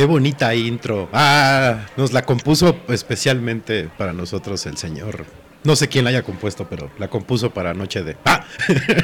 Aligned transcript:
Qué 0.00 0.06
bonita 0.06 0.54
intro. 0.54 1.10
Ah, 1.12 1.86
nos 1.98 2.14
la 2.14 2.24
compuso 2.24 2.74
especialmente 2.88 3.90
para 3.98 4.14
nosotros 4.14 4.64
el 4.64 4.78
señor. 4.78 5.26
No 5.62 5.76
sé 5.76 5.88
quién 5.88 6.04
la 6.04 6.08
haya 6.08 6.22
compuesto, 6.22 6.66
pero 6.70 6.90
la 6.98 7.08
compuso 7.10 7.52
para 7.52 7.74
Noche 7.74 8.02
de. 8.02 8.16
¡Ah! 8.24 8.46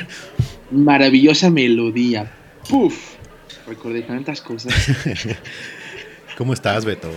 Maravillosa 0.71 1.51
melodía. 1.51 2.33
¡Puf! 2.71 3.17
Recordé 3.67 4.05
tantas 4.05 4.41
cosas. 4.41 4.73
¿Cómo 6.39 6.55
estás, 6.55 6.87
Beto? 6.87 7.11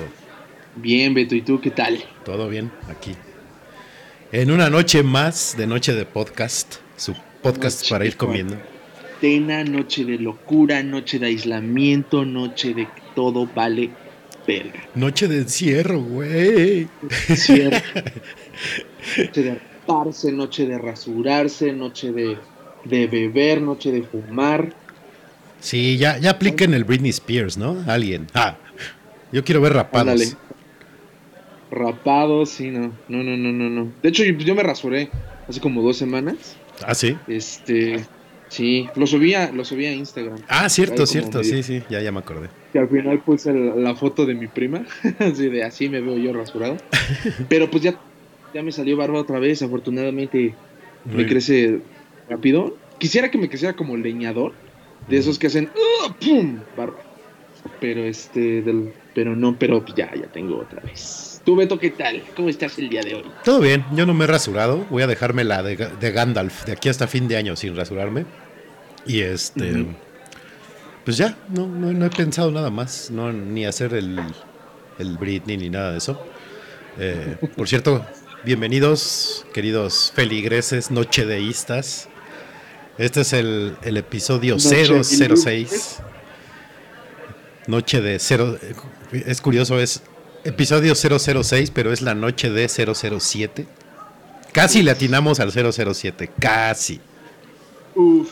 Bien, 0.75 1.13
Beto, 1.13 1.33
¿y 1.33 1.41
tú 1.41 1.61
qué 1.61 1.71
tal? 1.71 2.03
Todo 2.25 2.49
bien, 2.49 2.73
aquí. 2.89 3.15
En 4.33 4.51
una 4.51 4.69
noche 4.69 5.03
más 5.03 5.55
de 5.57 5.67
Noche 5.67 5.93
de 5.93 6.05
Podcast, 6.05 6.75
su 6.97 7.15
podcast 7.41 7.83
Noche 7.83 7.89
para 7.89 8.05
ir 8.05 8.17
comiendo. 8.17 8.57
Noche 9.21 10.05
de 10.05 10.17
locura, 10.17 10.81
noche 10.81 11.19
de 11.19 11.25
aislamiento, 11.27 12.23
noche 12.23 12.73
de 12.73 12.87
todo 13.15 13.49
vale 13.53 13.89
verga. 14.47 14.79
Noche 14.95 15.27
de 15.27 15.39
encierro, 15.39 16.01
güey. 16.01 16.87
Noche 19.17 19.43
de 19.43 19.55
raparse, 19.55 20.31
noche 20.31 20.65
de 20.65 20.77
rasurarse, 20.77 21.73
noche 21.73 22.13
de, 22.13 22.37
de 22.85 23.07
beber, 23.07 23.61
noche 23.61 23.91
de 23.91 24.03
fumar. 24.03 24.73
Sí, 25.59 25.97
ya, 25.97 26.17
ya 26.17 26.31
apliquen 26.31 26.73
el 26.73 26.85
Britney 26.85 27.09
Spears, 27.09 27.57
¿no? 27.57 27.83
Alguien. 27.87 28.27
Ah, 28.33 28.55
yo 29.33 29.43
quiero 29.43 29.59
ver 29.59 29.73
rapados. 29.73 30.13
Ándale. 30.13 30.31
Rapados, 31.71 32.51
sí, 32.51 32.69
no. 32.69 32.93
No, 33.09 33.21
no, 33.21 33.35
no, 33.35 33.51
no, 33.51 33.69
no. 33.69 33.91
De 34.01 34.09
hecho, 34.09 34.23
yo 34.23 34.55
me 34.55 34.63
rasuré 34.63 35.09
hace 35.47 35.59
como 35.59 35.81
dos 35.81 35.97
semanas. 35.97 36.55
Ah, 36.85 36.95
sí. 36.95 37.17
Este. 37.27 38.05
Sí, 38.49 38.89
lo 38.95 39.05
subí 39.07 39.33
a, 39.35 39.51
lo 39.51 39.63
subí 39.63 39.85
a 39.85 39.93
Instagram. 39.93 40.39
Ah, 40.47 40.67
cierto, 40.69 41.05
cierto, 41.05 41.37
medio- 41.39 41.51
sí, 41.51 41.63
sí, 41.63 41.83
ya, 41.89 42.01
ya 42.01 42.11
me 42.11 42.19
acordé. 42.19 42.49
Que 42.73 42.79
al 42.79 42.89
final 42.89 43.19
puse 43.19 43.53
la, 43.53 43.75
la 43.75 43.95
foto 43.95 44.25
de 44.25 44.33
mi 44.33 44.47
prima. 44.47 44.85
así 45.19 45.49
de 45.49 45.63
así 45.63 45.87
me 45.87 46.01
veo 46.01 46.17
yo 46.17 46.33
rasurado. 46.33 46.77
Pero 47.49 47.69
pues 47.69 47.83
ya, 47.83 47.95
ya 48.53 48.63
me 48.63 48.71
salió 48.71 48.97
barba 48.97 49.19
otra 49.19 49.37
vez. 49.39 49.61
Afortunadamente 49.61 50.55
Muy 51.05 51.11
me 51.11 51.15
bien. 51.17 51.29
crece 51.29 51.79
rápido. 52.27 52.75
Quisiera 52.97 53.29
que 53.31 53.37
me 53.37 53.49
quisiera 53.49 53.75
como 53.75 53.95
leñador, 53.95 54.53
de 55.07 55.17
esos 55.17 55.37
que 55.39 55.47
hacen 55.47 55.69
¡uh! 55.75 56.11
¡pum! 56.19 56.59
barba. 56.75 56.97
Pero 57.79 58.03
este, 58.03 58.61
del, 58.63 58.93
pero 59.13 59.35
no, 59.35 59.57
pero 59.59 59.85
ya, 59.95 60.11
ya 60.15 60.25
tengo 60.27 60.57
otra 60.57 60.81
vez. 60.81 61.28
Tú, 61.49 61.55
Beto, 61.55 61.79
¿qué 61.79 61.89
tal? 61.89 62.21
¿Cómo 62.35 62.47
estás 62.47 62.77
el 62.77 62.89
día 62.89 63.01
de 63.01 63.15
hoy? 63.15 63.23
Todo 63.43 63.59
bien, 63.59 63.83
yo 63.95 64.05
no 64.05 64.13
me 64.13 64.25
he 64.25 64.27
rasurado. 64.27 64.85
Voy 64.91 65.01
a 65.01 65.07
dejarme 65.07 65.43
la 65.43 65.63
de, 65.63 65.75
de 65.77 66.11
Gandalf 66.11 66.63
de 66.65 66.73
aquí 66.73 66.89
hasta 66.89 67.07
fin 67.07 67.27
de 67.27 67.37
año 67.37 67.55
sin 67.55 67.75
rasurarme. 67.75 68.27
Y 69.07 69.21
este. 69.21 69.87
Pues 71.03 71.17
ya, 71.17 71.39
no, 71.47 71.65
no, 71.65 72.05
he 72.05 72.09
pensado 72.11 72.51
nada 72.51 72.69
más. 72.69 73.09
No, 73.09 73.33
ni 73.33 73.65
hacer 73.65 73.95
el, 73.95 74.19
el 74.99 75.17
Britney 75.17 75.57
ni 75.57 75.71
nada 75.71 75.93
de 75.93 75.97
eso. 75.97 76.23
Eh, 76.99 77.37
por 77.57 77.67
cierto, 77.67 78.05
bienvenidos, 78.45 79.43
queridos 79.51 80.11
feligreses 80.13 80.91
nochedeístas. 80.91 82.09
Este 82.99 83.21
es 83.21 83.33
el, 83.33 83.75
el 83.81 83.97
episodio 83.97 84.53
Noche 84.53 85.03
006. 85.35 85.99
Noche 87.65 88.01
de 88.01 88.19
0. 88.19 88.59
Es 89.25 89.41
curioso, 89.41 89.79
es 89.79 90.03
episodio 90.49 90.93
006, 90.95 91.71
pero 91.71 91.93
es 91.93 92.01
la 92.01 92.13
noche 92.13 92.49
de 92.49 92.67
007. 92.67 93.65
Casi 94.51 94.83
le 94.83 94.91
atinamos 94.91 95.39
al 95.39 95.51
007, 95.51 96.31
casi. 96.39 96.99
Uf. 97.95 98.31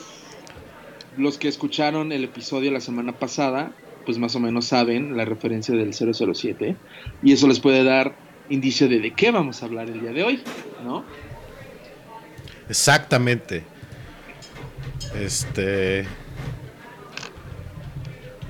Los 1.17 1.37
que 1.37 1.47
escucharon 1.47 2.11
el 2.11 2.23
episodio 2.23 2.71
la 2.71 2.81
semana 2.81 3.13
pasada, 3.13 3.71
pues 4.05 4.17
más 4.17 4.35
o 4.35 4.39
menos 4.39 4.65
saben 4.65 5.17
la 5.17 5.25
referencia 5.25 5.75
del 5.75 5.93
007. 5.93 6.75
Y 7.23 7.33
eso 7.33 7.47
les 7.47 7.59
puede 7.59 7.83
dar 7.83 8.15
indicio 8.49 8.87
de 8.87 8.99
de 8.99 9.13
qué 9.13 9.31
vamos 9.31 9.61
a 9.61 9.65
hablar 9.65 9.89
el 9.89 10.01
día 10.01 10.11
de 10.11 10.23
hoy, 10.23 10.43
¿no? 10.83 11.03
Exactamente. 12.69 13.63
Este. 15.19 16.05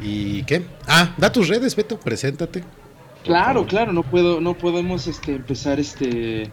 ¿Y 0.02 0.44
qué? 0.44 0.64
Ah, 0.88 1.16
da 1.18 1.32
tus 1.32 1.48
redes, 1.48 1.76
Beto, 1.76 2.00
preséntate. 2.00 2.64
Claro, 3.28 3.66
claro, 3.66 3.92
no 3.92 4.04
puedo, 4.04 4.40
no 4.40 4.58
podemos 4.58 5.06
este, 5.06 5.36
empezar 5.36 5.82
este, 5.82 6.50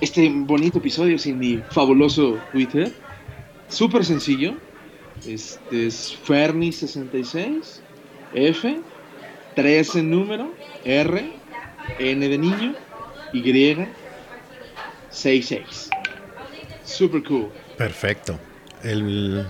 este 0.00 0.26
bonito 0.30 0.78
episodio 0.78 1.18
sin 1.18 1.38
mi 1.38 1.58
fabuloso 1.70 2.38
Twitter. 2.50 2.90
Súper 3.68 4.02
sencillo. 4.02 4.54
Este 5.26 5.86
es 5.86 6.18
Ferni66, 6.26 7.80
F, 8.32 8.80
3 9.54 9.96
en 9.96 10.10
número, 10.10 10.54
R, 10.82 11.32
N 11.98 12.26
de 12.26 12.38
niño, 12.38 12.74
Y, 13.34 13.42
66. 15.10 15.90
Super 16.84 17.22
cool. 17.24 17.50
Perfecto. 17.76 18.38
El, 18.82 19.46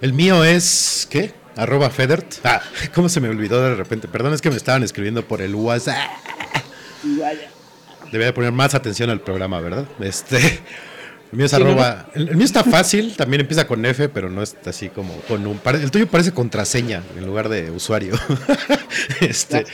el 0.00 0.12
mío 0.12 0.44
es. 0.44 1.08
¿Qué? 1.10 1.32
Arroba 1.56 1.88
Federt. 1.90 2.34
Ah, 2.44 2.60
¿cómo 2.94 3.08
se 3.08 3.20
me 3.20 3.28
olvidó 3.28 3.62
de 3.62 3.74
repente? 3.74 4.08
Perdón, 4.08 4.34
es 4.34 4.42
que 4.42 4.50
me 4.50 4.56
estaban 4.56 4.82
escribiendo 4.82 5.26
por 5.26 5.40
el 5.40 5.54
WhatsApp. 5.54 5.96
Debía 8.12 8.32
poner 8.34 8.52
más 8.52 8.74
atención 8.74 9.10
al 9.10 9.20
programa, 9.20 9.60
¿verdad? 9.60 9.86
Este. 10.00 10.36
El 11.32 11.38
mío 11.38 11.46
es 11.46 11.54
arroba. 11.54 12.06
El, 12.14 12.36
mío 12.36 12.44
está 12.44 12.62
fácil, 12.62 13.16
también 13.16 13.40
empieza 13.40 13.66
con 13.66 13.84
F, 13.84 14.08
pero 14.10 14.30
no 14.30 14.42
es 14.42 14.54
así 14.66 14.90
como 14.90 15.12
con 15.22 15.46
un. 15.46 15.60
El 15.64 15.90
tuyo 15.90 16.06
parece 16.06 16.32
contraseña 16.32 17.02
en 17.16 17.26
lugar 17.26 17.48
de 17.48 17.70
usuario. 17.70 18.14
este. 19.20 19.64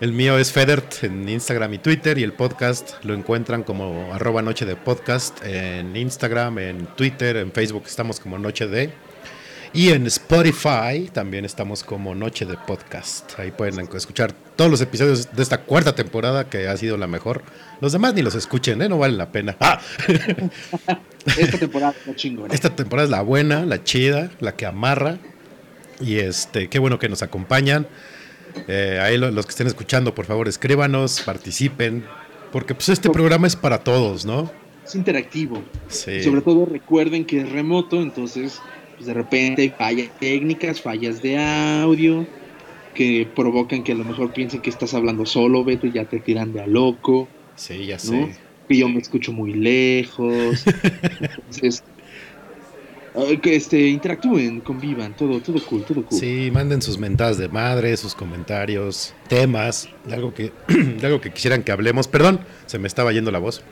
El 0.00 0.12
mío 0.12 0.38
es 0.38 0.52
Federt 0.52 1.04
en 1.04 1.28
Instagram 1.28 1.72
y 1.74 1.78
Twitter 1.78 2.18
y 2.18 2.22
el 2.22 2.34
podcast 2.34 3.02
lo 3.02 3.14
encuentran 3.14 3.62
como 3.62 4.12
arroba 4.12 4.42
noche 4.42 4.66
de 4.66 4.76
podcast 4.76 5.42
en 5.42 5.96
Instagram, 5.96 6.58
en 6.58 6.86
Twitter, 6.96 7.38
en 7.38 7.50
Facebook 7.50 7.84
estamos 7.86 8.20
como 8.20 8.38
noche 8.38 8.66
de 8.66 8.92
y 9.76 9.90
en 9.90 10.06
Spotify 10.06 11.10
también 11.12 11.44
estamos 11.44 11.84
como 11.84 12.14
noche 12.14 12.46
de 12.46 12.56
podcast. 12.56 13.38
Ahí 13.38 13.50
pueden 13.50 13.86
escuchar 13.94 14.32
todos 14.32 14.70
los 14.70 14.80
episodios 14.80 15.36
de 15.36 15.42
esta 15.42 15.64
cuarta 15.64 15.94
temporada 15.94 16.48
que 16.48 16.66
ha 16.66 16.74
sido 16.78 16.96
la 16.96 17.06
mejor. 17.06 17.42
Los 17.82 17.92
demás 17.92 18.14
ni 18.14 18.22
los 18.22 18.34
escuchen, 18.34 18.80
¿eh? 18.80 18.88
no 18.88 18.96
valen 18.96 19.18
la 19.18 19.30
pena. 19.30 19.54
Ah. 19.60 19.78
Esta 21.26 21.58
temporada 21.58 21.94
es 22.00 22.06
la 22.06 22.14
chingona. 22.16 22.54
Esta 22.54 22.74
temporada 22.74 23.04
es 23.04 23.10
la 23.10 23.20
buena, 23.20 23.66
la 23.66 23.84
chida, 23.84 24.30
la 24.40 24.56
que 24.56 24.64
amarra. 24.64 25.18
Y 26.00 26.20
este, 26.20 26.68
qué 26.68 26.78
bueno 26.78 26.98
que 26.98 27.10
nos 27.10 27.22
acompañan. 27.22 27.86
Eh, 28.68 28.98
ahí 29.02 29.18
los 29.18 29.44
que 29.44 29.50
estén 29.50 29.66
escuchando, 29.66 30.14
por 30.14 30.24
favor, 30.24 30.48
escríbanos, 30.48 31.20
participen, 31.20 32.02
porque 32.50 32.74
pues 32.74 32.88
este 32.88 33.10
programa 33.10 33.46
es 33.46 33.56
para 33.56 33.84
todos, 33.84 34.24
¿no? 34.24 34.50
Es 34.86 34.94
interactivo. 34.94 35.62
Sobre 35.88 36.40
todo 36.40 36.64
recuerden 36.64 37.26
que 37.26 37.42
es 37.42 37.52
remoto, 37.52 38.00
entonces 38.00 38.60
pues 38.96 39.06
de 39.06 39.14
repente 39.14 39.62
hay 39.62 39.70
fallas 39.70 40.10
técnicas, 40.18 40.80
fallas 40.80 41.22
de 41.22 41.38
audio, 41.38 42.26
que 42.94 43.28
provocan 43.34 43.84
que 43.84 43.92
a 43.92 43.94
lo 43.94 44.04
mejor 44.04 44.32
piensen 44.32 44.62
que 44.62 44.70
estás 44.70 44.94
hablando 44.94 45.26
solo, 45.26 45.64
Beto, 45.64 45.86
y 45.86 45.92
ya 45.92 46.04
te 46.06 46.18
tiran 46.18 46.52
de 46.52 46.62
a 46.62 46.66
loco. 46.66 47.28
Sí, 47.54 47.86
ya 47.86 47.98
sé. 47.98 48.34
Que 48.68 48.76
yo 48.76 48.88
me 48.88 48.98
escucho 48.98 49.32
muy 49.32 49.52
lejos. 49.52 50.64
entonces, 50.66 51.84
que 53.42 53.56
este, 53.56 53.88
interactúen, 53.88 54.60
convivan, 54.60 55.14
todo, 55.14 55.40
todo 55.40 55.62
cool, 55.64 55.84
todo 55.84 56.04
cool. 56.04 56.18
Sí, 56.18 56.50
manden 56.52 56.82
sus 56.82 56.98
mentadas 56.98 57.38
de 57.38 57.48
madre, 57.48 57.96
sus 57.96 58.14
comentarios, 58.14 59.14
temas, 59.28 59.88
algo 60.10 60.34
que, 60.34 60.52
algo 61.02 61.20
que 61.20 61.32
quisieran 61.32 61.62
que 61.62 61.72
hablemos. 61.72 62.08
Perdón, 62.08 62.40
se 62.66 62.78
me 62.78 62.88
estaba 62.88 63.12
yendo 63.12 63.30
la 63.30 63.38
voz. 63.38 63.62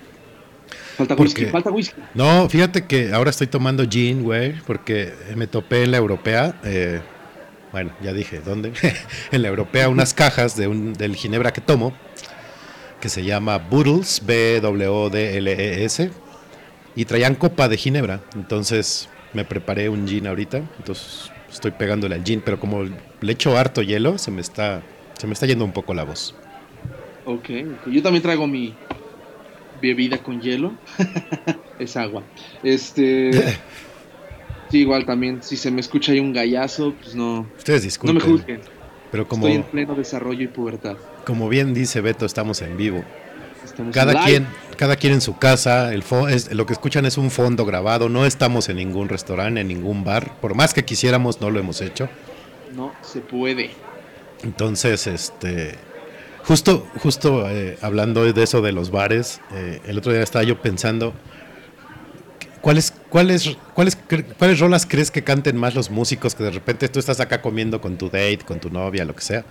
Falta 0.97 1.15
whisky, 1.15 1.47
falta 1.47 1.71
whisky. 1.71 2.01
No, 2.15 2.49
fíjate 2.49 2.87
que 2.87 3.13
ahora 3.13 3.31
estoy 3.31 3.49
tomando 3.49 3.85
gin, 3.89 4.23
güey, 4.23 4.55
porque 4.67 5.13
me 5.35 5.47
topé 5.47 5.85
en 5.85 5.91
la 5.91 5.97
europea. 5.97 6.55
Eh, 6.65 7.01
bueno, 7.73 7.93
ya 8.01 8.13
dije, 8.13 8.41
¿dónde? 8.41 8.73
en 9.33 9.43
la 9.43 9.49
europea 9.49 9.89
unas 9.89 10.15
cajas 10.23 10.57
de 10.57 10.69
un, 10.69 10.93
del 10.93 11.17
ginebra 11.17 11.53
que 11.53 11.61
tomo, 11.61 11.93
que 13.01 13.09
se 13.09 13.25
llama 13.25 13.59
Boodles, 13.59 14.23
B-W-D-L-E-S, 14.25 16.11
y 16.95 17.05
traían 17.05 17.35
copa 17.35 17.69
de 17.69 17.77
ginebra. 17.77 18.21
Entonces 18.37 19.09
me 19.33 19.45
preparé 19.45 19.89
un 19.89 20.07
gin 20.07 20.29
ahorita, 20.29 20.59
entonces 20.79 21.33
estoy 21.51 21.73
pegándole 21.73 22.15
al 22.15 22.23
gin, 22.23 22.41
pero 22.45 22.61
como 22.61 22.85
le 23.21 23.33
echo 23.33 23.59
harto 23.59 23.83
hielo, 23.83 24.19
se 24.19 24.31
me 24.31 24.41
está, 24.41 24.83
se 25.19 25.27
me 25.27 25.33
está 25.33 25.47
yendo 25.47 25.65
un 25.65 25.73
poco 25.73 25.95
la 25.95 26.05
voz. 26.05 26.37
Ok, 27.27 27.49
yo 27.87 28.03
también 28.03 28.23
traigo 28.23 28.47
mi 28.47 28.75
bebida 29.85 30.19
con 30.19 30.41
hielo, 30.41 30.73
es 31.79 31.97
agua. 31.97 32.23
Este, 32.63 33.31
sí, 34.71 34.79
igual 34.79 35.05
también, 35.05 35.43
si 35.43 35.57
se 35.57 35.71
me 35.71 35.81
escucha 35.81 36.13
ahí 36.13 36.21
un 36.21 36.33
gallazo, 36.33 36.95
pues 37.01 37.15
no, 37.15 37.47
Ustedes 37.57 37.83
disculpen, 37.83 38.19
no 38.19 38.25
me 38.25 38.33
juzguen. 38.33 38.61
Pero 39.11 39.29
como, 39.29 39.47
Estoy 39.47 39.61
en 39.61 39.71
pleno 39.71 39.95
desarrollo 39.95 40.43
y 40.43 40.49
pubertad. 40.49 40.97
Como 41.25 41.49
bien 41.49 41.73
dice 41.73 42.01
Beto, 42.01 42.27
estamos 42.27 42.61
en 42.63 42.77
vivo 42.77 43.05
cada 43.93 44.25
quien, 44.25 44.47
cada 44.77 44.97
quien 44.97 45.15
en 45.15 45.21
su 45.21 45.37
casa, 45.39 45.93
el 45.93 46.05
es, 46.31 46.53
lo 46.53 46.67
que 46.67 46.73
escuchan 46.73 47.07
es 47.07 47.19
un 47.19 47.31
fondo 47.31 47.65
grabado, 47.65 48.09
no 48.09 48.27
estamos 48.27 48.69
en 48.69 48.77
ningún 48.77 49.09
restaurante, 49.09 49.61
en 49.61 49.69
ningún 49.69 50.05
bar, 50.05 50.39
por 50.41 50.55
más 50.55 50.75
que 50.75 50.85
quisiéramos 50.85 51.41
no 51.41 51.51
lo 51.51 51.61
hemos 51.61 51.81
hecho. 51.81 52.09
No 52.75 52.93
se 53.03 53.21
puede. 53.21 53.71
Entonces, 54.43 55.07
este, 55.07 55.77
justo, 56.47 56.87
justo 57.03 57.49
eh, 57.49 57.79
hablando 57.83 58.31
de 58.33 58.43
eso 58.43 58.63
de 58.63 58.73
los 58.73 58.91
bares, 58.91 59.41
eh, 59.53 59.81
el 59.87 59.99
otro 59.99 60.13
día 60.13 60.23
estaba 60.23 60.45
yo 60.45 60.61
pensando, 60.61 61.13
¿cuáles, 62.61 62.93
cuáles, 63.09 63.57
cuáles, 63.75 63.97
cuáles 64.39 64.61
rolas 64.61 64.87
crees 64.87 65.11
que 65.11 65.25
canten 65.25 65.57
más 65.57 65.75
los 65.75 65.91
músicos 65.91 66.35
que 66.35 66.45
de 66.45 66.51
repente 66.51 66.89
tú 66.89 66.99
estás 66.99 67.21
acá 67.21 67.43
comiendo 67.43 67.81
con 67.81 67.99
tu 67.99 68.07
date, 68.07 68.41
con 68.47 68.61
tu 68.61 68.71
novia, 68.71 69.05
lo 69.05 69.15
que 69.15 69.23
sea? 69.23 69.45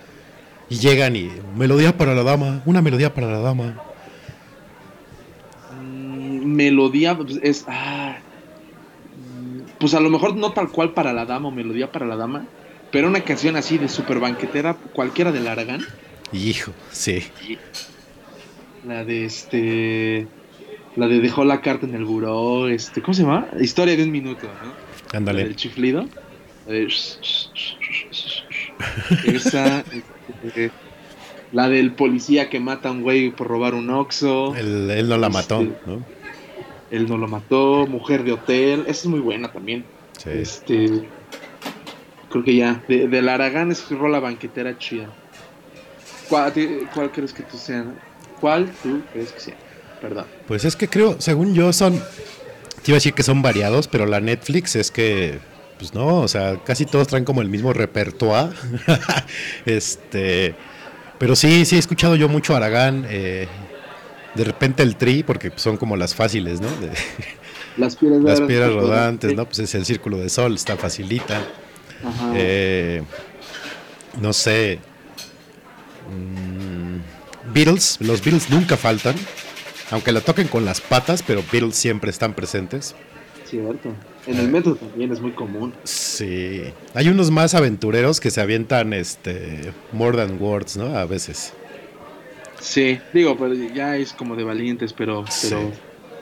Y 0.70 0.78
llegan 0.78 1.14
y 1.14 1.30
melodía 1.56 1.96
para 1.96 2.14
la 2.14 2.22
dama, 2.22 2.62
una 2.64 2.80
melodía 2.80 3.12
para 3.12 3.30
la 3.30 3.40
dama 3.40 3.74
melodía 6.44 7.16
pues, 7.16 7.38
es. 7.42 7.64
Ah, 7.68 8.16
pues 9.78 9.94
a 9.94 10.00
lo 10.00 10.08
mejor 10.08 10.36
no 10.36 10.52
tal 10.52 10.70
cual 10.70 10.92
para 10.92 11.12
la 11.12 11.26
dama 11.26 11.48
o 11.48 11.50
melodía 11.50 11.90
para 11.90 12.06
la 12.06 12.16
dama, 12.16 12.46
pero 12.90 13.08
una 13.08 13.20
canción 13.20 13.56
así 13.56 13.76
de 13.76 13.88
super 13.88 14.20
banquetera, 14.20 14.74
cualquiera 14.92 15.32
del 15.32 15.48
Aragán. 15.48 15.84
Hijo, 16.34 16.72
sí. 16.90 17.22
La 18.86 19.04
de 19.04 19.24
este. 19.24 20.26
La 20.96 21.06
de 21.08 21.20
dejó 21.20 21.44
la 21.44 21.60
carta 21.60 21.86
en 21.86 21.94
el 21.94 22.04
buró, 22.04 22.68
este, 22.68 23.02
¿cómo 23.02 23.14
se 23.14 23.22
llama? 23.22 23.48
Historia 23.60 23.96
de 23.96 24.04
un 24.04 24.10
minuto, 24.10 24.46
¿no? 24.46 25.16
Ándale. 25.16 25.42
El 25.42 25.56
chiflido. 25.56 26.06
esa. 29.26 29.84
Este, 30.44 30.70
la 31.52 31.68
del 31.68 31.92
policía 31.92 32.50
que 32.50 32.58
mata 32.58 32.88
a 32.88 32.92
un 32.92 33.02
güey 33.02 33.30
por 33.30 33.46
robar 33.46 33.74
un 33.74 33.90
oxo. 33.90 34.54
él 34.56 35.08
no 35.08 35.16
la 35.16 35.28
mató, 35.28 35.62
este, 35.62 35.76
¿no? 35.86 36.04
Él 36.90 37.08
no 37.08 37.16
lo 37.16 37.28
mató, 37.28 37.86
Mujer 37.86 38.24
de 38.24 38.32
Hotel, 38.32 38.80
esa 38.82 38.90
es 38.90 39.06
muy 39.06 39.20
buena 39.20 39.52
también. 39.52 39.84
Este, 40.26 41.06
creo 42.28 42.44
que 42.44 42.56
ya, 42.56 42.82
de, 42.88 43.08
del 43.08 43.28
Aragán 43.28 43.70
es 43.70 43.88
rola 43.90 44.18
banquetera 44.20 44.78
chida. 44.78 45.08
¿Cuál, 46.28 46.52
¿Cuál, 46.94 47.12
crees 47.12 47.32
que 47.32 47.42
tú 47.42 47.56
sea? 47.56 47.84
¿Cuál 48.40 48.70
tú 48.82 49.02
crees 49.12 49.32
que 49.32 49.40
sea? 49.40 49.54
Perdón. 50.00 50.26
Pues 50.46 50.64
es 50.64 50.76
que 50.76 50.88
creo, 50.88 51.20
según 51.20 51.54
yo, 51.54 51.72
son 51.72 52.00
te 52.84 52.90
iba 52.90 52.96
a 52.96 52.98
decir 52.98 53.14
que 53.14 53.22
son 53.22 53.40
variados, 53.40 53.88
pero 53.88 54.04
la 54.04 54.20
Netflix 54.20 54.76
es 54.76 54.90
que, 54.90 55.38
pues 55.78 55.94
no, 55.94 56.18
o 56.18 56.28
sea, 56.28 56.62
casi 56.62 56.84
todos 56.84 57.08
traen 57.08 57.24
como 57.24 57.40
el 57.40 57.48
mismo 57.48 57.72
repertoire. 57.72 58.54
este, 59.64 60.54
pero 61.18 61.34
sí, 61.34 61.64
sí 61.64 61.76
he 61.76 61.78
escuchado 61.78 62.14
yo 62.14 62.28
mucho 62.28 62.54
Aragán, 62.54 63.06
eh, 63.08 63.48
de 64.34 64.44
repente 64.44 64.82
el 64.82 64.96
Tri, 64.96 65.22
porque 65.22 65.50
son 65.56 65.78
como 65.78 65.96
las 65.96 66.14
fáciles, 66.14 66.60
¿no? 66.60 66.68
De, 66.68 66.90
las 67.78 67.96
piedras, 67.96 68.22
las 68.22 68.40
piedras 68.42 68.74
rodantes, 68.74 69.34
¿no? 69.34 69.46
Pues 69.46 69.60
es 69.60 69.74
el 69.74 69.86
círculo 69.86 70.18
de 70.18 70.28
sol, 70.28 70.54
está 70.54 70.76
facilita. 70.76 71.40
Eh, 72.34 73.02
no 74.20 74.34
sé. 74.34 74.78
Mm, 76.10 77.52
Beatles, 77.52 77.98
los 78.00 78.22
Beatles 78.22 78.50
nunca 78.50 78.76
faltan. 78.76 79.14
Aunque 79.90 80.12
la 80.12 80.20
toquen 80.20 80.48
con 80.48 80.64
las 80.64 80.80
patas, 80.80 81.22
pero 81.22 81.42
Beatles 81.52 81.76
siempre 81.76 82.10
están 82.10 82.34
presentes. 82.34 82.94
Cierto. 83.44 83.94
En 84.26 84.38
el 84.38 84.48
metro 84.48 84.74
también 84.74 85.12
es 85.12 85.20
muy 85.20 85.32
común. 85.32 85.74
Sí. 85.84 86.62
Hay 86.94 87.08
unos 87.08 87.30
más 87.30 87.54
aventureros 87.54 88.18
que 88.20 88.30
se 88.30 88.40
avientan 88.40 88.92
este 88.92 89.72
more 89.92 90.16
than 90.16 90.40
words, 90.40 90.76
¿no? 90.76 90.96
A 90.96 91.04
veces. 91.04 91.52
Sí, 92.60 92.98
digo, 93.12 93.36
pero 93.36 93.52
ya 93.52 93.96
es 93.96 94.14
como 94.14 94.36
de 94.36 94.44
valientes, 94.44 94.94
pero, 94.94 95.24
pero... 95.42 95.70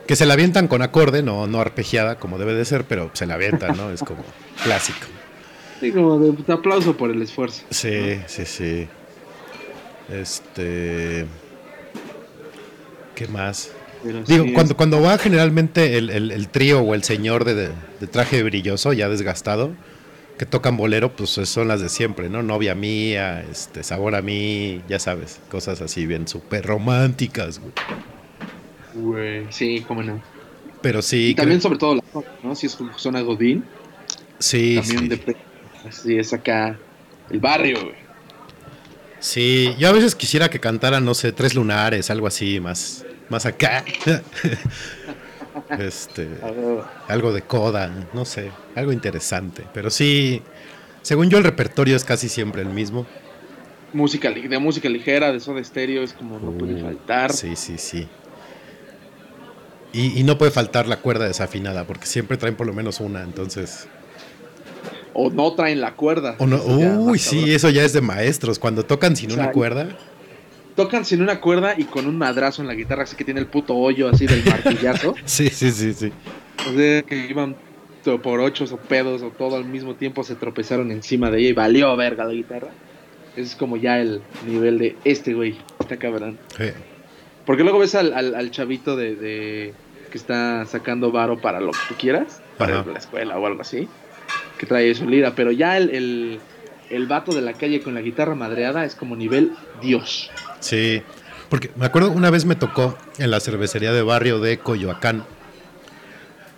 que 0.07 0.17
se 0.17 0.27
la 0.27 0.35
avientan 0.35 0.67
con 0.67 0.83
acorde, 0.83 1.23
no 1.23 1.47
no 1.47 1.61
arpegiada 1.61 2.19
como 2.19 2.37
debe 2.37 2.55
de 2.55 2.65
ser, 2.65 2.85
pero 2.85 3.11
se 3.13 3.27
la 3.27 3.35
avientan, 3.35 3.77
¿no? 3.77 3.91
Es 3.91 4.01
como 4.03 4.25
clásico. 4.65 5.07
Sí, 5.79 5.93
como 5.93 6.19
de, 6.19 6.53
aplauso 6.53 6.97
por 6.97 7.11
el 7.11 7.23
esfuerzo. 7.23 7.63
Sí, 7.71 8.21
sí, 8.27 8.45
sí. 8.45 8.89
Este 10.11 11.27
¿Qué 13.15 13.29
más? 13.29 13.73
Digo, 14.27 14.47
cuando, 14.53 14.77
cuando 14.77 15.01
va 15.01 15.17
generalmente 15.17 15.97
el, 15.97 16.49
trío 16.49 16.81
o 16.81 16.95
el 16.95 17.05
señor 17.05 17.45
de, 17.45 17.71
traje 18.11 18.43
brilloso, 18.43 18.93
ya 18.93 19.09
desgastado, 19.09 19.73
que 20.39 20.47
tocan 20.47 20.77
bolero, 20.77 21.15
pues 21.15 21.31
son 21.31 21.69
las 21.69 21.81
de 21.81 21.89
siempre, 21.89 22.29
¿no? 22.29 22.43
Novia 22.43 22.75
mía, 22.75 23.45
este, 23.49 23.85
sabor 23.85 24.17
a 24.17 24.23
mí, 24.23 24.83
ya 24.89 24.99
sabes, 24.99 25.41
cosas 25.49 25.81
así 25.83 26.07
bien 26.07 26.27
súper 26.27 26.67
románticas, 26.67 27.61
güey. 27.61 27.73
Güey, 28.95 29.47
sí, 29.51 29.85
cómo 29.87 30.03
no. 30.03 30.21
Pero 30.81 31.01
sí. 31.01 31.31
Y 31.31 31.35
también 31.35 31.61
sobre 31.61 31.79
todo 31.79 31.95
la 31.95 32.03
¿no? 32.43 32.55
Si 32.57 32.67
es 32.67 32.77
zona 32.97 33.21
Godín. 33.21 33.65
Sí, 34.39 34.81
también 34.81 35.09
De, 35.09 35.37
así 35.89 36.19
es 36.19 36.33
acá 36.33 36.77
el 37.31 37.39
barrio, 37.39 37.81
güey. 37.81 38.02
Sí, 39.23 39.73
yo 39.79 39.89
a 39.89 39.93
veces 39.93 40.17
quisiera 40.17 40.51
que 40.51 40.59
cantaran, 40.59 41.05
no 41.05 41.15
sé, 41.15 41.31
Tres 41.31 41.55
Lunares, 41.55 42.11
algo 42.11 42.27
así, 42.27 42.59
más, 42.59 43.07
más 43.29 43.47
acá. 43.47 43.85
este, 45.79 46.29
algo 47.07 47.33
de 47.33 47.43
coda, 47.43 48.09
no 48.13 48.25
sé, 48.25 48.51
algo 48.75 48.91
interesante. 48.91 49.65
Pero 49.73 49.91
sí, 49.91 50.43
según 51.03 51.31
yo 51.31 51.39
el 51.39 51.45
repertorio 51.45 51.95
es 51.95 52.05
casi 52.05 52.29
siempre 52.29 52.63
el 52.63 52.71
mismo. 52.71 53.07
Música 53.93 54.29
de 54.29 54.59
música 54.59 54.89
ligera, 54.89 55.31
de 55.31 55.39
de 55.39 55.61
estéreo, 55.61 56.03
es 56.03 56.15
como 56.15 56.41
no 56.41 56.51
puede 56.59 56.83
uh, 56.83 56.87
faltar. 56.87 57.33
Sí, 57.33 57.55
sí, 57.55 57.79
sí. 57.79 58.09
Y, 59.93 60.19
y, 60.19 60.25
no 60.25 60.37
puede 60.37 60.51
faltar 60.51 60.89
la 60.89 60.97
cuerda 60.97 61.27
desafinada, 61.27 61.87
porque 61.87 62.07
siempre 62.07 62.39
traen 62.39 62.57
por 62.57 62.67
lo 62.67 62.73
menos 62.73 62.99
una, 62.99 63.23
entonces 63.23 63.87
o 65.15 65.31
no 65.31 65.53
traen 65.55 65.81
la 65.81 65.95
cuerda. 65.95 66.37
uy, 66.39 67.19
sí, 67.19 67.55
eso 67.55 67.71
ya 67.71 67.85
es 67.85 67.93
de 67.93 68.01
maestros. 68.01 68.59
Cuando 68.59 68.85
tocan 68.85 69.17
sin 69.17 69.33
una 69.33 69.51
cuerda. 69.51 69.89
Tocan 70.77 71.05
sin 71.05 71.21
una 71.21 71.41
cuerda 71.41 71.75
y 71.77 71.85
con 71.85 72.07
un 72.07 72.17
madrazo 72.17 72.63
en 72.63 72.69
la 72.69 72.75
guitarra, 72.75 73.03
así 73.03 73.15
que 73.15 73.25
tiene 73.25 73.41
el 73.41 73.47
puto 73.47 73.77
hoyo 73.77 74.09
así 74.09 74.27
del 74.27 74.43
martillazo. 74.45 75.15
sí, 75.25 75.49
sí, 75.51 75.71
sí, 75.71 75.93
sí. 75.93 76.13
O 76.67 76.75
sea, 76.75 77.03
que 77.03 77.27
iban 77.29 77.57
por 78.23 78.41
ocho 78.41 78.65
o 78.65 78.77
pedos 78.79 79.23
o 79.23 79.29
todo 79.29 79.57
al 79.57 79.65
mismo 79.65 79.95
tiempo 79.95 80.25
se 80.25 80.35
tropezaron 80.35 80.91
encima 80.91 81.31
de 81.31 81.41
ella 81.41 81.49
y 81.51 81.53
valió 81.53 81.95
verga 81.97 82.25
la 82.25 82.33
guitarra. 82.33 82.71
Ese 83.33 83.43
es 83.43 83.57
como 83.57 83.77
ya 83.77 84.01
el 84.01 84.23
nivel 84.47 84.79
de 84.79 84.97
este 85.05 85.35
güey, 85.35 85.57
está 85.79 85.99
cabrón. 85.99 86.39
Porque 87.45 87.63
luego 87.63 87.79
ves 87.79 87.95
al, 87.95 88.51
chavito 88.51 88.97
de, 88.97 89.75
que 90.11 90.19
está 90.19 90.65
sacando 90.65 91.13
varo 91.13 91.39
para 91.39 91.61
lo 91.61 91.73
que 91.73 91.79
tú 91.89 91.95
quieras, 91.99 92.41
para 92.57 92.85
la 92.85 92.99
escuela 92.99 93.39
o 93.39 93.47
algo 93.47 93.61
así 93.61 93.89
que 94.59 94.67
trae 94.67 94.95
su 94.95 95.09
lira, 95.09 95.35
pero 95.35 95.51
ya 95.51 95.77
el, 95.77 95.91
el, 95.91 96.41
el 96.91 97.07
vato 97.07 97.35
de 97.35 97.41
la 97.41 97.55
calle 97.55 97.81
con 97.81 97.95
la 97.95 98.01
guitarra 98.01 98.35
madreada 98.35 98.85
es 98.85 98.95
como 98.95 99.17
nivel 99.17 99.53
Dios. 99.81 100.31
Sí, 100.61 101.03
porque 101.49 101.71
me 101.77 101.87
acuerdo 101.87 102.11
una 102.11 102.31
vez 102.31 102.45
me 102.45 102.55
tocó 102.55 102.97
en 103.19 103.31
la 103.31 103.41
cervecería 103.41 103.93
de 103.93 104.03
barrio 104.03 104.41
de 104.41 104.59
Coyoacán. 104.59 105.25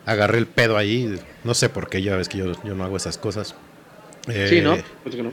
Agarré 0.07 0.39
el 0.39 0.47
pedo 0.47 0.77
ahí, 0.77 1.19
no 1.45 1.55
sé 1.55 1.69
por 1.69 1.89
qué, 1.89 2.03
ya 2.03 2.15
ves 2.15 2.29
que 2.29 2.39
yo, 2.39 2.53
no 2.63 2.85
hago 2.85 2.97
esas 2.97 3.17
cosas. 3.17 3.55
sí, 4.49 4.61
¿no? 4.61 4.77
Pues 5.03 5.17
no. 5.17 5.33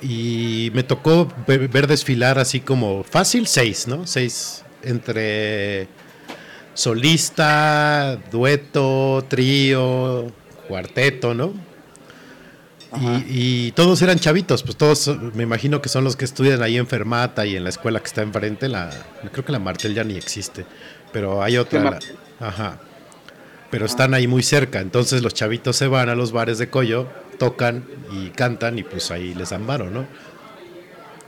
Y 0.00 0.72
me 0.74 0.82
tocó 0.82 1.32
ver, 1.46 1.86
desfilar 1.86 2.38
así 2.38 2.60
como 2.60 3.04
fácil, 3.04 3.46
seis, 3.46 3.86
¿no? 3.86 4.06
Seis 4.06 4.64
entre 4.82 5.86
solista, 6.74 8.18
dueto, 8.32 9.24
trío, 9.28 10.32
cuarteto, 10.72 11.34
¿no? 11.34 11.52
Y, 13.28 13.72
todos 13.72 14.00
eran 14.00 14.18
chavitos, 14.18 14.62
pues 14.62 14.76
todos 14.76 15.10
me 15.34 15.42
imagino 15.42 15.82
que 15.82 15.90
son 15.90 16.02
los 16.02 16.16
que 16.16 16.24
estudian 16.24 16.62
ahí 16.62 16.78
en 16.78 16.86
Fermata 16.86 17.44
y 17.44 17.56
en 17.56 17.64
la 17.64 17.68
escuela 17.68 18.00
que 18.00 18.06
está 18.06 18.22
enfrente, 18.22 18.70
la, 18.70 18.90
creo 19.32 19.44
que 19.44 19.52
la 19.52 19.58
Martel 19.58 19.94
ya 19.94 20.02
ni 20.02 20.16
existe, 20.16 20.64
pero 21.12 21.42
hay 21.42 21.58
otra, 21.58 21.98
ajá, 22.40 22.78
pero 23.70 23.84
están 23.84 24.14
ahí 24.14 24.26
muy 24.26 24.42
cerca, 24.42 24.80
entonces 24.80 25.22
los 25.22 25.34
chavitos 25.34 25.76
se 25.76 25.88
van 25.88 26.08
a 26.08 26.14
los 26.14 26.32
bares 26.32 26.56
de 26.56 26.70
Coyo, 26.70 27.06
tocan 27.38 27.84
y 28.12 28.28
cantan 28.30 28.78
y 28.78 28.82
pues 28.82 29.10
ahí 29.10 29.34
les 29.34 29.50
dan 29.50 29.66
varo, 29.66 29.90
¿no? 29.90 30.06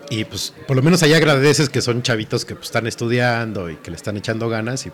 Y 0.09 0.25
pues 0.25 0.55
por 0.67 0.77
lo 0.77 0.83
menos 0.83 1.03
ahí 1.03 1.13
agradeces 1.13 1.69
que 1.69 1.83
son 1.83 2.03
chavitos 2.03 2.47
que 2.47 2.55
pues, 2.55 2.69
están 2.69 2.87
estudiando 2.87 3.69
y 3.69 3.77
que 3.77 3.91
le 3.91 3.97
están 3.97 4.17
echando 4.17 4.49
ganas 4.49 4.87
y 4.87 4.91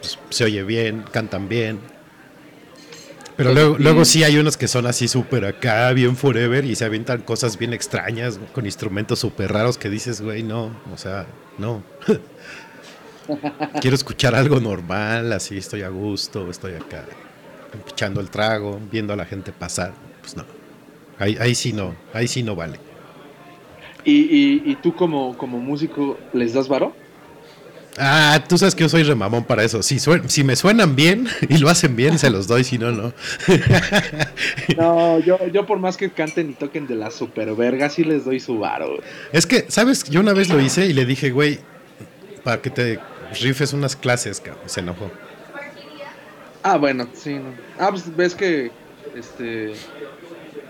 pues, 0.00 0.18
se 0.30 0.44
oye 0.44 0.62
bien, 0.62 1.04
cantan 1.12 1.48
bien, 1.48 1.80
pero 3.38 3.54
luego, 3.54 3.76
luego 3.78 4.04
sí 4.04 4.24
hay 4.24 4.36
unos 4.36 4.56
que 4.56 4.66
son 4.66 4.86
así 4.86 5.06
súper 5.06 5.44
acá, 5.44 5.92
bien 5.92 6.16
forever, 6.16 6.64
y 6.64 6.74
se 6.74 6.84
avientan 6.84 7.22
cosas 7.22 7.56
bien 7.56 7.72
extrañas, 7.72 8.40
con 8.52 8.66
instrumentos 8.66 9.20
súper 9.20 9.52
raros 9.52 9.78
que 9.78 9.88
dices, 9.88 10.20
güey, 10.20 10.42
no, 10.42 10.76
o 10.92 10.96
sea, 10.96 11.24
no. 11.56 11.84
Quiero 13.80 13.94
escuchar 13.94 14.34
algo 14.34 14.58
normal, 14.58 15.32
así 15.32 15.56
estoy 15.56 15.82
a 15.82 15.88
gusto, 15.88 16.50
estoy 16.50 16.74
acá 16.74 17.04
echando 17.88 18.20
el 18.20 18.28
trago, 18.28 18.80
viendo 18.90 19.12
a 19.12 19.16
la 19.16 19.24
gente 19.24 19.52
pasar. 19.52 19.92
Pues 20.20 20.36
no, 20.36 20.44
ahí, 21.20 21.36
ahí 21.38 21.54
sí 21.54 21.72
no, 21.72 21.94
ahí 22.12 22.26
sí 22.26 22.42
no 22.42 22.56
vale. 22.56 22.80
¿Y, 24.04 24.68
y, 24.68 24.74
tú 24.82 24.96
como, 24.96 25.38
como 25.38 25.60
músico 25.60 26.18
les 26.32 26.54
das 26.54 26.66
varo? 26.66 26.92
Ah, 27.98 28.44
tú 28.48 28.58
sabes 28.58 28.74
que 28.74 28.82
yo 28.82 28.88
soy 28.88 29.02
remamón 29.02 29.44
para 29.44 29.64
eso. 29.64 29.82
Si, 29.82 29.98
si 29.98 30.44
me 30.44 30.56
suenan 30.56 30.94
bien 30.96 31.28
y 31.48 31.58
lo 31.58 31.68
hacen 31.68 31.96
bien, 31.96 32.18
se 32.18 32.30
los 32.30 32.46
doy, 32.46 32.64
si 32.64 32.78
no, 32.78 32.92
no. 32.92 33.12
no, 34.76 35.18
yo, 35.20 35.38
yo 35.48 35.66
por 35.66 35.78
más 35.78 35.96
que 35.96 36.10
canten 36.10 36.50
y 36.50 36.52
toquen 36.54 36.86
de 36.86 36.94
la 36.94 37.10
super 37.10 37.54
verga, 37.54 37.90
sí 37.90 38.04
les 38.04 38.24
doy 38.24 38.40
su 38.40 38.58
varo. 38.58 38.98
Es 39.32 39.46
que, 39.46 39.66
¿sabes? 39.68 40.04
Yo 40.04 40.20
una 40.20 40.32
vez 40.32 40.48
lo 40.48 40.60
hice 40.60 40.86
y 40.86 40.92
le 40.92 41.04
dije, 41.04 41.30
güey, 41.30 41.60
para 42.44 42.60
que 42.60 42.70
te 42.70 42.98
rifes 43.40 43.72
unas 43.72 43.96
clases, 43.96 44.40
cabrón. 44.40 44.64
Se 44.66 44.80
enojó. 44.80 45.10
Ah, 46.62 46.76
bueno, 46.76 47.08
sí. 47.14 47.34
No. 47.34 47.54
Ah, 47.78 47.90
pues 47.90 48.14
ves 48.16 48.34
que 48.34 48.70
este 49.16 49.72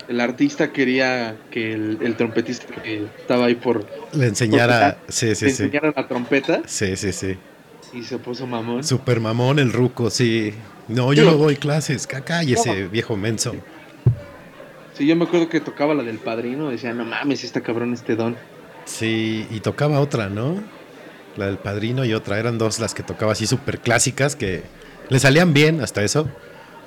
el 0.09 0.19
artista 0.21 0.73
quería 0.73 1.37
que 1.51 1.71
el, 1.73 2.15
trompetista 2.17 2.81
que 2.81 3.05
estaba 3.19 3.45
ahí 3.45 3.53
por 3.53 3.85
le 4.11 4.25
enseñara, 4.25 4.97
sí, 5.07 5.35
sí, 5.35 5.45
le 5.45 5.51
enseñara 5.51 5.93
la 5.95 6.07
trompeta. 6.07 6.63
Sí, 6.65 6.95
sí, 6.97 7.13
sí. 7.13 7.37
Y 7.93 8.01
se 8.01 8.17
puso 8.17 8.47
mamón. 8.47 8.83
Super 8.83 9.19
mamón 9.19 9.59
el 9.59 9.71
ruco, 9.71 10.09
sí. 10.09 10.53
No, 10.87 11.13
yo 11.13 11.25
no 11.25 11.37
doy 11.37 11.57
clases, 11.57 12.07
caca, 12.07 12.43
y 12.43 12.53
ese 12.53 12.87
viejo 12.87 13.15
menso. 13.15 13.53
Sí, 14.95 15.05
yo 15.05 15.15
me 15.15 15.25
acuerdo 15.25 15.47
que 15.47 15.61
tocaba 15.61 15.93
la 15.93 16.01
del 16.01 16.17
padrino, 16.17 16.69
decía, 16.69 16.91
no 16.93 17.05
mames, 17.05 17.43
está 17.43 17.61
cabrón 17.61 17.93
este 17.93 18.15
don. 18.15 18.35
Sí, 18.85 19.47
y 19.51 19.59
tocaba 19.59 19.99
otra, 19.99 20.27
¿no? 20.27 20.55
La 21.37 21.45
del 21.45 21.57
padrino 21.57 22.03
y 22.03 22.13
otra, 22.15 22.39
eran 22.39 22.57
dos 22.57 22.79
las 22.79 22.95
que 22.95 23.03
tocaba 23.03 23.33
así 23.33 23.45
súper 23.45 23.79
clásicas 23.79 24.35
que 24.35 24.63
le 25.09 25.19
salían 25.19 25.53
bien 25.53 25.81
hasta 25.81 26.03
eso, 26.03 26.27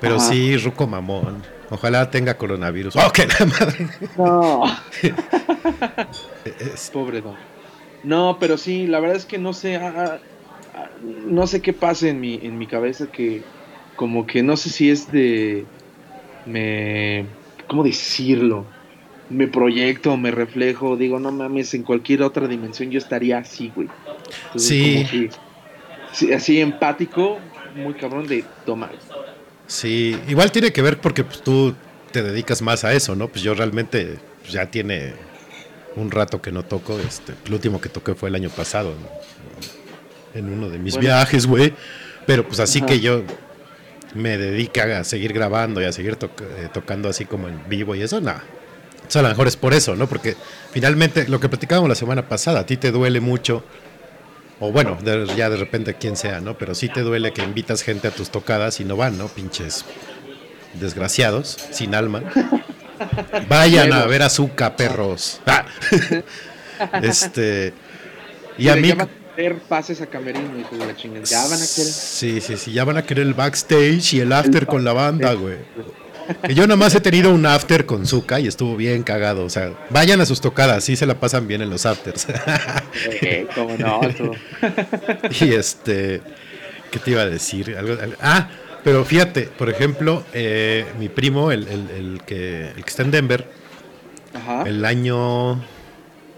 pero 0.01 0.19
sí, 0.19 0.57
ruco 0.57 0.89
mamón. 0.89 1.62
Ojalá 1.73 2.11
tenga 2.11 2.37
coronavirus. 2.37 2.97
¡Oh, 2.97 3.11
qué 3.11 3.27
la 3.27 3.47
madre! 3.47 3.89
No. 4.19 4.65
Pobre 6.93 7.23
don. 7.23 7.35
No, 8.05 8.37
pero 8.39 8.59
sí, 8.59 8.87
la 8.87 9.01
verdad 9.01 9.17
es 9.17 9.25
que 9.25 9.39
no 9.39 9.55
sé, 9.55 9.77
ah, 9.77 9.95
ah, 9.97 10.19
ah, 10.75 10.89
no 11.25 11.47
sé 11.47 11.63
qué 11.63 11.73
pasa 11.73 12.09
en 12.09 12.21
mi, 12.21 12.39
en 12.43 12.59
mi 12.59 12.67
cabeza 12.67 13.07
que 13.07 13.43
como 13.97 14.27
que 14.27 14.43
no 14.43 14.59
sé 14.59 14.69
si 14.69 14.91
es 14.91 15.11
de, 15.11 15.65
me, 16.45 17.25
¿cómo 17.69 17.85
decirlo? 17.85 18.67
Me 19.31 19.49
proyecto, 19.49 20.15
me 20.19 20.31
reflejo, 20.31 20.99
digo, 20.99 21.21
no 21.21 21.33
mames, 21.33 21.73
en 21.73 21.85
cualquier 21.85 22.23
otra 22.23 22.49
dimensión 22.49 22.91
yo 22.91 22.99
estaría 22.99 23.39
así, 23.39 23.73
güey. 23.75 23.89
sí. 24.57 25.07
sí. 26.13 26.31
Así 26.35 26.61
empático, 26.61 27.39
muy 27.75 27.95
cabrón 27.95 28.27
de 28.27 28.45
tomar 28.67 28.91
Sí, 29.67 30.19
igual 30.29 30.53
tiene 30.53 30.73
que 30.73 30.83
ver 30.83 31.01
porque 31.01 31.25
pues, 31.25 31.43
tú 31.43 31.75
te 32.11 32.23
dedicas 32.23 32.63
más 32.63 32.85
a 32.85 32.93
eso, 32.93 33.15
¿no? 33.15 33.29
Pues 33.29 33.43
yo 33.43 33.55
realmente 33.55 34.19
pues, 34.43 34.53
ya 34.53 34.67
tiene 34.67 35.15
un 35.97 36.11
rato 36.11 36.41
que 36.41 36.53
no 36.53 36.63
toco. 36.65 36.99
Este, 36.99 37.35
el 37.47 37.55
último 37.55 37.81
que 37.81 37.89
toqué 37.89 38.15
fue 38.15 38.29
el 38.29 38.35
año 38.35 38.51
pasado, 38.51 38.95
en 40.35 40.53
uno 40.53 40.69
de 40.69 40.79
mis 40.79 40.99
viajes, 40.99 41.47
güey. 41.47 41.75
Pero 42.27 42.47
pues 42.47 42.61
así 42.61 42.83
que 42.83 43.01
yo 43.01 43.23
me 44.15 44.39
dedica 44.39 45.01
a 45.01 45.05
seguir 45.05 45.33
grabando 45.33 45.81
y 45.81 45.85
a 45.85 45.93
seguir 45.93 46.19
eh, 46.21 46.69
tocando 46.73 47.09
así 47.09 47.25
como 47.25 47.49
en 47.49 47.69
vivo 47.69 47.95
y 47.95 48.03
eso, 48.03 48.21
nada. 48.21 48.43
O 49.15 49.19
a 49.19 49.23
lo 49.23 49.29
mejor 49.29 49.47
es 49.47 49.57
por 49.57 49.75
eso, 49.75 49.95
¿no? 49.95 50.07
Porque 50.07 50.37
finalmente 50.71 51.29
lo 51.29 51.41
que 51.41 51.49
platicábamos 51.49 51.89
la 51.89 51.95
semana 51.95 52.29
pasada, 52.29 52.61
a 52.61 52.67
ti 52.67 52.77
te 52.77 52.91
duele 52.91 53.21
mucho, 53.21 53.65
o 54.65 54.71
bueno, 54.71 54.97
ya 55.37 55.51
de 55.51 55.57
repente 55.57 55.95
quien 55.95 56.17
sea, 56.17 56.41
¿no? 56.41 56.57
Pero 56.57 56.77
sí 56.77 56.89
te 56.89 57.01
duele 57.01 57.33
que 57.33 57.43
invitas 57.43 57.83
gente 57.83 58.07
a 58.07 58.13
tus 58.13 58.31
tocadas 58.31 58.79
y 58.79 58.85
no 58.85 58.97
van, 58.97 59.19
¿no? 59.19 59.27
Pinches 59.27 59.85
desgraciados, 60.75 61.59
sin 61.73 61.97
alma. 61.97 62.23
Vayan 63.49 63.93
a 63.93 64.07
ver 64.07 64.23
azúcar, 64.23 64.77
perros. 64.77 65.41
Ah. 66.81 67.01
este. 67.01 67.75
Y 68.59 68.69
a 68.69 68.75
mí 68.75 68.93
pases 69.69 70.01
a 70.01 70.07
camerino, 70.07 70.59
hijo 70.59 70.77
de 70.77 70.87
la 70.87 70.97
chingada. 70.97 71.25
Ya 71.25 71.43
van 71.43 71.63
a 71.63 71.67
querer. 71.67 71.93
Sí, 71.93 72.41
sí, 72.41 72.57
sí, 72.57 72.73
ya 72.73 72.85
van 72.85 72.97
a 72.97 73.03
querer 73.03 73.27
el 73.27 73.35
backstage 73.35 74.15
y 74.15 74.21
el 74.21 74.33
after 74.33 74.67
con 74.67 74.83
la 74.83 74.93
banda, 74.93 75.35
güey. 75.35 75.59
Yo 76.49 76.67
nomás 76.67 76.95
he 76.95 77.01
tenido 77.01 77.33
un 77.33 77.47
after 77.47 77.87
con 77.87 78.07
Zuka 78.07 78.41
y 78.41 78.47
estuvo 78.47 78.77
bien 78.77 79.03
cagado. 79.03 79.45
O 79.45 79.51
sea, 79.51 79.73
vayan 79.91 80.21
a 80.21 80.27
sus 80.27 80.41
tocadas, 80.41 80.85
sí 80.85 80.97
se 80.97 81.07
la 81.07 81.19
pasan 81.19 81.47
bien 81.47 81.63
en 81.63 81.71
los 81.71 81.87
afters. 81.87 82.27
Cómo 83.55 83.77
no, 83.77 84.01
Y 85.41 85.53
este, 85.53 86.21
¿qué 86.91 86.99
te 86.99 87.11
iba 87.11 87.23
a 87.23 87.27
decir? 87.27 87.77
ah, 88.21 88.49
pero 88.85 89.05
fíjate, 89.05 89.43
por 89.43 89.71
ejemplo, 89.71 90.25
eh, 90.33 90.87
mi 90.99 91.09
primo, 91.09 91.53
el, 91.53 92.21
que, 92.27 92.69
el 92.69 92.85
que 92.85 92.91
está 92.91 93.03
en 93.03 93.11
Denver, 93.11 93.47
el 94.67 94.85
año, 94.85 95.63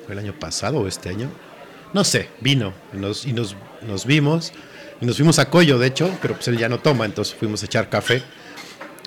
el 0.08 0.18
año 0.18 0.34
pasado 0.38 0.80
o 0.80 0.88
este 0.88 1.08
año, 1.08 1.30
no 1.92 2.04
sé, 2.04 2.28
vino 2.40 2.74
y 2.92 2.98
nos, 2.98 3.24
y 3.24 3.32
nos, 3.32 3.56
nos 3.86 4.04
vimos 4.04 4.52
y 5.00 5.06
nos 5.06 5.16
fuimos 5.16 5.38
a 5.38 5.48
Coyo, 5.48 5.78
de 5.78 5.86
hecho, 5.86 6.10
pero 6.20 6.34
pues 6.34 6.48
él 6.48 6.58
ya 6.58 6.68
no 6.68 6.78
toma, 6.78 7.04
entonces 7.04 7.34
fuimos 7.34 7.62
a 7.62 7.66
echar 7.66 7.88
café 7.88 8.22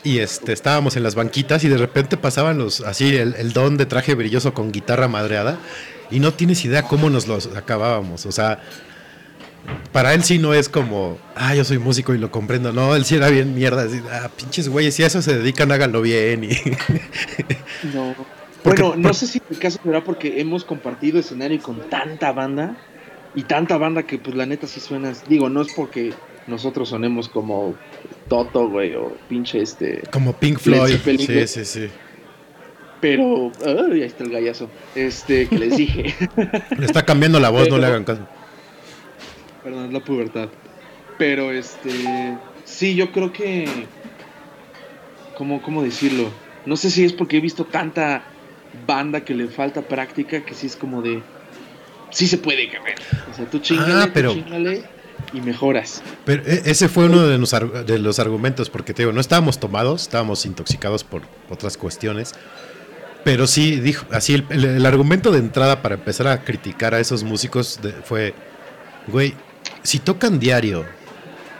y 0.04 0.20
este 0.20 0.54
estábamos 0.54 0.96
en 0.96 1.04
las 1.04 1.16
banquitas 1.16 1.64
y 1.64 1.70
de 1.70 1.78
repente 1.78 2.18
pasaban 2.18 2.58
los 2.58 2.82
así 2.82 3.16
el, 3.16 3.54
don 3.54 3.78
de 3.78 3.86
traje 3.86 4.16
brilloso 4.16 4.54
con 4.54 4.72
guitarra 4.72 5.08
madreada 5.08 5.58
y 6.12 6.20
no 6.20 6.34
tienes 6.34 6.64
idea 6.66 6.84
cómo 6.84 7.10
nos 7.10 7.28
los 7.28 7.48
acabábamos, 7.56 8.26
o 8.26 8.32
sea, 8.32 8.62
para 9.92 10.14
él 10.14 10.24
sí 10.24 10.40
no 10.40 10.54
es 10.54 10.70
como, 10.70 11.18
ah, 11.36 11.54
yo 11.54 11.66
soy 11.66 11.78
músico 11.78 12.16
y 12.16 12.18
lo 12.18 12.32
comprendo. 12.32 12.72
No, 12.72 12.96
él 12.96 13.04
sí 13.04 13.16
era 13.16 13.30
bien 13.30 13.54
mierda. 13.54 13.84
Así, 13.84 14.02
ah, 14.10 14.30
pinches 14.34 14.70
güeyes, 14.70 14.96
si 14.96 15.04
a 15.04 15.08
eso 15.08 15.22
se 15.22 15.38
dedican, 15.38 15.70
háganlo 15.74 16.02
bien. 16.02 16.46
Y... 16.46 16.50
no 17.94 18.16
bueno, 18.64 18.96
no 18.98 19.14
sé 19.14 19.28
si 19.28 19.42
el 19.50 19.60
caso 19.60 19.80
será 19.84 20.04
porque 20.04 20.42
hemos 20.42 20.64
compartido 20.66 21.20
escenario 21.20 21.62
con 21.62 21.90
tanta 21.90 22.32
banda 22.32 22.76
y 23.36 23.44
tanta 23.44 23.78
banda 23.78 24.04
que 24.04 24.18
pues 24.18 24.36
la 24.36 24.46
neta 24.46 24.68
sí 24.68 24.80
suena, 24.80 25.14
digo, 25.28 25.50
no 25.50 25.62
es 25.62 25.74
porque 25.74 26.14
nosotros 26.48 26.90
sonemos 26.90 27.28
como 27.30 27.76
Toto, 28.30 28.70
güey, 28.70 28.96
o 28.96 29.16
pinche 29.30 29.62
este... 29.62 30.04
Como 30.12 30.34
Pink 30.34 30.60
Floyd. 30.60 30.98
Sí, 31.04 31.48
sí, 31.48 31.66
sí. 31.66 31.90
Pero, 33.00 33.52
ahí 33.66 34.02
está 34.02 34.24
el 34.24 34.32
gallazo, 34.32 34.70
este, 34.96 35.48
que 35.48 35.60
les 35.60 35.78
dije. 35.78 36.16
Le 36.78 36.86
está 36.86 37.06
cambiando 37.06 37.40
la 37.40 37.50
voz, 37.50 37.70
no 37.70 37.78
le 37.78 37.86
hagan 37.86 38.04
caso. 38.04 38.28
Perdón, 39.64 39.94
la 39.94 40.00
pubertad. 40.00 40.50
Pero, 41.18 41.52
este, 41.52 41.92
sí, 42.64 42.96
yo 42.96 43.12
creo 43.12 43.32
que, 43.32 43.68
¿cómo, 45.38 45.62
cómo 45.62 45.84
decirlo? 45.84 46.32
No 46.66 46.76
sé 46.76 46.90
si 46.90 47.04
es 47.04 47.14
porque 47.14 47.38
he 47.38 47.42
visto 47.42 47.66
tanta 47.66 48.24
banda 48.88 49.22
que 49.24 49.36
le 49.36 49.48
falta 49.48 49.82
práctica, 49.82 50.44
que 50.44 50.54
sí 50.54 50.68
es 50.68 50.76
como 50.76 51.02
de. 51.02 51.22
Sí 52.10 52.26
se 52.26 52.38
puede, 52.38 52.68
cabrón. 52.70 52.96
O 53.32 53.36
sea, 53.36 53.46
tú 53.46 53.60
chingale, 53.60 53.94
ah, 53.94 54.10
pero... 54.14 54.34
y 55.34 55.42
mejoras. 55.42 56.02
Pero 56.26 56.44
e, 56.46 56.64
ese 56.66 56.90
fue 56.90 57.06
uno 57.06 57.26
de 57.28 57.38
los, 57.38 57.52
de 57.86 58.00
los 58.00 58.20
argumentos, 58.20 58.70
porque 58.70 58.94
te 58.94 59.04
digo, 59.04 59.12
no 59.12 59.22
estábamos 59.22 59.60
tomados, 59.60 60.04
estábamos 60.04 60.46
intoxicados 60.46 61.04
por 61.04 61.22
otras 61.50 61.78
cuestiones. 61.78 62.34
Pero 63.24 63.46
sí, 63.46 63.80
dijo, 63.80 64.06
así 64.12 64.46
el, 64.50 64.86
argumento 64.86 65.32
de 65.32 65.40
entrada 65.40 65.82
para 65.82 65.96
empezar 65.96 66.28
a 66.28 66.44
criticar 66.44 66.94
a 66.94 67.00
esos 67.00 67.24
músicos 67.24 67.80
fue, 68.06 68.34
güey, 69.08 69.34
si 69.84 70.00
tocan 70.00 70.40
diario 70.40 70.86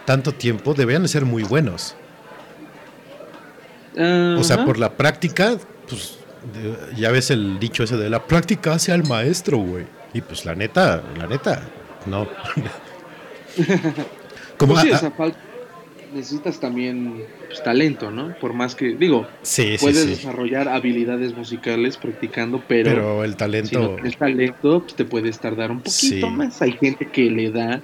tanto 0.06 0.32
tiempo, 0.32 0.74
deberían 0.74 1.04
de 1.04 1.10
ser 1.10 1.26
muy 1.26 1.44
buenos. 1.44 1.96
O 3.98 4.44
sea, 4.44 4.64
por 4.64 4.78
la 4.78 4.96
práctica, 4.96 5.58
pues 5.90 6.20
ya 6.96 7.12
ves 7.12 7.32
el 7.32 7.60
dicho 7.60 7.84
ese 7.84 7.98
de 7.98 8.10
la 8.10 8.26
práctica 8.26 8.74
hace 8.74 8.92
al 8.92 9.04
maestro, 9.04 9.58
güey. 9.58 9.86
Y 10.14 10.22
pues 10.22 10.46
la 10.46 10.56
neta, 10.56 11.04
la 11.18 11.28
neta, 11.28 11.64
no. 12.06 12.28
Como 14.58 14.74
pues 14.74 15.34
necesitas 16.14 16.60
también 16.60 17.24
pues, 17.48 17.64
talento, 17.64 18.12
¿no? 18.12 18.36
Por 18.40 18.54
más 18.54 18.76
que, 18.76 18.96
digo, 18.96 19.28
puedes 19.80 20.08
desarrollar 20.08 20.68
habilidades 20.68 21.36
musicales 21.36 21.98
practicando, 21.98 22.64
pero, 22.68 22.90
pero 22.90 23.24
el 23.24 23.36
talento. 23.36 23.98
el 24.04 24.16
talento 24.16 24.82
pues, 24.82 24.96
te 24.96 25.06
puedes 25.06 25.40
tardar 25.40 25.72
un 25.72 25.82
poquito 25.82 26.30
más. 26.30 26.62
Hay 26.62 26.74
gente 26.74 27.08
que 27.10 27.30
le 27.30 27.52
da 27.52 27.82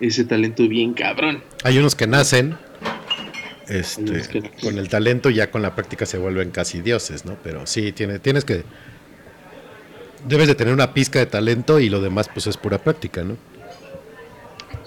ese 0.00 0.24
talento 0.24 0.66
bien 0.68 0.94
cabrón. 0.94 1.42
Hay 1.64 1.78
unos 1.78 1.94
que 1.94 2.06
nacen 2.06 2.56
este, 3.68 4.50
con 4.60 4.78
el 4.78 4.88
talento 4.88 5.30
ya 5.30 5.50
con 5.50 5.62
la 5.62 5.74
práctica 5.74 6.04
se 6.04 6.18
vuelven 6.18 6.50
casi 6.50 6.82
dioses, 6.82 7.24
¿no? 7.24 7.36
Pero 7.42 7.66
sí, 7.66 7.92
tiene, 7.92 8.18
tienes 8.18 8.44
que... 8.44 8.64
Debes 10.26 10.46
de 10.46 10.54
tener 10.54 10.72
una 10.72 10.94
pizca 10.94 11.18
de 11.18 11.26
talento 11.26 11.80
y 11.80 11.88
lo 11.88 12.00
demás 12.00 12.28
pues 12.32 12.46
es 12.46 12.56
pura 12.56 12.78
práctica, 12.78 13.24
¿no? 13.24 13.36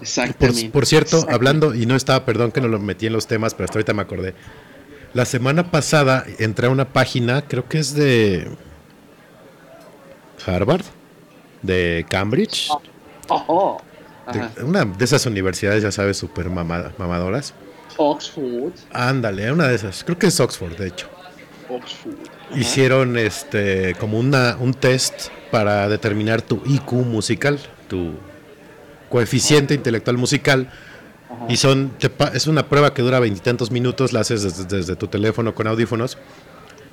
Exactamente. 0.02 0.70
Por, 0.70 0.86
cierto, 0.86 1.26
hablando, 1.30 1.74
y 1.74 1.86
no 1.86 1.96
estaba, 1.96 2.26
perdón 2.26 2.52
que 2.52 2.62
no 2.62 2.68
lo 2.68 2.80
metí 2.80 3.08
en 3.08 3.14
los 3.14 3.28
temas, 3.28 3.54
pero 3.54 3.66
hasta 3.66 3.80
ahorita 3.80 3.94
me 3.94 4.02
acordé. 4.02 4.34
La 5.14 5.26
semana 5.26 5.72
pasada 5.72 6.26
entré 6.40 6.68
a 6.68 6.70
una 6.70 6.92
página, 6.92 7.44
creo 7.48 7.68
que 7.70 7.80
es 7.80 7.94
de 7.94 8.50
Harvard, 10.46 10.84
de 11.62 12.06
Cambridge. 12.10 12.70
Oh, 13.30 13.82
una 14.62 14.86
de 14.86 15.06
esas 15.06 15.26
universidades, 15.26 15.84
ya 15.84 15.92
sabes, 15.92 16.18
súper 16.18 16.50
mamadoras. 16.50 17.54
Oxford. 17.98 18.74
Ándale, 18.92 19.52
una 19.52 19.68
de 19.68 19.76
esas. 19.76 20.04
Creo 20.04 20.18
que 20.18 20.28
es 20.28 20.40
Oxford, 20.40 20.76
de 20.76 20.88
hecho. 20.88 21.08
Oxford. 21.70 22.16
Hicieron 22.56 23.18
este 23.18 23.96
como 24.00 24.20
una, 24.20 24.58
un 24.60 24.74
test 24.74 25.30
para 25.52 25.88
determinar 25.88 26.42
tu 26.42 26.62
IQ 26.66 26.92
musical, 26.92 27.60
tu 27.88 28.14
coeficiente 29.16 29.74
intelectual 29.74 30.18
musical. 30.18 30.70
Y 31.48 31.56
son 31.56 31.94
es 32.34 32.48
una 32.48 32.68
prueba 32.68 32.94
que 32.94 33.02
dura 33.02 33.20
veintitantos 33.20 33.72
minutos, 33.72 34.12
la 34.14 34.20
haces 34.20 34.68
desde, 34.68 34.96
tu 34.96 35.08
teléfono 35.08 35.56
con 35.56 35.68
audífonos 35.68 36.18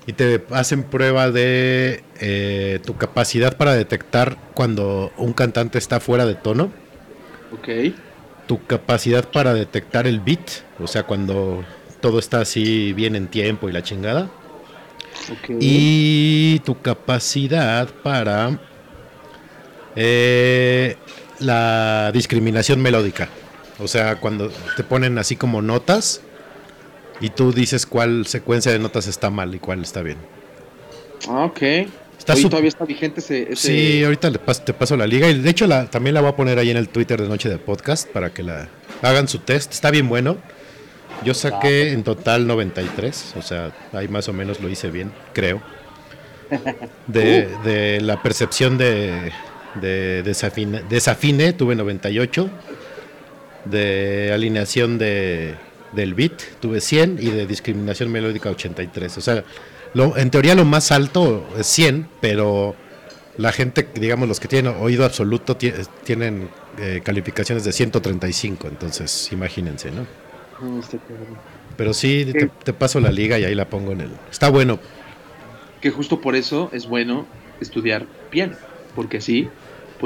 y 0.06 0.12
te 0.12 0.44
hacen 0.50 0.84
prueba 0.84 1.30
de 1.30 2.02
eh, 2.20 2.80
tu 2.84 2.96
capacidad 2.96 3.56
para 3.56 3.74
detectar 3.74 4.36
cuando 4.54 5.12
un 5.16 5.32
cantante 5.32 5.78
está 5.78 6.00
fuera 6.00 6.26
de 6.26 6.34
tono. 6.34 6.72
Ok 7.52 7.94
tu 8.46 8.66
capacidad 8.66 9.28
para 9.30 9.54
detectar 9.54 10.06
el 10.06 10.20
beat, 10.20 10.62
o 10.78 10.86
sea, 10.86 11.04
cuando 11.04 11.64
todo 12.00 12.18
está 12.18 12.40
así 12.40 12.92
bien 12.92 13.16
en 13.16 13.28
tiempo 13.28 13.68
y 13.68 13.72
la 13.72 13.82
chingada. 13.82 14.28
Y 15.60 16.58
tu 16.60 16.80
capacidad 16.80 17.88
para 18.02 18.58
eh, 19.94 20.96
la 21.42 22.10
discriminación 22.12 22.80
melódica. 22.80 23.28
O 23.78 23.88
sea, 23.88 24.16
cuando 24.16 24.50
te 24.76 24.84
ponen 24.84 25.18
así 25.18 25.36
como 25.36 25.62
notas 25.62 26.20
y 27.20 27.30
tú 27.30 27.52
dices 27.52 27.86
cuál 27.86 28.26
secuencia 28.26 28.72
de 28.72 28.78
notas 28.78 29.06
está 29.06 29.30
mal 29.30 29.54
y 29.54 29.58
cuál 29.58 29.82
está 29.82 30.02
bien. 30.02 30.18
Ah, 31.28 31.44
ok 31.44 31.62
todavía 32.24 32.68
está 32.68 32.84
vigente 32.84 33.20
ese, 33.20 33.56
Sí, 33.56 34.04
ahorita 34.04 34.30
te 34.32 34.72
paso 34.72 34.96
la 34.96 35.06
liga. 35.06 35.28
Y 35.28 35.40
de 35.40 35.50
hecho 35.50 35.66
la, 35.66 35.86
también 35.86 36.14
la 36.14 36.20
voy 36.20 36.30
a 36.30 36.36
poner 36.36 36.58
ahí 36.58 36.70
en 36.70 36.76
el 36.76 36.88
Twitter 36.88 37.20
de 37.20 37.28
Noche 37.28 37.48
de 37.48 37.58
Podcast 37.58 38.08
para 38.08 38.32
que 38.32 38.42
la 38.42 38.68
hagan 39.02 39.28
su 39.28 39.38
test. 39.38 39.72
Está 39.72 39.90
bien 39.90 40.08
bueno. 40.08 40.36
Yo 41.24 41.34
saqué 41.34 41.88
ah, 41.90 41.92
en 41.92 42.02
total 42.02 42.46
93, 42.48 43.34
o 43.38 43.42
sea, 43.42 43.72
ahí 43.92 44.08
más 44.08 44.28
o 44.28 44.32
menos 44.32 44.60
lo 44.60 44.68
hice 44.68 44.90
bien, 44.90 45.12
creo. 45.32 45.62
De, 47.06 47.48
uh. 47.48 47.64
de 47.64 48.00
la 48.00 48.22
percepción 48.22 48.76
de, 48.76 49.32
de 49.80 50.22
desafine, 50.22 50.82
desafine 50.88 51.52
tuve 51.52 51.74
98. 51.74 52.50
De 53.64 54.32
alineación 54.34 54.98
de, 54.98 55.54
del 55.92 56.14
beat 56.14 56.42
tuve 56.60 56.80
100 56.80 57.18
y 57.20 57.30
de 57.30 57.46
discriminación 57.46 58.10
melódica 58.10 58.50
83. 58.50 59.18
O 59.18 59.20
sea, 59.20 59.44
en 59.94 60.30
teoría 60.30 60.54
lo 60.54 60.64
más 60.64 60.90
alto 60.90 61.46
es 61.58 61.66
100, 61.66 62.08
pero 62.20 62.74
la 63.36 63.52
gente, 63.52 63.88
digamos, 63.94 64.28
los 64.28 64.40
que 64.40 64.48
tienen 64.48 64.74
oído 64.80 65.04
absoluto 65.04 65.56
tienen 65.56 66.48
eh, 66.78 67.00
calificaciones 67.04 67.64
de 67.64 67.72
135, 67.72 68.68
entonces 68.68 69.30
imagínense, 69.32 69.90
¿no? 69.90 70.06
Pero 71.76 71.92
sí, 71.94 72.26
te, 72.30 72.46
te 72.46 72.72
paso 72.72 73.00
la 73.00 73.10
liga 73.10 73.38
y 73.38 73.44
ahí 73.44 73.54
la 73.54 73.68
pongo 73.68 73.92
en 73.92 74.02
el. 74.02 74.10
Está 74.30 74.48
bueno. 74.48 74.78
Que 75.80 75.90
justo 75.90 76.20
por 76.20 76.36
eso 76.36 76.70
es 76.72 76.86
bueno 76.86 77.26
estudiar 77.60 78.06
piano, 78.30 78.56
porque 78.94 79.18
así 79.18 79.48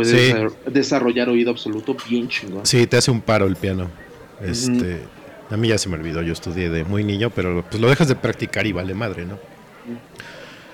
Sí. 0.04 0.16
desar- 0.16 0.52
desarrollar 0.66 1.28
oído 1.28 1.50
absoluto 1.52 1.96
bien 2.08 2.28
chingón. 2.28 2.66
Sí, 2.66 2.86
te 2.86 2.96
hace 2.96 3.10
un 3.10 3.20
paro 3.20 3.46
el 3.46 3.56
piano. 3.56 3.88
Este, 4.42 4.98
a 5.50 5.56
mí 5.56 5.68
ya 5.68 5.78
se 5.78 5.88
me 5.88 5.94
olvidó, 5.96 6.20
yo 6.22 6.32
estudié 6.32 6.68
de 6.68 6.84
muy 6.84 7.04
niño, 7.04 7.30
pero 7.30 7.64
pues 7.70 7.80
lo 7.80 7.88
dejas 7.88 8.08
de 8.08 8.16
practicar 8.16 8.66
y 8.66 8.72
vale 8.72 8.92
madre, 8.94 9.24
¿no? 9.24 9.38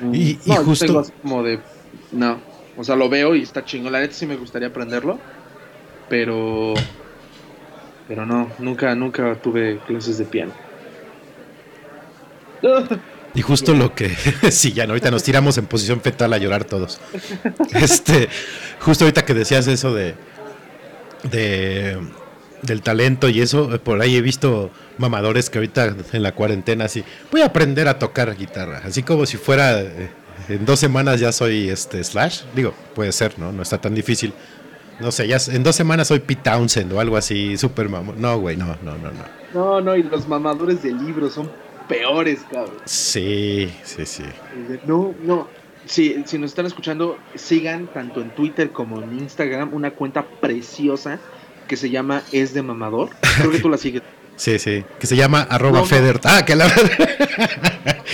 Mm. 0.00 0.14
Y- 0.14 0.30
y 0.44 0.50
No, 0.50 0.56
justo- 0.64 0.86
tengo 0.86 1.00
así 1.00 1.12
como 1.22 1.42
de. 1.42 1.60
No. 2.10 2.40
O 2.76 2.82
sea, 2.82 2.96
lo 2.96 3.08
veo 3.08 3.36
y 3.36 3.42
está 3.42 3.64
chingón. 3.64 3.92
La 3.92 4.00
neta 4.00 4.14
sí 4.14 4.26
me 4.26 4.36
gustaría 4.36 4.68
aprenderlo. 4.68 5.18
Pero. 6.08 6.74
Pero 8.08 8.26
no, 8.26 8.50
nunca, 8.58 8.94
nunca 8.94 9.36
tuve 9.36 9.78
clases 9.86 10.18
de 10.18 10.24
piano. 10.24 10.52
Y 13.34 13.42
justo 13.42 13.74
lo 13.74 13.94
que, 13.94 14.10
sí, 14.50 14.72
ya 14.72 14.86
no, 14.86 14.92
ahorita 14.92 15.10
nos 15.10 15.22
tiramos 15.22 15.56
en 15.58 15.66
posición 15.66 16.00
fetal 16.00 16.32
a 16.32 16.38
llorar 16.38 16.64
todos. 16.64 17.00
Este, 17.74 18.28
justo 18.80 19.04
ahorita 19.04 19.24
que 19.24 19.34
decías 19.34 19.66
eso 19.66 19.94
de, 19.94 20.14
de 21.30 21.98
del 22.62 22.80
talento 22.80 23.28
y 23.28 23.40
eso, 23.40 23.68
por 23.80 24.00
ahí 24.00 24.16
he 24.16 24.22
visto 24.22 24.70
mamadores 24.96 25.50
que 25.50 25.58
ahorita 25.58 25.96
en 26.12 26.22
la 26.22 26.32
cuarentena 26.32 26.84
así, 26.84 27.04
voy 27.30 27.40
a 27.40 27.46
aprender 27.46 27.88
a 27.88 27.98
tocar 27.98 28.36
guitarra, 28.36 28.82
así 28.84 29.02
como 29.02 29.26
si 29.26 29.36
fuera 29.36 29.80
eh, 29.80 30.10
en 30.48 30.64
dos 30.64 30.78
semanas 30.78 31.20
ya 31.20 31.32
soy 31.32 31.68
este 31.68 32.02
Slash, 32.02 32.42
digo, 32.54 32.74
puede 32.94 33.12
ser, 33.12 33.38
¿no? 33.38 33.52
No 33.52 33.62
está 33.62 33.80
tan 33.80 33.94
difícil. 33.94 34.32
No 35.00 35.10
sé, 35.10 35.26
ya 35.26 35.38
en 35.48 35.62
dos 35.62 35.74
semanas 35.74 36.08
soy 36.08 36.20
Pete 36.20 36.42
Townsend 36.44 36.92
o 36.92 37.00
algo 37.00 37.16
así, 37.16 37.56
super 37.56 37.88
mamón. 37.88 38.20
No, 38.20 38.38
güey, 38.38 38.56
no, 38.56 38.76
no, 38.82 38.96
no, 38.98 39.10
no. 39.10 39.24
No, 39.54 39.80
no, 39.80 39.96
y 39.96 40.02
los 40.02 40.28
mamadores 40.28 40.82
de 40.82 40.92
libros 40.92 41.34
son 41.34 41.50
peores, 41.98 42.40
cabrón. 42.50 42.76
Sí, 42.84 43.72
sí, 43.84 44.06
sí. 44.06 44.24
No, 44.86 45.14
no. 45.22 45.48
Si, 45.86 46.22
si 46.26 46.38
nos 46.38 46.50
están 46.52 46.66
escuchando, 46.66 47.18
sigan 47.34 47.88
tanto 47.88 48.20
en 48.20 48.30
Twitter 48.30 48.70
como 48.70 49.02
en 49.02 49.18
Instagram 49.18 49.74
una 49.74 49.90
cuenta 49.90 50.24
preciosa 50.24 51.18
que 51.68 51.76
se 51.76 51.90
llama 51.90 52.22
Es 52.32 52.54
de 52.54 52.62
Mamador. 52.62 53.10
Creo 53.38 53.50
que 53.50 53.58
tú 53.60 53.68
la 53.68 53.78
sigues. 53.78 54.02
Sí, 54.34 54.58
sí, 54.58 54.82
que 54.98 55.06
se 55.06 55.14
llama 55.14 55.42
arroba 55.42 55.72
No, 55.72 55.78
no. 55.80 55.84
Feder. 55.86 56.18
Ah, 56.24 56.42
que 56.44 56.56
la 56.56 56.66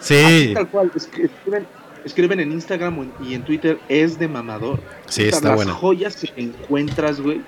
Sí, 0.00 0.14
Así 0.16 0.54
tal 0.54 0.68
cual. 0.68 0.90
Escriben, 0.94 1.66
escriben 2.04 2.40
en 2.40 2.52
Instagram 2.52 3.10
y 3.22 3.34
en 3.34 3.42
Twitter 3.44 3.78
Es 3.88 4.18
de 4.18 4.28
Mamador. 4.28 4.80
sí, 5.06 5.24
está 5.24 5.48
las 5.48 5.56
bueno. 5.56 5.74
joyas 5.74 6.16
que 6.16 6.30
encuentras, 6.36 7.20
güey, 7.20 7.40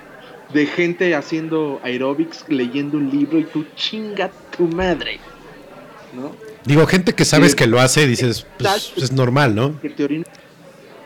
de 0.52 0.66
gente 0.66 1.14
haciendo 1.14 1.80
aerobics, 1.82 2.44
leyendo 2.48 2.96
un 2.98 3.10
libro 3.10 3.38
y 3.38 3.44
tú 3.44 3.64
chinga 3.74 4.30
tu 4.56 4.66
madre. 4.68 5.18
¿No? 6.14 6.32
Digo, 6.64 6.86
gente 6.86 7.14
que 7.14 7.24
sabes 7.24 7.54
que 7.54 7.66
lo 7.66 7.80
hace, 7.80 8.06
dices, 8.06 8.46
pues 8.58 8.92
es 8.96 9.12
normal, 9.12 9.54
¿no? 9.54 9.80
Que 9.80 9.90
te 9.90 10.04
orina, 10.04 10.24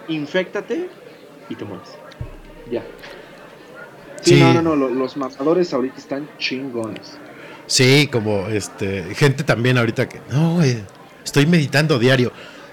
infectate 0.09 0.89
y 1.49 1.55
te 1.55 1.65
mueres. 1.65 1.89
Ya. 2.71 2.83
Sí, 4.23 4.35
Sí. 4.35 4.41
no, 4.41 4.55
no, 4.55 4.63
no, 4.63 4.77
lo- 4.77 4.91
los 4.91 5.17
matadores 5.17 5.73
ahorita 5.73 5.97
están 5.99 6.29
chingones. 6.39 7.17
Sí, 7.67 8.09
como 8.13 8.49
este, 8.49 9.15
gente 9.15 9.45
también 9.45 9.79
ahorita 9.79 10.09
que, 10.09 10.21
no, 10.31 10.55
güey, 10.57 10.79
estoy 11.25 11.47
meditando 11.47 11.99
diario. 11.99 12.33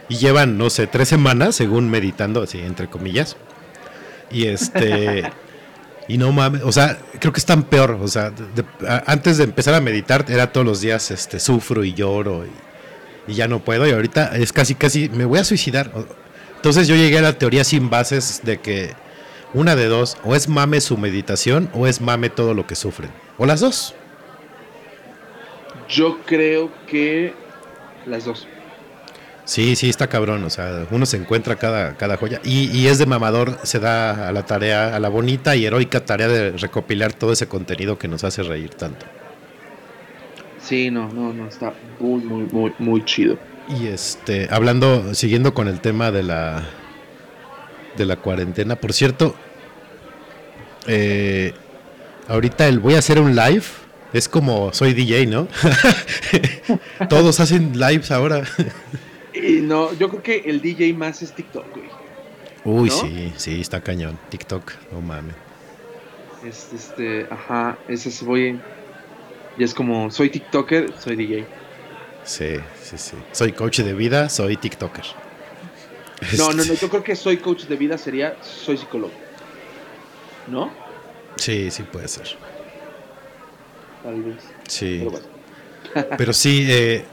Y 0.10 0.16
llevan, 0.18 0.58
no 0.58 0.70
sé, 0.70 0.88
tres 0.88 1.10
semanas, 1.10 1.56
según 1.56 1.90
meditando, 1.90 2.42
así, 2.44 2.60
entre 2.60 2.88
comillas. 2.90 3.36
Y 4.32 4.46
este, 4.48 5.24
y 6.08 6.18
no 6.18 6.32
mames, 6.32 6.62
o 6.64 6.72
sea, 6.72 6.98
creo 7.20 7.34
que 7.34 7.40
están 7.40 7.64
peor. 7.64 8.00
O 8.02 8.08
sea, 8.08 8.32
antes 9.06 9.38
de 9.38 9.44
empezar 9.44 9.74
a 9.74 9.82
meditar, 9.82 10.26
era 10.30 10.52
todos 10.52 10.66
los 10.66 10.82
días, 10.82 11.12
este, 11.12 11.40
sufro 11.40 11.84
y 11.84 11.94
lloro 11.94 12.46
y, 12.46 13.34
ya 13.34 13.48
no 13.48 13.60
puedo. 13.60 13.86
Y 13.86 13.92
ahorita 13.92 14.38
es 14.38 14.54
casi, 14.54 14.76
casi, 14.76 15.10
me 15.10 15.26
voy 15.26 15.40
a 15.40 15.44
suicidar. 15.44 15.92
Entonces 16.56 16.88
yo 16.88 16.96
llegué 16.96 17.18
a 17.18 17.22
la 17.22 17.34
teoría 17.38 17.64
sin 17.64 17.90
bases 17.90 18.42
de 18.44 18.60
que 18.60 18.94
una 19.54 19.76
de 19.76 19.88
dos, 19.88 20.18
o 20.24 20.36
es 20.36 20.48
mame 20.48 20.80
su 20.80 20.98
meditación, 20.98 21.70
o 21.74 21.88
es 21.88 22.00
mame 22.00 22.30
todo 22.30 22.54
lo 22.54 22.66
que 22.66 22.76
sufren. 22.76 23.12
O 23.38 23.46
las 23.46 23.60
dos. 23.60 23.94
Yo 25.90 26.20
creo 26.26 26.72
que 26.88 27.34
las 28.06 28.26
dos. 28.26 28.48
Sí, 29.48 29.78
sí, 29.78 29.90
está 29.90 30.08
cabrón. 30.08 30.44
O 30.44 30.50
sea, 30.50 30.86
uno 30.92 31.06
se 31.06 31.16
encuentra 31.16 31.56
cada, 31.56 31.96
cada 31.96 32.18
joya. 32.18 32.42
Y, 32.44 32.70
y 32.78 32.88
es 32.88 32.98
de 32.98 33.06
mamador, 33.06 33.58
se 33.64 33.80
da 33.80 34.28
a 34.28 34.32
la 34.34 34.46
tarea, 34.46 34.94
a 34.94 35.00
la 35.00 35.08
bonita 35.08 35.56
y 35.56 35.66
heroica 35.66 36.04
tarea 36.06 36.28
de 36.28 36.52
recopilar 36.52 37.14
todo 37.14 37.32
ese 37.32 37.48
contenido 37.48 37.98
que 37.98 38.10
nos 38.10 38.26
hace 38.26 38.44
reír 38.44 38.72
tanto. 38.72 39.06
Sí, 40.60 40.92
no, 40.92 41.08
no, 41.14 41.32
no, 41.32 41.48
está 41.48 41.74
muy, 41.98 42.22
muy, 42.26 42.44
muy, 42.52 42.74
muy 42.78 43.06
chido. 43.06 43.38
Y 43.70 43.88
este, 43.88 44.50
hablando, 44.52 45.14
siguiendo 45.14 45.54
con 45.54 45.70
el 45.70 45.80
tema 45.80 46.12
de 46.12 46.24
la 46.24 46.64
de 47.96 48.06
la 48.06 48.18
cuarentena, 48.18 48.76
por 48.76 48.92
cierto, 48.92 49.34
eh, 50.88 51.54
ahorita 52.28 52.68
el 52.68 52.80
voy 52.80 52.96
a 52.96 53.00
hacer 53.00 53.20
un 53.20 53.34
live. 53.34 53.64
Es 54.12 54.28
como 54.28 54.74
soy 54.74 54.94
DJ, 54.94 55.26
¿no? 55.26 55.48
Todos 57.10 57.40
hacen 57.40 57.80
lives 57.80 58.12
ahora. 58.12 58.44
Y 59.38 59.62
no, 59.62 59.94
yo 59.94 60.10
creo 60.10 60.24
que 60.24 60.38
el 60.46 60.62
DJ 60.62 60.94
más 60.94 61.22
es 61.22 61.34
TikTok, 61.34 61.66
güey. 61.74 61.90
Uy, 62.64 62.90
¿No? 62.90 62.96
sí, 62.96 63.34
sí, 63.38 63.62
está 63.62 63.82
cañón. 63.82 64.18
TikTok, 64.30 64.72
no 64.92 65.02
mames. 65.02 65.36
Este, 66.46 66.76
este, 66.76 67.28
ajá, 67.34 67.78
ese 67.88 68.10
es 68.10 68.22
voy. 68.24 68.60
Y 69.58 69.64
es 69.64 69.74
como, 69.74 70.12
soy 70.12 70.30
TikToker, 70.30 70.94
soy 71.00 71.16
DJ. 71.16 71.46
Sí, 72.24 72.56
sí, 72.84 72.98
sí. 72.98 73.16
Soy 73.32 73.54
coach 73.54 73.80
de 73.80 73.94
vida, 73.94 74.30
soy 74.30 74.58
TikToker. 74.58 75.06
No, 76.38 76.50
no, 76.50 76.56
no, 76.56 76.62
Este, 76.64 76.78
yo 76.78 76.90
creo 76.90 77.04
que 77.04 77.16
soy 77.16 77.38
coach 77.38 77.66
de 77.66 77.76
vida 77.76 77.98
sería 77.98 78.36
soy 78.42 78.78
psicólogo. 78.78 79.14
¿No? 80.48 80.72
Sí, 81.38 81.72
sí 81.72 81.84
puede 81.84 82.08
ser. 82.08 82.28
Tal 84.04 84.22
vez. 84.24 84.44
Sí. 84.68 84.98
Pero 85.00 85.12
bueno. 85.12 85.28
Pero 86.18 86.34
sí, 86.34 86.68
eh, 86.70 87.06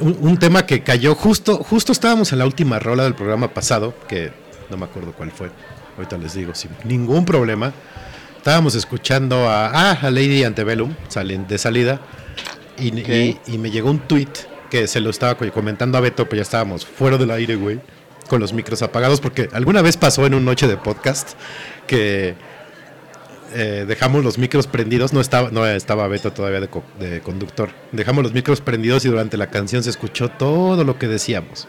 un, 0.00 0.16
un 0.20 0.38
tema 0.38 0.66
que 0.66 0.82
cayó 0.82 1.14
justo, 1.14 1.56
justo 1.58 1.92
estábamos 1.92 2.32
en 2.32 2.38
la 2.38 2.46
última 2.46 2.78
rola 2.78 3.04
del 3.04 3.14
programa 3.14 3.48
pasado, 3.54 3.94
que 4.08 4.32
no 4.70 4.76
me 4.76 4.84
acuerdo 4.84 5.12
cuál 5.12 5.30
fue. 5.30 5.50
Ahorita 5.96 6.16
les 6.18 6.34
digo, 6.34 6.54
sin 6.54 6.70
ningún 6.84 7.24
problema. 7.24 7.72
Estábamos 8.36 8.74
escuchando 8.74 9.48
a, 9.48 9.66
ah, 9.68 9.98
a 10.00 10.10
Lady 10.10 10.44
Antebellum 10.44 10.94
salen 11.08 11.46
de 11.46 11.58
salida 11.58 12.00
y, 12.78 12.90
y- 12.98 13.38
y 13.46 13.58
me 13.58 13.70
llegó 13.70 13.90
un 13.90 13.98
tweet 14.00 14.28
que 14.70 14.86
se 14.86 15.00
lo 15.00 15.10
estaba 15.10 15.34
co- 15.36 15.50
comentando 15.52 15.98
a 15.98 16.00
Beto, 16.00 16.24
pero 16.24 16.36
ya 16.36 16.42
estábamos 16.42 16.86
fuera 16.86 17.18
del 17.18 17.30
aire, 17.32 17.56
güey, 17.56 17.80
con 18.28 18.40
los 18.40 18.52
micros 18.54 18.80
apagados, 18.82 19.20
porque 19.20 19.48
alguna 19.52 19.82
vez 19.82 19.96
pasó 19.96 20.24
en 20.24 20.34
un 20.34 20.44
noche 20.44 20.66
de 20.68 20.76
podcast 20.76 21.30
que 21.86 22.34
eh, 23.54 23.84
dejamos 23.86 24.24
los 24.24 24.38
micros 24.38 24.66
prendidos, 24.66 25.12
no 25.12 25.20
estaba, 25.20 25.50
no 25.50 25.66
estaba 25.66 26.06
Beto 26.08 26.32
todavía 26.32 26.60
de, 26.60 26.68
co- 26.68 26.84
de 26.98 27.20
conductor, 27.20 27.70
dejamos 27.92 28.22
los 28.24 28.32
micros 28.32 28.60
prendidos 28.60 29.04
y 29.04 29.08
durante 29.08 29.36
la 29.36 29.48
canción 29.50 29.82
se 29.82 29.90
escuchó 29.90 30.28
todo 30.28 30.84
lo 30.84 30.98
que 30.98 31.08
decíamos. 31.08 31.68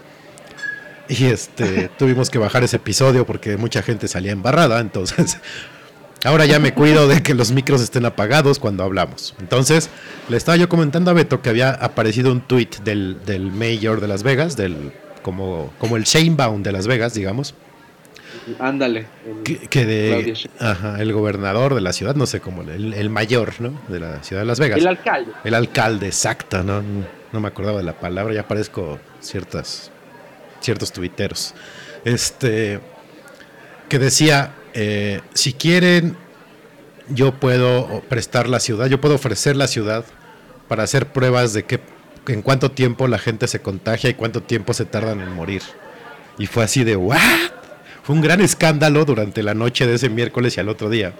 Y 1.09 1.25
este, 1.25 1.89
tuvimos 1.97 2.29
que 2.29 2.37
bajar 2.37 2.63
ese 2.63 2.77
episodio 2.77 3.25
porque 3.25 3.57
mucha 3.57 3.81
gente 3.81 4.07
salía 4.07 4.31
embarrada, 4.31 4.79
entonces 4.79 5.37
ahora 6.23 6.45
ya 6.45 6.59
me 6.59 6.73
cuido 6.73 7.07
de 7.07 7.23
que 7.23 7.33
los 7.33 7.51
micros 7.51 7.81
estén 7.81 8.05
apagados 8.05 8.59
cuando 8.59 8.83
hablamos. 8.83 9.33
Entonces, 9.39 9.89
le 10.29 10.37
estaba 10.37 10.55
yo 10.55 10.69
comentando 10.69 11.09
a 11.11 11.13
Beto 11.13 11.41
que 11.41 11.49
había 11.49 11.71
aparecido 11.71 12.31
un 12.31 12.41
tweet 12.41 12.69
del, 12.83 13.17
del 13.25 13.51
mayor 13.51 14.01
de 14.01 14.07
Las 14.07 14.21
Vegas, 14.23 14.55
del 14.55 14.91
como, 15.23 15.73
como 15.79 15.97
el 15.97 16.03
Shanebound 16.03 16.63
de 16.63 16.71
Las 16.71 16.85
Vegas, 16.87 17.13
digamos, 17.15 17.55
Ándale. 18.59 19.07
el- 19.25 19.43
que, 19.43 19.57
que 19.67 19.85
de 19.85 20.33
ajá, 20.59 21.01
el 21.01 21.13
gobernador 21.13 21.75
de 21.75 21.81
la 21.81 21.93
ciudad, 21.93 22.15
no 22.15 22.25
sé 22.25 22.39
cómo, 22.41 22.61
el, 22.63 22.93
el 22.93 23.09
mayor, 23.09 23.53
¿no? 23.59 23.79
De 23.87 23.99
la 23.99 24.23
ciudad 24.23 24.41
de 24.41 24.45
Las 24.47 24.59
Vegas. 24.59 24.79
el 24.79 24.87
alcalde. 24.87 25.31
El 25.43 25.53
alcalde, 25.53 26.07
exacto, 26.07 26.63
¿no? 26.63 26.81
No 27.31 27.39
me 27.39 27.47
acordaba 27.47 27.77
de 27.77 27.83
la 27.83 27.93
palabra, 27.99 28.33
ya 28.33 28.47
parezco 28.47 28.99
ciertas, 29.19 29.91
ciertos 30.59 30.91
tuiteros. 30.91 31.53
Este, 32.03 32.79
que 33.87 33.99
decía, 33.99 34.53
eh, 34.73 35.21
si 35.33 35.53
quieren, 35.53 36.17
yo 37.09 37.33
puedo 37.33 38.01
prestar 38.09 38.47
la 38.49 38.59
ciudad, 38.59 38.87
yo 38.87 38.99
puedo 39.01 39.15
ofrecer 39.15 39.55
la 39.55 39.67
ciudad 39.67 40.05
para 40.67 40.83
hacer 40.83 41.07
pruebas 41.07 41.53
de 41.53 41.63
que 41.63 41.79
en 42.27 42.41
cuánto 42.41 42.71
tiempo 42.71 43.07
la 43.07 43.17
gente 43.17 43.47
se 43.47 43.61
contagia 43.61 44.09
y 44.09 44.13
cuánto 44.13 44.41
tiempo 44.43 44.73
se 44.73 44.85
tardan 44.85 45.19
en 45.21 45.31
morir. 45.33 45.61
Y 46.37 46.47
fue 46.47 46.63
así 46.63 46.83
de, 46.83 46.95
¿what? 46.95 47.19
Fue 48.03 48.15
un 48.15 48.21
gran 48.21 48.41
escándalo 48.41 49.05
durante 49.05 49.43
la 49.43 49.53
noche 49.53 49.85
de 49.87 49.95
ese 49.95 50.09
miércoles 50.09 50.57
y 50.57 50.59
al 50.59 50.69
otro 50.69 50.89
día. 50.89 51.13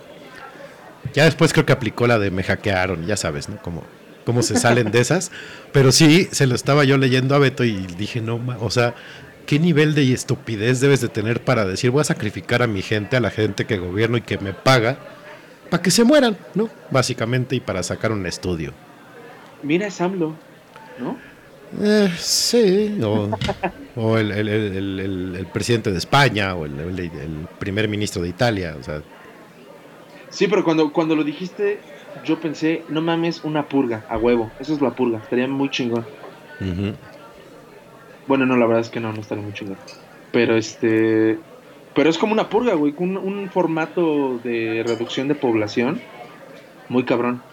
Ya 1.14 1.26
después 1.26 1.54
creo 1.54 1.66
que 1.66 1.74
aplicó 1.74 2.08
la 2.08 2.20
de 2.20 2.32
me 2.32 2.44
hackearon, 2.44 3.06
ya 3.06 3.18
sabes, 3.18 3.50
¿no? 3.50 3.58
Como 3.62 3.84
cómo 4.26 4.44
se 4.44 4.58
salen 4.58 4.92
de 4.92 5.00
esas. 5.02 5.32
Pero 5.72 5.92
sí, 5.92 6.28
se 6.32 6.46
lo 6.48 6.56
estaba 6.56 6.84
yo 6.84 6.98
leyendo 6.98 7.36
a 7.36 7.40
Beto 7.40 7.64
y 7.64 7.74
dije, 7.98 8.22
no, 8.22 8.38
ma- 8.38 8.58
o 8.60 8.70
sea, 8.70 8.94
¿qué 9.48 9.60
nivel 9.60 9.96
de 9.96 10.14
estupidez 10.14 10.80
debes 10.80 11.02
de 11.02 11.08
tener 11.10 11.44
para 11.44 11.66
decir 11.66 11.90
voy 11.92 12.02
a 12.02 12.06
sacrificar 12.06 12.62
a 12.62 12.68
mi 12.68 12.82
gente, 12.82 13.18
a 13.18 13.20
la 13.20 13.32
gente 13.32 13.66
que 13.66 13.78
gobierno 13.78 14.18
y 14.18 14.22
que 14.22 14.38
me 14.38 14.54
paga, 14.54 14.98
para 15.70 15.82
que 15.82 15.90
se 15.92 16.04
mueran, 16.04 16.38
¿no? 16.54 16.70
Básicamente 16.92 17.56
y 17.56 17.60
para 17.62 17.82
sacar 17.84 18.12
un 18.12 18.26
estudio. 18.28 18.74
mira 19.64 19.88
es 19.88 20.00
AMLO, 20.02 20.36
¿no? 21.00 21.18
Eh, 21.80 22.10
sí, 22.18 23.00
o, 23.04 23.38
o 23.96 24.18
el, 24.18 24.32
el- 24.32 25.00
el- 25.36 25.50
presidente 25.52 25.92
de 25.92 25.98
España, 26.00 26.56
o 26.56 26.66
el, 26.66 27.50
primer 27.58 27.88
ministro 27.88 28.22
de 28.22 28.30
Italia, 28.30 28.76
o 28.78 28.84
sea, 28.84 29.04
Sí, 30.30 30.48
pero 30.48 30.64
cuando, 30.64 30.92
cuando 30.94 31.16
lo 31.16 31.24
dijiste, 31.24 31.88
yo 32.14 32.40
pensé, 32.40 32.86
no 32.90 33.02
mames, 33.02 33.44
una 33.44 33.68
purga, 33.68 34.06
a 34.10 34.18
huevo. 34.18 34.56
Eso 34.60 34.74
es 34.74 34.82
la 34.82 34.96
purga, 34.96 35.20
estaría 35.20 35.48
muy 35.48 35.70
chingón. 35.70 36.10
Bueno, 38.26 38.46
no, 38.46 38.56
la 38.58 38.66
verdad 38.66 38.82
es 38.82 38.90
que 38.90 39.00
no, 39.00 39.14
no 39.14 39.22
estaría 39.22 39.44
muy 39.44 39.54
chingón. 39.54 39.82
Pero 40.32 40.56
este. 40.58 41.46
Pero 41.94 42.10
es 42.10 42.18
como 42.18 42.34
una 42.34 42.50
purga, 42.50 42.76
güey. 42.76 42.94
Un, 42.98 43.18
un 43.18 43.52
formato 43.52 44.40
de 44.40 44.84
reducción 44.86 45.28
de 45.28 45.36
población 45.36 46.08
muy 46.88 47.06
cabrón. 47.06 47.50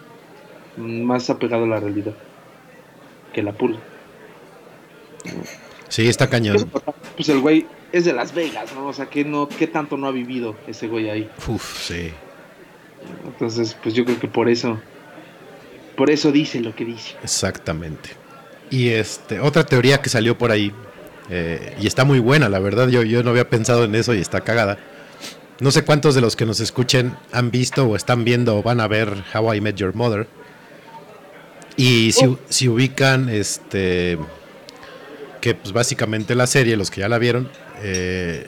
Más 0.75 1.29
apegado 1.31 1.65
a 1.65 1.67
la 1.67 1.79
realidad 1.81 2.17
que 3.31 3.41
la 3.43 3.57
purga. 3.57 3.89
Sí, 5.87 6.07
está 6.07 6.29
cañón. 6.29 6.69
Pues 7.15 7.29
el 7.29 7.39
güey 7.39 7.65
es 7.91 8.05
de 8.05 8.13
Las 8.13 8.33
Vegas, 8.33 8.73
¿no? 8.73 8.87
O 8.87 8.93
sea, 8.93 9.07
¿qué, 9.07 9.25
no, 9.25 9.47
qué 9.49 9.67
tanto 9.67 9.97
no 9.97 10.07
ha 10.07 10.11
vivido 10.11 10.55
ese 10.67 10.87
güey 10.87 11.09
ahí? 11.09 11.29
Uf, 11.47 11.87
sí. 11.87 12.11
Entonces, 13.25 13.75
pues 13.81 13.95
yo 13.95 14.05
creo 14.05 14.19
que 14.19 14.27
por 14.27 14.49
eso. 14.49 14.79
Por 15.95 16.09
eso 16.09 16.31
dice 16.31 16.61
lo 16.61 16.75
que 16.75 16.85
dice. 16.85 17.15
Exactamente. 17.23 18.09
Y 18.69 18.89
este, 18.89 19.39
otra 19.39 19.65
teoría 19.65 20.01
que 20.01 20.09
salió 20.09 20.37
por 20.37 20.51
ahí, 20.51 20.71
eh, 21.29 21.75
y 21.81 21.87
está 21.87 22.05
muy 22.05 22.19
buena, 22.19 22.49
la 22.49 22.59
verdad, 22.59 22.87
yo, 22.87 23.03
yo 23.03 23.23
no 23.23 23.31
había 23.31 23.49
pensado 23.49 23.83
en 23.83 23.95
eso 23.95 24.13
y 24.13 24.19
está 24.19 24.41
cagada. 24.41 24.77
No 25.59 25.71
sé 25.71 25.83
cuántos 25.83 26.15
de 26.15 26.21
los 26.21 26.35
que 26.35 26.45
nos 26.45 26.61
escuchen 26.61 27.17
han 27.33 27.51
visto 27.51 27.85
o 27.85 27.95
están 27.95 28.23
viendo 28.23 28.57
o 28.57 28.63
van 28.63 28.79
a 28.79 28.87
ver 28.87 29.23
How 29.33 29.55
I 29.55 29.61
Met 29.61 29.75
Your 29.75 29.93
Mother. 29.93 30.27
Y 31.75 32.11
si, 32.13 32.37
si 32.49 32.69
ubican, 32.69 33.29
este, 33.29 34.17
que 35.41 35.55
pues 35.55 35.71
básicamente 35.73 36.35
la 36.35 36.47
serie, 36.47 36.75
los 36.77 36.91
que 36.91 37.01
ya 37.01 37.09
la 37.09 37.17
vieron, 37.17 37.49
eh, 37.81 38.47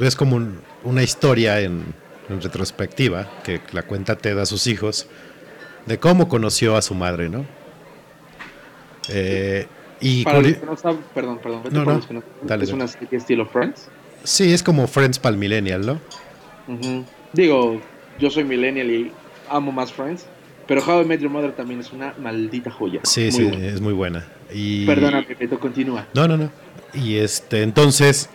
es 0.00 0.16
como 0.16 0.36
un- 0.36 0.60
una 0.84 1.02
historia 1.02 1.60
en, 1.60 1.84
en 2.28 2.40
retrospectiva 2.40 3.28
que 3.44 3.60
la 3.72 3.82
cuenta 3.82 4.16
Ted 4.16 4.38
a 4.38 4.46
sus 4.46 4.66
hijos 4.66 5.06
de 5.86 5.98
cómo 5.98 6.28
conoció 6.28 6.76
a 6.76 6.82
su 6.82 6.94
madre, 6.94 7.28
¿no? 7.28 7.44
Eh, 9.08 9.66
y 10.00 10.24
Para 10.24 10.40
los 10.40 10.54
que 10.56 10.66
no 10.66 10.76
saben, 10.76 11.00
perdón, 11.14 11.38
perdón, 11.42 11.62
No, 11.70 11.84
no. 11.84 12.06
que 12.06 12.14
no 12.14 12.22
Dale, 12.42 12.64
es 12.64 12.70
dale. 12.70 12.82
una 12.82 12.88
serie 12.88 13.18
estilo 13.18 13.46
Friends. 13.46 13.88
sí, 14.24 14.52
es 14.52 14.62
como 14.62 14.86
Friends 14.86 15.18
para 15.18 15.34
el 15.34 15.38
Millennial, 15.38 15.84
¿no? 15.86 16.00
Ujú. 16.68 17.04
Digo, 17.32 17.80
yo 18.18 18.30
soy 18.30 18.44
millennial 18.44 18.90
y 18.90 19.12
amo 19.48 19.72
más 19.72 19.92
Friends, 19.92 20.26
pero 20.66 20.82
How 20.84 21.02
I 21.02 21.04
Met 21.04 21.20
Your 21.20 21.30
Mother 21.30 21.52
también 21.52 21.80
es 21.80 21.92
una 21.92 22.14
maldita 22.20 22.70
joya. 22.70 23.00
Sí, 23.04 23.22
Muy 23.22 23.32
sí, 23.32 23.42
buena. 23.44 23.66
es 23.66 23.80
muy 23.80 23.92
buena. 23.92 24.26
Y... 24.52 24.86
Perdóname, 24.86 25.26
Beto, 25.38 25.58
continúa. 25.58 26.06
No, 26.14 26.26
no, 26.28 26.36
no. 26.36 26.50
Y 26.94 27.16
este, 27.18 27.62
entonces, 27.62 28.28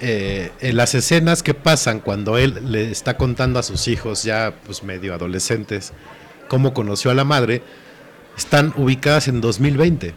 eh, 0.00 0.50
en 0.60 0.76
las 0.76 0.94
escenas 0.94 1.42
que 1.42 1.54
pasan 1.54 2.00
cuando 2.00 2.38
él 2.38 2.58
le 2.70 2.90
está 2.90 3.16
contando 3.16 3.58
a 3.58 3.62
sus 3.62 3.86
hijos, 3.88 4.22
ya 4.22 4.54
pues 4.64 4.82
medio 4.82 5.14
adolescentes, 5.14 5.92
cómo 6.48 6.72
conoció 6.74 7.10
a 7.10 7.14
la 7.14 7.24
madre, 7.24 7.62
están 8.36 8.72
ubicadas 8.76 9.28
en 9.28 9.40
2020. 9.40 10.14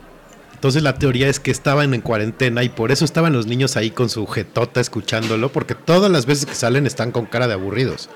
Entonces 0.54 0.84
la 0.84 0.96
teoría 0.98 1.28
es 1.28 1.40
que 1.40 1.52
estaban 1.52 1.94
en 1.94 2.02
cuarentena 2.02 2.64
y 2.64 2.70
por 2.70 2.92
eso 2.92 3.06
estaban 3.06 3.34
los 3.34 3.46
niños 3.46 3.76
ahí 3.78 3.92
con 3.92 4.10
su 4.10 4.26
jetota 4.26 4.80
escuchándolo, 4.82 5.52
porque 5.52 5.76
todas 5.76 6.10
las 6.10 6.26
veces 6.26 6.46
que 6.46 6.56
salen 6.56 6.88
están 6.88 7.12
con 7.12 7.26
cara 7.26 7.48
de 7.48 7.54
aburridos 7.54 8.10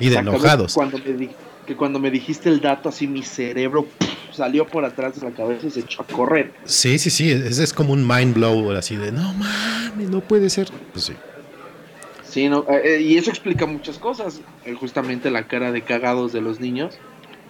y 0.00 0.08
de 0.08 0.16
enojados. 0.16 0.74
Cuando 0.74 0.98
me 0.98 1.12
di- 1.12 1.30
que 1.66 1.76
cuando 1.76 1.98
me 1.98 2.10
dijiste 2.10 2.48
el 2.48 2.60
dato, 2.60 2.88
así 2.90 3.06
mi 3.06 3.22
cerebro 3.22 3.86
salió 4.34 4.66
por 4.66 4.84
atrás 4.84 5.20
de 5.20 5.28
la 5.28 5.34
cabeza 5.34 5.66
y 5.66 5.70
se 5.70 5.80
echó 5.80 6.02
a 6.02 6.06
correr. 6.06 6.52
Sí, 6.64 6.98
sí, 6.98 7.10
sí, 7.10 7.30
es, 7.30 7.58
es 7.58 7.72
como 7.72 7.92
un 7.92 8.06
mind 8.06 8.34
blow, 8.34 8.72
así 8.72 8.96
de, 8.96 9.12
no 9.12 9.32
mames, 9.34 10.10
no 10.10 10.20
puede 10.20 10.50
ser. 10.50 10.68
Pues 10.92 11.06
sí. 11.06 11.14
Sí, 12.28 12.48
no, 12.48 12.66
eh, 12.68 12.96
eh, 12.96 13.00
y 13.00 13.16
eso 13.16 13.30
explica 13.30 13.64
muchas 13.64 13.98
cosas. 13.98 14.40
Eh, 14.64 14.74
justamente 14.74 15.30
la 15.30 15.46
cara 15.46 15.70
de 15.70 15.82
cagados 15.82 16.32
de 16.32 16.40
los 16.40 16.58
niños, 16.58 16.98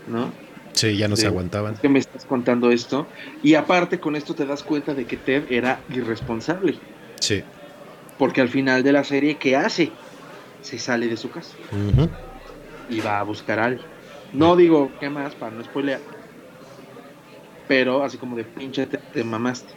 ¿no? 0.07 0.31
Sí, 0.75 0.97
ya 0.97 1.09
no 1.09 1.17
se 1.17 1.27
aguantaban. 1.27 1.77
que 1.77 1.89
me 1.89 1.99
estás 2.01 2.25
contando 2.25 2.71
esto. 2.71 3.07
Y 3.43 3.55
aparte 3.55 3.99
con 3.99 4.17
esto 4.17 4.35
te 4.35 4.45
das 4.45 4.63
cuenta 4.63 4.93
de 4.93 5.07
que 5.07 5.17
Ted 5.17 5.45
era 5.51 5.81
irresponsable. 5.89 6.79
Sí. 7.21 7.43
Porque 8.19 8.41
al 8.41 8.49
final 8.49 8.83
de 8.83 8.93
la 8.93 9.05
serie, 9.05 9.37
¿qué 9.37 9.57
hace? 9.57 9.91
Se 10.61 10.79
sale 10.79 11.07
de 11.07 11.17
su 11.17 11.31
casa 11.31 11.55
y 12.91 13.01
va 13.01 13.21
a 13.21 13.23
buscar 13.23 13.59
a 13.61 13.65
alguien. 13.67 13.87
No 14.33 14.57
digo 14.57 14.91
qué 15.01 15.09
más 15.09 15.35
para 15.35 15.55
no 15.55 15.65
spoilear. 15.65 16.01
Pero 17.69 18.03
así 18.05 18.19
como 18.19 18.37
de 18.37 18.45
pinche 18.45 18.87
te, 18.87 18.99
te 18.99 19.25
mamaste. 19.25 19.73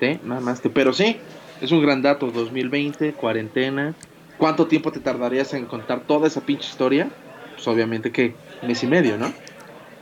Te 0.00 0.18
mamaste. 0.24 0.70
Pero 0.70 0.92
sí, 0.92 1.16
es 1.60 1.70
un 1.72 1.82
gran 1.82 2.02
dato. 2.02 2.30
2020, 2.30 3.12
cuarentena. 3.12 3.94
¿Cuánto 4.38 4.66
tiempo 4.66 4.92
te 4.92 5.00
tardarías 5.00 5.52
en 5.54 5.66
contar 5.66 6.00
toda 6.06 6.26
esa 6.26 6.40
pinche 6.42 6.68
historia? 6.68 7.08
Pues 7.54 7.66
obviamente 7.68 8.12
que 8.12 8.34
mes 8.62 8.82
y 8.82 8.86
medio, 8.86 9.16
¿no? 9.16 9.32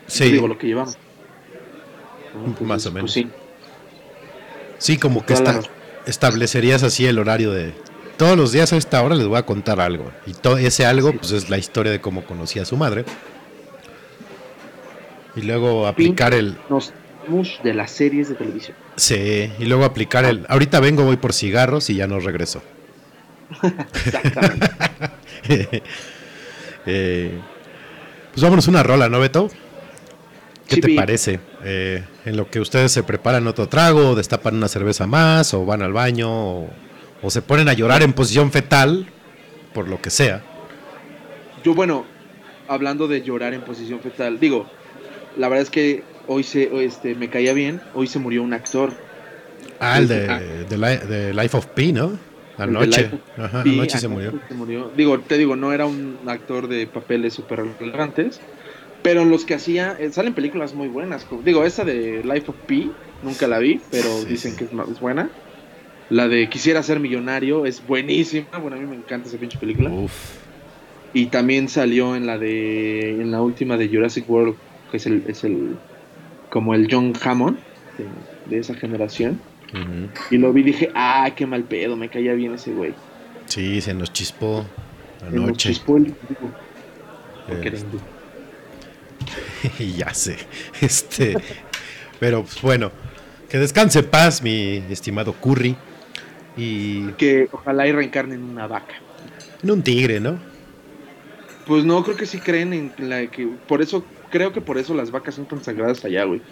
Sí, 0.07 0.31
Digo 0.31 0.49
lo 0.49 0.59
que 0.59 0.67
llevamos. 0.67 0.97
Más 2.61 2.85
o 2.87 2.91
pues 2.91 2.95
menos. 2.95 3.13
sí, 3.13 3.29
sí, 4.79 4.97
como 4.99 5.25
que 5.25 5.35
esta- 5.35 5.61
establecerías 6.05 6.83
así 6.83 7.07
el 7.07 7.19
horario 7.21 7.53
de 7.53 7.73
todos 8.17 8.37
los 8.37 8.51
días 8.51 8.73
a 8.73 8.77
esta 8.77 9.01
hora 9.03 9.15
les 9.15 9.27
voy 9.29 9.39
a 9.39 9.47
contar 9.47 9.81
algo. 9.81 10.11
Y 10.27 10.33
todo 10.35 10.59
ese 10.59 10.85
algo, 10.85 11.13
Sí. 11.13 11.19
pues 11.19 11.31
es 11.33 11.49
la 11.49 11.59
historia 11.59 11.93
de 11.93 12.01
cómo 12.01 12.25
conocí 12.25 12.59
a 12.59 12.65
su 12.65 12.77
madre. 12.77 13.05
Y 15.37 15.43
luego 15.43 15.87
aplicar 15.87 16.35
el. 16.35 16.57
nos 16.69 16.93
de 17.63 17.75
las 17.75 17.91
series 17.91 18.29
de 18.29 18.35
televisión. 18.35 18.77
Sí, 18.97 19.51
y 19.59 19.65
luego 19.65 19.85
aplicar 19.85 20.25
el. 20.25 20.45
Ahorita 20.49 20.81
vengo, 20.81 21.05
voy 21.05 21.17
por 21.17 21.33
cigarros 21.33 21.91
y 21.91 21.97
ya 21.97 22.07
no 22.07 22.21
regreso. 22.21 22.63
Exactamente. 24.07 24.71
Eh, 26.87 27.41
pues 28.31 28.43
vámonos 28.43 28.69
una 28.69 28.83
rola, 28.83 29.09
¿no, 29.09 29.19
Beto? 29.19 29.49
¿Qué 30.69 30.83
te 30.83 30.95
parece? 30.95 31.41
Eh, 31.65 32.05
en 32.27 32.37
lo 32.37 32.51
que 32.51 32.61
ustedes 32.61 32.93
se 32.93 33.03
preparan 33.03 33.47
otro 33.47 33.69
trago, 33.69 34.11
o 34.11 34.15
destapan 34.15 34.57
una 34.57 34.69
cerveza 34.69 35.07
más, 35.07 35.55
o 35.55 35.65
van 35.65 35.81
al 35.81 35.95
baño, 35.95 36.29
o, 36.31 36.71
o 37.23 37.31
se 37.31 37.41
ponen 37.41 37.71
a 37.71 37.73
llorar 37.73 38.03
en 38.03 38.13
posición 38.13 38.53
fetal, 38.53 39.07
por 39.73 39.89
lo 39.89 40.03
que 40.03 40.11
sea. 40.11 40.43
Yo, 41.65 41.75
bueno, 41.75 42.05
hablando 42.69 43.09
de 43.09 43.23
llorar 43.23 43.55
en 43.55 43.63
posición 43.63 44.01
fetal, 44.01 44.39
digo, 44.39 44.67
la 45.37 45.49
verdad 45.49 45.63
es 45.63 45.71
que 45.71 46.03
hoy 46.27 46.43
se, 46.43 46.71
hoy, 46.71 46.85
este, 46.87 47.15
me 47.15 47.29
caía 47.29 47.53
bien, 47.53 47.81
hoy 47.95 48.07
se 48.07 48.19
murió 48.19 48.43
un 48.43 48.53
actor. 48.55 48.93
Ah, 49.81 49.99
el 49.99 50.11
Ah. 50.29 50.39
de, 50.41 50.65
de 50.65 50.79
Li- 50.79 51.07
de 51.09 51.35
Life 51.35 51.57
of 51.57 51.67
Pi, 51.67 51.93
¿no? 51.93 52.11
de 52.11 52.19
Anoche. 52.63 53.11
Ajá, 53.37 53.63
Pi, 53.65 53.71
anoche 53.79 53.99
se 53.99 54.09
murió. 54.09 54.33
se 54.49 54.55
murió. 54.55 54.91
Digo, 54.97 55.19
te 55.21 55.37
digo, 55.39 55.57
no 55.57 55.73
era 55.73 55.87
un 55.87 56.17
actor 56.27 56.69
de 56.69 56.87
papeles 56.87 57.35
súper 57.35 57.65
relevantes, 57.81 58.41
pero 59.03 59.25
los 59.25 59.45
que 59.45 59.55
hacía, 59.55 59.97
eh, 59.99 60.11
salen 60.13 60.35
películas 60.35 60.73
muy 60.75 60.89
buenas. 60.89 61.27
Digo, 61.45 61.65
esa 61.65 61.85
de 61.85 62.23
Life 62.25 62.45
of 62.49 62.57
Pi, 62.67 62.93
nunca 63.23 63.49
la 63.49 63.59
vi, 63.59 63.81
pero 63.91 64.09
Sí, 64.21 64.27
dicen 64.27 64.53
sí. 64.53 64.59
que 64.59 64.65
es, 64.65 64.71
es 64.93 65.01
buena. 65.01 65.29
La 66.11 66.29
de 66.29 66.49
Quisiera 66.49 66.83
ser 66.83 67.01
millonario 67.01 67.67
es 67.67 67.85
buenísima. 67.87 68.47
Bueno, 68.61 68.77
a 68.77 68.81
mí 68.81 68.87
me 68.87 68.97
encanta 68.97 69.29
esa 69.29 69.37
pinche 69.39 69.59
película. 69.59 69.91
Uf. 69.91 70.13
Y 71.13 71.27
también 71.27 71.69
salió 71.69 72.15
en 72.17 72.27
la 72.27 72.39
de 72.39 73.11
en 73.21 73.31
la 73.31 73.41
última 73.43 73.77
de 73.77 73.89
Jurassic 73.89 74.29
World, 74.29 74.55
que 74.95 74.99
es 74.99 75.07
el, 75.07 75.25
es 75.27 75.43
el 75.43 75.77
como 76.51 76.73
el 76.73 76.87
John 76.89 77.15
Hammond 77.21 77.59
de, 77.99 78.07
de 78.55 78.61
esa 78.61 78.75
generación. 78.75 79.41
Y 80.31 80.39
lo 80.39 80.53
vi 80.53 80.61
y 80.61 80.65
dije, 80.65 80.93
ah, 80.95 81.29
qué 81.35 81.47
mal 81.47 81.65
pedo, 81.65 81.97
me 81.97 82.09
caía 82.09 82.33
bien 82.35 82.55
ese 82.55 82.71
güey. 82.73 82.95
Sí, 83.47 83.81
se 83.81 83.93
nos 83.93 84.13
chispó 84.13 84.65
anoche. 85.27 85.71
chispó 85.71 85.97
el 85.97 86.05
digo, 86.05 86.53
porque 87.49 87.69
Eh, 87.71 87.73
era 87.75 87.79
y 89.81 89.93
ya 89.95 90.15
sé. 90.15 90.37
Este, 90.81 91.35
pero 92.21 92.43
pues, 92.43 92.63
bueno, 92.63 92.93
que 93.49 93.59
descanse 93.59 93.99
en 93.99 94.07
paz, 94.07 94.41
mi 94.41 94.77
estimado 94.91 95.33
Curry. 95.33 95.75
Y 96.57 97.09
Que 97.15 97.49
ojalá 97.51 97.89
y 97.89 97.91
reencarne 97.91 98.37
en 98.37 98.45
una 98.45 98.69
vaca. 98.69 98.95
en 99.61 99.73
un 99.73 99.83
tigre, 99.83 100.21
¿no? 100.21 100.39
Pues 101.67 101.85
no, 101.85 102.05
creo 102.05 102.17
que 102.17 102.27
sí 102.27 102.39
creen 102.39 102.73
en 102.73 102.93
la 103.09 103.27
que. 103.27 103.49
Por 103.67 103.83
eso, 103.83 104.05
creo 104.35 104.53
que 104.53 104.61
por 104.61 104.79
eso 104.79 104.95
las 104.95 105.13
vacas 105.13 105.37
son 105.37 105.47
tan 105.47 105.63
sagradas 105.63 106.05
allá, 106.05 106.25
güey. 106.25 106.43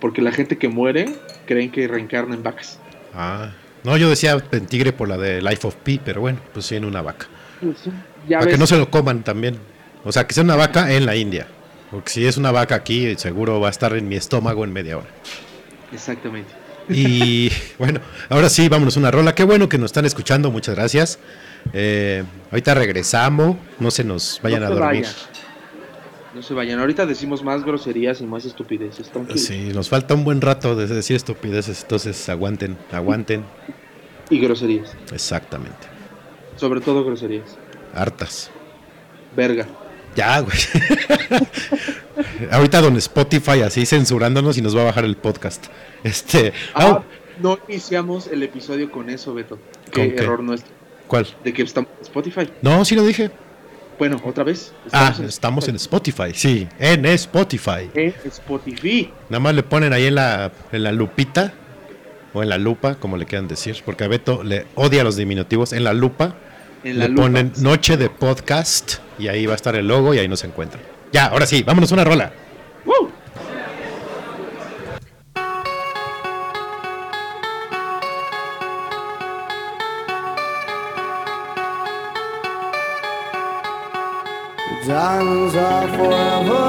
Porque 0.00 0.22
la 0.22 0.30
gente 0.30 0.56
que 0.56 0.68
muere 0.68 1.16
creen 1.46 1.72
que 1.72 1.88
reencarna 1.88 2.36
en 2.36 2.44
vacas. 2.44 2.78
Ah, 3.12 3.50
no, 3.82 3.96
yo 3.96 4.08
decía 4.08 4.40
en 4.52 4.66
tigre 4.66 4.92
por 4.92 5.08
la 5.08 5.18
de 5.18 5.42
Life 5.42 5.66
of 5.66 5.74
Pi, 5.74 6.00
pero 6.04 6.20
bueno, 6.20 6.38
pues 6.52 6.66
sí 6.66 6.76
en 6.76 6.84
una 6.84 7.02
vaca. 7.02 7.26
Pues 7.60 7.78
ya 8.28 8.38
Para 8.38 8.52
que 8.52 8.56
no 8.56 8.68
se 8.68 8.78
lo 8.78 8.88
coman 8.88 9.24
también. 9.24 9.56
O 10.04 10.12
sea, 10.12 10.28
que 10.28 10.32
sea 10.32 10.44
una 10.44 10.54
vaca 10.54 10.92
en 10.92 11.06
la 11.06 11.16
India. 11.16 11.48
Porque 11.90 12.08
si 12.08 12.24
es 12.24 12.36
una 12.36 12.52
vaca 12.52 12.76
aquí, 12.76 13.12
seguro 13.16 13.58
va 13.58 13.66
a 13.66 13.70
estar 13.72 13.96
en 13.96 14.08
mi 14.08 14.14
estómago 14.14 14.62
en 14.62 14.72
media 14.72 14.98
hora. 14.98 15.08
Exactamente. 15.92 16.52
Y 16.88 17.50
bueno, 17.80 18.00
ahora 18.28 18.48
sí, 18.48 18.68
vámonos 18.68 18.96
a 18.96 19.00
una 19.00 19.10
rola. 19.10 19.34
Qué 19.34 19.42
bueno 19.42 19.68
que 19.68 19.78
nos 19.78 19.86
están 19.86 20.04
escuchando, 20.04 20.52
muchas 20.52 20.76
gracias. 20.76 21.18
Eh, 21.72 22.22
ahorita 22.52 22.74
regresamos, 22.74 23.56
no 23.80 23.90
se 23.90 24.04
nos 24.04 24.38
vayan 24.40 24.60
No 24.60 24.66
a 24.66 24.70
dormir. 24.70 25.06
No 26.34 26.42
se 26.42 26.52
vayan. 26.52 26.80
Ahorita 26.80 27.06
decimos 27.06 27.44
más 27.44 27.64
groserías 27.64 28.20
y 28.20 28.24
más 28.26 28.44
estupideces. 28.44 29.08
Tranquilos. 29.10 29.40
Sí, 29.40 29.70
nos 29.72 29.88
falta 29.88 30.14
un 30.14 30.24
buen 30.24 30.40
rato 30.40 30.74
de 30.74 30.86
decir 30.86 31.14
estupideces, 31.14 31.82
entonces 31.82 32.28
aguanten, 32.28 32.76
aguanten. 32.90 33.44
Y 34.30 34.40
groserías. 34.40 34.96
Exactamente. 35.12 35.86
Sobre 36.56 36.80
todo 36.80 37.04
groserías. 37.04 37.56
Hartas. 37.94 38.50
Verga. 39.36 39.66
Ya, 40.16 40.40
güey. 40.40 40.56
Ahorita 42.50 42.80
don 42.80 42.96
Spotify 42.96 43.62
así 43.62 43.86
censurándonos 43.86 44.58
y 44.58 44.62
nos 44.62 44.76
va 44.76 44.82
a 44.82 44.84
bajar 44.84 45.04
el 45.04 45.16
podcast. 45.16 45.66
Este. 46.02 46.52
Ah, 46.74 47.02
no 47.40 47.58
iniciamos 47.68 48.26
el 48.28 48.42
episodio 48.42 48.90
con 48.90 49.10
eso, 49.10 49.34
Beto. 49.34 49.58
¿Con 49.92 49.92
Qué 49.92 50.14
qué? 50.14 50.22
error 50.22 50.42
nuestro. 50.42 50.72
¿Cuál? 51.06 51.26
De 51.44 51.52
que 51.52 51.62
estamos 51.62 51.90
en 51.98 52.02
Spotify. 52.06 52.48
No, 52.62 52.84
sí 52.84 52.94
lo 52.94 53.04
dije. 53.04 53.30
Bueno, 53.98 54.20
otra 54.24 54.44
vez. 54.44 54.72
Ah, 54.92 55.14
estamos 55.26 55.68
en 55.68 55.76
Spotify, 55.76 56.32
sí, 56.34 56.66
en 56.78 57.06
Spotify. 57.06 57.90
en 57.94 58.14
Spotify. 58.24 59.12
Nada 59.28 59.40
más 59.40 59.54
le 59.54 59.62
ponen 59.62 59.92
ahí 59.92 60.06
en 60.06 60.16
la, 60.16 60.50
en 60.72 60.82
la 60.82 60.92
lupita, 60.92 61.52
o 62.32 62.42
en 62.42 62.48
la 62.48 62.58
lupa, 62.58 62.96
como 62.96 63.16
le 63.16 63.26
quieran 63.26 63.46
decir, 63.46 63.76
porque 63.84 64.04
a 64.04 64.08
Beto 64.08 64.42
le 64.42 64.66
odia 64.74 65.04
los 65.04 65.16
diminutivos. 65.16 65.72
En 65.72 65.84
la 65.84 65.94
lupa 65.94 66.34
En 66.82 66.98
la 66.98 67.04
le 67.04 67.10
lupa. 67.10 67.22
ponen 67.22 67.52
noche 67.58 67.96
de 67.96 68.10
podcast 68.10 68.94
y 69.18 69.28
ahí 69.28 69.46
va 69.46 69.52
a 69.52 69.56
estar 69.56 69.76
el 69.76 69.86
logo 69.86 70.12
y 70.14 70.18
ahí 70.18 70.26
nos 70.26 70.42
encuentran. 70.42 70.82
Ya, 71.12 71.26
ahora 71.26 71.46
sí, 71.46 71.62
vámonos 71.62 71.92
una 71.92 72.02
rola. 72.02 72.32
¡Woo! 72.84 73.12
Diamonds 84.86 85.54
are 85.54 85.88
forever. 85.96 86.66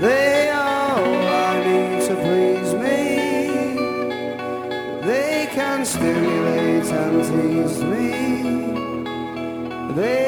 They 0.00 0.48
are 0.50 0.98
all 0.98 1.04
I 1.04 1.64
need 1.64 2.00
to 2.08 2.14
please 2.16 2.74
me. 2.84 3.00
They 5.06 5.46
can 5.52 5.84
stimulate 5.84 6.86
and 6.86 7.22
tease 7.22 7.80
me. 7.92 8.10
They 9.94 10.23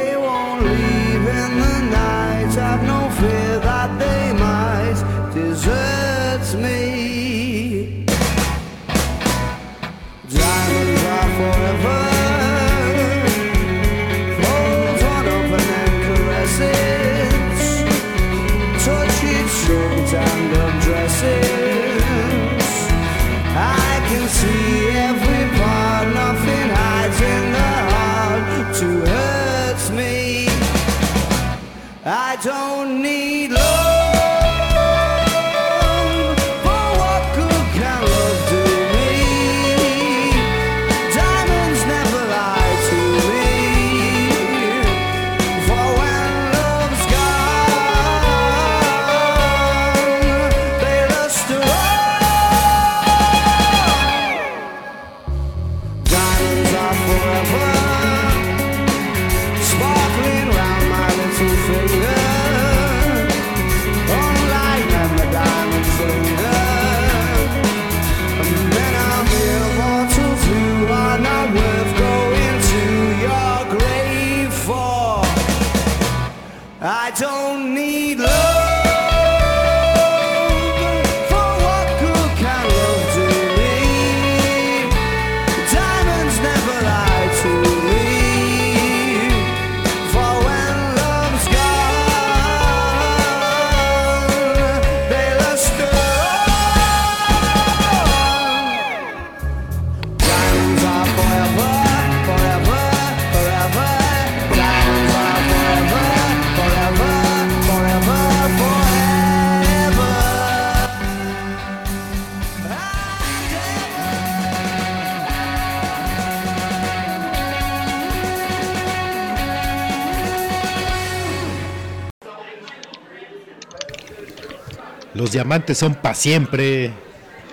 diamantes 125.36 125.76
son 125.78 125.94
para 125.94 126.14
siempre. 126.14 126.90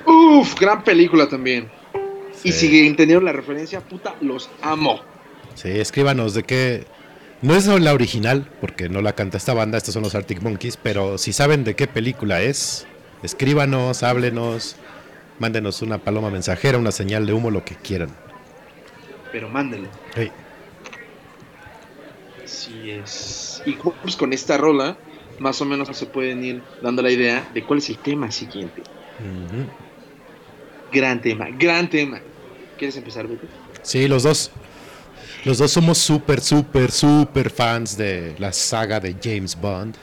Uf, 0.05 0.59
gran 0.59 0.83
película 0.83 1.27
también. 1.27 1.69
Y 2.43 2.51
Sí. 2.51 2.67
si 2.69 2.87
entendieron 2.87 3.25
la 3.25 3.31
referencia, 3.33 3.81
puta, 3.81 4.15
los 4.21 4.49
amo. 4.61 5.01
Sí, 5.55 5.69
escríbanos 5.69 6.33
de 6.33 6.43
qué. 6.43 6.85
No 7.41 7.55
es 7.55 7.67
la 7.67 7.93
original, 7.93 8.49
porque 8.61 8.87
no 8.87 9.01
la 9.01 9.13
canta 9.13 9.37
esta 9.37 9.53
banda, 9.53 9.77
estos 9.77 9.93
son 9.93 10.03
los 10.03 10.15
Arctic 10.15 10.41
Monkeys, 10.41 10.77
pero 10.77 11.17
si 11.17 11.33
saben 11.33 11.65
de 11.65 11.75
qué 11.75 11.87
película 11.87 12.41
es, 12.41 12.87
escríbanos, 13.21 14.01
háblenos, 14.01 14.77
mándenos 15.39 15.81
una 15.81 15.97
paloma 15.97 16.29
mensajera, 16.29 16.77
una 16.77 16.91
señal 16.91 17.25
de 17.25 17.33
humo, 17.33 17.51
lo 17.51 17.65
que 17.65 17.75
quieran. 17.75 18.09
Pero 19.33 19.49
mándenlo. 19.49 19.89
Así 22.43 22.91
es. 22.91 23.61
Y 23.65 23.73
pues 23.73 24.15
con 24.15 24.31
esta 24.31 24.57
rola, 24.57 24.97
más 25.39 25.61
o 25.61 25.65
menos 25.65 25.95
se 25.95 26.05
pueden 26.05 26.43
ir 26.43 26.61
dando 26.81 27.01
la 27.01 27.11
idea 27.11 27.49
de 27.53 27.63
cuál 27.63 27.79
es 27.79 27.89
el 27.89 27.97
tema 27.97 28.31
siguiente. 28.31 28.81
Gran 30.91 31.21
tema, 31.21 31.47
gran 31.57 31.89
tema. 31.89 32.19
¿Quieres 32.77 32.95
empezar, 32.97 33.27
Beto? 33.27 33.47
Sí, 33.81 34.07
los 34.07 34.23
dos. 34.23 34.51
Los 35.45 35.57
dos 35.57 35.71
somos 35.71 35.97
súper, 35.97 36.39
súper, 36.39 36.91
súper 36.91 37.49
fans 37.49 37.97
de 37.97 38.33
la 38.37 38.53
saga 38.53 38.99
de 38.99 39.15
James 39.21 39.59
Bond, 39.59 39.95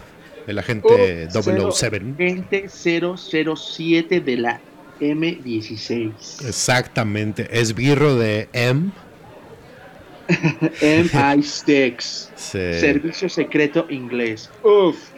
el 0.47 0.59
agente 0.59 1.29
Oh, 1.33 1.73
007. 1.73 2.14
Gente 2.19 2.69
007 2.69 4.21
de 4.21 4.37
la 4.37 4.61
M16. 5.01 6.47
Exactamente, 6.47 7.49
esbirro 7.59 8.16
de 8.16 8.49
M. 8.53 8.91
MI6. 10.31 12.28
Sí. 12.37 12.59
Servicio 12.59 13.28
secreto 13.28 13.87
inglés. 13.91 14.51
Uf. 14.62 15.10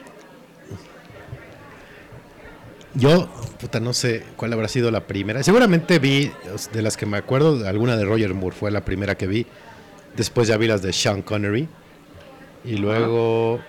Yo, 2.95 3.29
puta, 3.61 3.81
no 3.81 3.93
sé 3.95 4.23
cuál 4.37 4.53
habrá 4.53 4.69
sido 4.69 4.91
la 4.91 5.07
primera. 5.07 5.43
Seguramente 5.43 5.99
vi, 5.99 6.31
de 6.73 6.83
las 6.83 6.97
que 6.97 7.07
me 7.07 7.17
acuerdo, 7.17 7.67
alguna 7.67 7.97
de 7.97 8.05
Roger 8.05 8.35
Moore 8.35 8.55
fue 8.55 8.71
la 8.71 8.85
primera 8.85 9.15
que 9.17 9.27
vi. 9.27 9.47
Después 10.17 10.47
ya 10.49 10.57
vi 10.59 10.67
las 10.67 10.83
de 10.83 10.93
Sean 10.93 11.23
Connery. 11.23 11.69
Y 12.65 12.77
luego, 12.77 13.61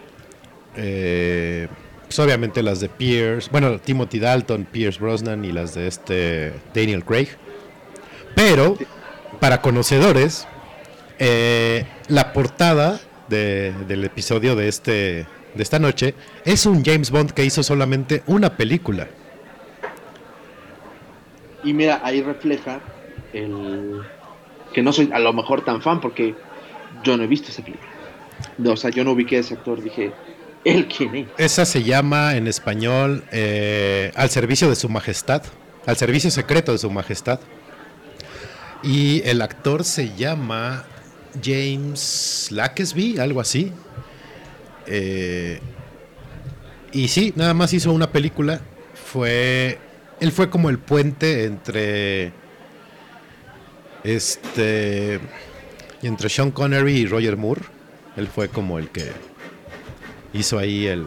eh, 0.75 1.67
pues 2.05 2.19
obviamente 2.19 2.61
las 2.63 2.79
de 2.81 2.89
Pierce. 2.89 3.49
Bueno, 3.51 3.79
Timothy 3.79 4.19
Dalton, 4.19 4.65
Pierce 4.65 4.99
Brosnan 4.99 5.45
y 5.45 5.51
las 5.53 5.73
de 5.73 5.87
este 5.87 6.53
Daniel 6.75 7.05
Craig. 7.05 7.29
Pero, 8.35 8.77
para 9.39 9.61
conocedores, 9.61 10.47
eh, 11.19 11.85
la 12.09 12.33
portada 12.33 12.99
de- 13.29 13.73
del 13.87 14.03
episodio 14.03 14.55
de 14.55 14.67
este 14.67 15.25
de 15.55 15.63
esta 15.63 15.79
noche 15.79 16.15
es 16.45 16.65
un 16.65 16.83
James 16.83 17.11
Bond 17.11 17.31
que 17.31 17.45
hizo 17.45 17.63
solamente 17.63 18.23
una 18.27 18.55
película. 18.57 19.07
Y 21.63 21.73
mira, 21.73 22.01
ahí 22.03 22.21
refleja 22.21 22.81
el 23.31 24.01
que 24.73 24.81
no 24.81 24.91
soy 24.91 25.09
a 25.13 25.19
lo 25.19 25.33
mejor 25.33 25.63
tan 25.63 25.81
fan 25.81 26.01
porque 26.01 26.35
yo 27.03 27.15
no 27.17 27.23
he 27.23 27.27
visto 27.27 27.51
esa 27.51 27.63
película. 27.63 27.89
No, 28.57 28.71
o 28.71 28.77
sea, 28.77 28.89
yo 28.89 29.03
no 29.03 29.11
ubiqué 29.11 29.37
a 29.37 29.39
ese 29.39 29.53
actor, 29.53 29.81
dije, 29.81 30.11
¿El 30.63 30.87
quién 30.87 31.15
es? 31.15 31.27
Esa 31.37 31.65
se 31.65 31.83
llama 31.83 32.35
en 32.35 32.47
español 32.47 33.23
eh, 33.31 34.11
Al 34.15 34.29
servicio 34.29 34.69
de 34.69 34.75
su 34.75 34.87
majestad, 34.89 35.43
al 35.85 35.97
servicio 35.97 36.31
secreto 36.31 36.71
de 36.71 36.77
su 36.77 36.89
majestad. 36.89 37.39
Y 38.81 39.21
el 39.25 39.41
actor 39.41 39.83
se 39.83 40.13
llama 40.15 40.85
James 41.41 42.49
Lackesby, 42.51 43.19
algo 43.19 43.41
así. 43.41 43.71
Eh, 44.87 45.59
y 46.91 47.07
sí, 47.07 47.33
nada 47.35 47.53
más 47.53 47.73
hizo 47.73 47.91
una 47.91 48.11
película. 48.11 48.61
Fue. 48.93 49.79
Él 50.19 50.31
fue 50.31 50.49
como 50.49 50.69
el 50.69 50.79
puente 50.79 51.45
entre. 51.45 52.31
Este. 54.03 55.19
Entre 56.01 56.29
Sean 56.29 56.51
Connery 56.51 56.93
y 56.93 57.05
Roger 57.05 57.37
Moore. 57.37 57.61
Él 58.15 58.27
fue 58.27 58.49
como 58.49 58.77
el 58.77 58.89
que 58.89 59.11
hizo 60.33 60.59
ahí 60.59 60.85
el. 60.85 61.05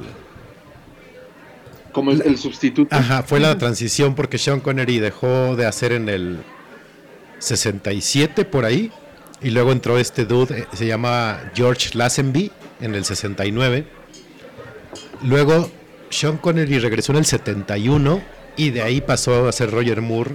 Como 1.93 2.11
el, 2.11 2.23
el 2.23 2.37
sustituto. 2.37 2.95
Ajá, 2.95 3.23
fue 3.23 3.41
la 3.41 3.57
transición 3.59 4.15
porque 4.15 4.39
Sean 4.39 4.61
Connery 4.61 4.99
dejó 4.99 5.57
de 5.57 5.67
hacer 5.67 5.93
en 5.93 6.09
el 6.09 6.39
67 7.39 8.45
por 8.45 8.65
ahí. 8.65 8.91
Y 9.43 9.51
luego 9.51 9.73
entró 9.73 9.99
este 9.99 10.25
dude, 10.25 10.61
eh, 10.61 10.67
se 10.73 10.87
llama 10.87 11.51
George 11.55 11.91
Lazenby, 11.93 12.51
en 12.81 12.95
el 12.95 13.05
69. 13.05 13.87
Luego 15.23 15.71
Sean 16.11 16.37
Connery 16.39 16.79
regresó 16.79 17.13
en 17.13 17.19
el 17.19 17.27
71 17.27 18.23
y 18.57 18.71
de 18.71 18.83
ahí 18.83 19.01
pasó 19.01 19.49
a 19.49 19.53
ser 19.53 19.71
Roger 19.71 20.01
Moore 20.03 20.33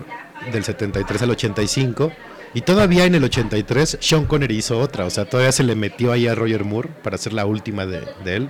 del 0.52 0.64
73 0.64 1.22
al 1.22 1.32
85. 1.32 2.12
Y 2.54 2.62
todavía 2.62 3.06
en 3.06 3.16
el 3.16 3.24
83 3.24 3.98
Sean 4.02 4.26
Connery 4.26 4.58
hizo 4.58 4.80
otra, 4.80 5.06
o 5.06 5.10
sea, 5.10 5.26
todavía 5.26 5.52
se 5.54 5.64
le 5.64 5.76
metió 5.76 6.12
ahí 6.12 6.28
a 6.28 6.36
Roger 6.36 6.66
Moore 6.66 6.89
para 7.04 7.16
hacer 7.16 7.32
la 7.34 7.46
última 7.46 7.86
de, 7.86 8.02
de 8.26 8.36
él. 8.36 8.50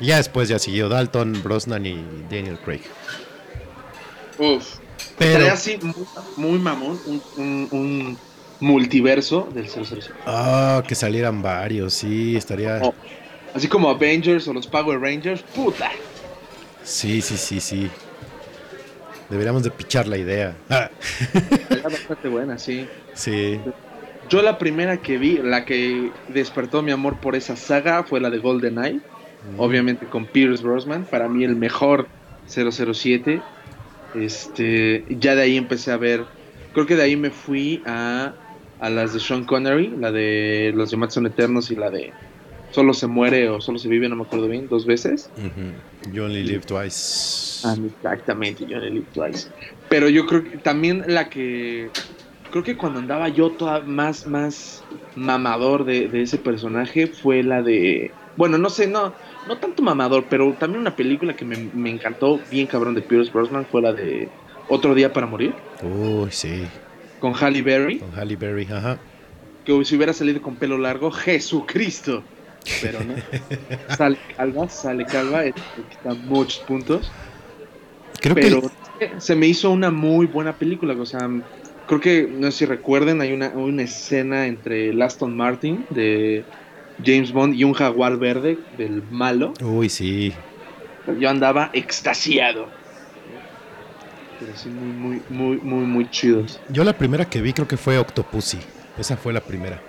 Y 0.00 0.06
ya 0.06 0.16
después 0.16 0.48
ya 0.48 0.58
siguió 0.58 0.88
Dalton, 0.88 1.42
Brosnan 1.42 1.84
y 1.84 2.02
Daniel 2.30 2.58
Craig. 2.64 2.80
Uf. 4.38 4.76
Pero- 5.18 5.30
Estaría 5.46 5.52
así 5.52 5.78
muy, 5.82 5.94
muy 6.36 6.58
mamón, 6.58 6.98
un, 7.06 7.22
un- 7.36 7.68
un 7.72 8.18
multiverso 8.60 9.48
del 9.54 9.68
007. 9.68 10.06
Ah, 10.26 10.82
que 10.86 10.94
salieran 10.94 11.42
varios, 11.42 11.92
sí, 11.94 12.36
estaría... 12.36 12.78
Oh. 12.82 12.94
Así 13.54 13.68
como 13.68 13.90
Avengers 13.90 14.48
o 14.48 14.52
los 14.52 14.66
Power 14.66 15.00
Rangers, 15.00 15.42
puta. 15.54 15.90
Sí, 16.82 17.20
sí, 17.20 17.36
sí, 17.36 17.60
sí. 17.60 17.90
Deberíamos 19.28 19.62
de 19.62 19.70
pichar 19.70 20.08
la 20.08 20.18
idea. 20.18 20.56
Ah, 20.68 20.90
Era 21.70 21.82
bastante 21.84 22.28
buena, 22.28 22.58
sí. 22.58 22.86
sí. 23.14 23.60
Yo 24.28 24.42
la 24.42 24.58
primera 24.58 24.98
que 24.98 25.18
vi, 25.18 25.38
la 25.42 25.64
que 25.64 26.10
despertó 26.28 26.82
mi 26.82 26.90
amor 26.92 27.18
por 27.18 27.34
esa 27.36 27.56
saga 27.56 28.02
fue 28.04 28.20
la 28.20 28.30
de 28.30 28.38
GoldenEye. 28.38 29.00
Obviamente 29.58 30.06
con 30.06 30.26
Pierce 30.26 30.62
Brosnan, 30.62 31.04
para 31.04 31.28
mí 31.28 31.44
el 31.44 31.56
mejor 31.56 32.06
007. 32.46 33.42
Este, 34.14 35.04
ya 35.08 35.34
de 35.34 35.42
ahí 35.42 35.56
empecé 35.56 35.90
a 35.90 35.96
ver, 35.96 36.24
creo 36.74 36.86
que 36.86 36.96
de 36.96 37.02
ahí 37.02 37.16
me 37.16 37.30
fui 37.30 37.82
a, 37.86 38.34
a 38.80 38.90
las 38.90 39.14
de 39.14 39.20
Sean 39.20 39.44
Connery, 39.44 39.94
la 39.98 40.12
de 40.12 40.72
Los 40.74 40.90
llamados 40.90 41.14
son 41.14 41.26
eternos 41.26 41.70
y 41.70 41.76
la 41.76 41.90
de 41.90 42.12
Solo 42.72 42.94
se 42.94 43.06
muere 43.06 43.48
o 43.48 43.60
solo 43.60 43.78
se 43.78 43.88
vive, 43.88 44.08
no 44.08 44.16
me 44.16 44.22
acuerdo 44.22 44.48
bien, 44.48 44.66
dos 44.68 44.86
veces. 44.86 45.30
Ujú. 45.36 46.12
You 46.12 46.24
only 46.24 46.42
live 46.42 46.64
twice. 46.66 47.66
Ah, 47.66 47.76
exactamente, 47.86 48.66
Johnny 48.68 48.90
Lee 48.90 49.04
Twice. 49.12 49.48
Pero 49.88 50.08
yo 50.08 50.26
creo 50.26 50.42
que 50.42 50.58
también 50.58 51.04
la 51.06 51.28
que. 51.28 51.90
Creo 52.50 52.64
que 52.64 52.76
cuando 52.76 52.98
andaba 52.98 53.28
yo 53.28 53.50
toda 53.52 53.80
más, 53.80 54.26
más 54.26 54.82
mamador 55.16 55.84
de, 55.84 56.08
de 56.08 56.22
ese 56.22 56.38
personaje 56.38 57.06
fue 57.06 57.42
la 57.42 57.62
de. 57.62 58.10
Bueno, 58.36 58.58
no 58.58 58.68
sé, 58.70 58.86
no, 58.86 59.12
no 59.46 59.58
tanto 59.58 59.82
mamador, 59.82 60.24
pero 60.28 60.52
también 60.54 60.80
una 60.80 60.96
película 60.96 61.36
que 61.36 61.44
me, 61.44 61.56
me 61.74 61.90
encantó 61.90 62.40
bien 62.50 62.66
cabrón 62.66 62.94
de 62.94 63.02
Pierce 63.02 63.30
Brosnan 63.30 63.66
fue 63.70 63.82
la 63.82 63.92
de 63.92 64.28
Otro 64.68 64.94
Día 64.94 65.12
para 65.12 65.26
Morir, 65.26 65.54
Uy, 65.82 66.30
sí. 66.30 66.64
con 67.20 67.34
Halle 67.34 67.62
Berry, 67.62 67.98
Con 67.98 68.18
Halle 68.18 68.36
Berry, 68.36 68.66
ajá. 68.70 68.98
que 69.64 69.84
si 69.84 69.96
hubiera 69.96 70.12
salido 70.14 70.40
con 70.40 70.56
pelo 70.56 70.78
largo, 70.78 71.10
Jesucristo. 71.10 72.24
Pero 72.80 73.00
no. 73.04 73.14
sale 73.96 74.18
calva, 74.36 74.68
sale 74.68 75.04
calva, 75.04 75.44
quita 75.44 76.14
muchos 76.26 76.58
puntos. 76.60 77.10
Creo 78.20 78.34
pero 78.34 78.62
que... 78.98 79.20
se 79.20 79.34
me 79.34 79.46
hizo 79.46 79.70
una 79.70 79.90
muy 79.90 80.26
buena 80.26 80.54
película. 80.56 80.94
O 80.94 81.06
sea, 81.06 81.28
creo 81.86 82.00
que, 82.00 82.28
no 82.30 82.50
sé 82.50 82.58
si 82.58 82.66
recuerden, 82.66 83.20
hay 83.20 83.32
una, 83.32 83.48
una 83.48 83.82
escena 83.82 84.46
entre 84.46 84.90
el 84.90 85.02
Aston 85.02 85.36
Martin 85.36 85.84
de 85.90 86.44
James 87.04 87.32
Bond 87.32 87.54
y 87.54 87.64
un 87.64 87.72
jaguar 87.72 88.16
verde 88.18 88.58
del 88.76 89.02
malo. 89.10 89.54
Uy, 89.60 89.88
sí. 89.88 90.32
Yo 91.18 91.28
andaba 91.28 91.70
extasiado. 91.72 92.68
Pero 94.38 94.56
sí, 94.56 94.68
muy, 94.68 94.92
muy, 94.92 95.22
muy, 95.28 95.56
muy, 95.58 95.84
muy 95.84 96.10
chidos. 96.10 96.60
Yo 96.68 96.84
la 96.84 96.96
primera 96.96 97.28
que 97.28 97.40
vi 97.40 97.52
creo 97.52 97.66
que 97.66 97.76
fue 97.76 97.98
Octopussy. 97.98 98.58
Esa 98.98 99.16
fue 99.16 99.32
la 99.32 99.40
primera. 99.40 99.80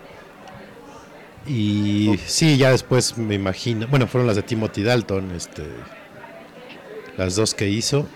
Y 1.48 2.18
sí, 2.26 2.58
ya 2.58 2.72
después 2.72 3.18
me 3.18 3.36
imagino. 3.36 3.88
Bueno, 3.88 4.08
fueron 4.08 4.28
las 4.28 4.36
de 4.36 4.44
Timothy 4.44 4.84
Dalton, 4.84 5.32
este, 5.32 5.64
las 7.18 7.36
dos 7.36 7.54
que 7.54 7.70
hizo. 7.70 8.08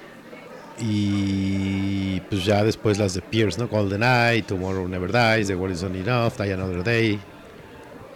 Y 0.79 2.19
pues 2.29 2.45
ya 2.45 2.63
después 2.63 2.97
las 2.97 3.13
de 3.15 3.21
Pierce, 3.21 3.59
¿no? 3.59 3.67
GoldenEye, 3.67 4.43
Tomorrow 4.43 4.87
Never 4.87 5.11
Dies, 5.11 5.47
The 5.47 5.55
World 5.55 5.75
Is 5.75 5.83
Not 5.83 5.95
Enough, 5.95 6.33
Die 6.37 6.53
Another 6.53 6.83
Day. 6.83 7.19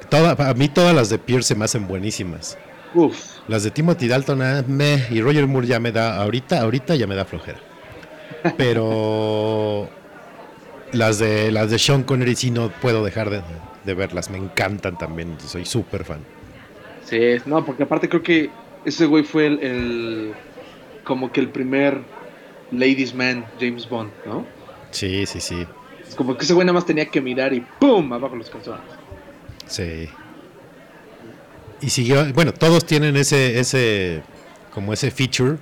Toda, 0.10 0.50
a 0.50 0.54
mí 0.54 0.70
todas 0.70 0.96
las 0.96 1.10
de 1.10 1.18
Pierce 1.18 1.50
se 1.50 1.56
me 1.56 1.66
hacen 1.66 1.88
buenísimas. 1.88 2.58
Uf, 2.94 3.16
Las 3.48 3.64
de 3.64 3.72
Timothy 3.72 4.08
Dalton, 4.08 4.42
ah, 4.42 4.64
meh, 4.68 5.08
y 5.10 5.22
Roger 5.22 5.48
Moore 5.48 5.66
ya 5.66 5.80
me 5.80 5.92
da, 5.92 6.18
ahorita, 6.18 6.62
ahorita 6.62 6.96
ya 6.96 7.08
me 7.08 7.16
da 7.16 7.26
flojera. 7.26 7.60
Pero 8.58 9.90
las 10.92 11.20
de 11.20 11.52
las 11.52 11.72
de 11.72 11.80
Sean 11.80 12.04
Connery 12.04 12.36
sí 12.36 12.52
no 12.52 12.70
puedo 12.70 13.04
dejar 13.04 13.30
de, 13.30 13.42
de 13.84 13.94
verlas, 13.94 14.30
me 14.30 14.38
encantan 14.38 14.98
también, 14.98 15.40
soy 15.40 15.66
súper 15.66 16.06
fan. 16.06 16.20
sí, 17.06 17.20
no, 17.46 17.64
porque 17.66 17.84
aparte 17.84 18.10
creo 18.10 18.24
que 18.24 18.50
ese 18.86 19.06
güey 19.06 19.24
fue 19.24 19.48
el, 19.48 19.60
el- 19.64 20.36
como 21.04 21.32
que 21.32 21.42
el 21.42 21.52
primer 21.52 22.02
Ladies 22.72 23.14
Man 23.14 23.46
James 23.60 23.88
Bond, 23.90 24.12
¿no? 24.26 24.46
Sí, 24.92 25.26
sí, 25.26 25.40
sí, 25.40 25.68
Es 26.08 26.16
como 26.16 26.38
que 26.38 26.44
ese 26.46 26.54
güey 26.54 26.66
nada 26.66 26.74
más 26.76 26.86
tenía 26.86 27.10
que 27.10 27.22
mirar 27.22 27.54
y 27.54 27.62
¡pum! 27.62 28.12
abajo 28.14 28.36
los 28.36 28.50
calzones. 28.50 29.00
sí. 29.68 30.10
Y 31.80 31.90
siguió, 31.90 32.32
bueno, 32.34 32.54
todos 32.54 32.86
tienen 32.86 33.16
ese, 33.18 33.60
ese, 33.60 34.24
como 34.70 34.94
ese 34.94 35.10
feature, 35.10 35.58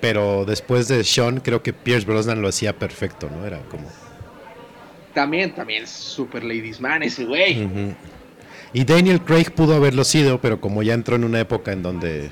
pero 0.00 0.44
después 0.44 0.88
de 0.88 1.02
Sean 1.04 1.40
creo 1.40 1.62
que 1.62 1.72
Pierce 1.72 2.06
Brosnan 2.06 2.42
lo 2.42 2.48
hacía 2.48 2.78
perfecto, 2.78 3.30
¿no? 3.30 3.46
Era 3.46 3.66
como... 3.68 3.90
También, 5.16 5.54
también 5.54 5.84
es 5.84 5.90
super 5.90 6.44
ladies 6.44 6.78
man 6.78 7.02
ese 7.02 7.24
güey. 7.24 7.66
Y 8.74 8.84
Daniel 8.84 9.22
Craig 9.22 9.50
pudo 9.50 9.74
haberlo 9.74 10.04
sido, 10.04 10.42
pero 10.42 10.60
como 10.60 10.82
ya 10.82 10.92
entró 10.92 11.16
en 11.16 11.24
una 11.24 11.40
época 11.40 11.72
en 11.72 11.82
donde 11.82 12.28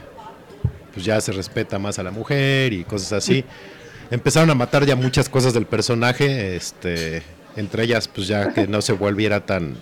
pues 0.92 1.06
ya 1.06 1.18
se 1.22 1.32
respeta 1.32 1.78
más 1.78 1.98
a 1.98 2.02
la 2.02 2.10
mujer 2.10 2.74
y 2.74 2.84
cosas 2.84 3.14
así, 3.14 3.42
empezaron 4.10 4.50
a 4.50 4.54
matar 4.54 4.84
ya 4.84 4.96
muchas 4.96 5.30
cosas 5.30 5.54
del 5.54 5.64
personaje, 5.64 6.56
este, 6.56 7.22
entre 7.56 7.84
ellas 7.84 8.06
pues 8.06 8.28
ya 8.28 8.52
que 8.52 8.66
no 8.66 8.82
se 8.82 8.92
volviera 8.92 9.46
tan, 9.46 9.78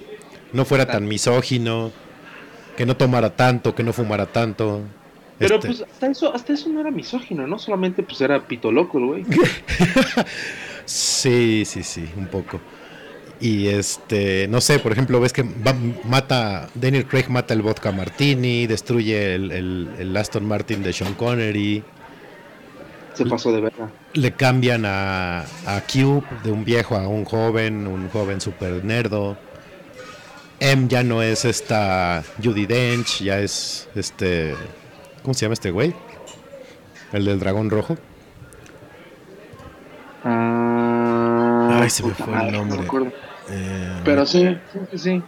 no 0.52 0.64
fuera 0.64 0.86
tan 0.86 1.08
misógino, 1.08 1.90
que 2.76 2.86
no 2.86 2.96
tomara 2.96 3.34
tanto, 3.34 3.74
que 3.74 3.82
no 3.82 3.92
fumara 3.92 4.26
tanto. 4.26 4.82
Pero 5.40 5.56
Este, 5.56 5.66
pues 5.66 5.82
hasta 5.90 6.06
eso, 6.06 6.32
hasta 6.32 6.52
eso 6.52 6.68
no 6.68 6.78
era 6.78 6.92
misógino, 6.92 7.48
¿no? 7.48 7.58
Solamente 7.58 8.04
pues 8.04 8.20
era 8.20 8.46
pito 8.46 8.70
loco 8.70 8.98
el 8.98 9.06
güey. 9.06 9.24
Sí, 10.84 11.62
sí, 11.64 11.82
sí, 11.82 12.08
un 12.16 12.26
poco. 12.26 12.60
Y 13.44 13.66
este, 13.66 14.46
no 14.48 14.60
sé, 14.60 14.78
por 14.78 14.92
ejemplo, 14.92 15.20
ves 15.20 15.32
que 15.32 15.42
va- 15.42 15.74
mata, 16.04 16.68
Daniel 16.74 17.06
Craig 17.06 17.24
mata 17.28 17.52
el 17.54 17.60
vodka 17.62 17.90
martini, 17.90 18.68
destruye 18.68 19.34
el, 19.34 19.50
el- 19.50 19.88
el 19.98 20.16
Aston 20.16 20.46
Martin 20.46 20.82
de 20.84 20.92
Sean 20.92 21.14
Connery, 21.14 21.82
Se 23.14 23.26
pasó 23.26 23.50
de 23.52 23.62
verdad. 23.62 23.88
le 24.14 24.32
cambian 24.32 24.84
a, 24.86 25.40
a 25.66 25.80
Cube 25.92 26.22
de 26.44 26.52
un 26.52 26.64
viejo 26.64 26.94
a 26.96 27.08
un 27.08 27.24
joven, 27.24 27.88
un 27.88 28.08
joven 28.10 28.40
super 28.40 28.84
nerdo. 28.84 29.36
M 30.60 30.86
ya 30.86 31.02
no 31.02 31.20
es 31.20 31.44
esta 31.44 32.22
Judy 32.42 32.66
Dench, 32.66 33.22
ya 33.24 33.40
es 33.40 33.88
este, 33.96 34.54
¿cómo 35.22 35.34
se 35.34 35.46
llama 35.46 35.54
este 35.54 35.72
güey? 35.72 35.92
El 37.12 37.24
del 37.24 37.40
dragón 37.40 37.70
rojo. 37.70 37.98
Ah, 40.24 41.80
Ay, 41.82 41.90
se 41.90 42.04
me 42.04 42.14
fue 42.14 42.26
el 42.26 42.32
madre, 42.32 42.52
no 42.52 42.58
nombre. 42.58 42.78
me 42.78 42.84
acuerdo. 42.86 43.12
Eh, 43.52 44.00
Pero 44.04 44.24
sí, 44.26 44.56
sí, 44.72 44.78
sí, 44.92 44.98
sí. 44.98 45.22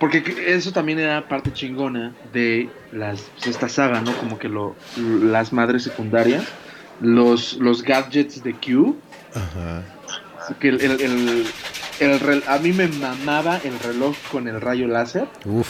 Porque 0.00 0.22
que- 0.22 0.54
eso 0.54 0.72
también 0.72 0.98
era 1.00 1.26
parte 1.28 1.52
chingona 1.52 2.14
de 2.32 2.68
las, 2.92 3.22
pues, 3.34 3.48
esta 3.48 3.68
saga, 3.68 4.00
¿no? 4.00 4.12
Como 4.16 4.38
que 4.38 4.48
lo, 4.48 4.76
las 4.96 5.52
madres 5.52 5.82
secundarias, 5.82 6.44
los, 7.00 7.54
los 7.54 7.82
gadgets 7.82 8.42
de 8.42 8.54
Q, 8.54 8.96
ajá. 9.34 9.82
que 10.60 10.68
el, 10.68 10.80
el, 10.80 11.00
el- 11.00 11.46
el 12.00 12.20
rel- 12.20 12.44
a 12.46 12.58
mí 12.58 12.72
me 12.72 12.86
mamaba 12.86 13.58
el 13.64 13.76
reloj 13.80 14.14
con 14.30 14.46
el 14.46 14.60
rayo 14.60 14.86
láser. 14.86 15.26
Uf. 15.44 15.68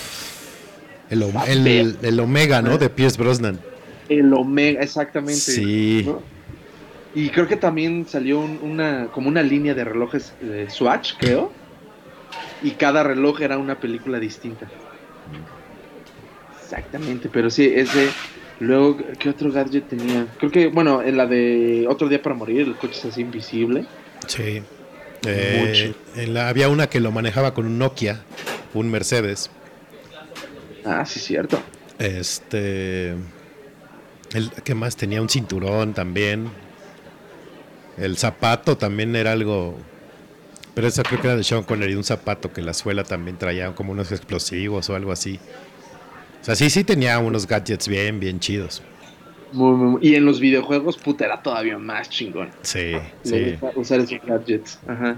El, 1.11 1.23
el- 1.67 1.97
el 2.03 2.21
Omega, 2.21 2.61
¿no? 2.61 2.77
De 2.77 2.91
Pierce 2.91 3.17
Brosnan. 3.19 3.59
El 4.11 4.33
Omega, 4.35 4.83
exactamente. 4.83 5.41
Sí. 5.41 6.03
¿no? 6.07 6.23
Y 7.15 7.31
creo 7.31 7.47
que 7.49 7.57
también 7.57 8.07
salió 8.07 8.39
un- 8.41 8.59
una 8.63 9.07
como 9.13 9.29
una 9.29 9.43
línea 9.43 9.75
de 9.75 9.85
relojes 9.85 10.35
de 10.41 10.69
Swatch, 10.71 11.15
creo. 11.19 11.53
Y 12.63 12.73
cada 12.73 13.03
reloj 13.03 13.41
era 13.41 13.57
una 13.59 13.77
película 13.81 14.19
distinta. 14.19 14.69
Exactamente, 16.63 17.29
pero 17.33 17.51
sí, 17.51 17.71
ese. 17.75 18.11
Luego, 18.61 18.99
¿qué 19.19 19.29
otro 19.31 19.53
gadget 19.53 19.89
tenía? 19.89 20.27
Creo 20.39 20.51
que, 20.51 20.67
bueno, 20.67 21.01
en 21.01 21.17
la 21.17 21.27
de 21.27 21.87
Otro 21.89 22.09
Día 22.09 22.21
para 22.21 22.35
Morir, 22.35 22.63
el 22.63 22.75
coche 22.77 22.99
es 22.99 23.05
así 23.05 23.21
invisible. 23.21 23.87
Sí. 24.27 24.63
Eh, 25.27 25.95
en 26.17 26.35
la- 26.35 26.49
había 26.49 26.69
una 26.69 26.89
que 26.89 27.01
lo 27.01 27.11
manejaba 27.13 27.55
con 27.55 27.67
un 27.67 27.79
Nokia, 27.79 28.21
un 28.75 28.91
Mercedes. 28.91 29.51
Ah, 30.85 31.05
sí, 31.07 31.21
cierto. 31.21 31.61
Este. 31.99 33.11
El, 34.35 34.51
¿Qué 34.65 34.75
más? 34.75 34.97
Tenía 34.97 35.23
un 35.23 35.29
cinturón 35.29 35.95
también. 35.95 36.49
El 38.01 38.17
zapato 38.17 38.77
también 38.77 39.15
era 39.17 39.33
algo. 39.33 39.77
Pero 40.75 40.87
eso 40.87 41.03
creo 41.03 41.21
que 41.21 41.27
era 41.27 41.37
de 41.37 41.45
Sean 41.45 41.65
Connery, 41.65 41.95
un 41.95 42.05
zapato 42.05 42.53
que 42.53 42.63
la 42.63 42.73
suela 42.73 43.03
también 43.03 43.37
traía 43.37 43.75
como 43.75 43.93
unos 43.93 44.13
explosivos 44.13 44.89
o 44.91 44.95
algo 44.95 45.11
así. 45.11 45.41
O 46.41 46.45
sea, 46.45 46.55
sí, 46.55 46.71
sí 46.71 46.85
tenía 46.85 47.19
unos 47.19 47.47
gadgets 47.47 47.89
bien, 47.89 48.21
bien 48.21 48.39
chidos. 48.39 48.83
Muy, 49.53 49.73
muy, 49.77 49.91
muy- 49.93 50.01
Y 50.07 50.15
en 50.15 50.25
los 50.25 50.39
videojuegos, 50.41 50.97
puta, 50.99 51.25
era 51.25 51.43
todavía 51.43 51.79
más 51.79 52.09
chingón. 52.11 52.51
Sí, 52.63 52.93
sí. 53.25 53.57
usar 53.75 54.01
esos 54.01 54.21
gadgets. 54.25 54.79
Ajá. 54.87 55.17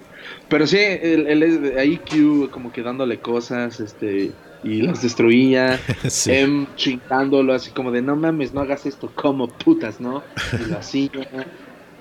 Pero 0.49 0.67
sí, 0.67 0.79
el, 0.79 1.27
el, 1.27 1.79
ahí 1.79 1.99
Q 1.99 2.49
como 2.51 2.73
que 2.73 2.83
dándole 2.83 3.19
cosas, 3.19 3.81
este, 3.81 4.31
y 4.63 4.83
las 4.83 5.03
destruía. 5.03 5.79
sí. 6.09 6.33
Em 6.33 6.67
chingándolo 6.77 7.53
así 7.53 7.71
como 7.71 7.91
de 7.91 8.03
no 8.03 8.17
mames, 8.17 8.55
no 8.55 8.61
hagas 8.61 8.87
esto 8.87 9.13
como 9.15 9.49
putas, 9.49 10.01
¿no? 10.01 10.23
Y 10.59 10.71
lo 10.71 10.79
hacía. 10.79 11.11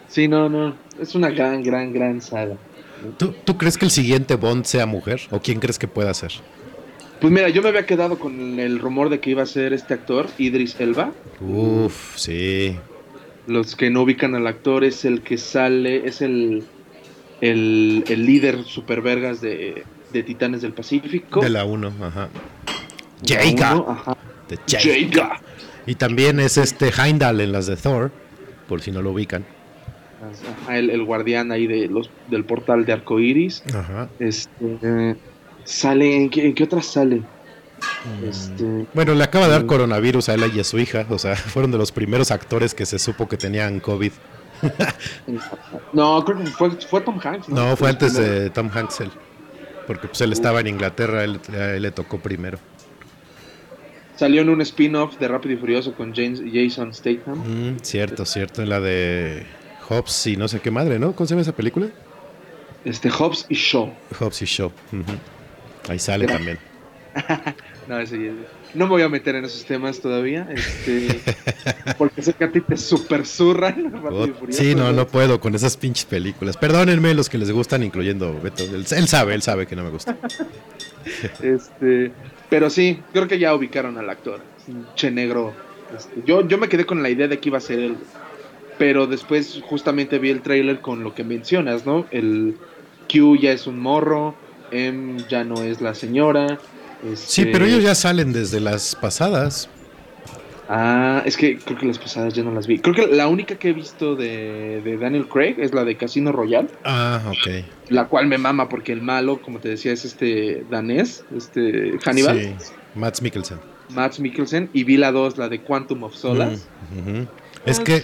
Sí, 0.10 0.28
no, 0.28 0.50
no. 0.50 0.76
Es 1.00 1.16
una 1.16 1.30
gran, 1.30 1.64
gran, 1.64 1.94
gran 1.94 2.22
saga. 2.22 2.58
¿Tú, 3.18 3.34
tú 3.46 3.58
crees 3.58 3.78
que 3.78 3.86
el 3.86 3.92
siguiente 3.92 4.36
Bond 4.36 4.66
sea 4.66 4.86
mujer? 4.86 5.22
¿O 5.32 5.40
quién 5.40 5.60
crees 5.60 5.80
que 5.80 5.88
pueda 5.88 6.14
ser? 6.14 6.32
Pues 7.22 7.32
mira, 7.32 7.50
yo 7.50 7.62
me 7.62 7.70
había 7.70 7.86
quedado 7.86 8.18
con 8.18 8.60
el 8.60 8.80
rumor 8.80 9.10
de 9.10 9.20
que 9.20 9.30
iba 9.30 9.44
a 9.44 9.46
ser 9.46 9.74
este 9.74 9.94
actor, 9.94 10.28
Idris 10.38 10.80
Elba. 10.80 11.12
Uf, 11.40 12.18
sí. 12.18 12.78
Los 13.48 13.76
que 13.76 13.90
no 13.90 14.04
ubican 14.04 14.36
al 14.36 14.48
actor 14.48 14.84
es 14.84 15.06
el 15.06 15.22
que 15.22 15.38
sale, 15.38 16.08
es 16.08 16.22
el, 16.22 16.64
el, 17.42 18.04
el 18.08 18.26
líder 18.26 18.64
super 18.64 19.02
vergas 19.02 19.42
de, 19.42 19.84
de 20.12 20.24
Titanes 20.24 20.62
del 20.62 20.74
Pacífico. 20.74 21.42
De 21.42 21.50
la 21.50 21.66
1, 21.66 21.94
ajá. 22.02 22.30
Ajá. 23.88 24.18
De. 24.48 24.58
Jaeger. 24.68 25.30
Y 25.86 25.96
también 25.96 26.40
es 26.40 26.58
este 26.58 26.90
Heimdall 26.90 27.42
en 27.42 27.52
las 27.52 27.68
de 27.68 27.76
Thor, 27.76 28.12
por 28.68 28.82
si 28.82 28.92
no 28.92 29.02
lo 29.02 29.12
ubican. 29.12 29.46
Ajá, 30.22 30.78
el, 30.78 30.90
el 30.90 31.04
guardián 31.04 31.52
ahí 31.52 31.68
de 31.68 31.88
los, 31.88 32.10
del 32.30 32.44
portal 32.46 32.86
de 32.86 32.94
arcoiris. 32.94 33.64
Ajá. 33.74 34.10
Este, 34.20 34.78
eh, 34.82 35.16
sale, 35.64 36.16
¿en 36.16 36.30
qué, 36.30 36.46
en 36.46 36.54
qué 36.54 36.64
otras 36.66 36.86
sale? 36.86 37.18
Mm. 37.18 38.26
Este, 38.30 38.86
Bueno, 38.94 39.14
le 39.14 39.24
acaba 39.24 39.46
de 39.46 39.52
dar 39.52 39.64
Mm. 39.64 39.68
coronavirus 39.68 40.30
a 40.30 40.34
él 40.34 40.52
y 40.54 40.60
a 40.60 40.64
su 40.64 40.80
hija. 40.80 41.06
O 41.10 41.18
sea, 41.20 41.36
fueron 41.54 41.72
de 41.72 41.78
los 41.78 41.92
primeros 41.92 42.32
actores 42.32 42.74
que 42.74 42.86
se 42.86 43.00
supo 43.00 43.28
que 43.28 43.38
tenían 43.38 43.80
COVID. 43.80 44.12
no, 45.94 46.24
creo 46.26 46.38
que 46.40 46.46
fue, 46.48 46.72
fue 46.72 47.02
Tom 47.02 47.20
Hanks. 47.24 47.50
No, 47.50 47.76
fue 47.78 47.90
antes 47.90 48.14
de 48.16 48.50
Tom 48.50 48.70
Hanks. 48.74 49.02
él. 49.02 49.12
Porque 49.88 50.08
pues 50.08 50.22
él 50.22 50.32
estaba 50.34 50.60
en 50.60 50.68
Inglaterra, 50.68 51.24
él 51.24 51.40
le 51.82 51.92
tocó 51.92 52.20
primero. 52.20 52.60
Salió 54.18 54.42
en 54.42 54.50
un 54.50 54.62
spin-off 54.62 55.18
de 55.18 55.28
Rápido 55.30 55.56
y 55.56 55.58
Furioso 55.58 55.94
con 55.96 56.14
James, 56.14 56.42
Jason 56.54 56.94
Statham. 56.94 57.38
Mm, 57.40 57.78
cierto, 57.82 58.26
cierto. 58.26 58.62
En 58.62 58.70
la 58.70 58.82
de 58.82 59.46
Hobbs 59.90 60.28
y 60.28 60.38
no 60.38 60.48
sé 60.48 60.60
qué 60.60 60.72
madre, 60.72 61.00
¿no? 61.00 61.14
¿Cómo 61.14 61.28
se 61.28 61.32
llama 61.34 61.42
esa 61.42 61.56
película? 61.56 61.88
Este, 62.86 63.10
Hobbs 63.10 63.46
y 63.50 63.56
Shaw. 63.56 63.92
Hobbs 64.20 64.42
y 64.42 64.46
Shaw. 64.46 64.72
Ahí 65.88 66.00
sale 66.00 66.26
también. 66.28 66.58
No, 67.88 67.98
ese 68.00 68.24
ya- 68.24 68.32
no 68.76 68.86
me 68.86 68.92
voy 68.92 69.02
a 69.02 69.10
meter 69.10 69.34
en 69.34 69.46
esos 69.46 69.66
temas 69.66 70.00
todavía. 70.00 70.48
Este, 70.52 71.20
porque 71.98 72.22
sé 72.22 72.34
que 72.34 72.44
a 72.44 72.52
ti 72.52 72.62
te 72.62 72.78
super 72.78 73.26
zurran. 73.26 73.92
Sí, 74.52 74.76
no, 74.76 74.92
¿no? 74.94 75.08
puedo 75.08 75.40
con 75.40 75.56
esas 75.56 75.76
pinches 75.76 76.06
películas. 76.06 76.56
Perdónenme 76.56 77.16
los 77.16 77.30
que 77.30 77.40
les 77.40 77.50
gustan, 77.50 77.82
incluyendo 77.82 78.40
Beto. 78.40 78.62
Él, 78.64 78.86
él 78.92 79.08
sabe, 79.08 79.34
él 79.34 79.42
sabe 79.42 79.66
que 79.66 79.76
no 79.76 79.84
me 79.84 79.90
gusta. 79.90 80.16
Este, 81.42 82.12
pero 82.50 82.70
sí, 82.70 83.00
creo 83.12 83.28
que 83.28 83.40
ya 83.40 83.56
ubicaron 83.56 83.98
al 83.98 84.10
actor. 84.10 84.40
un 84.68 84.86
Che 84.96 85.10
negro. 85.10 85.54
Este, 85.98 86.22
yo, 86.26 86.48
yo 86.48 86.58
me 86.60 86.70
quedé 86.70 86.86
con 86.86 87.02
la 87.02 87.10
idea 87.10 87.28
de 87.28 87.40
que 87.40 87.50
iba 87.50 87.58
a 87.58 87.62
ser 87.62 87.80
él. 87.80 87.98
Pero 88.80 89.06
después 89.06 89.62
justamente 89.64 90.18
vi 90.18 90.32
el 90.32 90.42
trailer 90.42 90.80
con 90.82 91.04
lo 91.04 91.14
que 91.14 91.24
mencionas, 91.24 91.86
¿no? 91.86 92.08
El 92.10 92.58
Q 93.12 93.38
ya 93.38 93.52
es 93.52 93.68
un 93.68 93.80
morro. 93.80 94.34
M 94.72 95.18
ya 95.30 95.44
no 95.44 95.62
es 95.62 95.82
la 95.82 95.94
señora. 95.94 96.58
Sí, 97.16 97.42
este- 97.42 97.52
pero 97.52 97.66
ellos 97.66 97.84
ya 97.84 97.94
salen 97.94 98.34
desde 98.34 98.60
las 98.60 98.96
pasadas. 98.96 99.70
Ah, 100.72 101.24
es 101.26 101.36
que 101.36 101.58
creo 101.58 101.80
que 101.80 101.88
las 101.88 101.98
pasadas 101.98 102.34
ya 102.34 102.44
no 102.44 102.52
las 102.52 102.68
vi. 102.68 102.78
Creo 102.78 102.94
que 102.94 103.08
la 103.08 103.28
única 103.28 103.56
que 103.56 103.70
he 103.70 103.74
visto 103.74 104.16
de, 104.16 104.82
de 104.84 104.98
Daniel 104.98 105.28
Craig 105.28 105.56
es 105.58 105.74
la 105.74 105.84
de 105.84 105.98
Casino 105.98 106.32
Royale. 106.32 106.68
Ah, 106.86 107.22
ok. 107.28 107.66
La 107.90 108.08
cual 108.08 108.28
me 108.28 108.38
mama 108.38 108.70
porque 108.70 108.92
el 108.94 109.02
malo, 109.02 109.42
como 109.42 109.60
te 109.60 109.70
decía, 109.70 109.92
es 109.92 110.06
este 110.06 110.64
danés, 110.70 111.26
este 111.36 111.98
Hannibal. 112.06 112.40
Sí, 112.40 112.54
Mads 112.94 113.22
Mikkelsen. 113.24 113.58
Matt 113.90 114.20
Mikkelsen 114.20 114.70
y 114.72 114.84
vi 114.84 114.98
la 114.98 115.12
2, 115.12 115.40
la 115.40 115.50
de 115.50 115.62
Quantum 115.62 116.04
of 116.04 116.14
Solace. 116.16 116.64
Mm. 116.92 117.24
Es 117.66 117.80
que 117.80 118.04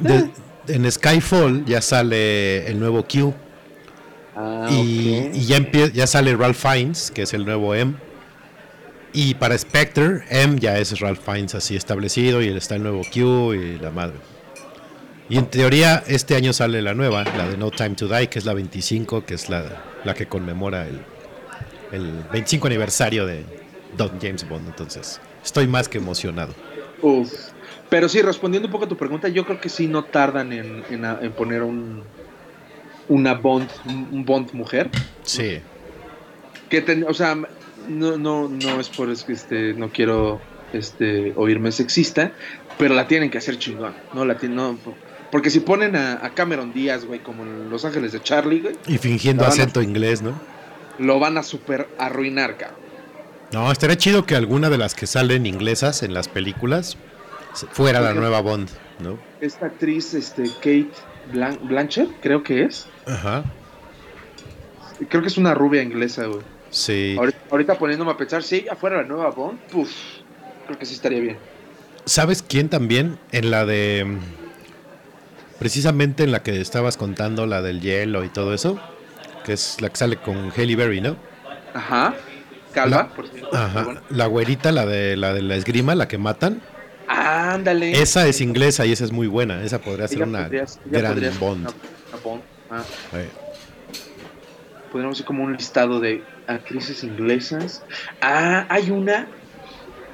de- 0.00 0.30
en 0.68 0.90
Skyfall 0.90 1.64
ya 1.64 1.80
sale 1.82 2.66
el 2.68 2.78
nuevo 2.78 3.04
Q 3.04 3.34
Ah, 4.34 4.66
y, 4.70 5.30
ya, 5.46 5.58
ya 5.92 6.06
sale 6.06 6.34
Ralph 6.34 6.56
Fiennes, 6.56 7.10
que 7.10 7.22
es 7.22 7.34
el 7.34 7.44
nuevo 7.44 7.74
M. 7.74 7.94
Y 9.12 9.34
para 9.34 9.58
Spectre, 9.58 10.22
M 10.30 10.58
ya 10.58 10.78
es 10.78 10.98
Ralph 11.00 11.20
Fiennes 11.22 11.54
así 11.54 11.76
establecido 11.76 12.40
y 12.40 12.48
está 12.48 12.76
el 12.76 12.82
nuevo 12.82 13.02
Q 13.12 13.52
y 13.54 13.78
la 13.78 13.90
madre. 13.90 14.16
Y 15.28 15.36
en 15.36 15.46
teoría 15.46 16.02
este 16.06 16.34
año 16.34 16.52
sale 16.54 16.80
la 16.80 16.94
nueva, 16.94 17.24
la 17.24 17.46
de 17.48 17.58
No 17.58 17.70
Time 17.70 17.90
to 17.94 18.08
Die, 18.08 18.28
que 18.28 18.38
es 18.38 18.46
la 18.46 18.54
25, 18.54 19.26
que 19.26 19.34
es 19.34 19.50
la, 19.50 19.64
la 20.04 20.14
que 20.14 20.26
conmemora 20.26 20.86
el, 20.88 21.00
el 21.92 22.24
25 22.32 22.66
aniversario 22.68 23.26
de 23.26 23.44
Don 23.98 24.18
James 24.20 24.48
Bond. 24.48 24.66
Entonces, 24.68 25.20
estoy 25.44 25.66
más 25.66 25.88
que 25.90 25.98
emocionado. 25.98 26.54
Uf. 27.02 27.30
Pero 27.92 28.08
sí, 28.08 28.22
respondiendo 28.22 28.68
un 28.68 28.72
poco 28.72 28.86
a 28.86 28.88
tu 28.88 28.96
pregunta, 28.96 29.28
yo 29.28 29.44
creo 29.44 29.60
que 29.60 29.68
sí 29.68 29.86
no 29.86 30.04
tardan 30.04 30.50
en, 30.54 30.82
en, 30.88 31.04
en 31.04 31.32
poner 31.32 31.62
un 31.62 32.02
una 33.08 33.34
Bond, 33.34 33.68
un 33.84 34.24
Bond 34.24 34.52
mujer. 34.54 34.88
Sí. 35.24 35.58
Que 36.70 36.80
ten- 36.80 37.04
o 37.06 37.12
sea, 37.12 37.36
no, 37.88 38.16
no, 38.16 38.48
no 38.48 38.80
es 38.80 38.88
por 38.88 39.10
es 39.10 39.24
que 39.24 39.34
este, 39.34 39.74
no 39.74 39.90
quiero 39.90 40.40
este 40.72 41.34
oírme 41.36 41.70
sexista, 41.70 42.32
pero 42.78 42.94
la 42.94 43.06
tienen 43.08 43.28
que 43.28 43.36
hacer 43.36 43.58
chingón, 43.58 43.92
no 44.14 44.24
la 44.24 44.38
tienen, 44.38 44.56
no, 44.56 44.78
porque 45.30 45.50
si 45.50 45.60
ponen 45.60 45.94
a, 45.96 46.24
a 46.24 46.30
Cameron 46.30 46.72
Díaz, 46.72 47.04
güey, 47.04 47.20
como 47.20 47.42
en 47.42 47.68
Los 47.68 47.84
Ángeles 47.84 48.12
de 48.12 48.22
Charlie, 48.22 48.60
güey, 48.60 48.74
Y 48.86 48.96
fingiendo 48.96 49.44
a- 49.44 49.48
acento 49.48 49.82
inglés, 49.82 50.22
¿no? 50.22 50.32
lo 50.98 51.18
van 51.18 51.36
a 51.36 51.42
super 51.42 51.88
arruinar, 51.98 52.56
cabrón. 52.56 52.78
No, 53.52 53.70
estaría 53.70 53.96
chido 53.98 54.24
que 54.24 54.34
alguna 54.34 54.70
de 54.70 54.78
las 54.78 54.94
que 54.94 55.06
salen 55.06 55.44
inglesas 55.44 56.02
en 56.02 56.14
las 56.14 56.28
películas 56.28 56.96
fuera 57.72 58.00
la 58.00 58.14
nueva 58.14 58.40
Bond, 58.40 58.68
¿no? 59.00 59.18
Esta 59.40 59.66
actriz, 59.66 60.14
este, 60.14 60.44
Kate 60.56 60.88
Blan- 61.32 61.58
Blanchett, 61.62 62.08
creo 62.20 62.42
que 62.42 62.64
es. 62.64 62.86
Ajá. 63.06 63.44
Creo 65.08 65.22
que 65.22 65.28
es 65.28 65.36
una 65.36 65.54
rubia 65.54 65.82
inglesa, 65.82 66.26
güey. 66.26 66.40
Sí. 66.70 67.16
Ahorita, 67.18 67.38
ahorita 67.50 67.78
poniéndome 67.78 68.12
a 68.12 68.16
pensar, 68.16 68.42
si 68.42 68.56
ella 68.56 68.76
fuera 68.76 68.98
la 68.98 69.02
nueva 69.04 69.30
Bond, 69.30 69.58
puf, 69.70 69.90
creo 70.66 70.78
que 70.78 70.86
sí 70.86 70.94
estaría 70.94 71.20
bien. 71.20 71.36
¿Sabes 72.04 72.42
quién 72.42 72.68
también? 72.68 73.18
En 73.32 73.50
la 73.50 73.64
de. 73.66 74.18
Precisamente 75.58 76.24
en 76.24 76.32
la 76.32 76.42
que 76.42 76.60
estabas 76.60 76.96
contando, 76.96 77.46
la 77.46 77.62
del 77.62 77.80
hielo 77.80 78.24
y 78.24 78.28
todo 78.28 78.54
eso. 78.54 78.80
Que 79.44 79.52
es 79.52 79.80
la 79.80 79.88
que 79.90 79.96
sale 79.96 80.16
con 80.16 80.50
Halle 80.56 80.76
Berry, 80.76 81.00
¿no? 81.00 81.16
Ajá. 81.74 82.14
Calva, 82.72 82.96
La- 82.96 83.08
por 83.08 83.28
cierto. 83.28 83.54
Ajá. 83.54 83.82
Bueno. 83.84 84.00
La 84.10 84.26
güerita, 84.26 84.72
la 84.72 84.86
de 84.86 85.16
la 85.16 85.34
de 85.34 85.42
la 85.42 85.56
esgrima, 85.56 85.94
la 85.94 86.08
que 86.08 86.18
matan. 86.18 86.62
Ándale. 87.54 88.00
Esa 88.00 88.26
es 88.26 88.40
inglesa 88.40 88.86
y 88.86 88.92
esa 88.92 89.04
es 89.04 89.12
muy 89.12 89.26
buena. 89.26 89.62
Esa 89.62 89.80
podría 89.80 90.08
ser 90.08 90.22
una 90.22 90.42
podría- 90.44 90.62
ella 90.62 90.78
gran 90.84 91.12
podría 91.12 91.30
ser 91.30 91.40
Bond. 91.40 91.60
una- 91.60 91.70
una 92.12 92.22
Bond. 92.22 92.42
Ah, 92.70 92.84
podríamos 94.90 95.16
hacer 95.16 95.26
como 95.26 95.44
un 95.44 95.52
listado 95.56 96.00
de 96.00 96.22
actrices 96.46 97.02
inglesas. 97.04 97.82
Ah, 98.20 98.66
hay 98.68 98.90
una. 98.90 99.28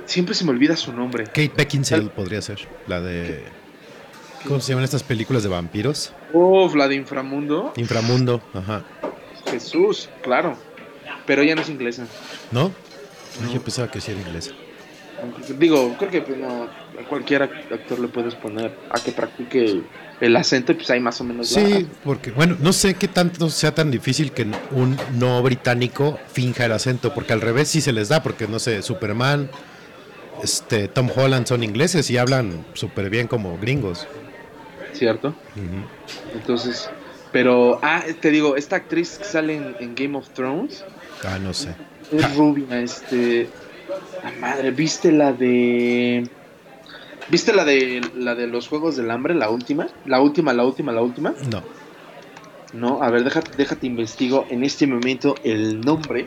Siempre 0.07 0.35
se 0.35 0.45
me 0.45 0.51
olvida 0.51 0.77
su 0.77 0.93
nombre. 0.93 1.25
Kate 1.25 1.53
Beckinsale 1.57 2.09
podría 2.09 2.41
ser. 2.43 2.67
La 2.87 3.01
de. 3.01 3.45
¿Cómo 4.47 4.61
se 4.61 4.71
llaman 4.71 4.85
estas 4.85 5.03
películas 5.03 5.43
de 5.43 5.49
vampiros? 5.49 6.13
Uf, 6.33 6.75
la 6.77 6.87
de 6.89 6.95
Inframundo. 6.95 7.73
Inframundo, 7.77 8.41
ajá. 8.55 8.85
Jesús, 9.51 10.09
claro. 10.23 10.57
Pero 11.27 11.43
ella 11.43 11.55
no 11.55 11.63
es 11.63 11.69
inglesa. 11.69 12.07
¿No? 12.53 12.71
Ay, 13.45 13.55
Yo 13.55 13.61
pensaba 13.63 13.91
que 13.91 14.01
sí 14.01 14.13
era 14.13 14.21
inglesa. 14.21 14.53
Digo, 15.59 15.95
creo 15.99 16.11
que 16.11 16.21
pues, 16.23 16.39
no, 16.39 16.65
a 16.65 17.09
cualquier 17.09 17.43
ac- 17.43 17.73
actor 17.73 17.99
le 17.99 18.09
puedes 18.09 18.35
poner 18.35 18.71
a 18.91 18.99
que 19.01 19.13
practique 19.13 19.81
el, 20.21 20.37
acento 20.37 20.73
y 20.73 20.75
pues 20.77 20.91
ahí 20.91 21.01
más 21.01 21.21
o 21.21 21.25
menos 21.25 21.51
la- 21.53 21.61
Sí, 21.61 21.87
porque, 22.05 22.31
bueno, 22.33 22.57
no 22.61 22.73
sé 22.73 22.95
qué 22.95 23.09
tanto 23.09 23.49
sea 23.51 23.75
tan 23.75 23.91
difícil 23.91 24.31
que 24.33 24.47
un 24.73 24.97
no 25.19 25.43
británico 25.43 26.19
finja 26.33 26.67
el 26.67 26.73
acento, 26.73 27.13
porque 27.15 27.33
al 27.33 27.41
revés 27.41 27.69
sí 27.69 27.81
se 27.81 27.93
les 27.93 28.09
da, 28.09 28.23
porque 28.23 28.47
no 28.47 28.59
sé, 28.59 28.83
Superman, 28.83 29.49
este, 30.43 30.89
Tom 30.89 31.09
Holland 31.15 31.47
son 31.47 31.65
ingleses 31.65 32.11
y 32.11 32.17
hablan 32.17 32.65
súper 32.75 33.11
bien 33.11 33.27
como 33.27 33.59
gringos. 33.59 34.07
¿cierto? 34.93 35.35
Entonces, 36.35 36.91
pero, 37.33 37.79
ah, 37.83 38.03
te 38.21 38.31
digo, 38.31 38.57
esta 38.57 38.77
actriz 38.77 39.19
que 39.19 39.25
sale 39.25 39.57
en, 39.57 39.77
en 39.81 39.95
Game 39.95 40.17
of 40.17 40.29
Thrones 40.31 40.85
Ah, 41.25 41.39
no 41.39 41.53
sé. 41.53 41.71
es 42.13 42.37
rubia, 42.37 42.81
este, 42.81 43.49
la 44.23 44.31
madre, 44.41 44.71
¿viste 44.71 45.13
la 45.13 45.33
de, 45.33 46.29
viste 47.31 47.53
la 47.53 47.65
de, 47.65 48.01
la 48.17 48.35
de 48.35 48.47
los 48.47 48.69
Juegos 48.69 48.97
del 48.97 49.11
Hambre, 49.11 49.35
la 49.35 49.51
última? 49.51 49.89
La 50.05 50.21
última, 50.21 50.53
la 50.53 50.65
última, 50.65 50.93
la 50.93 51.03
última. 51.03 51.35
No. 51.51 51.63
No, 52.75 53.03
a 53.03 53.11
ver, 53.11 53.25
déjate, 53.25 53.51
déjate 53.57 53.87
investigo 53.87 54.47
en 54.51 54.63
este 54.65 54.87
momento 54.87 55.35
el 55.45 55.81
nombre. 55.81 56.27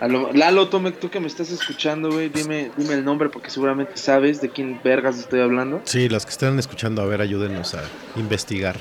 Lo- 0.00 0.32
Lalo, 0.32 0.68
tú, 0.68 0.78
me- 0.78 0.92
tú 0.92 1.08
que 1.10 1.18
me 1.20 1.26
estás 1.26 1.50
escuchando, 1.50 2.12
güey, 2.12 2.28
dime, 2.28 2.70
dime 2.76 2.94
el 2.94 3.04
nombre 3.04 3.30
porque 3.30 3.50
seguramente 3.50 3.96
sabes 3.96 4.40
de 4.40 4.50
quién 4.50 4.78
vergas 4.84 5.18
estoy 5.18 5.40
hablando. 5.40 5.80
Sí, 5.84 6.08
los 6.08 6.24
que 6.24 6.30
están 6.30 6.58
escuchando, 6.58 7.02
a 7.02 7.06
ver, 7.06 7.20
ayúdenos 7.20 7.74
a 7.74 7.82
investigar. 8.14 8.76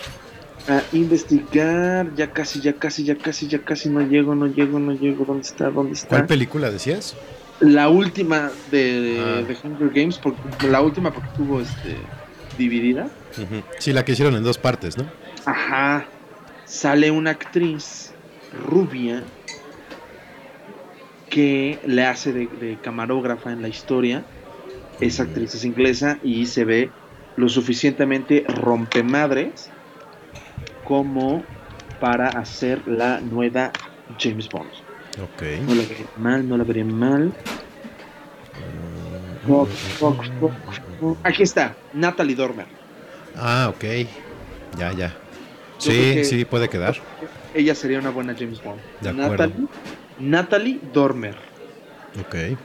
A 0.68 0.82
investigar, 0.94 2.14
ya 2.16 2.32
casi, 2.32 2.60
ya 2.60 2.74
casi, 2.74 3.04
ya 3.04 3.16
casi, 3.16 3.48
ya 3.48 3.60
casi 3.60 3.90
no 3.90 4.02
llego, 4.02 4.36
no 4.36 4.48
llego, 4.48 4.78
no 4.78 4.94
llego. 4.94 5.24
¿Dónde 5.26 5.48
está? 5.48 5.70
¿Dónde 5.72 5.94
está? 5.94 6.08
¿Cuál 6.10 6.26
película 6.28 6.70
decías? 6.70 7.16
La 7.60 7.90
última 7.90 8.52
de, 8.72 9.18
Ah. 9.20 9.42
de 9.42 9.58
Hunger 9.64 9.90
Games, 9.90 10.18
porque, 10.18 10.68
la 10.68 10.82
última 10.82 11.12
porque 11.12 11.30
estuvo 11.30 11.62
este, 11.62 11.96
dividida. 12.58 13.08
Sí, 13.80 13.94
la 13.94 14.04
que 14.04 14.12
hicieron 14.14 14.36
en 14.36 14.44
dos 14.44 14.58
partes, 14.58 14.98
¿no? 14.98 15.06
Ajá. 15.46 16.06
Sale 16.66 17.12
una 17.12 17.32
actriz 17.32 18.14
rubia 18.68 19.24
que 21.30 21.80
le 21.86 22.06
hace 22.06 22.34
de, 22.34 22.48
de 22.48 22.78
camarógrafa 22.82 23.52
en 23.52 23.62
la 23.62 23.68
historia. 23.68 24.24
Esa 25.02 25.24
actriz 25.24 25.54
es 25.56 25.66
inglesa 25.66 26.18
y 26.24 26.46
se 26.46 26.64
ve 26.66 26.90
lo 27.36 27.50
suficientemente 27.50 28.46
rompemadres 28.48 29.70
como 30.86 31.44
para 32.00 32.30
hacer 32.30 32.88
la 32.88 33.20
nueva 33.20 33.72
James 34.20 34.48
Bond. 34.50 34.70
Ok. 35.22 35.42
No 35.68 35.76
la 35.76 35.84
vería 35.84 36.06
mal, 36.18 36.50
no 36.50 36.58
la 36.58 36.64
vería 36.64 36.86
mal. 36.86 37.34
Fox, 39.48 39.70
Fox, 40.00 40.32
Fox, 40.40 40.56
Fox. 41.00 41.20
Aquí 41.24 41.44
está, 41.44 41.76
Natalie 41.94 42.36
Dormer. 42.36 42.66
Ah, 43.36 43.72
ok. 43.74 43.84
Ya, 44.78 44.92
ya. 44.94 45.08
Yo 45.80 45.92
Sí, 45.92 45.92
que- 46.16 46.24
sí, 46.26 46.46
puede 46.46 46.68
quedar. 46.70 46.96
Ella 47.54 47.76
sería 47.76 48.00
una 48.00 48.10
buena 48.10 48.34
James 48.38 48.62
Bond. 48.64 48.80
De 49.02 49.10
acuerdo. 49.10 49.30
Natalie, 49.48 49.68
Natalie 50.20 50.80
Dormer. 50.94 51.36
Ok. 52.20 52.58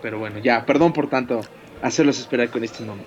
Pero 0.00 0.18
bueno, 0.18 0.38
ya, 0.38 0.64
perdón 0.64 0.92
por 0.92 1.08
tanto 1.08 1.40
hacerlos 1.82 2.18
esperar 2.18 2.50
con 2.50 2.64
este 2.64 2.84
nombre. 2.84 3.06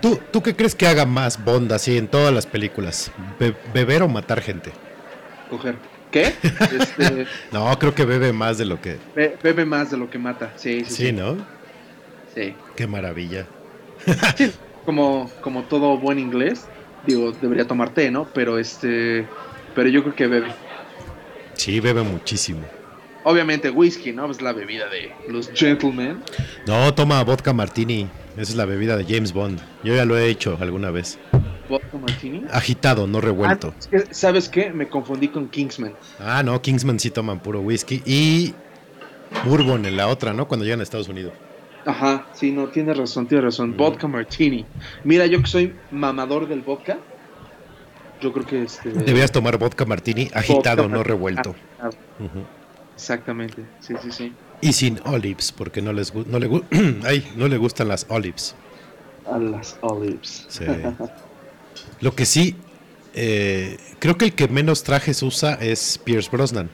¿Tú, 0.00 0.18
¿Tú 0.32 0.42
qué 0.42 0.56
crees 0.56 0.74
que 0.74 0.86
haga 0.86 1.04
más 1.04 1.42
Bond 1.44 1.70
así 1.72 1.96
en 1.98 2.08
todas 2.08 2.32
las 2.32 2.46
películas? 2.46 3.12
Be- 3.38 3.54
¿Beber 3.74 4.02
o 4.02 4.08
matar 4.08 4.40
gente? 4.40 4.72
Coger. 5.50 5.76
¿Qué? 6.10 6.32
Este, 6.78 7.26
No, 7.52 7.78
creo 7.78 7.94
que 7.94 8.04
bebe 8.04 8.32
más 8.32 8.58
de 8.58 8.64
lo 8.64 8.80
que... 8.80 8.98
be- 9.14 9.36
bebe 9.42 9.64
más 9.64 9.90
de 9.90 9.96
lo 9.96 10.10
que 10.10 10.18
mata. 10.18 10.52
Sí, 10.56 10.80
sí, 10.84 10.90
sí. 10.94 11.06
Sí, 11.06 11.12
¿no? 11.12 11.36
Sí. 12.34 12.54
Qué 12.76 12.86
maravilla. 12.86 13.46
Sí, 14.36 14.50
Como, 14.86 15.30
como 15.42 15.62
todo 15.64 15.98
buen 15.98 16.18
inglés, 16.18 16.64
digo, 17.06 17.32
debería 17.32 17.66
tomar 17.66 17.90
té, 17.90 18.10
¿no? 18.10 18.26
Pero 18.32 18.58
este, 18.58 19.26
pero 19.74 19.88
yo 19.90 20.02
creo 20.02 20.14
que 20.16 20.26
bebe. 20.26 20.48
Sí, 21.52 21.78
bebe 21.80 22.02
muchísimo. 22.02 22.62
Obviamente 23.22 23.68
whisky, 23.70 24.12
¿no? 24.12 24.30
Es 24.30 24.40
la 24.40 24.52
bebida 24.54 24.88
de 24.88 25.12
los 25.28 25.50
gentlemen. 25.52 26.22
No, 26.66 26.92
toma 26.94 27.22
vodka 27.22 27.52
martini. 27.52 28.08
Esa 28.32 28.42
es 28.52 28.54
la 28.56 28.64
bebida 28.64 28.96
de 28.96 29.04
James 29.04 29.34
Bond. 29.34 29.60
Yo 29.84 29.94
ya 29.94 30.06
lo 30.06 30.16
he 30.16 30.28
hecho 30.28 30.56
alguna 30.60 30.90
vez. 30.90 31.18
Agitado, 32.50 33.06
no 33.06 33.20
revuelto. 33.20 33.74
Ah, 33.92 33.98
¿Sabes 34.10 34.48
qué? 34.48 34.70
Me 34.72 34.88
confundí 34.88 35.28
con 35.28 35.48
Kingsman. 35.48 35.94
Ah, 36.18 36.42
no, 36.42 36.60
Kingsman 36.60 36.98
sí 36.98 37.10
toman 37.10 37.40
puro 37.40 37.60
whisky. 37.60 38.02
Y 38.04 38.54
Bourbon 39.44 39.86
en 39.86 39.96
la 39.96 40.08
otra, 40.08 40.32
¿no? 40.32 40.48
Cuando 40.48 40.64
llegan 40.64 40.80
a 40.80 40.82
Estados 40.82 41.08
Unidos. 41.08 41.32
Ajá, 41.86 42.26
sí, 42.34 42.52
no, 42.52 42.68
tienes 42.68 42.96
razón, 42.96 43.26
tienes 43.26 43.44
razón. 43.44 43.70
Mm. 43.70 43.76
Vodka 43.76 44.06
martini. 44.06 44.66
Mira, 45.04 45.26
yo 45.26 45.40
que 45.40 45.48
soy 45.48 45.74
mamador 45.90 46.46
del 46.46 46.60
vodka, 46.60 46.98
yo 48.20 48.32
creo 48.32 48.46
que 48.46 48.62
este. 48.62 48.90
Debías 48.90 49.32
tomar 49.32 49.56
vodka 49.56 49.84
martini 49.86 50.30
agitado, 50.34 50.82
vodka 50.82 50.96
no 50.96 51.02
revuelto. 51.02 51.54
Ah, 51.80 51.88
Ujú. 52.18 52.44
Exactamente, 52.94 53.64
sí, 53.80 53.94
sí, 54.02 54.12
sí. 54.12 54.32
Y 54.60 54.74
sin 54.74 55.00
olives, 55.06 55.52
porque 55.52 55.80
no 55.80 55.94
les 55.94 56.14
no 56.14 56.38
le 56.38 56.62
ay, 57.04 57.26
no 57.36 57.48
le 57.48 57.56
gustan 57.56 57.88
las 57.88 58.04
olives. 58.10 58.54
A 59.30 59.38
las 59.38 59.78
olives. 59.80 60.44
Sí. 60.48 60.64
Lo 62.00 62.14
que 62.14 62.24
sí, 62.26 62.56
eh, 63.14 63.76
creo 63.98 64.16
que 64.16 64.26
el 64.26 64.32
que 64.34 64.48
menos 64.48 64.82
trajes 64.84 65.22
usa 65.22 65.54
es 65.54 65.98
Pierce 66.02 66.30
Brosnan. 66.30 66.70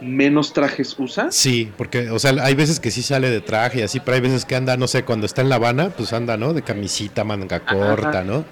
¿Menos 0.00 0.52
trajes 0.52 0.94
usa? 0.98 1.30
Sí, 1.30 1.72
porque, 1.78 2.10
o 2.10 2.18
sea, 2.18 2.32
hay 2.44 2.54
veces 2.54 2.80
que 2.80 2.90
sí 2.90 3.02
sale 3.02 3.30
de 3.30 3.40
traje 3.40 3.78
y 3.80 3.82
así, 3.82 3.98
pero 4.00 4.16
hay 4.16 4.20
veces 4.20 4.44
que 4.44 4.54
anda, 4.54 4.76
no 4.76 4.86
sé, 4.88 5.04
cuando 5.04 5.24
está 5.24 5.40
en 5.40 5.48
La 5.48 5.54
Habana, 5.56 5.88
pues 5.88 6.12
anda, 6.12 6.36
¿no? 6.36 6.52
De 6.52 6.60
camisita, 6.60 7.24
manga 7.24 7.60
corta, 7.60 8.22
¿no? 8.22 8.44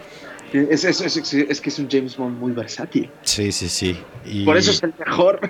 Es, 0.55 0.85
es, 0.85 1.01
es, 1.03 1.17
es- 1.17 1.35
es 1.35 1.61
que 1.61 1.69
es 1.69 1.79
un 1.79 1.89
James 1.91 2.17
Bond 2.17 2.39
muy 2.39 2.53
versátil. 2.53 3.11
Sí, 3.23 3.53
sí, 3.53 3.69
sí. 3.69 3.99
Y- 4.25 4.45
Por 4.47 4.57
eso 4.57 4.71
es 4.71 4.83
el 4.83 4.95
mejor. 4.99 5.41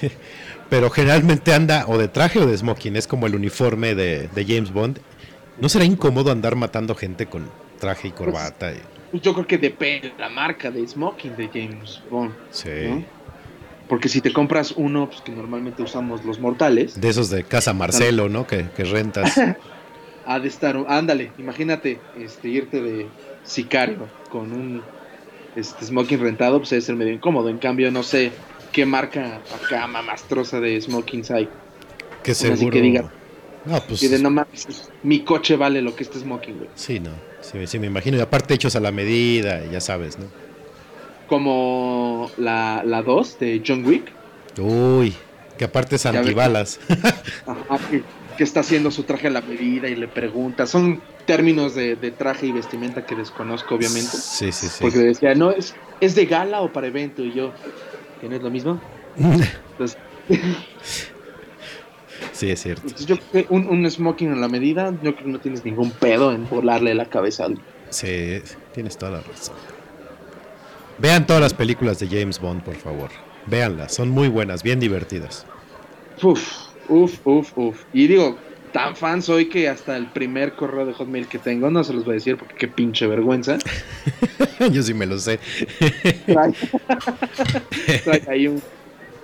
Pero 0.70 0.90
generalmente 0.90 1.54
anda 1.54 1.86
o 1.88 1.96
de 1.98 2.06
traje 2.08 2.38
o 2.38 2.46
de 2.46 2.56
smoking, 2.56 2.96
es 2.96 3.06
como 3.08 3.26
el 3.26 3.34
uniforme 3.34 3.94
de, 3.94 4.28
de 4.28 4.44
James 4.44 4.72
Bond. 4.72 4.98
¿No 5.60 5.68
será 5.68 5.84
incómodo 5.84 6.30
andar 6.30 6.54
matando 6.54 6.94
gente 6.94 7.26
con 7.26 7.48
traje 7.76 8.08
y 8.08 8.10
corbata? 8.12 8.72
y- 8.72 9.18
Yo 9.20 9.32
creo 9.34 9.46
que 9.46 9.58
depende 9.58 10.10
de 10.10 10.18
la 10.18 10.28
marca 10.28 10.70
de 10.70 10.86
smoking 10.86 11.36
de 11.36 11.48
James 11.48 12.02
Bond. 12.10 12.32
sí. 12.50 12.70
¿no? 12.88 13.16
Porque 13.88 14.08
si 14.08 14.20
te 14.20 14.32
compras 14.32 14.72
uno, 14.76 15.08
pues 15.08 15.20
que 15.20 15.30
normalmente 15.30 15.80
usamos 15.80 16.24
los 16.24 16.40
mortales, 16.40 17.00
De 17.00 17.08
esos 17.08 17.30
de 17.30 17.44
Casa 17.44 17.72
Marcelo, 17.72 18.28
¿no? 18.28 18.44
Que, 18.44 18.66
que 18.76 18.82
rentas. 18.82 19.40
ha 20.26 20.40
de 20.40 20.48
estar, 20.48 20.76
ándale, 20.88 21.30
imagínate, 21.38 22.00
este, 22.18 22.48
irte 22.48 22.82
de 22.82 23.06
sicario 23.44 24.08
con 24.28 24.52
un 24.52 24.82
este, 25.54 25.84
smoking 25.86 26.18
rentado, 26.20 26.58
pues 26.58 26.70
debe 26.70 26.82
ser 26.82 26.96
medio 26.96 27.12
incómodo. 27.12 27.48
En 27.48 27.58
cambio, 27.58 27.92
no 27.92 28.02
sé 28.02 28.32
qué 28.72 28.84
marca 28.84 29.40
acá 29.64 29.86
mamastrosa 29.86 30.58
de 30.58 30.80
smokings 30.80 31.30
hay. 31.30 31.48
Que 32.24 32.32
así 32.32 32.48
seguro. 32.48 32.72
que 32.72 32.80
diga. 32.82 33.10
No, 33.66 33.80
pues. 33.82 34.02
Y 34.02 34.08
de 34.08 34.18
no 34.18 34.30
mames, 34.30 34.90
mi 35.04 35.20
coche 35.20 35.56
vale 35.56 35.80
lo 35.80 35.94
que 35.94 36.02
este 36.02 36.18
smoking, 36.18 36.56
güey. 36.58 36.70
Sí, 36.74 36.98
no. 36.98 37.10
Sí, 37.50 37.66
sí, 37.66 37.78
me 37.78 37.86
imagino. 37.86 38.16
Y 38.16 38.20
aparte 38.20 38.54
hechos 38.54 38.74
a 38.76 38.80
la 38.80 38.90
medida, 38.92 39.64
ya 39.66 39.80
sabes, 39.80 40.18
¿no? 40.18 40.26
Como 41.28 42.30
la, 42.36 42.82
la 42.84 43.02
2 43.02 43.38
de 43.38 43.62
John 43.66 43.84
Wick, 43.84 44.12
Uy, 44.58 45.14
que 45.58 45.64
aparte 45.64 45.96
es 45.96 46.06
antibalas. 46.06 46.80
ajá, 47.46 47.78
que, 47.90 48.02
que 48.36 48.44
está 48.44 48.60
haciendo 48.60 48.90
su 48.90 49.02
traje 49.02 49.26
a 49.26 49.30
la 49.30 49.42
medida 49.42 49.88
y 49.88 49.96
le 49.96 50.08
pregunta. 50.08 50.66
Son 50.66 51.00
términos 51.26 51.74
de, 51.74 51.96
de 51.96 52.10
traje 52.10 52.46
y 52.46 52.52
vestimenta 52.52 53.04
que 53.04 53.14
desconozco, 53.14 53.74
obviamente. 53.74 54.16
Sí, 54.16 54.52
sí, 54.52 54.68
sí. 54.68 54.78
Porque 54.80 54.98
decía, 54.98 55.34
no, 55.34 55.50
es, 55.50 55.74
es 56.00 56.14
de 56.14 56.26
gala 56.26 56.60
o 56.62 56.72
para 56.72 56.86
evento. 56.86 57.22
Y 57.22 57.32
yo, 57.32 57.52
¿que 58.20 58.28
no 58.28 58.36
es 58.36 58.42
lo 58.42 58.50
mismo? 58.50 58.80
Entonces, 59.18 59.98
sí, 62.32 62.50
es 62.50 62.62
cierto. 62.62 62.82
entonces 62.82 63.06
yo 63.06 63.16
creo 63.18 63.46
que 63.46 63.54
un, 63.54 63.66
un 63.68 63.90
smoking 63.90 64.32
a 64.32 64.36
la 64.36 64.48
medida, 64.48 64.90
yo 65.02 65.14
creo 65.14 65.24
que 65.24 65.30
no 65.32 65.38
tienes 65.40 65.64
ningún 65.64 65.90
pedo 65.90 66.32
en 66.32 66.48
volarle 66.48 66.94
la 66.94 67.06
cabeza 67.06 67.44
a 67.44 67.46
alguien. 67.46 67.64
Sí, 67.90 68.40
tienes 68.74 68.96
toda 68.98 69.12
la 69.12 69.20
razón. 69.20 69.54
Vean 70.98 71.26
todas 71.26 71.42
las 71.42 71.54
películas 71.54 71.98
de 71.98 72.08
James 72.08 72.40
Bond, 72.40 72.62
por 72.62 72.76
favor. 72.76 73.10
Véanlas, 73.46 73.94
son 73.94 74.08
muy 74.10 74.28
buenas, 74.28 74.62
bien 74.62 74.80
divertidas. 74.80 75.46
Uf, 76.22 76.42
uf, 76.88 77.20
uf, 77.24 77.52
uf. 77.56 77.82
Y 77.92 78.06
digo, 78.06 78.38
tan 78.72 78.96
fan 78.96 79.20
soy 79.22 79.48
que 79.48 79.68
hasta 79.68 79.96
el 79.96 80.06
primer 80.06 80.54
correo 80.54 80.86
de 80.86 80.94
Hotmail 80.94 81.26
que 81.28 81.38
tengo, 81.38 81.70
no 81.70 81.84
se 81.84 81.92
los 81.92 82.04
voy 82.04 82.12
a 82.12 82.14
decir 82.14 82.36
porque 82.38 82.54
qué 82.54 82.68
pinche 82.68 83.06
vergüenza. 83.06 83.58
Yo 84.72 84.82
sí 84.82 84.94
me 84.94 85.06
lo 85.06 85.18
sé. 85.18 85.38
Trae, 86.26 86.52
trae 88.04 88.22
ahí 88.28 88.48
un, 88.48 88.62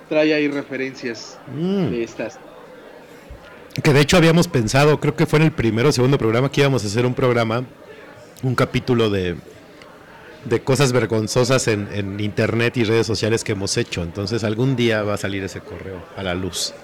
trae 0.09 0.35
ahí 0.35 0.49
referencias 0.49 1.39
Mm. 1.57 1.91
de 1.91 2.05
estas. 2.05 2.39
Que 3.81 3.93
de 3.93 4.01
hecho 4.01 4.17
habíamos 4.17 4.49
pensado, 4.49 5.01
creo 5.01 5.17
que 5.17 5.27
fue 5.27 5.39
en 5.39 5.47
el 5.47 5.53
primero 5.53 5.89
o 5.89 5.93
segundo 5.93 6.19
programa 6.19 6.51
que 6.51 6.61
íbamos 6.61 6.85
a 6.85 6.87
hacer 6.87 7.07
un 7.07 7.15
programa, 7.15 7.65
un 8.43 8.55
capítulo 8.55 9.09
de, 9.09 9.37
de 10.45 10.61
cosas 10.61 10.93
vergonzosas 10.93 11.69
en, 11.69 11.89
en 11.93 12.21
internet 12.21 12.77
y 12.77 12.85
redes 12.85 13.07
sociales 13.07 13.45
que 13.45 13.53
hemos 13.53 13.77
hecho. 13.77 14.03
Entonces 14.03 14.45
algún 14.45 14.77
día 14.77 15.03
va 15.03 15.15
a 15.15 15.17
salir 15.17 15.43
ese 15.43 15.61
correo 15.61 16.03
a 16.17 16.23
la 16.23 16.35
luz. 16.35 16.75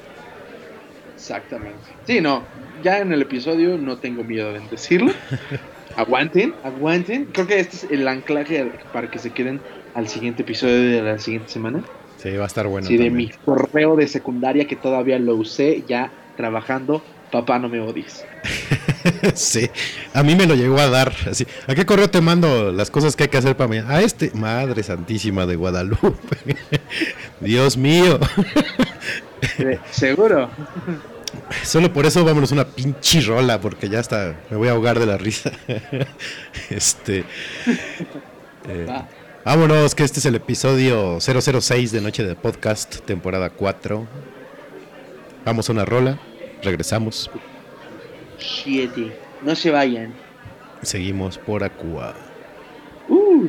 Exactamente. 1.14 1.78
Sí, 2.06 2.20
no, 2.20 2.42
ya 2.82 3.00
en 3.00 3.12
el 3.12 3.22
episodio 3.22 3.76
no 3.76 3.98
tengo 3.98 4.24
miedo 4.24 4.52
de 4.52 4.60
decirlo. 4.70 5.12
aguanten, 5.96 6.54
aguanten. 6.64 7.26
Creo 7.26 7.46
que 7.46 7.58
este 7.58 7.76
es 7.76 7.86
el 7.90 8.06
anclaje 8.06 8.70
para 8.92 9.10
que 9.10 9.18
se 9.18 9.30
queden 9.30 9.60
al 9.94 10.08
siguiente 10.08 10.42
episodio 10.42 10.74
de 10.74 11.02
la 11.02 11.18
siguiente 11.18 11.50
semana. 11.50 11.82
Sí, 12.16 12.30
va 12.36 12.44
a 12.44 12.46
estar 12.46 12.66
bueno. 12.66 12.86
sí, 12.86 12.96
de 12.96 13.10
mi 13.10 13.28
correo 13.44 13.94
de 13.96 14.08
secundaria 14.08 14.66
que 14.66 14.76
todavía 14.76 15.18
lo 15.18 15.34
usé 15.36 15.84
ya 15.86 16.10
trabajando. 16.38 17.02
Papá, 17.30 17.58
no 17.58 17.68
me 17.68 17.80
odies. 17.80 18.24
sí, 19.34 19.68
a 20.14 20.22
mí 20.22 20.34
me 20.34 20.46
lo 20.46 20.54
llegó 20.54 20.78
a 20.78 20.88
dar. 20.88 21.12
Así, 21.30 21.46
¿A 21.66 21.74
qué 21.74 21.84
correo 21.84 22.08
te 22.08 22.22
mando 22.22 22.72
las 22.72 22.90
cosas 22.90 23.16
que 23.16 23.24
hay 23.24 23.28
que 23.28 23.36
hacer 23.36 23.56
para 23.56 23.68
mañana? 23.68 23.90
A 23.90 24.00
este, 24.00 24.30
Madre 24.32 24.82
Santísima 24.82 25.44
de 25.44 25.56
Guadalupe. 25.56 26.56
Dios 27.40 27.76
mío. 27.76 28.18
Eh, 29.58 29.78
¿Seguro? 29.90 30.48
Solo 31.64 31.92
por 31.92 32.06
eso 32.06 32.24
vámonos 32.24 32.52
una 32.52 32.64
pinche 32.64 33.20
rola, 33.20 33.60
porque 33.60 33.88
ya 33.88 33.98
está, 34.00 34.36
me 34.48 34.56
voy 34.56 34.68
a 34.68 34.72
ahogar 34.72 34.98
de 34.98 35.06
la 35.06 35.18
risa. 35.18 35.50
este. 36.70 37.24
eh, 38.68 38.86
vámonos, 39.44 39.94
que 39.94 40.04
este 40.04 40.20
es 40.20 40.26
el 40.26 40.36
episodio 40.36 41.18
006 41.20 41.92
de 41.92 42.00
Noche 42.00 42.22
de 42.24 42.36
Podcast, 42.36 43.00
temporada 43.00 43.50
4. 43.50 44.06
Vamos 45.44 45.68
a 45.68 45.72
una 45.72 45.84
rola, 45.84 46.18
regresamos, 46.62 47.30
Siete. 48.38 49.16
No 49.42 49.54
se 49.56 49.70
vayan. 49.70 50.12
seguimos 50.82 51.38
por 51.38 51.64
Acua. 51.64 52.14
Uh. 53.08 53.48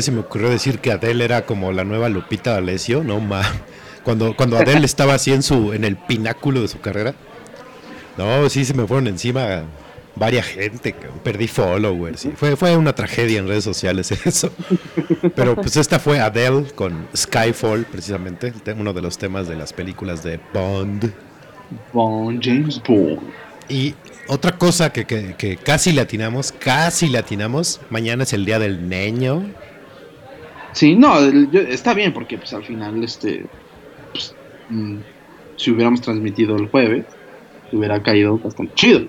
Vez 0.00 0.04
se 0.06 0.12
me 0.12 0.20
ocurrió 0.20 0.48
decir 0.50 0.78
que 0.78 0.92
Adele 0.92 1.24
era 1.24 1.46
como 1.46 1.72
la 1.72 1.84
nueva 1.84 2.08
Lupita 2.08 2.52
D'Alessio, 2.52 3.04
no 3.04 3.20
ma. 3.20 3.42
Cuando, 4.02 4.34
cuando 4.34 4.56
Adele 4.56 4.86
estaba 4.86 5.14
así 5.14 5.32
en 5.32 5.42
su, 5.42 5.72
en 5.72 5.84
el 5.84 5.96
pináculo 5.96 6.62
de 6.62 6.68
su 6.68 6.80
carrera. 6.80 7.14
No, 8.16 8.48
sí 8.48 8.64
se 8.64 8.74
me 8.74 8.86
fueron 8.86 9.06
encima 9.08 9.62
varias 10.16 10.46
gente, 10.46 10.94
perdí 11.22 11.46
followers. 11.46 12.24
y 12.24 12.30
fue, 12.30 12.56
fue 12.56 12.76
una 12.76 12.94
tragedia 12.94 13.38
en 13.38 13.46
redes 13.48 13.64
sociales 13.64 14.10
eso. 14.26 14.50
Pero 15.34 15.54
pues 15.54 15.76
esta 15.76 15.98
fue 15.98 16.18
Adele 16.18 16.64
con 16.74 17.06
Skyfall, 17.16 17.84
precisamente, 17.84 18.52
uno 18.76 18.92
de 18.92 19.02
los 19.02 19.16
temas 19.18 19.48
de 19.48 19.56
las 19.56 19.72
películas 19.72 20.22
de 20.22 20.40
Bond. 20.52 21.12
Bond, 21.92 22.40
James 22.42 22.82
Bond. 22.86 23.20
Y 23.68 23.94
otra 24.26 24.58
cosa 24.58 24.92
que, 24.92 25.04
que- 25.04 25.34
que 25.36 25.56
casi 25.56 25.92
le 25.92 26.00
atinamos, 26.00 26.52
casi 26.52 27.06
le 27.08 27.18
atinamos, 27.18 27.80
mañana 27.90 28.24
es 28.24 28.32
el 28.32 28.44
día 28.44 28.58
del 28.58 28.88
niño. 28.88 29.44
Sí, 30.72 30.94
no, 30.94 31.20
yo- 31.50 31.60
está 31.60 31.94
bien 31.94 32.12
porque 32.12 32.38
pues 32.38 32.52
al 32.52 32.64
final, 32.64 33.02
este, 33.02 33.46
pues, 34.12 34.34
mm, 34.68 34.96
si 35.56 35.70
hubiéramos 35.70 36.00
transmitido 36.00 36.56
el 36.56 36.68
jueves, 36.68 37.04
hubiera 37.72 38.02
caído 38.02 38.38
bastante 38.38 38.74
chido. 38.74 39.00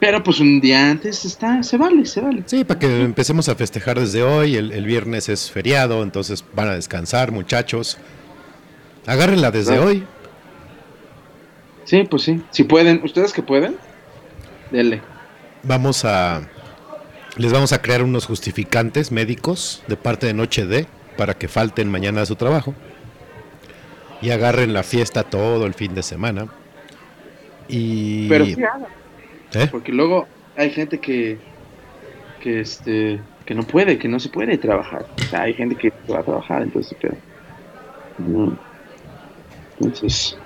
Pero 0.00 0.22
pues 0.22 0.38
un 0.40 0.60
día 0.60 0.90
antes 0.90 1.24
está, 1.24 1.62
se 1.62 1.76
vale, 1.78 2.04
se 2.04 2.20
vale. 2.20 2.42
Sí, 2.46 2.64
para 2.64 2.78
que 2.78 3.02
empecemos 3.02 3.48
a 3.48 3.54
festejar 3.54 3.98
desde 3.98 4.22
hoy. 4.22 4.56
El, 4.56 4.72
el 4.72 4.84
viernes 4.84 5.28
es 5.28 5.50
feriado, 5.50 6.02
entonces 6.02 6.44
van 6.54 6.68
a 6.68 6.74
descansar, 6.74 7.32
muchachos. 7.32 7.96
Agárrenla 9.06 9.50
desde 9.50 9.78
hoy. 9.78 10.04
Sí, 11.84 12.02
pues 12.10 12.22
sí. 12.22 12.42
Si 12.50 12.64
pueden, 12.64 13.00
ustedes 13.04 13.32
que 13.32 13.42
pueden, 13.42 13.76
denle. 14.70 15.00
Vamos 15.62 16.04
a. 16.04 16.42
Les 17.36 17.52
vamos 17.52 17.72
a 17.72 17.82
crear 17.82 18.02
unos 18.02 18.26
justificantes 18.26 19.10
médicos 19.10 19.82
de 19.88 19.96
parte 19.96 20.26
de 20.26 20.34
Noche 20.34 20.66
D 20.66 20.86
para 21.16 21.34
que 21.34 21.48
falten 21.48 21.90
mañana 21.90 22.22
a 22.22 22.26
su 22.26 22.36
trabajo. 22.36 22.74
Y 24.22 24.30
agarren 24.30 24.72
la 24.72 24.82
fiesta 24.82 25.24
todo 25.24 25.66
el 25.66 25.74
fin 25.74 25.94
de 25.94 26.02
semana. 26.02 26.46
Y. 27.68 28.28
Pero 28.28 28.44
sí 28.46 28.56
¿Eh? 29.54 29.68
porque 29.70 29.92
luego 29.92 30.26
hay 30.56 30.70
gente 30.70 30.98
que, 30.98 31.38
que 32.40 32.60
este, 32.60 33.20
que 33.46 33.54
no 33.54 33.62
puede, 33.64 33.98
que 33.98 34.08
no 34.08 34.20
se 34.20 34.28
puede 34.28 34.58
trabajar. 34.58 35.06
O 35.16 35.22
sea, 35.24 35.42
hay 35.42 35.54
gente 35.54 35.76
que 35.76 35.92
va 36.10 36.20
a 36.20 36.22
trabajar, 36.22 36.62
entonces, 36.62 36.96
pero. 37.00 37.16
no. 38.18 38.56
Entonces. 39.80 40.36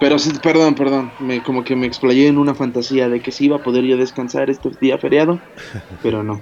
Pero 0.00 0.18
sí, 0.18 0.32
perdón, 0.42 0.74
perdón, 0.74 1.12
me, 1.20 1.42
como 1.42 1.62
que 1.62 1.76
me 1.76 1.86
explayé 1.86 2.26
en 2.26 2.38
una 2.38 2.54
fantasía 2.54 3.08
de 3.08 3.20
que 3.20 3.30
sí 3.30 3.44
iba 3.44 3.56
a 3.56 3.62
poder 3.62 3.84
yo 3.84 3.96
descansar 3.96 4.48
este 4.48 4.70
día 4.80 4.98
feriado, 4.98 5.38
pero 6.02 6.22
no, 6.22 6.40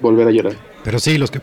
volver 0.00 0.28
a 0.28 0.30
llorar. 0.30 0.54
Pero 0.84 0.98
sí, 1.00 1.18
los 1.18 1.30
que 1.30 1.40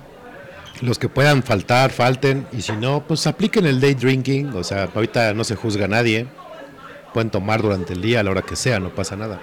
los 0.81 0.97
que 0.97 1.09
puedan 1.09 1.43
faltar, 1.43 1.91
falten. 1.91 2.47
Y 2.51 2.61
si 2.61 2.71
no, 2.73 3.03
pues 3.07 3.27
apliquen 3.27 3.65
el 3.65 3.79
day 3.79 3.93
drinking. 3.93 4.49
O 4.55 4.63
sea, 4.63 4.89
ahorita 4.93 5.33
no 5.33 5.43
se 5.43 5.55
juzga 5.55 5.85
a 5.85 5.87
nadie. 5.87 6.25
Pueden 7.13 7.29
tomar 7.29 7.61
durante 7.61 7.93
el 7.93 8.01
día, 8.01 8.21
a 8.21 8.23
la 8.23 8.31
hora 8.31 8.41
que 8.41 8.55
sea, 8.55 8.79
no 8.79 8.89
pasa 8.89 9.15
nada. 9.15 9.39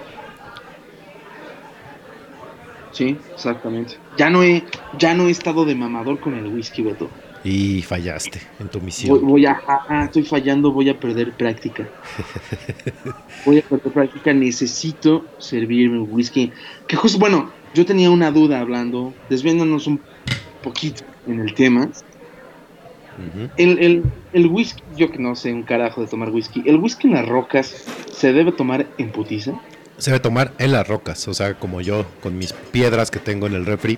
Sí, 2.91 3.17
exactamente. 3.33 3.97
Ya 4.17 4.29
no 4.29 4.43
he, 4.43 4.63
ya 4.97 5.13
no 5.13 5.27
he 5.27 5.31
estado 5.31 5.63
de 5.63 5.75
mamador 5.75 6.19
con 6.19 6.33
el 6.33 6.47
whisky, 6.47 6.81
Beto. 6.81 7.09
Y 7.43 7.81
fallaste 7.83 8.41
en 8.59 8.67
tu 8.67 8.81
misión. 8.81 9.25
voy 9.25 9.45
a, 9.45 9.61
ah, 9.67 10.03
estoy 10.05 10.23
fallando, 10.23 10.71
voy 10.71 10.89
a 10.89 10.99
perder 10.99 11.31
práctica. 11.33 11.87
Voy 13.45 13.59
a 13.59 13.61
perder 13.61 13.93
práctica, 13.93 14.33
necesito 14.33 15.25
servirme 15.37 15.99
un 15.99 16.11
whisky. 16.11 16.51
Que 16.87 16.97
justo, 16.97 17.17
bueno, 17.17 17.49
yo 17.73 17.85
tenía 17.85 18.11
una 18.11 18.31
duda 18.31 18.59
hablando, 18.59 19.13
desviándonos 19.29 19.87
un 19.87 20.01
poquito 20.61 21.03
en 21.27 21.39
el 21.39 21.53
tema. 21.53 21.89
El, 23.57 23.79
el, 23.79 24.03
el 24.33 24.47
whisky, 24.47 24.81
yo 24.95 25.11
que 25.11 25.19
no 25.19 25.35
sé 25.35 25.53
un 25.53 25.63
carajo 25.63 26.01
de 26.01 26.07
tomar 26.07 26.29
whisky, 26.29 26.63
¿el 26.65 26.77
whisky 26.77 27.07
en 27.07 27.15
las 27.15 27.27
rocas 27.27 27.85
se 28.11 28.31
debe 28.31 28.51
tomar 28.51 28.87
en 28.97 29.11
putiza? 29.11 29.59
Se 29.97 30.11
debe 30.11 30.21
tomar 30.21 30.53
en 30.57 30.71
las 30.71 30.87
rocas, 30.87 31.27
o 31.27 31.33
sea, 31.33 31.55
como 31.55 31.81
yo, 31.81 32.05
con 32.21 32.37
mis 32.37 32.53
piedras 32.53 33.11
que 33.11 33.19
tengo 33.19 33.47
en 33.47 33.55
el 33.55 33.65
refri. 33.65 33.97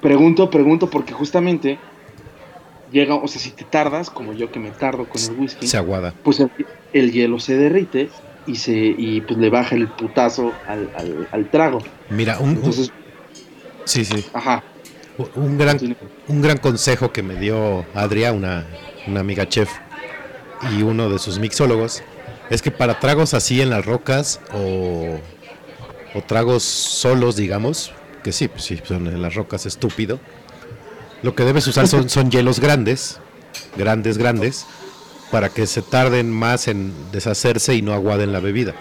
Pregunto, 0.00 0.50
pregunto, 0.50 0.88
porque 0.88 1.12
justamente 1.12 1.78
llega, 2.90 3.14
o 3.14 3.26
sea, 3.28 3.40
si 3.40 3.50
te 3.50 3.64
tardas, 3.64 4.10
como 4.10 4.32
yo 4.32 4.50
que 4.50 4.58
me 4.58 4.70
tardo 4.70 5.06
con 5.08 5.22
el 5.22 5.32
whisky, 5.38 5.66
Se 5.66 5.76
aguada. 5.76 6.14
pues 6.22 6.40
el, 6.40 6.50
el 6.92 7.12
hielo 7.12 7.38
se 7.38 7.56
derrite 7.56 8.08
y 8.46 8.56
se 8.56 8.74
y 8.76 9.20
pues 9.22 9.38
le 9.38 9.50
baja 9.50 9.74
el 9.76 9.88
putazo 9.88 10.52
al, 10.66 10.90
al, 10.96 11.28
al 11.32 11.50
trago. 11.50 11.78
Mira, 12.10 12.38
un, 12.38 12.50
un- 12.50 12.56
Entonces, 12.56 12.90
sí, 13.84 14.04
sí. 14.04 14.24
ajá. 14.32 14.62
Un 15.34 15.58
gran, 15.58 15.78
un 16.28 16.40
gran 16.40 16.56
consejo 16.58 17.12
que 17.12 17.22
me 17.22 17.34
dio 17.36 17.84
Adria, 17.94 18.32
una, 18.32 18.66
una 19.06 19.20
amiga 19.20 19.46
chef, 19.46 19.70
y 20.72 20.82
uno 20.82 21.10
de 21.10 21.18
sus 21.18 21.38
mixólogos, 21.38 22.02
es 22.48 22.62
que 22.62 22.70
para 22.70 22.98
tragos 23.00 23.34
así 23.34 23.60
en 23.60 23.68
las 23.70 23.84
rocas 23.84 24.40
o, 24.54 25.18
o 26.14 26.20
tragos 26.22 26.62
solos, 26.62 27.36
digamos, 27.36 27.92
que 28.24 28.32
sí, 28.32 28.48
pues 28.48 28.64
sí, 28.64 28.80
son 28.82 29.06
en 29.08 29.20
las 29.20 29.34
rocas 29.34 29.66
estúpido, 29.66 30.20
lo 31.22 31.34
que 31.34 31.44
debes 31.44 31.66
usar 31.66 31.86
son, 31.88 32.08
son 32.08 32.30
hielos 32.30 32.60
grandes, 32.60 33.18
grandes, 33.76 34.16
grandes, 34.18 34.66
para 35.30 35.48
que 35.48 35.66
se 35.66 35.82
tarden 35.82 36.30
más 36.30 36.66
en 36.68 36.92
deshacerse 37.12 37.74
y 37.74 37.82
no 37.82 37.92
aguaden 37.92 38.32
la 38.32 38.40
bebida. 38.40 38.74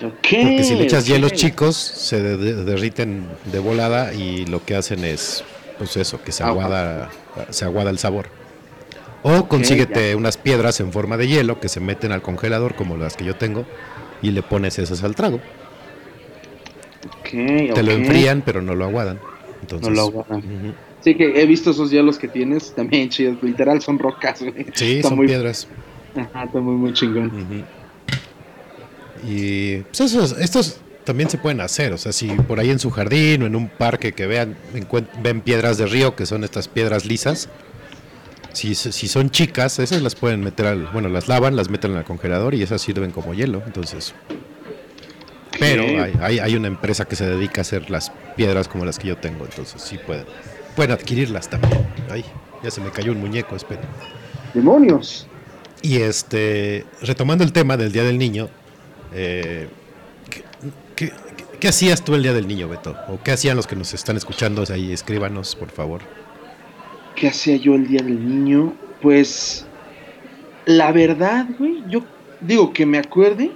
Porque 0.00 0.64
si 0.64 0.74
le 0.74 0.84
echas 0.84 1.06
hielos 1.06 1.32
chicos, 1.32 1.76
se 1.76 2.20
de- 2.20 2.36
de- 2.36 2.64
derriten 2.64 3.28
de 3.52 3.58
volada 3.60 4.12
y 4.14 4.46
lo 4.46 4.64
que 4.64 4.74
hacen 4.74 5.04
es, 5.04 5.44
pues 5.78 5.96
eso, 5.96 6.20
que 6.22 6.32
se 6.32 6.42
Agua. 6.42 6.64
aguada, 6.64 7.10
se 7.50 7.64
aguada 7.64 7.90
el 7.90 7.98
sabor. 7.98 8.26
O 9.22 9.46
consíguete 9.46 10.16
unas 10.16 10.36
piedras 10.36 10.80
en 10.80 10.92
forma 10.92 11.16
de 11.16 11.28
hielo 11.28 11.60
que 11.60 11.68
se 11.68 11.78
meten 11.78 12.10
al 12.10 12.22
congelador, 12.22 12.74
como 12.74 12.96
las 12.96 13.16
que 13.16 13.24
yo 13.24 13.36
tengo, 13.36 13.64
y 14.22 14.32
le 14.32 14.42
pones 14.42 14.78
esas 14.80 15.04
al 15.04 15.14
trago. 15.14 15.40
Te 17.30 17.82
lo 17.82 17.92
enfrían, 17.92 18.42
pero 18.44 18.60
no 18.62 18.74
lo 18.74 18.84
aguadan. 18.84 19.20
Entonces, 19.62 19.88
No 19.88 19.94
lo 19.94 20.06
ujú. 20.08 20.74
Sí, 21.00 21.14
que 21.16 21.40
he 21.40 21.46
visto 21.46 21.70
esos 21.70 21.90
hielos 21.90 22.18
que 22.18 22.28
tienes, 22.28 22.72
también 22.74 23.08
chidos, 23.08 23.42
literal 23.42 23.80
son 23.80 23.98
rocas, 23.98 24.40
güey. 24.40 24.66
Sí, 24.74 24.96
Está 24.96 25.08
son 25.08 25.18
muy, 25.18 25.26
piedras. 25.26 25.66
Ajá, 26.14 26.44
está 26.44 26.60
muy, 26.60 26.74
muy 26.74 26.92
chingón. 26.92 27.64
Y 29.26 29.78
pues 29.78 30.00
esos, 30.00 30.32
estos 30.38 30.80
también 31.04 31.28
se 31.28 31.38
pueden 31.38 31.60
hacer, 31.60 31.92
o 31.92 31.98
sea, 31.98 32.12
si 32.12 32.28
por 32.28 32.60
ahí 32.60 32.70
en 32.70 32.78
su 32.78 32.90
jardín 32.90 33.42
o 33.42 33.46
en 33.46 33.56
un 33.56 33.68
parque 33.68 34.12
que 34.12 34.26
vean, 34.26 34.56
ven 35.22 35.40
piedras 35.40 35.78
de 35.78 35.86
río, 35.86 36.14
que 36.14 36.26
son 36.26 36.44
estas 36.44 36.68
piedras 36.68 37.04
lisas, 37.04 37.48
si, 38.52 38.74
si 38.74 39.08
son 39.08 39.30
chicas, 39.30 39.78
esas 39.78 40.02
las 40.02 40.14
pueden 40.14 40.40
meter 40.40 40.66
al, 40.66 40.86
bueno, 40.92 41.08
las 41.08 41.26
lavan, 41.26 41.56
las 41.56 41.70
meten 41.70 41.96
al 41.96 42.04
congelador 42.04 42.54
y 42.54 42.62
esas 42.62 42.82
sirven 42.82 43.10
como 43.10 43.34
hielo, 43.34 43.62
entonces. 43.66 44.14
Pero 45.58 45.82
hay, 46.02 46.12
hay, 46.20 46.38
hay 46.38 46.56
una 46.56 46.68
empresa 46.68 47.04
que 47.04 47.16
se 47.16 47.26
dedica 47.26 47.60
a 47.60 47.62
hacer 47.62 47.90
las 47.90 48.10
piedras 48.36 48.68
como 48.68 48.84
las 48.84 48.98
que 48.98 49.08
yo 49.08 49.16
tengo, 49.16 49.44
entonces 49.44 49.80
sí 49.82 49.98
pueden, 49.98 50.24
pueden 50.74 50.92
adquirirlas 50.92 51.48
también. 51.48 51.86
Ay, 52.10 52.24
ya 52.62 52.70
se 52.70 52.80
me 52.80 52.90
cayó 52.90 53.12
un 53.12 53.20
muñeco, 53.20 53.54
espera. 53.56 53.82
¡Demonios! 54.54 55.26
Y 55.82 55.98
este, 55.98 56.84
retomando 57.02 57.44
el 57.44 57.52
tema 57.52 57.76
del 57.76 57.92
Día 57.92 58.04
del 58.04 58.18
Niño, 58.18 58.48
eh, 59.12 59.68
¿qué, 60.30 60.42
qué- 60.96 61.12
qué 61.60 61.68
hacías 61.68 62.02
tú 62.04 62.14
el 62.14 62.22
Día 62.22 62.32
del 62.32 62.46
Niño, 62.48 62.68
Beto? 62.68 62.96
¿O 63.08 63.20
qué 63.22 63.32
hacían 63.32 63.56
los 63.56 63.66
que 63.66 63.76
nos 63.76 63.92
están 63.94 64.16
escuchando? 64.16 64.64
Ahí 64.72 64.92
escríbanos, 64.92 65.54
por 65.56 65.70
favor. 65.70 66.00
¿Qué 67.16 67.28
hacía 67.28 67.56
yo 67.56 67.74
el 67.74 67.86
día 67.86 68.02
del 68.02 68.26
niño? 68.26 68.74
Pues, 69.02 69.66
la 70.64 70.92
verdad, 70.92 71.46
güey, 71.58 71.82
yo 71.88 72.02
digo 72.40 72.72
que 72.72 72.86
me 72.86 72.98
acuerde, 72.98 73.52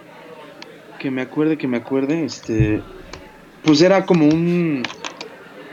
que 0.98 1.10
me 1.10 1.22
acuerde, 1.22 1.58
que 1.58 1.68
me 1.68 1.78
acuerde, 1.78 2.24
este, 2.24 2.82
pues 3.62 3.80
era 3.82 4.06
como 4.06 4.26
un, 4.26 4.82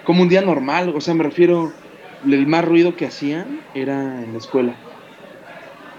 como 0.03 0.21
un 0.23 0.29
día 0.29 0.41
normal, 0.41 0.93
o 0.95 1.01
sea, 1.01 1.13
me 1.13 1.23
refiero, 1.23 1.71
el 2.25 2.47
más 2.47 2.65
ruido 2.65 2.95
que 2.95 3.05
hacían 3.05 3.47
era 3.73 4.23
en 4.23 4.31
la 4.33 4.37
escuela, 4.37 4.75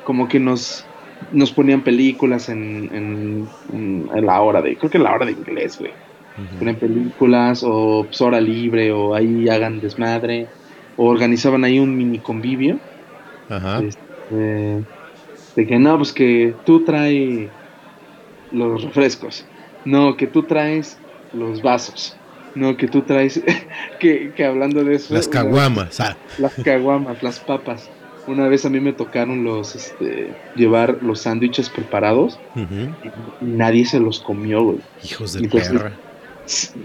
como 0.03 0.29
que 0.29 0.39
nos, 0.41 0.85
nos 1.33 1.53
ponían 1.53 1.83
películas 1.83 2.49
en, 2.49 2.95
en, 2.95 3.49
en- 3.73 4.09
en 4.15 4.27
la 4.27 4.41
hora 4.43 4.61
de, 4.63 4.77
creo 4.77 4.91
que 4.91 4.99
en 4.99 5.05
la 5.05 5.15
hora 5.15 5.27
de 5.27 5.33
inglés, 5.33 5.79
güey. 5.79 5.93
Ponen 6.59 6.79
películas 6.79 7.63
o 7.65 8.07
pues, 8.07 8.21
hora 8.21 8.41
libre 8.41 8.91
o 8.93 9.15
ahí 9.15 9.49
hagan 9.49 9.81
desmadre 9.81 10.49
o 10.97 11.07
organizaban 11.09 11.65
ahí 11.65 11.79
un 11.79 11.97
mini 11.97 12.21
convivio. 12.21 12.81
Ajá. 13.49 13.81
este, 13.83 14.85
de 15.57 15.67
que 15.67 15.79
no 15.79 15.97
pues 15.99 16.13
que 16.13 16.57
tú 16.65 16.85
traes 16.85 17.53
los 18.55 18.83
refrescos 18.85 19.45
no 19.85 20.17
que 20.17 20.27
tú 20.27 20.45
traes 20.45 20.97
los 21.33 21.61
vasos 21.63 22.17
no 22.55 22.77
que 22.77 22.87
tú 22.89 23.03
traes 23.03 23.43
que, 24.01 24.33
que 24.35 24.45
hablando 24.45 24.83
de 24.85 24.95
eso 24.95 25.13
Las 25.13 25.29
caguamas. 25.29 26.01
ah, 26.01 26.17
las 26.39 26.55
caguamas 26.65 27.23
las 27.23 27.41
papas 27.41 27.91
una 28.27 28.49
vez 28.49 28.65
a 28.65 28.71
mí 28.71 28.81
me 28.81 28.93
tocaron 28.95 29.45
los 29.45 29.75
este 29.77 30.33
llevar 30.57 30.99
los 31.03 31.21
sándwiches 31.21 31.69
preparados 31.69 32.39
y 32.57 33.45
nadie 33.45 33.85
se 33.85 34.01
los 34.01 34.21
comió 34.21 34.63
güey 34.63 34.79
Hijos 35.05 35.35
de 35.35 35.41
Entonces, 35.41 35.71
perra. 35.73 35.93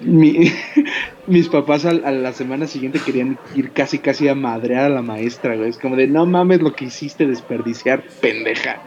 Mi- 0.04 0.52
mis 1.28 1.48
papás 1.50 1.86
al- 1.86 2.04
a, 2.06 2.12
la 2.12 2.34
semana 2.34 2.66
siguiente 2.68 3.00
querían 3.06 3.38
ir 3.56 3.72
casi 3.72 4.00
casi 4.00 4.28
a 4.30 4.36
madrear 4.36 4.86
a 4.86 4.90
la 4.90 5.02
maestra, 5.02 5.56
güey. 5.58 5.70
Es 5.70 5.78
como 5.78 5.96
de, 5.98 6.08
no 6.08 6.26
mames 6.26 6.62
lo 6.62 6.74
que 6.74 6.86
hiciste, 6.86 7.28
desperdiciar, 7.28 8.02
pendeja. 8.22 8.82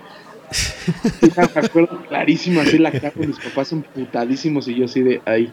Me 1.37 1.61
acuerdo 1.61 2.03
clarísimo 2.09 2.61
así 2.61 2.79
la 2.79 2.93
cara 2.93 3.13
de 3.15 3.27
mis 3.27 3.39
papás 3.39 3.73
emputadísimos 3.73 4.69
y 4.69 4.75
yo 4.75 4.85
así 4.85 5.03
de, 5.03 5.21
ay, 5.25 5.53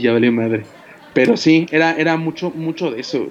ya 0.00 0.12
valió 0.12 0.32
madre. 0.32 0.64
Pero 1.14 1.36
sí, 1.36 1.66
era, 1.70 1.92
era 1.92 2.16
mucho, 2.16 2.50
mucho 2.50 2.90
de 2.90 3.00
eso. 3.00 3.28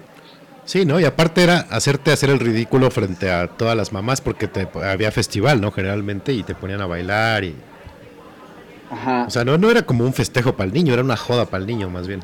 Sí, 0.65 0.85
¿no? 0.85 0.99
Y 0.99 1.05
aparte 1.05 1.43
era 1.43 1.59
hacerte 1.71 2.11
hacer 2.11 2.29
el 2.29 2.39
ridículo 2.39 2.91
frente 2.91 3.31
a 3.31 3.47
todas 3.47 3.75
las 3.75 3.91
mamás 3.91 4.21
porque 4.21 4.47
te, 4.47 4.67
había 4.83 5.11
festival, 5.11 5.59
¿no? 5.59 5.71
Generalmente 5.71 6.33
y 6.33 6.43
te 6.43 6.55
ponían 6.55 6.81
a 6.81 6.85
bailar 6.85 7.43
y... 7.43 7.55
Ajá. 8.91 9.25
O 9.27 9.29
sea, 9.29 9.43
no, 9.43 9.57
no 9.57 9.71
era 9.71 9.83
como 9.83 10.03
un 10.03 10.13
festejo 10.13 10.55
para 10.55 10.67
el 10.67 10.73
niño, 10.73 10.93
era 10.93 11.01
una 11.01 11.17
joda 11.17 11.45
para 11.45 11.61
el 11.61 11.67
niño 11.67 11.89
más 11.89 12.07
bien. 12.07 12.21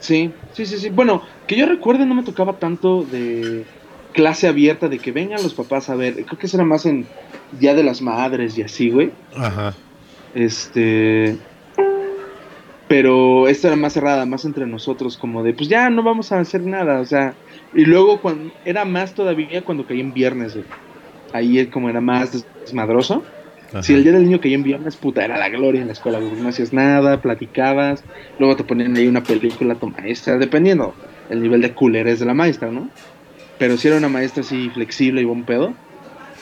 Sí, 0.00 0.32
sí, 0.52 0.66
sí, 0.66 0.78
sí. 0.78 0.90
Bueno, 0.90 1.22
que 1.46 1.56
yo 1.56 1.66
recuerde 1.66 2.04
no 2.04 2.14
me 2.14 2.22
tocaba 2.22 2.54
tanto 2.54 3.02
de 3.02 3.64
clase 4.18 4.48
abierta 4.48 4.88
de 4.88 4.98
que 4.98 5.12
vengan 5.12 5.40
los 5.44 5.54
papás 5.54 5.88
a 5.88 5.94
ver. 5.94 6.14
Creo 6.24 6.36
que 6.36 6.46
eso 6.46 6.56
era 6.56 6.64
más 6.64 6.84
en 6.86 7.06
Día 7.60 7.72
de 7.76 7.84
las 7.84 8.02
Madres 8.02 8.58
y 8.58 8.62
así, 8.62 8.90
güey. 8.90 9.12
Ajá. 9.36 9.74
Este. 10.34 11.36
Pero 12.88 13.46
esta 13.46 13.68
era 13.68 13.76
más 13.76 13.92
cerrada, 13.92 14.26
más 14.26 14.44
entre 14.44 14.66
nosotros, 14.66 15.16
como 15.16 15.44
de, 15.44 15.52
pues 15.52 15.68
ya 15.68 15.88
no 15.88 16.02
vamos 16.02 16.32
a 16.32 16.40
hacer 16.40 16.62
nada, 16.62 17.00
o 17.00 17.04
sea. 17.04 17.34
Y 17.74 17.84
luego 17.84 18.20
cuando 18.20 18.50
era 18.64 18.84
más 18.84 19.14
todavía 19.14 19.62
cuando 19.62 19.86
caía 19.86 20.00
en 20.00 20.12
viernes, 20.12 20.54
güey. 20.54 20.64
Ahí 21.32 21.64
como 21.66 21.88
era 21.88 22.00
más 22.00 22.32
des- 22.32 22.46
desmadroso. 22.62 23.22
ajá. 23.68 23.82
Si 23.84 23.92
el 23.94 24.02
día 24.02 24.12
del 24.12 24.24
niño 24.24 24.40
caía 24.40 24.56
en 24.56 24.64
viernes, 24.64 24.96
puta, 24.96 25.24
era 25.24 25.38
la 25.38 25.48
gloria 25.48 25.80
en 25.82 25.86
la 25.86 25.92
escuela, 25.92 26.18
güey. 26.18 26.32
No 26.42 26.48
hacías 26.48 26.72
nada, 26.72 27.20
platicabas, 27.20 28.02
luego 28.40 28.56
te 28.56 28.64
ponían 28.64 28.96
ahí 28.96 29.06
una 29.06 29.22
película 29.22 29.74
a 29.74 29.76
tu 29.76 29.88
maestra, 29.90 30.38
dependiendo 30.38 30.92
el 31.30 31.40
nivel 31.40 31.60
de 31.60 31.72
culerés 31.72 32.18
de 32.18 32.26
la 32.26 32.34
maestra, 32.34 32.70
¿no? 32.72 32.88
Pero 33.58 33.76
si 33.76 33.88
era 33.88 33.96
una 33.96 34.08
maestra 34.08 34.42
así 34.42 34.70
flexible 34.70 35.20
y 35.20 35.24
buen 35.24 35.44
pedo, 35.44 35.74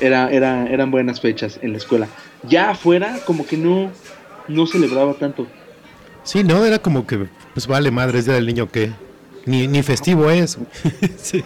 era, 0.00 0.30
era, 0.30 0.66
eran 0.66 0.90
buenas 0.90 1.20
fechas 1.20 1.58
en 1.62 1.72
la 1.72 1.78
escuela. 1.78 2.08
Ya 2.42 2.70
afuera, 2.70 3.18
como 3.24 3.46
que 3.46 3.56
no, 3.56 3.90
no 4.48 4.66
celebraba 4.66 5.14
tanto. 5.14 5.46
Sí, 6.22 6.44
no, 6.44 6.64
era 6.64 6.78
como 6.78 7.06
que, 7.06 7.26
pues 7.54 7.66
vale 7.66 7.90
madre, 7.90 8.18
es 8.18 8.26
día 8.26 8.34
del 8.34 8.46
niño 8.46 8.70
que... 8.70 8.92
Ni, 9.46 9.68
ni 9.68 9.82
festivo 9.84 10.28
es. 10.28 10.58
sí. 11.16 11.44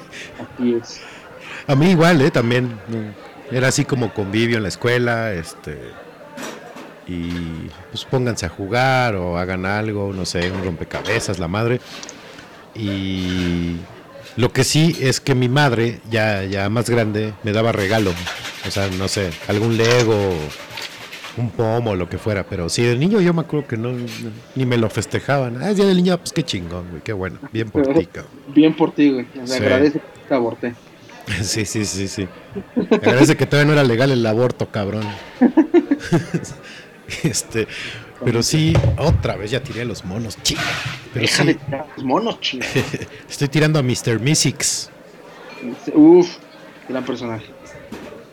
Así 0.57 0.75
es. 0.81 1.01
A 1.66 1.75
mí 1.77 1.91
igual, 1.91 2.23
¿eh? 2.23 2.31
También. 2.31 2.64
mm, 2.89 3.55
Era 3.55 3.68
así 3.68 3.85
como 3.85 4.14
convivio 4.14 4.57
en 4.57 4.62
la 4.62 4.68
escuela, 4.71 5.33
este... 5.35 5.79
Y 7.07 7.68
pues 7.91 8.05
pónganse 8.05 8.47
a 8.47 8.49
jugar 8.49 9.16
o 9.16 9.37
hagan 9.37 9.66
algo, 9.66 10.12
no 10.12 10.25
sé, 10.25 10.51
un 10.51 10.64
rompecabezas, 10.64 11.39
la 11.41 11.49
madre. 11.49 11.81
Y 12.75 13.77
lo 14.37 14.53
que 14.53 14.64
sí 14.64 14.97
es 15.01 15.20
que 15.20 15.35
mi 15.35 15.49
madre, 15.49 16.01
ya, 16.11 16.45
ya 16.45 16.68
más 16.68 16.89
grande, 16.89 17.35
me 17.43 17.53
daba 17.53 17.72
regalo. 17.72 18.12
O 18.66 18.70
sea, 18.70 18.89
no 18.99 19.09
sé, 19.09 19.31
algún 19.49 19.76
Lego, 19.76 20.35
un 21.37 21.51
pomo, 21.51 21.95
lo 21.97 22.09
que 22.09 22.18
fuera. 22.18 22.45
Pero 22.45 22.68
sí, 22.68 22.83
de 22.83 22.97
niño 22.97 23.20
yo 23.20 23.33
me 23.35 23.41
acuerdo 23.43 23.66
que 23.68 23.76
no, 23.76 23.93
ni 24.55 24.66
me 24.66 24.76
lo 24.76 24.89
festejaban. 24.91 25.62
Ah, 25.62 25.70
es 25.70 25.76
día 25.76 25.87
del 25.87 25.97
niño, 25.97 26.18
pues 26.18 26.33
qué 26.33 26.43
chingón, 26.43 26.89
güey, 26.91 27.03
qué 27.03 27.12
bueno. 27.12 27.39
Bien 27.53 27.70
por 27.70 27.87
ti, 27.95 28.07
cabrón. 28.12 28.33
Bien 28.55 28.74
por 28.76 28.93
ti, 28.95 29.11
güey. 29.11 29.26
Sea, 29.35 29.47
Sí. 29.47 29.55
agradece 29.64 29.99
que 30.01 30.05
te 30.28 30.35
aborté. 30.35 30.74
Sí, 31.43 31.64
sí, 31.64 31.85
sí, 31.85 32.09
sí. 32.09 32.26
Agradece 32.91 33.37
que 33.37 33.47
todavía 33.47 33.66
no 33.66 33.72
era 33.74 33.85
legal 33.85 34.11
el 34.11 34.26
aborto, 34.26 34.68
cabrón. 34.70 35.05
este, 37.22 37.68
pero 38.25 38.43
sí, 38.43 38.75
otra 38.99 39.37
vez 39.37 39.51
ya 39.51 39.62
tiré 39.62 39.85
los 39.85 40.05
monos, 40.05 40.37
chica. 40.43 40.62
Pero 41.12 41.27
Deja 41.27 41.45
de 41.45 41.53
sí, 41.55 41.59
tirar 41.64 41.87
los 41.97 42.05
monos, 42.05 42.41
chingada. 42.41 42.73
estoy 43.29 43.49
tirando 43.49 43.79
a 43.79 43.83
Mr. 43.83 44.21
Mystics. 44.21 44.91
Uf, 45.95 46.29
gran 46.89 47.05
personaje. 47.05 47.47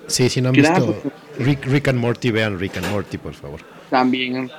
Sí, 0.08 0.30
si 0.30 0.42
no 0.42 0.50
han 0.50 0.56
Gran 0.56 0.76
visto 0.76 1.02
Rick, 1.40 1.66
Rick 1.66 1.88
and 1.90 2.00
Morty, 2.00 2.32
vean 2.32 2.58
Rick 2.60 2.78
and 2.78 2.90
Morty, 2.92 3.18
por 3.18 3.34
favor. 3.34 3.60
También 3.90 4.50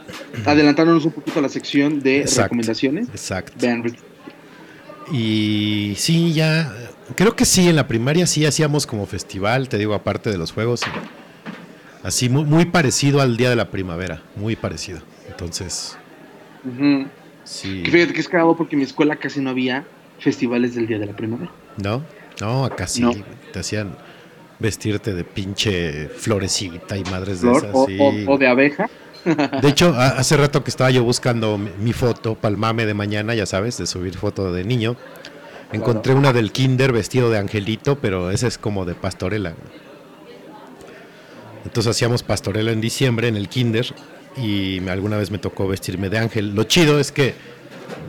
adelantándonos 0.45 1.05
un 1.05 1.12
poquito 1.12 1.39
a 1.39 1.43
la 1.43 1.49
sección 1.49 2.01
de 2.01 2.20
Exacto. 2.20 2.43
recomendaciones. 2.45 3.09
Exacto. 3.09 3.53
Vean, 3.59 3.83
Rick. 3.83 3.99
Y 5.11 5.95
sí, 5.97 6.33
ya, 6.35 6.70
creo 7.16 7.35
que 7.35 7.45
sí, 7.47 7.68
en 7.68 7.76
la 7.76 7.89
primaria 7.89 8.26
sí 8.26 8.45
hacíamos 8.45 8.87
como 8.87 9.07
festival, 9.07 9.68
te 9.68 9.79
digo, 9.79 9.95
aparte 9.95 10.31
de 10.31 10.37
los 10.39 10.53
juegos. 10.53 10.83
Así, 12.03 12.29
muy, 12.29 12.45
muy 12.45 12.66
parecido 12.66 13.20
al 13.20 13.37
Día 13.37 13.51
de 13.51 13.57
la 13.57 13.70
Primavera, 13.70 14.22
muy 14.37 14.55
parecido. 14.55 15.01
Entonces, 15.39 15.97
sí. 17.45 17.82
Que 17.84 17.91
fíjate 17.93 18.12
que 18.12 18.20
es 18.20 18.28
cagado 18.28 18.57
porque 18.57 18.74
en 18.74 18.80
mi 18.80 18.84
escuela 18.84 19.14
casi 19.14 19.41
no 19.41 19.51
había 19.51 19.84
festivales 20.18 20.74
del 20.74 20.89
Día 20.89 20.99
de 20.99 21.07
la 21.07 21.12
Primavera. 21.14 21.53
¿No? 21.76 22.03
No, 22.41 22.64
acá 22.64 22.89
sí. 22.89 23.03
No. 23.03 23.12
Te 23.53 23.61
hacían 23.61 23.97
vestirte 24.59 25.14
de 25.14 25.22
pinche 25.22 26.09
florecita 26.09 26.97
y 26.97 27.05
madres 27.05 27.41
de 27.43 27.53
esas. 27.53 27.70
o, 27.72 27.86
sí. 27.86 27.97
o- 28.01 28.32
o 28.32 28.39
de 28.39 28.49
abeja. 28.49 28.91
De 29.24 29.68
hecho, 29.68 29.95
hace 29.95 30.36
rato 30.36 30.64
que 30.64 30.70
estaba 30.70 30.91
yo 30.91 31.05
buscando 31.05 31.57
mi, 31.57 31.93
foto 31.93 32.34
para 32.34 32.51
el 32.51 32.57
mame 32.57 32.84
de 32.86 32.95
mañana, 32.95 33.34
ya 33.34 33.47
sabes, 33.47 33.78
de 33.78 33.86
subir 33.86 34.16
foto 34.16 34.53
de 34.53 34.64
niño. 34.64 34.97
Encontré 35.72 36.14
una 36.14 36.32
del 36.32 36.51
kinder 36.51 36.93
vestido 36.93 37.30
de 37.30 37.39
angelito, 37.39 37.99
pero 38.01 38.30
esa 38.32 38.49
es 38.49 38.59
como 38.59 38.84
de 38.86 38.95
pastorela. 38.97 39.55
Entonces 41.64 41.91
hacíamos 41.91 42.22
pastorela 42.24 42.72
en 42.72 42.80
diciembre 42.80 43.28
en 43.28 43.36
el 43.36 43.49
kinder 43.49 43.86
y 44.41 44.86
alguna 44.89 45.16
vez 45.16 45.30
me 45.30 45.39
tocó 45.39 45.66
vestirme 45.68 46.09
de 46.09 46.18
ángel. 46.18 46.55
Lo 46.55 46.64
chido 46.64 46.99
es 46.99 47.12
que 47.12 47.34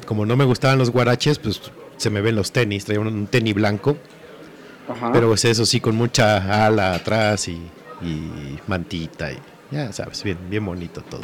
como 0.05 0.25
no 0.25 0.35
me 0.35 0.45
gustaban 0.45 0.77
los 0.77 0.89
guaraches, 0.89 1.39
pues 1.39 1.61
se 1.97 2.09
me 2.09 2.21
ven 2.21 2.35
los 2.35 2.51
tenis, 2.51 2.85
traía 2.85 2.99
un, 2.99 3.27
tenis 3.27 3.53
blanco, 3.53 3.97
Ajá. 4.87 5.11
pero 5.11 5.33
es 5.33 5.45
eso 5.45 5.65
sí, 5.65 5.79
con 5.79 5.95
mucha 5.95 6.65
ala 6.65 6.95
atrás 6.95 7.47
y, 7.47 7.53
y 8.01 8.59
mantita 8.67 9.31
y 9.31 9.37
ya 9.71 9.91
sabes, 9.93 10.23
bien, 10.23 10.37
bien 10.49 10.65
bonito 10.65 11.01
todo. 11.01 11.21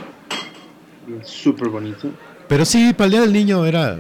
Súper 1.24 1.70
bonito. 1.70 2.12
Pero 2.48 2.66
sí, 2.66 2.94
para 2.94 3.06
el 3.06 3.12
Día 3.12 3.22
del 3.22 3.34
Niño 3.34 3.66
era 3.66 4.00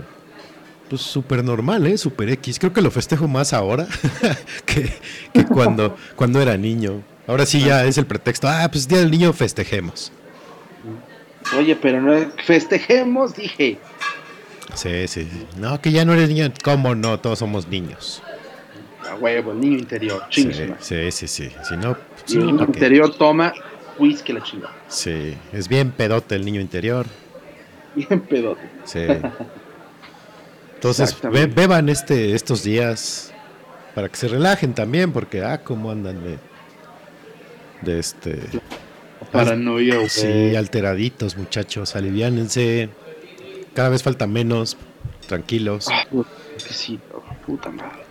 pues 0.90 1.02
súper 1.02 1.44
normal, 1.44 1.88
¿eh? 1.88 1.98
Súper 1.98 2.30
X. 2.30 2.60
Creo 2.60 2.74
que 2.74 2.82
lo 2.82 2.92
festejo 2.92 3.28
más 3.28 3.54
ahora 3.54 3.88
que, 4.66 4.94
que 5.34 5.46
cuando, 5.46 5.96
cuando 6.16 6.42
era 6.42 6.58
niño. 6.58 7.02
Ahora 7.28 7.46
sí 7.46 7.60
ya 7.60 7.86
es 7.86 7.98
el 7.98 8.06
pretexto. 8.06 8.48
Ah, 8.48 8.68
pues 8.72 8.88
Día 8.88 9.00
del 9.00 9.10
Niño 9.10 9.34
festejemos. 9.34 10.12
Oye, 11.58 11.76
pero 11.76 12.02
no 12.02 12.14
festejemos, 12.44 13.36
dije. 13.36 13.78
Sí, 14.74 15.08
sí, 15.08 15.24
sí. 15.24 15.48
No, 15.58 15.80
que 15.80 15.92
ya 15.92 16.04
no 16.06 16.14
eres 16.14 16.30
niño. 16.30 16.52
¿Cómo 16.64 16.96
no? 16.96 17.20
Todos 17.20 17.40
somos 17.40 17.68
niños. 17.68 18.22
A 19.10 19.16
huevo, 19.16 19.52
el 19.52 19.60
niño 19.60 19.78
interior. 19.78 20.24
Sí, 20.32 20.42
su 20.42 20.48
madre. 20.50 20.76
sí, 20.80 21.12
sí, 21.12 21.28
sí. 21.28 21.50
Si 21.68 21.78
no, 21.78 21.96
sí, 22.26 22.38
el 22.38 22.48
niño 22.48 22.66
interior 22.66 23.16
toma 23.16 23.54
whisky 24.00 24.34
la 24.34 24.42
chingada. 24.44 24.74
Sí, 24.88 25.38
es 25.54 25.68
bien 25.70 25.92
pedote 25.92 26.36
el 26.36 26.44
niño 26.44 26.60
interior. 26.60 27.06
Bien 27.96 28.20
pedote. 28.22 28.64
Sí. 28.84 29.06
Entonces, 30.76 31.16
be- 31.32 31.46
beban 31.48 31.88
este, 31.90 32.34
estos 32.36 32.64
días 32.64 33.32
para 33.94 34.10
que 34.10 34.18
se 34.18 34.28
relajen 34.28 34.74
también, 34.74 35.14
porque, 35.14 35.44
ah, 35.44 35.62
cómo 35.64 35.92
andan 35.92 36.22
de, 36.24 36.38
de 37.82 38.00
este... 38.00 38.40
Paranoia, 39.44 39.96
güey. 39.96 40.10
Sí, 40.10 40.56
alteraditos, 40.56 41.38
muchachos, 41.38 41.96
aliviánense. 41.96 42.90
Cada 43.74 43.90
vez 43.90 44.04
falta 44.04 44.28
menos, 44.28 44.78
tranquilos. 45.28 45.88
Ah, 45.92 46.06
que 46.12 46.74
sí, 46.74 47.00
puta 47.46 47.70
madre. 47.70 48.04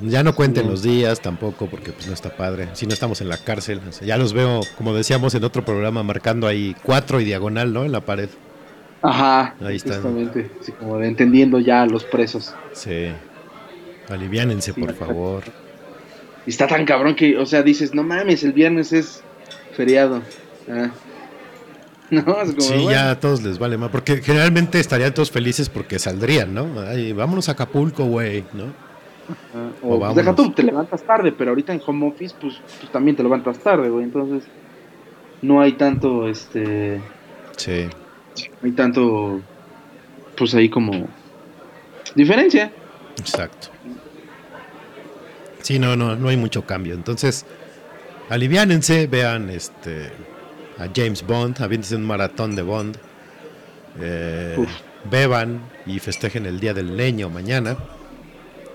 Ya 0.00 0.22
no 0.22 0.34
cuenten 0.34 0.64
Sí. 0.64 0.68
los 0.70 0.82
días 0.82 1.20
tampoco, 1.20 1.66
porque 1.66 1.92
pues 1.92 2.06
no 2.08 2.12
está 2.14 2.36
padre. 2.36 2.68
Si 2.74 2.84
no 2.86 2.92
estamos 2.92 3.20
en 3.20 3.28
la 3.28 3.38
cárcel, 3.38 3.80
o 3.88 3.92
sea, 3.92 4.06
ya 4.06 4.18
los 4.18 4.32
veo, 4.32 4.60
como 4.76 4.92
decíamos 4.94 5.34
en 5.34 5.44
otro 5.44 5.64
programa, 5.64 6.02
marcando 6.02 6.46
ahí 6.46 6.74
cuatro 6.82 7.20
y 7.20 7.24
diagonal, 7.24 7.72
¿no? 7.72 7.84
En 7.84 7.92
la 7.92 8.00
pared. 8.00 8.28
Ajá, 9.02 9.54
Ahí 9.64 9.76
están. 9.76 9.94
justamente. 10.02 10.50
Sí, 10.62 10.72
como 10.72 10.98
de 10.98 11.06
entendiendo 11.08 11.58
ya 11.60 11.82
a 11.82 11.86
los 11.86 12.04
presos. 12.04 12.54
Sí. 12.72 13.08
Aliviánense, 14.08 14.72
Sí, 14.72 14.80
por 14.80 14.94
favor. 14.94 15.44
Está 16.46 16.66
tan 16.66 16.84
cabrón 16.84 17.14
que, 17.14 17.38
o 17.38 17.46
sea, 17.46 17.62
dices, 17.62 17.94
no 17.94 18.02
mames, 18.02 18.42
el 18.44 18.52
viernes 18.52 18.92
es 18.92 19.22
feriado. 19.74 20.22
Ah. 20.70 20.90
No, 22.10 22.20
es 22.20 22.50
como, 22.50 22.60
Sí, 22.60 22.74
bueno, 22.74 22.90
ya 22.90 23.10
a 23.12 23.18
todos 23.18 23.42
les 23.42 23.58
vale 23.58 23.78
más. 23.78 23.90
Porque 23.90 24.18
generalmente 24.18 24.78
estarían 24.78 25.14
todos 25.14 25.30
felices 25.30 25.70
porque 25.70 25.98
saldrían, 25.98 26.52
¿no? 26.52 26.68
Ay, 26.86 27.14
vámonos 27.14 27.48
a 27.48 27.52
Acapulco, 27.52 28.04
güey, 28.04 28.44
¿no? 28.52 28.64
ah, 29.54 29.70
o 29.82 29.94
o 29.94 29.98
pues 29.98 30.14
deja 30.16 30.34
tú, 30.34 30.52
te 30.52 30.62
levantas 30.62 31.02
tarde, 31.02 31.32
pero 31.32 31.50
ahorita 31.52 31.72
en 31.72 31.80
home 31.84 32.06
office, 32.08 32.34
pues, 32.38 32.60
pues 32.78 32.92
también 32.92 33.16
te 33.16 33.22
levantas 33.22 33.58
tarde, 33.58 33.88
güey. 33.88 34.04
Entonces, 34.04 34.44
no 35.40 35.62
hay 35.62 35.72
tanto, 35.72 36.28
este, 36.28 37.00
Sí. 37.56 37.88
no 38.60 38.66
hay 38.66 38.72
tanto, 38.72 39.40
pues 40.36 40.54
ahí 40.54 40.68
como 40.68 41.08
diferencia. 42.14 42.70
Exacto. 43.18 43.68
Sí, 45.62 45.78
no, 45.78 45.96
no, 45.96 46.16
no 46.16 46.28
hay 46.28 46.36
mucho 46.36 46.66
cambio. 46.66 46.94
Entonces, 46.94 47.46
aliviánense, 48.28 49.06
vean 49.06 49.50
este 49.50 50.10
a 50.78 50.88
James 50.94 51.24
Bond, 51.26 51.60
aviéntense 51.62 51.96
un 51.96 52.04
maratón 52.06 52.56
de 52.56 52.62
Bond. 52.62 52.96
Eh, 54.00 54.56
beban 55.10 55.60
y 55.86 55.98
festejen 56.00 56.46
el 56.46 56.58
Día 56.58 56.74
del 56.74 56.96
Leño 56.96 57.30
mañana. 57.30 57.76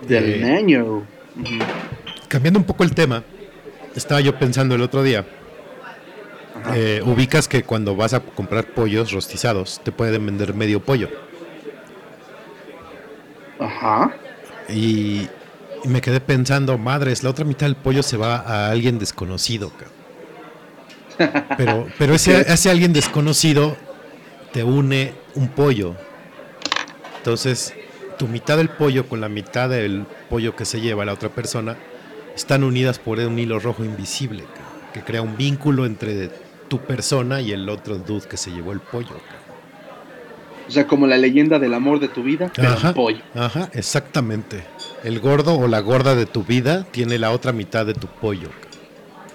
Del 0.07 0.43
Eh, 0.43 0.61
niño. 0.61 1.03
Cambiando 2.27 2.59
un 2.59 2.65
poco 2.65 2.83
el 2.83 2.93
tema, 2.93 3.23
estaba 3.95 4.21
yo 4.21 4.37
pensando 4.37 4.75
el 4.75 4.81
otro 4.81 5.03
día. 5.03 5.25
Eh, 6.73 7.01
ubicas 7.05 7.47
que 7.47 7.63
cuando 7.63 7.95
vas 7.95 8.13
a 8.13 8.19
comprar 8.19 8.65
pollos 8.73 9.11
rostizados 9.11 9.79
te 9.83 9.91
pueden 9.91 10.25
vender 10.25 10.53
medio 10.53 10.81
pollo. 10.81 11.09
Ajá. 13.59 14.13
Y, 14.69 15.27
y 15.83 15.87
me 15.87 16.01
quedé 16.01 16.19
pensando, 16.19 16.77
madres, 16.77 17.23
la 17.23 17.29
otra 17.29 17.45
mitad 17.45 17.65
del 17.65 17.75
pollo 17.75 18.03
se 18.03 18.17
va 18.17 18.37
a 18.37 18.69
alguien 18.71 18.99
desconocido. 18.99 19.71
cabrón. 19.71 21.47
Pero, 21.57 21.87
pero 21.97 22.13
ese, 22.15 22.41
ese 22.51 22.69
alguien 22.69 22.93
desconocido 22.93 23.75
te 24.53 24.63
une 24.63 25.13
un 25.35 25.49
pollo. 25.49 25.95
Entonces, 27.17 27.73
tu 28.17 28.27
mitad 28.27 28.57
del 28.57 28.69
pollo 28.69 29.07
con 29.07 29.21
la 29.21 29.29
mitad 29.29 29.69
del 29.69 30.05
pollo 30.29 30.55
que 30.55 30.65
se 30.65 30.81
lleva 30.81 31.05
la 31.05 31.13
otra 31.13 31.29
persona 31.29 31.77
están 32.35 32.63
unidas 32.63 32.99
por 32.99 33.19
un 33.19 33.37
hilo 33.37 33.59
rojo 33.59 33.83
invisible 33.83 34.45
que 34.93 35.01
crea 35.01 35.21
un 35.21 35.35
vínculo 35.37 35.85
entre 35.85 36.29
tu 36.67 36.79
persona 36.79 37.41
y 37.41 37.51
el 37.51 37.67
otro 37.69 37.97
dude 37.97 38.27
que 38.27 38.37
se 38.37 38.51
llevó 38.51 38.71
el 38.71 38.79
pollo. 38.79 39.15
O 40.67 40.71
sea, 40.71 40.85
como 40.87 41.07
la 41.07 41.17
leyenda 41.17 41.57
del 41.59 41.73
amor 41.73 41.99
de 41.99 42.07
tu 42.09 42.23
vida, 42.23 42.51
pero 42.55 42.69
Ajá, 42.69 42.93
pollo. 42.93 43.21
ajá, 43.33 43.69
exactamente. 43.73 44.63
El 45.03 45.19
gordo 45.19 45.57
o 45.57 45.67
la 45.67 45.79
gorda 45.79 46.15
de 46.15 46.25
tu 46.25 46.43
vida 46.43 46.85
tiene 46.91 47.19
la 47.19 47.31
otra 47.31 47.51
mitad 47.51 47.85
de 47.85 47.93
tu 47.93 48.07
pollo. 48.07 48.49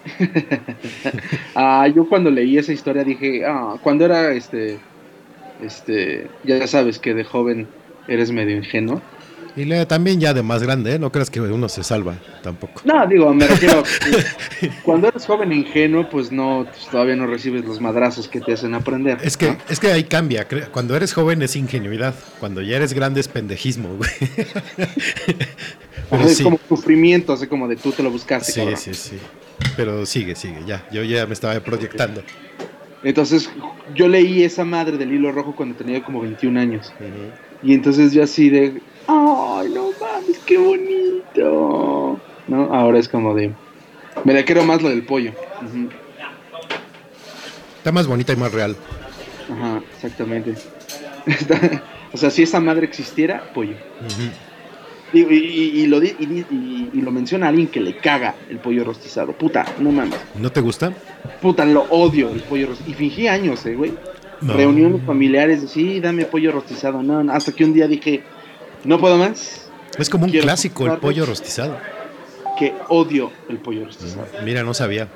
Ah, 1.55 1.87
yo 1.89 2.07
cuando 2.09 2.31
leí 2.31 2.59
esa 2.59 2.73
historia 2.73 3.05
dije, 3.05 3.45
ah, 3.47 3.77
cuando 3.83 4.05
era 4.05 4.33
este, 4.33 4.79
este, 5.62 6.29
ya 6.43 6.67
sabes 6.67 6.99
que 6.99 7.15
de 7.15 7.25
joven 7.25 7.69
eres 8.09 8.31
medio 8.31 8.57
ingenuo. 8.57 9.01
Y 9.57 9.65
le- 9.65 9.87
también 9.87 10.19
ya 10.21 10.35
de 10.35 10.43
más 10.43 10.63
grande, 10.63 10.95
¿eh? 10.95 10.99
no 10.99 11.13
creas 11.13 11.31
que 11.31 11.41
uno 11.41 11.69
se 11.69 11.85
salva 11.85 12.17
tampoco. 12.43 12.83
No, 12.85 13.07
digo, 13.07 13.33
me 13.33 13.47
refiero, 13.47 13.85
cuando 14.83 15.07
eres 15.09 15.25
joven 15.27 15.53
e 15.53 15.57
ingenuo, 15.57 16.09
pues 16.11 16.33
no, 16.33 16.67
pues 16.69 16.89
todavía 16.89 17.15
no 17.15 17.27
recibes 17.29 17.65
los 17.65 17.81
madrazos 17.81 18.27
que 18.27 18.41
te 18.41 18.53
hacen 18.55 18.75
aprender. 18.75 19.19
Es 19.23 19.37
que, 19.37 19.53
¿no? 19.53 19.59
es 19.69 19.79
que 19.79 19.93
ahí 19.93 20.05
cambia. 20.05 20.47
Cuando 20.73 20.97
eres 20.97 21.13
joven 21.15 21.41
es 21.43 21.55
ingenuidad. 21.55 22.15
Cuando 22.41 22.63
ya 22.63 22.77
eres 22.77 22.93
grande 22.95 23.21
es 23.21 23.29
pendejismo, 23.29 23.97
güey. 23.97 24.11
Pero 26.11 26.25
es 26.25 26.37
sí, 26.37 26.43
como 26.45 26.59
sufrimiento, 26.69 27.33
así 27.33 27.47
como 27.47 27.69
de 27.69 27.77
tú 27.77 27.93
te 27.93 28.03
lo 28.03 28.11
buscaste. 28.11 28.53
sí, 28.53 28.61
cabrón. 28.61 28.77
sí, 28.79 28.95
sí. 28.95 29.19
Pero 29.77 30.05
sigue, 30.05 30.35
sigue, 30.35 30.59
ya. 30.67 30.87
Yo 30.93 31.03
ya 31.05 31.27
me 31.27 31.33
estaba 31.33 31.59
proyectando. 31.61 32.23
Entonces, 33.03 33.51
yo 33.95 34.09
leí 34.09 34.43
esa 34.43 34.65
madre 34.65 34.97
del 34.97 35.13
hilo 35.13 35.31
rojo 35.33 35.55
cuando 35.55 35.75
tenía 35.77 36.03
como 36.03 36.21
21 36.21 36.59
años. 36.59 36.93
Y 37.63 37.73
entonces 37.75 38.13
yo 38.13 38.23
así 38.23 38.51
de, 38.51 38.81
¡ay, 39.07 39.69
no 39.75 39.89
mames, 40.01 40.39
qué 40.47 40.59
bonito! 40.59 42.21
¿No? 42.49 42.75
Ahora 42.75 42.99
es 42.99 43.09
como 43.09 43.35
de, 43.35 43.53
me 44.25 44.35
la 44.35 44.45
quiero 44.45 44.65
más 44.65 44.83
lo 44.83 44.89
del 44.91 45.05
pollo. 45.05 45.33
Está 47.79 47.93
más 47.93 48.07
bonita 48.07 48.33
y 48.33 48.37
más 48.37 48.53
real. 48.53 48.77
Ajá, 49.51 49.81
exactamente. 49.95 50.55
O 52.13 52.17
sea, 52.17 52.31
si 52.31 52.45
esa 52.45 52.61
madre 52.61 52.87
existiera, 52.87 53.51
pollo. 53.53 53.75
Y, 55.13 55.19
y- 55.19 55.25
y- 55.25 55.81
y 55.83 55.87
lo, 55.89 56.01
y, 56.01 56.91
lo 57.01 57.11
menciona 57.11 57.49
alguien 57.49 57.67
que 57.67 57.81
le 57.81 57.97
caga 57.97 58.37
el 58.49 58.59
pollo 58.59 58.85
rostizado. 58.85 59.33
Puta, 59.33 59.65
no 59.81 59.91
mames. 59.91 60.21
¿No 60.39 60.53
te 60.53 60.61
gusta? 60.61 60.93
Puta, 61.43 61.65
lo 61.65 61.83
odio 61.91 62.29
el 62.31 62.41
pollo 62.43 62.69
rostizado. 62.69 62.93
Y 62.93 62.95
fingí 62.95 63.27
años, 63.27 63.67
eh, 63.67 63.75
güey. 63.75 63.95
No. 64.43 64.53
Reuniones 64.55 65.03
familiares, 65.05 65.65
sí, 65.69 65.99
dame 65.99 66.25
pollo 66.27 66.53
rostizado. 66.53 67.03
No, 67.03 67.25
no, 67.25 67.33
hasta 67.33 67.51
que 67.51 67.65
un 67.65 67.73
día 67.75 67.89
dije, 67.89 68.23
no 68.85 68.99
puedo 68.99 69.16
más, 69.16 69.68
Es 69.99 70.09
como 70.11 70.24
un 70.24 70.30
Quiero 70.30 70.45
clásico 70.45 70.87
el 70.87 70.99
pollo 70.99 71.26
rostizado. 71.26 71.78
que 72.59 72.74
odio 72.89 73.32
el 73.49 73.59
pollo 73.59 73.87
rostizado. 73.87 74.26
Mira, 74.45 74.62
no 74.62 74.74
sabía. 74.74 75.09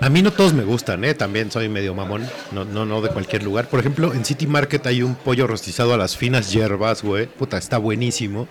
A 0.00 0.08
mí 0.10 0.20
no 0.22 0.32
todos 0.32 0.52
me 0.52 0.64
gustan, 0.64 1.04
¿eh? 1.04 1.14
También 1.14 1.50
soy 1.50 1.68
medio 1.68 1.94
mamón. 1.94 2.28
No, 2.52 2.64
no, 2.64 2.84
no 2.84 3.00
de 3.00 3.08
cualquier 3.08 3.42
lugar. 3.42 3.68
Por 3.68 3.80
ejemplo, 3.80 4.12
en 4.12 4.24
City 4.24 4.46
Market 4.46 4.86
hay 4.86 5.02
un 5.02 5.14
pollo 5.14 5.46
rostizado 5.46 5.94
a 5.94 5.96
las 5.96 6.16
finas 6.16 6.52
hierbas, 6.52 7.02
güey. 7.02 7.26
Puta, 7.26 7.56
está 7.56 7.78
buenísimo. 7.78 8.46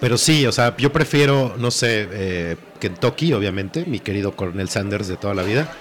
Pero 0.00 0.18
sí, 0.18 0.46
o 0.46 0.52
sea, 0.52 0.76
yo 0.76 0.92
prefiero, 0.92 1.54
no 1.58 1.70
sé, 1.70 2.08
eh, 2.10 2.56
Kentucky, 2.80 3.32
obviamente, 3.34 3.84
mi 3.84 4.00
querido 4.00 4.34
Cornel 4.34 4.68
Sanders 4.68 5.06
de 5.06 5.16
toda 5.16 5.34
la 5.34 5.44
vida. 5.44 5.72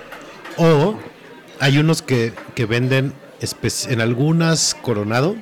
O 0.58 1.00
hay 1.60 1.80
unos 1.80 2.04
que, 2.04 2.34
que 2.54 2.66
venden 2.66 3.14
en 3.90 4.02
algunas 4.02 4.76
Coronado 4.76 5.36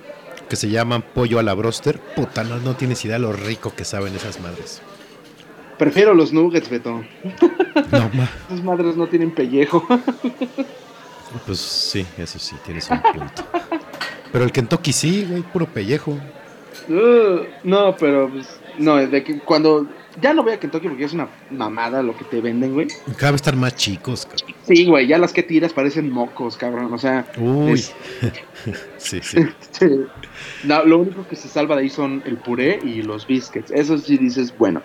que 0.49 0.55
se 0.55 0.69
llaman 0.69 1.01
pollo 1.01 1.39
a 1.39 1.43
la 1.43 1.53
broster. 1.53 1.99
Puta, 1.99 2.43
no, 2.43 2.57
no 2.57 2.75
tienes 2.75 3.05
idea 3.05 3.19
lo 3.19 3.31
rico 3.31 3.73
que 3.75 3.85
saben 3.85 4.15
esas 4.15 4.41
madres. 4.41 4.81
Prefiero 5.77 6.13
los 6.13 6.33
nuggets, 6.33 6.69
Beto. 6.69 7.03
No, 7.91 8.09
ma. 8.13 8.29
Esas 8.47 8.63
madres 8.63 8.97
no 8.97 9.07
tienen 9.07 9.31
pellejo. 9.31 9.87
Pues 11.45 11.59
sí, 11.59 12.03
eso 12.17 12.39
sí, 12.39 12.55
tienes 12.65 12.89
un 12.89 12.99
punto. 13.03 13.43
Pero 14.31 14.43
el 14.43 14.51
Kentucky 14.51 14.91
sí, 14.91 15.27
güey, 15.29 15.43
puro 15.43 15.67
pellejo. 15.67 16.17
Uh, 16.87 17.41
no, 17.63 17.95
pero 17.97 18.31
pues, 18.31 18.59
no, 18.79 18.95
de 18.95 19.23
que 19.23 19.39
cuando 19.39 19.85
ya 20.21 20.33
no 20.33 20.43
voy 20.43 20.53
a 20.53 20.59
Kentucky 20.59 20.87
porque 20.87 21.03
es 21.05 21.13
una 21.13 21.27
mamada 21.51 22.01
lo 22.03 22.15
que 22.17 22.23
te 22.25 22.41
venden, 22.41 22.73
güey. 22.73 22.87
Cada 23.17 23.31
vez 23.31 23.41
están 23.41 23.59
más 23.59 23.75
chicos, 23.75 24.25
cabrón. 24.25 24.55
Sí, 24.65 24.85
güey, 24.85 25.07
ya 25.07 25.17
las 25.17 25.33
que 25.33 25.43
tiras 25.43 25.73
parecen 25.73 26.11
mocos, 26.11 26.57
cabrón. 26.57 26.93
O 26.93 26.97
sea, 26.97 27.25
Uy. 27.37 27.71
es- 27.73 27.93
Sí, 28.97 29.19
sí. 29.23 29.39
no, 30.63 30.83
lo 30.85 30.99
único 30.99 31.27
que 31.27 31.35
se 31.35 31.47
salva 31.47 31.75
de 31.75 31.83
ahí 31.83 31.89
son 31.89 32.21
el 32.25 32.37
puré 32.37 32.79
y 32.83 33.01
los 33.01 33.25
biscuits. 33.27 33.71
Eso 33.71 33.97
sí 33.97 34.17
dices, 34.17 34.53
bueno. 34.57 34.81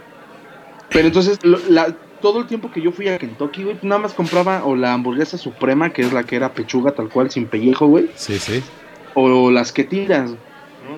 Pero 0.91 1.07
entonces, 1.09 1.39
lo- 1.45 1.59
la- 1.69 1.95
todo 2.23 2.41
el 2.41 2.47
tiempo 2.47 2.71
que 2.71 2.81
yo 2.81 2.91
fui 2.93 3.09
a 3.09 3.19
Kentucky, 3.19 3.65
güey, 3.65 3.77
nada 3.83 4.01
más 4.01 4.15
compraba 4.15 4.65
o 4.65 4.77
la 4.77 4.95
hamburguesa 4.95 5.37
suprema, 5.37 5.91
que 5.91 6.03
es 6.03 6.13
la 6.13 6.25
que 6.25 6.37
era 6.37 6.55
pechuga 6.55 6.93
tal 6.93 7.09
cual, 7.11 7.31
sin 7.31 7.47
pellejo, 7.47 7.87
güey. 7.87 8.09
Sí, 8.15 8.39
sí. 8.39 8.63
o 9.15 9.51
las 9.51 9.73
que 9.73 9.85
tiras. 9.85 10.33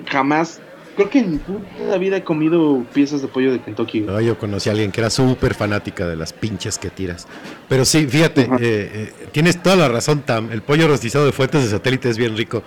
Jamás, 0.09 0.61
creo 0.97 1.09
que 1.11 1.19
en 1.19 1.37
puta 1.37 1.97
vida 1.99 2.17
he 2.17 2.23
comido 2.23 2.83
piezas 2.91 3.21
de 3.21 3.27
pollo 3.27 3.51
de 3.51 3.61
Kentucky. 3.61 4.01
No, 4.01 4.19
yo 4.19 4.37
conocí 4.37 4.67
a 4.67 4.71
alguien 4.71 4.91
que 4.91 4.99
era 4.99 5.11
súper 5.11 5.53
fanática 5.53 6.07
de 6.07 6.15
las 6.15 6.33
pinches 6.33 6.79
que 6.79 6.89
tiras. 6.89 7.27
Pero 7.69 7.85
sí, 7.85 8.07
fíjate, 8.07 8.41
eh, 8.41 8.49
eh, 8.59 9.13
tienes 9.31 9.61
toda 9.61 9.75
la 9.75 9.87
razón, 9.87 10.23
Tam. 10.23 10.51
El 10.51 10.63
pollo 10.63 10.87
rostizado 10.87 11.25
de 11.25 11.31
fuentes 11.31 11.63
de 11.63 11.69
satélite 11.69 12.09
es 12.09 12.17
bien 12.17 12.35
rico. 12.35 12.63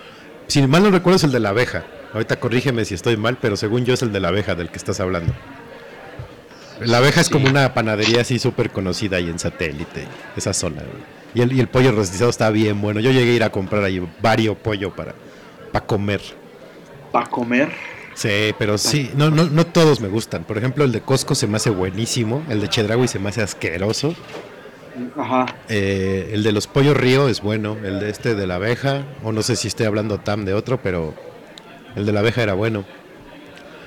Si 0.47 0.65
mal 0.65 0.81
no 0.81 0.91
recuerdo 0.91 1.17
es 1.17 1.25
el 1.25 1.33
de 1.33 1.41
la 1.41 1.49
abeja. 1.49 1.83
Ahorita 2.13 2.39
corrígeme 2.39 2.85
si 2.85 2.93
estoy 2.93 3.17
mal, 3.17 3.37
pero 3.39 3.57
según 3.57 3.83
yo 3.83 3.93
es 3.93 4.01
el 4.01 4.13
de 4.13 4.21
la 4.21 4.29
abeja 4.29 4.55
del 4.55 4.69
que 4.69 4.77
estás 4.77 5.01
hablando. 5.01 5.33
La 6.79 6.97
abeja 6.97 7.19
es 7.19 7.29
como 7.29 7.49
una 7.49 7.73
panadería 7.73 8.21
así 8.21 8.39
súper 8.39 8.71
conocida 8.71 9.17
ahí 9.17 9.29
en 9.29 9.39
satélite, 9.39 10.07
esa 10.37 10.53
zona. 10.53 10.83
Y 11.35 11.41
el, 11.41 11.51
y 11.51 11.59
el 11.59 11.67
pollo 11.67 11.91
rostizado 11.91 12.29
está 12.29 12.49
bien 12.49 12.81
bueno. 12.81 13.01
Yo 13.01 13.11
llegué 13.11 13.31
a 13.31 13.35
ir 13.35 13.43
a 13.43 13.51
comprar 13.51 13.83
ahí 13.83 14.01
varios 14.21 14.57
pollo 14.57 14.95
para, 14.95 15.13
para 15.71 15.85
comer. 15.85 16.21
Para 17.11 17.27
comer. 17.27 17.69
Sí, 18.13 18.53
pero 18.59 18.77
sí, 18.77 19.09
no, 19.15 19.29
no, 19.31 19.45
no 19.45 19.65
todos 19.65 20.01
me 20.01 20.07
gustan. 20.07 20.43
Por 20.43 20.57
ejemplo, 20.57 20.83
el 20.83 20.91
de 20.91 21.01
Costco 21.01 21.33
se 21.35 21.47
me 21.47 21.57
hace 21.57 21.69
buenísimo, 21.69 22.43
el 22.49 22.61
de 22.61 22.67
Chedraui 22.69 23.07
se 23.07 23.19
me 23.19 23.29
hace 23.29 23.41
asqueroso, 23.41 24.13
Ajá. 25.17 25.55
eh, 25.69 26.31
el 26.33 26.43
de 26.43 26.51
los 26.51 26.67
pollos 26.67 26.95
río 26.97 27.29
es 27.29 27.41
bueno, 27.41 27.77
el 27.83 27.99
de 27.99 28.09
este 28.09 28.35
de 28.35 28.47
la 28.47 28.55
abeja, 28.55 29.03
o 29.23 29.31
no 29.31 29.41
sé 29.41 29.55
si 29.55 29.67
estoy 29.69 29.85
hablando 29.85 30.19
Tam 30.19 30.45
de 30.45 30.53
otro, 30.53 30.81
pero 30.81 31.13
el 31.95 32.05
de 32.05 32.11
la 32.11 32.19
abeja 32.19 32.43
era 32.43 32.53
bueno. 32.53 32.85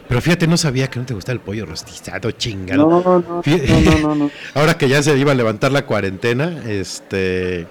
Pero 0.08 0.20
fíjate, 0.20 0.46
no 0.46 0.56
sabía 0.56 0.88
que 0.88 0.98
no 0.98 1.06
te 1.06 1.14
gustaba 1.14 1.34
el 1.34 1.40
pollo 1.40 1.64
rostizado, 1.64 2.30
chingado. 2.32 2.88
No, 2.88 3.02
no, 3.02 3.42
no, 3.42 3.42
no, 3.42 3.98
no, 4.00 4.14
no. 4.14 4.30
Ahora 4.54 4.76
que 4.76 4.88
ya 4.88 5.02
se 5.02 5.16
iba 5.16 5.32
a 5.32 5.34
levantar 5.34 5.72
la 5.72 5.86
cuarentena, 5.86 6.62
este 6.68 7.66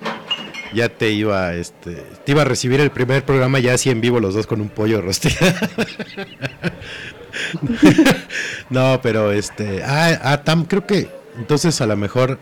ya 0.74 0.90
te 0.90 1.12
iba 1.12 1.54
este 1.54 1.96
te 2.26 2.32
iba 2.32 2.42
a 2.42 2.46
recibir 2.46 2.80
el 2.80 2.92
primer 2.92 3.24
programa 3.24 3.60
ya 3.60 3.74
así 3.74 3.90
en 3.90 4.02
vivo 4.02 4.20
los 4.20 4.34
dos 4.34 4.48
con 4.48 4.62
un 4.62 4.70
pollo 4.70 5.02
rostizado. 5.02 5.54
no, 8.70 9.00
pero 9.02 9.32
este 9.32 9.84
ah, 9.84 10.20
ah, 10.24 10.44
Tam, 10.44 10.66
creo 10.66 10.86
que 10.86 11.10
entonces 11.38 11.80
a 11.82 11.86
lo 11.86 11.98
mejor 11.98 12.40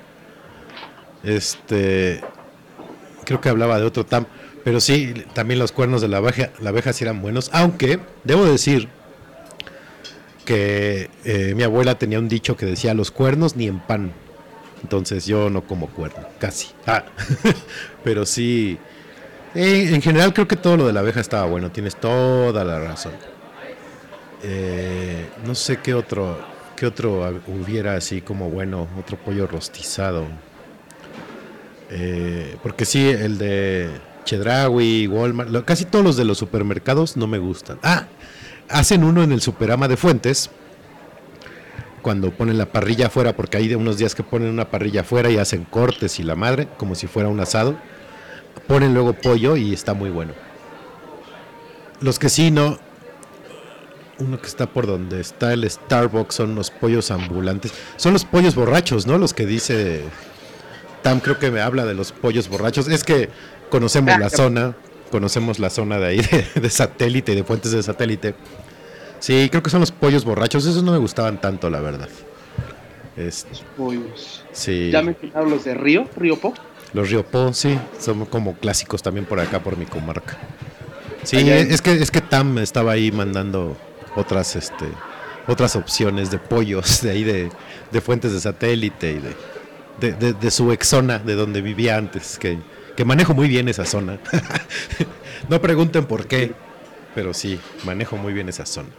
este 1.23 2.21
creo 3.25 3.41
que 3.41 3.49
hablaba 3.49 3.79
de 3.79 3.85
otro 3.85 4.05
Tam, 4.05 4.25
pero 4.63 4.79
sí 4.79 5.13
también 5.33 5.59
los 5.59 5.71
cuernos 5.71 6.01
de 6.01 6.07
la 6.07 6.17
abeja, 6.17 6.49
la 6.59 6.69
abeja 6.69 6.93
sí 6.93 7.03
eran 7.03 7.21
buenos, 7.21 7.49
aunque 7.53 7.99
debo 8.23 8.45
decir 8.45 8.89
que 10.45 11.09
eh, 11.23 11.53
mi 11.55 11.63
abuela 11.63 11.97
tenía 11.97 12.19
un 12.19 12.27
dicho 12.27 12.57
que 12.57 12.65
decía 12.65 12.93
los 12.93 13.11
cuernos 13.11 13.55
ni 13.55 13.67
en 13.67 13.79
pan. 13.79 14.13
Entonces 14.83 15.25
yo 15.25 15.49
no 15.49 15.61
como 15.61 15.87
cuerno, 15.87 16.25
casi. 16.39 16.67
Ah, 16.87 17.03
pero 18.03 18.25
sí, 18.25 18.77
en 19.53 20.01
general 20.01 20.33
creo 20.33 20.47
que 20.47 20.55
todo 20.55 20.77
lo 20.77 20.87
de 20.87 20.93
la 20.93 21.01
abeja 21.01 21.19
estaba 21.19 21.45
bueno, 21.45 21.71
tienes 21.71 21.95
toda 21.95 22.63
la 22.63 22.79
razón. 22.79 23.13
Eh, 24.43 25.29
no 25.45 25.53
sé 25.53 25.77
qué 25.77 25.93
otro, 25.93 26.39
qué 26.75 26.87
otro 26.87 27.41
hubiera 27.47 27.95
así 27.95 28.21
como 28.21 28.49
bueno, 28.49 28.87
otro 28.99 29.17
pollo 29.17 29.47
rostizado. 29.47 30.25
Eh, 31.89 32.57
porque 32.63 32.85
sí, 32.85 33.07
el 33.07 33.37
de 33.37 33.89
Chedraui, 34.23 35.07
Walmart, 35.07 35.65
casi 35.65 35.85
todos 35.85 36.05
los 36.05 36.17
de 36.17 36.25
los 36.25 36.37
supermercados 36.37 37.17
no 37.17 37.27
me 37.27 37.37
gustan. 37.37 37.77
Ah, 37.83 38.07
hacen 38.69 39.03
uno 39.03 39.23
en 39.23 39.31
el 39.31 39.41
Superama 39.41 39.87
de 39.87 39.97
Fuentes, 39.97 40.49
cuando 42.01 42.31
ponen 42.31 42.57
la 42.57 42.67
parrilla 42.67 43.07
afuera, 43.07 43.35
porque 43.35 43.57
hay 43.57 43.67
de 43.67 43.75
unos 43.75 43.97
días 43.97 44.15
que 44.15 44.23
ponen 44.23 44.49
una 44.49 44.69
parrilla 44.69 45.01
afuera 45.01 45.29
y 45.29 45.37
hacen 45.37 45.63
cortes 45.63 46.19
y 46.19 46.23
la 46.23 46.35
madre, 46.35 46.67
como 46.77 46.95
si 46.95 47.07
fuera 47.07 47.29
un 47.29 47.39
asado. 47.39 47.75
Ponen 48.67 48.93
luego 48.93 49.13
pollo 49.13 49.55
y 49.57 49.73
está 49.73 49.93
muy 49.93 50.09
bueno. 50.09 50.33
Los 52.01 52.19
que 52.19 52.29
sí 52.29 52.51
no, 52.51 52.79
uno 54.19 54.39
que 54.39 54.47
está 54.47 54.67
por 54.67 54.87
donde 54.87 55.19
está 55.19 55.53
el 55.53 55.69
Starbucks 55.69 56.35
son 56.35 56.55
los 56.55 56.71
pollos 56.71 57.11
ambulantes. 57.11 57.73
Son 57.97 58.13
los 58.13 58.25
pollos 58.25 58.55
borrachos, 58.55 59.07
¿no? 59.07 59.17
Los 59.17 59.33
que 59.33 59.45
dice 59.45 60.03
Tam, 61.01 61.19
creo 61.19 61.39
que 61.39 61.51
me 61.51 61.61
habla 61.61 61.85
de 61.85 61.93
los 61.93 62.11
pollos 62.11 62.47
borrachos. 62.47 62.87
Es 62.87 63.03
que 63.03 63.29
conocemos 63.69 64.13
Ah, 64.15 64.19
la 64.19 64.29
zona, 64.29 64.75
conocemos 65.11 65.59
la 65.59 65.69
zona 65.69 65.99
de 65.99 66.07
ahí 66.07 66.17
de, 66.55 66.61
de 66.61 66.69
satélite, 66.69 67.35
de 67.35 67.43
fuentes 67.43 67.71
de 67.71 67.83
satélite. 67.83 68.35
Sí, 69.21 69.47
creo 69.49 69.63
que 69.63 69.69
son 69.69 69.79
los 69.79 69.91
pollos 69.91 70.25
borrachos. 70.25 70.65
Esos 70.65 70.83
no 70.83 70.91
me 70.91 70.97
gustaban 70.97 71.39
tanto, 71.39 71.69
la 71.69 71.79
verdad. 71.79 72.09
Este, 73.15 73.49
Los 73.51 73.61
pollos. 73.77 74.43
sí. 74.51 74.89
Ya 74.91 75.01
mencionaron 75.01 75.49
los 75.51 75.63
de 75.63 75.73
Río, 75.75 76.09
Río 76.17 76.37
Po. 76.37 76.53
Los 76.93 77.09
Riopó, 77.09 77.53
sí, 77.53 77.79
son 77.99 78.25
como 78.25 78.55
clásicos 78.57 79.01
también 79.01 79.25
por 79.25 79.39
acá, 79.39 79.59
por 79.61 79.77
mi 79.77 79.85
comarca. 79.85 80.37
Sí, 81.23 81.37
Allá 81.37 81.57
es 81.59 81.81
que 81.81 81.93
es 81.93 82.11
que 82.11 82.19
Tam 82.19 82.57
estaba 82.57 82.91
ahí 82.93 83.11
mandando 83.13 83.77
otras 84.17 84.55
este 84.57 84.85
otras 85.47 85.75
opciones 85.77 86.31
de 86.31 86.37
pollos 86.39 87.01
de 87.01 87.11
ahí 87.11 87.23
de, 87.23 87.49
de 87.91 88.01
fuentes 88.01 88.33
de 88.33 88.39
satélite 88.41 89.11
y 89.11 89.19
de, 89.19 89.35
de, 90.01 90.13
de- 90.17 90.33
de 90.33 90.51
su 90.51 90.71
exzona 90.73 91.19
de 91.19 91.35
donde 91.35 91.61
vivía 91.61 91.95
antes, 91.95 92.37
que, 92.37 92.57
que 92.97 93.05
manejo 93.05 93.33
muy 93.33 93.47
bien 93.47 93.69
esa 93.69 93.85
zona. 93.85 94.19
no 95.49 95.61
pregunten 95.61 96.05
por 96.05 96.27
qué, 96.27 96.53
pero 97.15 97.33
sí, 97.33 97.59
manejo 97.85 98.17
muy 98.17 98.33
bien 98.33 98.49
esa 98.49 98.65
zona. 98.65 98.89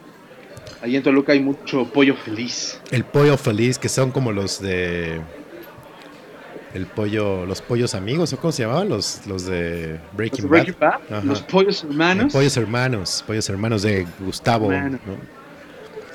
Ahí 0.83 0.97
en 0.97 1.03
Toluca 1.03 1.33
hay 1.33 1.41
mucho 1.41 1.85
pollo 1.87 2.17
feliz. 2.17 2.81
El 2.91 3.05
pollo 3.05 3.37
feliz, 3.37 3.79
que 3.79 3.89
son 3.89 4.11
como 4.11 4.33
los 4.33 4.61
de 4.61 5.21
el 6.75 6.87
pollo, 6.87 7.47
los 7.47 7.61
pollos 7.61 7.95
amigos, 7.95 8.33
¿o 8.33 8.39
cómo 8.39 8.51
se 8.51 8.63
llamaban? 8.63 8.89
Los, 8.89 9.27
los 9.27 9.47
de 9.47 9.93
Los, 9.93 10.17
Breaking 10.17 10.45
Bad. 10.45 10.51
Breaking 10.51 10.77
Bad, 10.81 11.25
los 11.25 11.43
pollos 11.43 11.85
hermanos. 11.85 12.33
Pollos 12.33 12.57
hermanos, 12.57 13.25
pollos 13.27 13.49
hermanos 13.49 13.83
de 13.83 14.07
Gustavo. 14.21 14.73
¿no? 14.73 14.99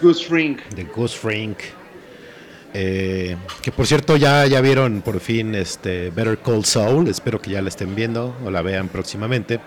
Goose 0.01 0.27
Ring. 0.29 0.57
de 0.75 0.83
Gus 0.83 1.15
Frink. 1.15 1.59
Eh, 2.73 3.37
que 3.61 3.71
por 3.71 3.87
cierto 3.87 4.17
ya, 4.17 4.45
ya 4.45 4.59
vieron 4.61 5.01
por 5.01 5.19
fin 5.19 5.55
este 5.55 6.11
Better 6.11 6.37
Call 6.39 6.65
Saul, 6.65 7.07
espero 7.07 7.41
que 7.41 7.51
ya 7.51 7.61
la 7.61 7.69
estén 7.69 7.95
viendo 7.95 8.35
o 8.43 8.51
la 8.51 8.61
vean 8.61 8.89
próximamente. 8.89 9.59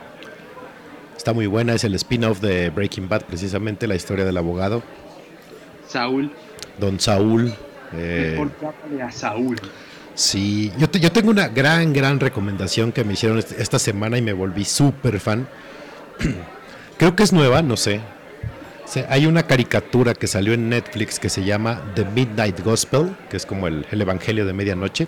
Está 1.21 1.35
muy 1.35 1.47
buena, 1.47 1.75
es 1.75 1.85
el 1.85 1.95
spin-off 1.97 2.41
de 2.41 2.71
Breaking 2.71 3.07
Bad, 3.07 3.25
precisamente 3.27 3.87
la 3.87 3.95
historia 3.95 4.25
del 4.25 4.39
abogado, 4.39 4.83
Saúl. 5.87 6.33
Don 6.79 6.99
Saúl. 6.99 7.53
eh, 7.93 8.39
Mejor 8.39 9.03
a 9.03 9.13
Saúl. 9.13 9.57
Sí, 10.15 10.73
yo, 10.79 10.89
te- 10.89 10.99
yo 10.99 11.13
tengo 11.13 11.29
una 11.31 11.49
gran, 11.49 11.93
gran 11.93 12.21
recomendación 12.21 12.91
que 12.91 13.05
me 13.05 13.13
hicieron 13.13 13.39
est- 13.39 13.53
esta 13.61 13.79
semana 13.79 14.17
y 14.17 14.23
me 14.23 14.33
volví 14.33 14.65
súper 14.65 15.21
fan. 15.21 15.47
Creo 16.97 17.15
que 17.15 17.23
es 17.23 17.35
nueva, 17.35 17.61
no 17.61 17.77
sé. 17.77 18.01
Hay 19.11 19.27
una 19.27 19.43
caricatura 19.43 20.15
que 20.15 20.27
salió 20.27 20.55
en 20.55 20.71
Netflix 20.71 21.19
que 21.21 21.29
se 21.29 21.45
llama 21.45 21.83
The 21.97 22.07
Midnight 22.07 22.61
Gospel, 22.65 23.15
que 23.29 23.37
es 23.37 23.45
como 23.45 23.67
el, 23.67 23.85
el 23.91 24.01
Evangelio 24.01 24.47
de 24.47 24.55
Medianoche. 24.55 25.05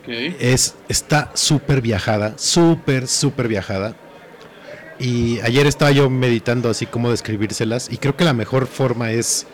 Ok. 0.00 0.08
Es, 0.40 0.74
está 0.88 1.30
súper 1.34 1.82
viajada, 1.82 2.32
súper, 2.38 3.08
súper 3.08 3.46
viajada. 3.46 3.94
Y 5.00 5.40
ayer 5.40 5.66
estaba 5.66 5.90
yo 5.92 6.10
meditando 6.10 6.68
así 6.68 6.84
como 6.84 7.10
describírselas 7.10 7.90
y 7.90 7.96
creo 7.96 8.16
que 8.16 8.24
la 8.24 8.34
mejor 8.34 8.66
forma 8.66 9.12
es, 9.12 9.46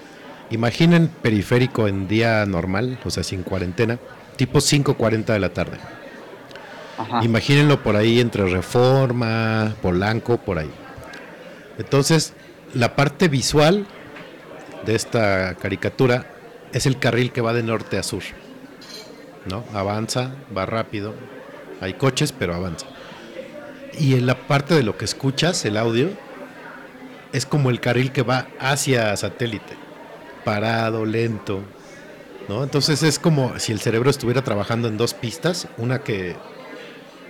imaginen 0.51 1.07
periférico 1.07 1.87
en 1.87 2.09
día 2.09 2.45
normal, 2.47 2.99
o 3.05 3.11
sea, 3.11 3.23
sin 3.23 3.45
cuarentena, 3.45 4.01
tipo 4.35 4.59
5.40 4.59 5.27
de 5.27 5.39
la 5.39 5.51
tarde. 5.51 5.79
Ajá. 6.99 7.25
Imagínenlo 7.25 7.81
por 7.81 7.95
ahí 7.95 8.21
entre 8.21 8.45
Reforma, 8.47 9.77
Polanco, 9.83 10.39
por 10.39 10.59
ahí. 10.59 10.71
Entonces, 11.79 12.33
la 12.75 12.97
parte 12.97 13.29
visual 13.29 13.87
de 14.85 14.97
esta 14.97 15.55
caricatura 15.55 16.27
es 16.73 16.87
el 16.87 16.99
carril 16.99 17.31
que 17.31 17.41
va 17.41 17.53
de 17.53 17.63
norte 17.63 17.99
a 17.99 18.03
sur. 18.03 18.23
¿No? 19.49 19.63
Avanza, 19.73 20.35
va 20.57 20.67
rápido. 20.67 21.15
Hay 21.81 21.95
coches, 21.95 22.33
pero 22.33 22.55
avanza. 22.55 22.87
Y 23.99 24.15
en 24.15 24.27
la 24.27 24.47
parte 24.47 24.75
de 24.75 24.83
lo 24.83 24.97
que 24.97 25.05
escuchas, 25.05 25.65
el 25.65 25.77
audio, 25.77 26.11
es 27.33 27.47
como 27.47 27.71
el 27.71 27.81
carril 27.81 28.13
que 28.13 28.23
va 28.23 28.49
hacia 28.59 29.17
satélite. 29.17 29.77
Parado, 30.45 31.05
lento. 31.05 31.63
¿No? 32.49 32.63
Entonces 32.63 33.03
es 33.03 33.19
como 33.19 33.59
si 33.59 33.73
el 33.73 33.81
cerebro 33.81 34.11
estuviera 34.11 34.43
trabajando 34.43 34.87
en 34.87 34.97
dos 34.97 35.15
pistas, 35.15 35.67
una 35.79 36.01
que 36.01 36.37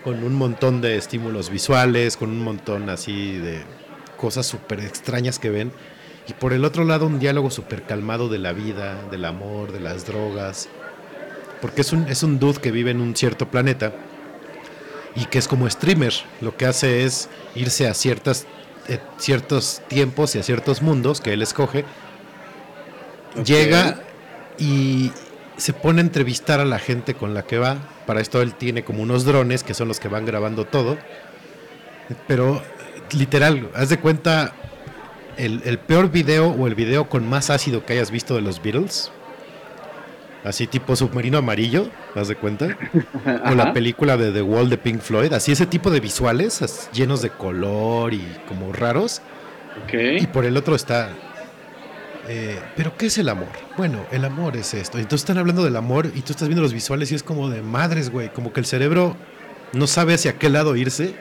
con 0.05 0.23
un 0.23 0.35
montón 0.35 0.81
de 0.81 0.97
estímulos 0.97 1.51
visuales, 1.51 2.17
con 2.17 2.31
un 2.31 2.41
montón 2.41 2.91
así 2.91 3.39
de 3.39 3.63
cosas 4.19 4.47
súper 4.47 4.81
extrañas 4.81 5.39
que 5.39 5.51
ven, 5.51 5.73
y 6.29 6.33
por 6.35 6.53
el 6.53 6.65
otro 6.65 6.85
lado 6.85 7.07
un 7.07 7.19
diálogo 7.19 7.51
súper 7.51 7.83
calmado 7.85 8.29
de 8.29 8.39
la 8.39 8.53
vida, 8.53 9.03
del 9.11 9.25
amor, 9.25 9.73
de 9.73 9.81
las 9.81 10.07
drogas, 10.07 10.69
porque 11.63 11.81
es 11.81 11.93
un, 11.93 12.07
es 12.09 12.23
un 12.23 12.39
dude 12.39 12.61
que 12.61 12.71
vive 12.71 12.91
en 12.91 13.01
un 13.01 13.17
cierto 13.17 13.51
planeta 13.51 13.95
y 15.17 15.25
que 15.25 15.39
es 15.39 15.49
como 15.49 15.69
streamer, 15.69 16.13
lo 16.41 16.57
que 16.57 16.67
hace 16.67 17.05
es 17.05 17.29
irse 17.55 17.89
a 17.89 17.95
ciertas, 17.95 18.47
eh, 18.87 18.99
ciertos 19.17 19.81
tiempos 19.89 20.37
y 20.37 20.39
a 20.39 20.43
ciertos 20.43 20.83
mundos 20.83 21.21
que 21.23 21.33
él 21.33 21.43
escoge, 21.43 21.85
llega 23.43 24.01
y 24.59 25.11
se 25.57 25.73
pone 25.73 26.01
a 26.01 26.05
entrevistar 26.05 26.61
a 26.61 26.67
la 26.67 26.79
gente 26.79 27.15
con 27.15 27.33
la 27.33 27.43
que 27.43 27.59
va. 27.59 27.79
Para 28.07 28.21
esto 28.21 28.43
él 28.43 28.55
tiene 28.55 28.85
como 28.85 29.03
unos 29.03 29.25
drones 29.25 29.65
que 29.65 29.75
son 29.75 29.89
los 29.89 30.01
que 30.01 30.09
van 30.09 30.27
grabando 30.27 30.67
todo. 30.67 30.99
Pero 32.29 32.63
literal, 33.13 33.71
haz 33.75 33.89
de 33.89 33.99
cuenta 33.99 34.53
el, 35.39 35.63
el 35.65 35.79
peor 35.79 36.11
video 36.11 36.51
o 36.51 36.67
el 36.67 36.75
video 36.75 37.09
con 37.09 37.27
más 37.27 37.49
ácido 37.49 37.87
que 37.87 37.95
hayas 37.95 38.11
visto 38.11 38.35
de 38.35 38.43
los 38.43 38.63
Beatles. 38.63 39.11
Así 40.47 40.67
tipo 40.69 40.95
submarino 40.95 41.39
amarillo, 41.39 41.89
haz 42.15 42.29
de 42.29 42.37
cuenta. 42.37 42.69
O 43.51 43.55
la 43.55 43.73
película 43.73 44.17
de 44.17 44.31
The 44.31 44.43
Wall 44.43 44.71
de 44.71 44.79
Pink 44.79 45.01
Floyd. 45.01 45.33
Así 45.33 45.51
ese 45.53 45.67
tipo 45.67 45.91
de 45.91 45.99
visuales 46.01 46.89
llenos 46.93 47.21
de 47.21 47.31
color 47.31 48.15
y 48.15 48.25
como 48.49 48.73
raros. 48.73 49.21
Y 49.93 50.23
Ok. 50.25 50.29
por 50.33 50.45
el 50.45 50.57
otro 50.57 50.75
está. 50.77 51.11
eh, 52.29 52.61
¿Pero 52.77 52.97
qué 52.97 53.07
es 53.07 53.19
el 53.19 53.29
amor? 53.29 53.49
Bueno, 53.77 54.07
el 54.13 54.25
amor 54.25 54.57
es 54.57 54.73
esto. 54.75 54.99
Entonces 54.99 55.23
están 55.23 55.39
hablando 55.39 55.65
del 55.65 55.75
amor 55.77 56.11
y 56.15 56.21
tú 56.23 56.33
estás 56.33 56.47
viendo 56.49 56.63
los 56.63 56.73
visuales 56.73 57.11
y 57.11 57.17
es 57.17 57.23
como 57.25 57.49
de 57.51 57.63
madres, 57.63 58.11
güey. 58.11 58.29
Como 58.33 58.53
que 58.53 58.61
el 58.61 58.67
cerebro 58.67 59.17
no 59.73 59.87
sabe 59.89 60.15
hacia 60.15 60.35
qué 60.39 60.49
lado 60.49 60.77
irse. 60.77 61.15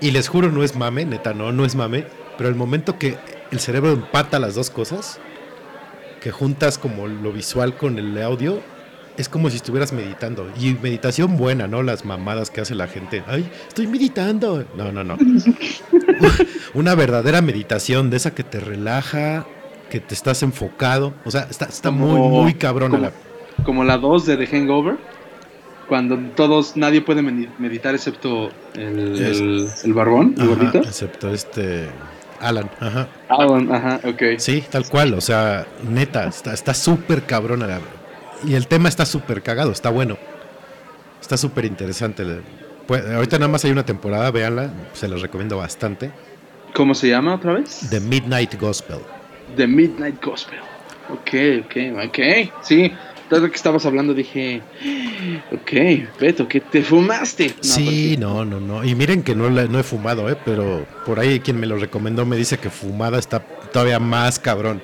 Y 0.00 0.10
les 0.12 0.28
juro, 0.28 0.50
no 0.52 0.62
es 0.62 0.76
mame, 0.76 1.04
neta, 1.04 1.34
no, 1.34 1.50
no 1.52 1.64
es 1.64 1.74
mame. 1.74 2.06
Pero 2.38 2.48
el 2.48 2.54
momento 2.54 2.98
que 2.98 3.16
el 3.50 3.58
cerebro 3.60 3.92
empata 3.92 4.38
las 4.38 4.54
dos 4.54 4.70
cosas, 4.70 5.18
que 6.24 6.30
juntas 6.32 6.78
como 6.78 7.06
lo 7.06 7.32
visual 7.32 7.76
con 7.76 7.98
el 7.98 8.20
audio, 8.22 8.60
es 9.18 9.28
como 9.28 9.50
si 9.50 9.56
estuvieras 9.56 9.92
meditando. 9.92 10.50
Y 10.58 10.72
meditación 10.72 11.36
buena, 11.36 11.68
¿no? 11.68 11.82
Las 11.82 12.06
mamadas 12.06 12.50
que 12.50 12.62
hace 12.62 12.74
la 12.74 12.88
gente. 12.88 13.22
Ay, 13.26 13.46
estoy 13.68 13.86
meditando. 13.86 14.64
No, 14.74 14.90
no, 14.90 15.04
no. 15.04 15.18
Una 16.74 16.94
verdadera 16.94 17.42
meditación 17.42 18.08
de 18.08 18.16
esa 18.16 18.34
que 18.34 18.42
te 18.42 18.58
relaja, 18.58 19.46
que 19.90 20.00
te 20.00 20.14
estás 20.14 20.42
enfocado. 20.42 21.12
O 21.26 21.30
sea, 21.30 21.42
está, 21.50 21.66
está 21.66 21.90
muy, 21.90 22.18
Como- 22.18 22.42
muy 22.42 22.54
cabrona 22.54 22.96
como- 22.96 23.02
la. 23.06 23.12
Como 23.64 23.84
la 23.84 23.98
2 23.98 24.26
de 24.26 24.36
The 24.38 24.46
Hangover. 24.46 24.96
Cuando 25.88 26.16
todos, 26.34 26.74
nadie 26.78 27.02
puede 27.02 27.20
medi- 27.22 27.50
meditar 27.58 27.94
excepto 27.94 28.48
el, 28.74 28.98
el, 29.22 29.68
el 29.84 29.92
barbón, 29.92 30.34
el 30.38 30.42
Ajá, 30.44 30.54
gordito. 30.54 30.78
excepto 30.78 31.28
este. 31.32 31.88
Alan, 32.48 32.70
ajá. 32.80 33.08
Alan, 33.28 33.72
ajá, 33.72 34.00
ok. 34.04 34.22
Sí, 34.38 34.62
tal 34.70 34.86
cual, 34.88 35.14
o 35.14 35.20
sea, 35.20 35.66
neta, 35.88 36.24
está 36.26 36.52
está 36.52 36.74
súper 36.74 37.22
cabrona. 37.24 37.66
la- 37.66 37.80
y 38.44 38.54
el 38.54 38.66
tema 38.66 38.88
está 38.88 39.06
súper 39.06 39.42
cagado, 39.42 39.72
está 39.72 39.90
bueno. 39.90 40.18
Está 41.20 41.36
súper 41.36 41.64
interesante. 41.64 42.24
pues, 42.86 43.02
ahorita 43.10 43.38
nada 43.38 43.50
más 43.50 43.64
hay 43.64 43.70
una 43.70 43.86
temporada, 43.86 44.30
véanla, 44.30 44.70
se 44.92 45.08
los 45.08 45.22
recomiendo 45.22 45.56
bastante. 45.56 46.10
¿Cómo 46.74 46.94
se 46.94 47.08
llama 47.08 47.34
otra 47.36 47.54
vez? 47.54 47.86
The 47.88 48.00
Midnight 48.00 48.60
Gospel. 48.60 48.98
The 49.56 49.66
Midnight 49.66 50.22
Gospel. 50.22 50.58
Ok, 51.08 51.64
ok, 51.64 52.06
ok. 52.08 52.18
Sí, 52.62 52.92
lo 53.40 53.48
que 53.50 53.56
estabas 53.56 53.84
hablando 53.86 54.14
dije, 54.14 54.62
ok, 55.52 56.18
Beto, 56.20 56.46
que 56.48 56.60
te 56.60 56.82
fumaste. 56.82 57.48
No, 57.48 57.54
sí, 57.62 57.84
porque- 57.84 58.16
no, 58.18 58.44
no, 58.44 58.60
no. 58.60 58.84
Y 58.84 58.94
miren 58.94 59.22
que 59.22 59.34
no, 59.34 59.46
he 59.78 59.82
fumado, 59.82 60.28
¿eh? 60.30 60.36
pero 60.44 60.86
por 61.06 61.18
ahí 61.20 61.40
quien 61.40 61.58
me 61.58 61.66
lo 61.66 61.76
recomendó 61.76 62.24
me 62.26 62.36
dice 62.36 62.58
que 62.58 62.70
fumada 62.70 63.18
está 63.18 63.40
todavía 63.40 63.98
más 63.98 64.38
cabrón. 64.38 64.82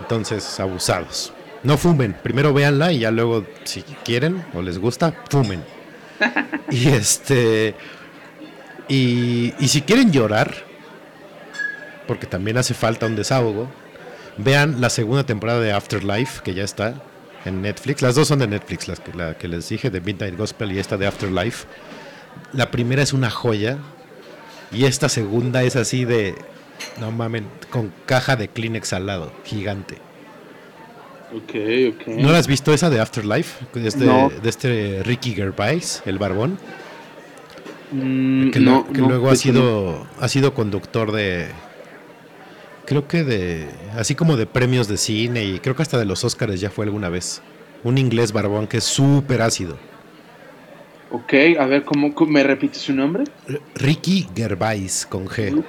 Entonces, 0.00 0.58
abusados. 0.60 1.32
No 1.62 1.76
fumen, 1.76 2.16
primero 2.22 2.54
véanla 2.54 2.92
y 2.92 3.00
ya 3.00 3.10
luego, 3.10 3.44
si 3.64 3.82
quieren 4.04 4.44
o 4.54 4.62
les 4.62 4.78
gusta, 4.78 5.12
fumen. 5.28 5.62
y 6.70 6.88
este, 6.88 7.74
Y, 8.88 9.52
y 9.58 9.68
si 9.68 9.82
quieren 9.82 10.10
llorar, 10.12 10.54
porque 12.06 12.26
también 12.26 12.56
hace 12.58 12.74
falta 12.74 13.06
un 13.06 13.16
desahogo, 13.16 13.68
vean 14.38 14.80
la 14.80 14.88
segunda 14.88 15.24
temporada 15.24 15.60
de 15.60 15.72
Afterlife, 15.72 16.42
que 16.42 16.54
ya 16.54 16.64
está 16.64 16.94
en 17.44 17.62
Netflix. 17.62 18.02
Las 18.02 18.14
dos 18.14 18.28
son 18.28 18.38
de 18.40 18.46
Netflix, 18.46 18.88
las 18.88 19.00
que, 19.00 19.12
la 19.14 19.36
que 19.36 19.48
les 19.48 19.68
dije, 19.68 19.90
de 19.90 20.00
Midnight 20.00 20.36
Gospel 20.36 20.72
y 20.72 20.78
esta 20.78 20.96
de 20.96 21.06
Afterlife. 21.06 21.66
La 22.52 22.70
primera 22.70 23.02
es 23.02 23.12
una 23.12 23.30
joya 23.30 23.78
y 24.72 24.84
esta 24.84 25.08
segunda 25.08 25.62
es 25.62 25.76
así 25.76 26.04
de, 26.04 26.34
no 27.00 27.10
mamen, 27.10 27.46
con 27.70 27.92
caja 28.06 28.36
de 28.36 28.48
Kleenex 28.48 28.92
al 28.92 29.06
lado, 29.06 29.32
gigante. 29.44 29.96
Ok, 31.34 31.54
ok. 31.94 32.06
¿No 32.18 32.32
la 32.32 32.38
has 32.38 32.46
visto 32.46 32.72
esa 32.72 32.88
de 32.90 33.00
Afterlife? 33.00 33.64
Es 33.74 33.98
de, 33.98 34.06
No. 34.06 34.30
de 34.30 34.48
este 34.48 35.02
Ricky 35.04 35.34
Gervais, 35.34 36.02
el 36.06 36.18
barbón. 36.18 36.58
Mm, 37.92 38.50
que, 38.50 38.60
no, 38.60 38.84
lo- 38.86 38.92
que 38.92 39.00
no, 39.00 39.08
luego 39.08 39.26
de 39.28 39.32
ha 39.32 39.36
sido 39.36 40.06
ha 40.20 40.28
sido 40.28 40.52
conductor 40.54 41.10
de 41.12 41.48
creo 42.88 43.06
que 43.06 43.22
de 43.22 43.68
así 43.98 44.14
como 44.14 44.38
de 44.38 44.46
premios 44.46 44.88
de 44.88 44.96
cine 44.96 45.44
y 45.44 45.58
creo 45.58 45.76
que 45.76 45.82
hasta 45.82 45.98
de 45.98 46.06
los 46.06 46.24
Oscars 46.24 46.58
ya 46.58 46.70
fue 46.70 46.86
alguna 46.86 47.10
vez 47.10 47.42
un 47.84 47.98
inglés 47.98 48.32
barbón 48.32 48.66
que 48.66 48.78
es 48.78 48.84
súper 48.84 49.42
ácido 49.42 49.76
Ok, 51.10 51.32
a 51.58 51.64
ver, 51.64 51.84
¿cómo, 51.84 52.12
me 52.26 52.42
repite 52.42 52.78
su 52.78 52.92
nombre? 52.92 53.24
Ricky 53.74 54.28
Gervais 54.36 55.06
con 55.06 55.26
G 55.26 55.64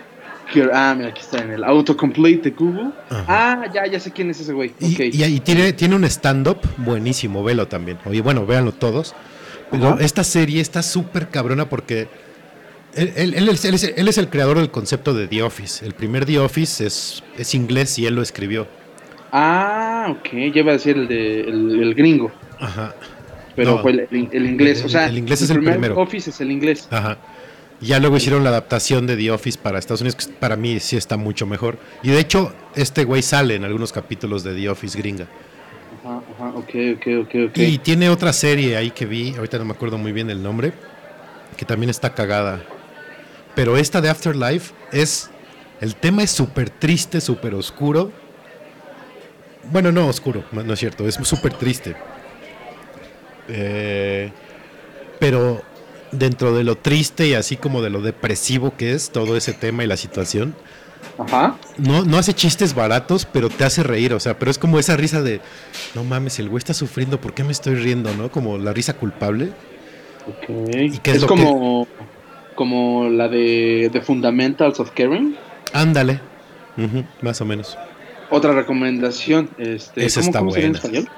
Ah, 0.73 0.95
mira, 0.97 1.09
aquí 1.09 1.21
está 1.21 1.43
en 1.43 1.51
el 1.51 1.63
autocomplete 1.63 2.49
de 2.49 2.55
Google. 2.55 2.89
Ajá. 3.09 3.25
Ah, 3.27 3.65
ya, 3.73 3.85
ya 3.85 3.99
sé 3.99 4.11
quién 4.11 4.29
es 4.31 4.41
ese 4.41 4.51
güey. 4.51 4.73
y, 4.79 5.23
y 5.23 5.39
tiene 5.41 5.71
tiene 5.73 5.95
un 5.95 6.03
stand 6.05 6.47
up 6.47 6.59
buenísimo 6.77 7.43
velo 7.43 7.67
también 7.67 7.99
oye 8.05 8.21
bueno 8.21 8.45
véanlo 8.45 8.71
todos 8.71 9.13
pero 9.71 9.89
Ajá. 9.89 10.03
esta 10.03 10.23
serie 10.23 10.59
está 10.59 10.81
súper 10.81 11.29
cabrona 11.29 11.69
porque 11.69 12.07
él, 12.95 13.13
él- 13.15 13.33
él 13.35 13.49
es, 13.49 13.65
él 13.65 13.73
es- 13.75 13.93
él 13.95 14.07
es 14.07 14.17
el 14.17 14.29
creador 14.29 14.57
del 14.57 14.71
concepto 14.71 15.13
de 15.13 15.27
The 15.27 15.43
Office 15.43 15.85
el 15.85 15.93
primer 15.93 16.25
The 16.25 16.39
Office 16.39 16.85
es, 16.85 17.23
es 17.37 17.53
inglés 17.55 17.97
y 17.99 18.05
él 18.05 18.15
lo 18.15 18.21
escribió 18.21 18.67
Ah, 19.31 20.07
ok, 20.09 20.29
ya 20.33 20.59
iba 20.61 20.71
a 20.71 20.73
decir 20.73 20.97
el 20.97 21.07
de 21.07 21.41
el, 21.41 21.83
el 21.83 21.93
gringo, 21.93 22.31
Ajá. 22.59 22.95
pero 23.55 23.75
No. 23.75 23.81
fue 23.83 23.91
el, 24.09 24.27
inglés. 24.47 24.83
O 24.83 24.89
sea, 24.89 25.05
el 25.07 25.19
inglés 25.19 25.41
es 25.43 25.51
el 25.51 25.57
primer 25.57 25.75
primero. 25.75 26.01
Office 26.01 26.31
es 26.31 26.41
el 26.41 26.51
inglés. 26.51 26.87
Ajá. 26.89 27.19
Ya 27.79 27.99
luego 27.99 28.17
hicieron 28.17 28.43
la 28.43 28.49
adaptación 28.49 29.05
de 29.05 29.15
The 29.15 29.29
Office 29.29 29.59
para 29.61 29.77
Estados 29.77 30.01
Unidos, 30.01 30.15
que 30.25 30.33
para 30.33 30.55
mí 30.55 30.79
sí 30.79 30.97
está 30.97 31.15
mucho 31.15 31.45
mejor. 31.45 31.77
Y 32.01 32.09
de 32.09 32.19
hecho, 32.19 32.51
este 32.75 33.03
güey 33.03 33.21
sale 33.21 33.53
en 33.53 33.63
algunos 33.65 33.91
capítulos 33.91 34.43
de 34.43 34.55
The 34.55 34.67
Office 34.69 34.97
gringa. 34.97 35.27
Ajá, 36.03 36.21
ajá, 36.35 36.47
ok, 36.55 36.69
ok, 36.95 37.07
ok, 37.21 37.35
ok. 37.49 37.57
Y 37.57 37.77
tiene 37.77 38.09
otra 38.09 38.33
serie 38.33 38.77
ahí 38.77 38.89
que 38.89 39.05
vi, 39.05 39.35
ahorita 39.35 39.59
no 39.59 39.65
me 39.65 39.73
acuerdo 39.73 39.99
muy 39.99 40.11
bien 40.11 40.31
el 40.31 40.41
nombre, 40.41 40.73
que 41.55 41.65
también 41.65 41.91
está 41.91 42.15
cagada. 42.15 42.63
Pero 43.59 43.75
esta 43.75 43.99
de 43.99 44.09
Afterlife 44.09 44.73
es. 44.93 45.29
El 45.81 45.97
tema 45.97 46.23
es 46.23 46.31
súper 46.31 46.69
triste, 46.69 47.19
súper 47.19 47.55
oscuro. 47.55 48.09
Bueno, 49.69 49.91
no 49.91 50.07
oscuro, 50.07 50.45
no 50.53 50.71
es 50.71 50.79
cierto, 50.79 51.05
es 51.05 51.15
súper 51.15 51.53
triste. 51.55 51.93
Eh, 53.49 54.31
pero 55.19 55.61
dentro 56.13 56.55
de 56.55 56.63
lo 56.63 56.77
triste 56.77 57.27
y 57.27 57.33
así 57.33 57.57
como 57.57 57.81
de 57.81 57.89
lo 57.89 58.01
depresivo 58.01 58.77
que 58.77 58.93
es 58.93 59.09
todo 59.09 59.35
ese 59.35 59.51
tema 59.51 59.83
y 59.83 59.87
la 59.87 59.97
situación, 59.97 60.55
Ajá. 61.17 61.57
no, 61.77 62.05
no 62.05 62.17
hace 62.17 62.33
chistes 62.33 62.73
baratos, 62.73 63.25
pero 63.25 63.49
te 63.49 63.65
hace 63.65 63.83
reír, 63.83 64.13
o 64.13 64.21
sea, 64.21 64.39
pero 64.39 64.51
es 64.51 64.57
como 64.57 64.79
esa 64.79 64.95
risa 64.95 65.21
de, 65.21 65.41
no 65.95 66.05
mames, 66.05 66.39
el 66.39 66.47
güey 66.47 66.59
está 66.59 66.73
sufriendo, 66.73 67.19
¿por 67.19 67.33
qué 67.33 67.43
me 67.43 67.51
estoy 67.51 67.75
riendo, 67.75 68.13
no? 68.15 68.31
Como 68.31 68.57
la 68.57 68.71
risa 68.71 68.93
culpable. 68.93 69.51
Ok. 70.27 70.47
qué 71.03 71.11
es 71.11 71.15
es 71.17 71.21
lo 71.23 71.27
como, 71.27 71.87
como 72.59 73.07
la 73.09 73.29
de 73.29 73.89
The 73.93 74.01
Fundamentals 74.01 74.81
of 74.81 74.91
Caring. 74.91 75.33
Ándale, 75.71 76.19
más 77.21 77.39
o 77.39 77.45
menos. 77.45 77.77
Otra 78.29 78.51
recomendación. 78.51 79.49
Este, 79.57 80.05
Esa 80.05 80.19
¿cómo, 80.19 80.27
está 80.27 80.39
cómo 80.39 80.51
sería 80.51 80.67
en 80.67 80.73
buena. 80.73 80.99
español? 80.99 81.09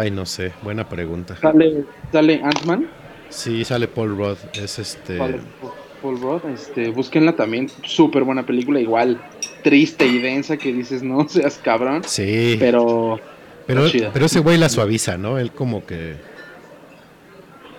Ay, 0.00 0.10
no 0.10 0.24
sé, 0.24 0.52
buena 0.62 0.88
pregunta. 0.88 1.36
Sale, 1.36 1.84
sale 2.10 2.40
Ant-Man. 2.42 2.88
Sí, 3.28 3.66
sale 3.66 3.86
Paul 3.86 4.16
Rudd, 4.16 4.38
es 4.54 4.78
este... 4.78 5.18
Paul, 5.18 5.42
Paul 6.00 6.20
Rudd, 6.22 6.46
este, 6.54 6.88
búsquenla 6.88 7.36
también, 7.36 7.68
súper 7.84 8.24
buena 8.24 8.46
película, 8.46 8.80
igual 8.80 9.20
triste 9.62 10.06
y 10.06 10.20
densa 10.20 10.56
que 10.56 10.72
dices, 10.72 11.02
no 11.02 11.28
seas 11.28 11.60
cabrón, 11.62 12.02
Sí, 12.06 12.56
pero 12.58 13.20
pero, 13.66 13.82
pero 14.14 14.24
ese 14.24 14.40
güey 14.40 14.56
la 14.56 14.70
suaviza, 14.70 15.18
¿no? 15.18 15.38
Él 15.38 15.52
como 15.52 15.84
que... 15.84 16.14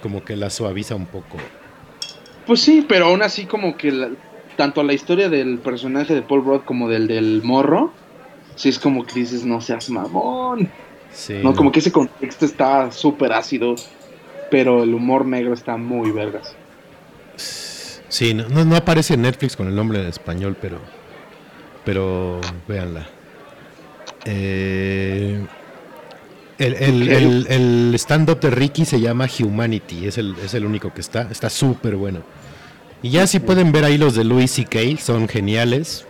Como 0.03 0.23
que 0.23 0.35
la 0.35 0.51
suaviza 0.51 0.93
un 0.93 1.07
poco. 1.07 1.37
Pues 2.49 2.61
sí, 2.61 2.83
pero 2.87 3.05
aún 3.05 3.21
así 3.21 3.45
como 3.45 3.77
que 3.77 3.91
la- 3.91 4.09
tanto 4.57 4.81
la 4.81 4.93
historia 4.93 5.29
del 5.29 5.59
personaje 5.59 6.15
de 6.15 6.23
Paul 6.23 6.43
Rudd 6.43 6.61
como 6.65 6.89
del 6.89 7.07
del 7.07 7.41
morro, 7.43 7.93
sí 8.55 8.69
es 8.69 8.79
como 8.79 9.05
que 9.05 9.13
dices, 9.19 9.45
no 9.45 9.61
seas 9.61 9.89
mamón, 9.91 10.69
Sí, 11.13 11.33
no, 11.43 11.51
no. 11.51 11.55
como 11.55 11.71
que 11.71 11.79
ese 11.79 11.91
contexto 11.91 12.45
está 12.45 12.91
súper 12.91 13.33
ácido, 13.33 13.75
pero 14.51 14.81
el 14.83 14.93
humor 14.95 15.25
negro 15.25 15.53
está 15.53 15.77
muy 15.77 16.09
vergas. 16.11 16.55
Sí, 17.37 18.33
no, 18.33 18.49
no, 18.49 18.65
no 18.65 18.75
aparece 18.75 19.13
en 19.13 19.21
Netflix 19.21 19.55
con 19.55 19.67
el 19.67 19.75
nombre 19.75 20.01
en 20.01 20.07
español, 20.07 20.57
pero. 20.59 20.79
Pero. 21.85 22.41
Véanla. 22.67 23.07
Eh, 24.25 25.39
el 26.57 26.73
el- 27.09 27.47
el 27.47 27.91
stand-up 27.95 28.39
de 28.41 28.49
Ricky 28.49 28.83
se 28.85 28.99
llama 28.99 29.27
Humanity, 29.39 30.07
es 30.07 30.17
el, 30.17 30.35
es 30.43 30.53
el 30.53 30.65
único 30.65 30.93
que 30.93 31.01
está. 31.01 31.27
Está 31.31 31.49
súper 31.49 31.95
bueno. 31.95 32.21
Y 33.01 33.11
ya 33.11 33.27
si 33.27 33.39
pueden 33.39 33.71
ver 33.71 33.85
ahí 33.85 33.97
los 33.97 34.15
de 34.15 34.23
Louis 34.23 34.51
C.K., 34.51 35.01
son 35.01 35.27
geniales. 35.27 36.05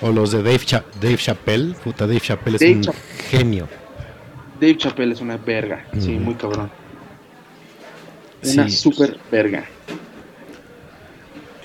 O 0.00 0.10
los 0.12 0.30
de 0.32 0.42
Dave, 0.42 0.60
Cha- 0.64 0.84
Dave 1.00 1.16
Chappelle. 1.18 1.74
Puta, 1.84 2.06
Dave 2.06 2.20
Chappelle 2.20 2.56
es 2.56 2.60
Dave 2.60 2.74
un 2.74 2.84
genio. 3.30 3.68
Dave 4.60 4.76
Chappelle 4.76 5.12
es 5.12 5.20
una 5.20 5.36
verga, 5.36 5.84
sí, 5.98 6.12
muy 6.12 6.34
cabrón. 6.34 6.70
Una 8.42 8.68
Sí. 8.68 8.76
súper 8.76 9.18
verga. 9.30 9.64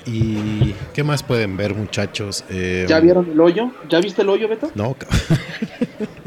¿Y 0.06 0.74
qué 0.94 1.04
más 1.04 1.22
pueden 1.22 1.56
ver, 1.56 1.74
muchachos? 1.74 2.44
Eh, 2.50 2.86
¿Ya 2.88 3.00
vieron 3.00 3.30
el 3.30 3.40
hoyo? 3.40 3.70
¿Ya 3.88 4.00
viste 4.00 4.22
el 4.22 4.28
hoyo, 4.30 4.48
Beto? 4.48 4.70
No, 4.74 4.96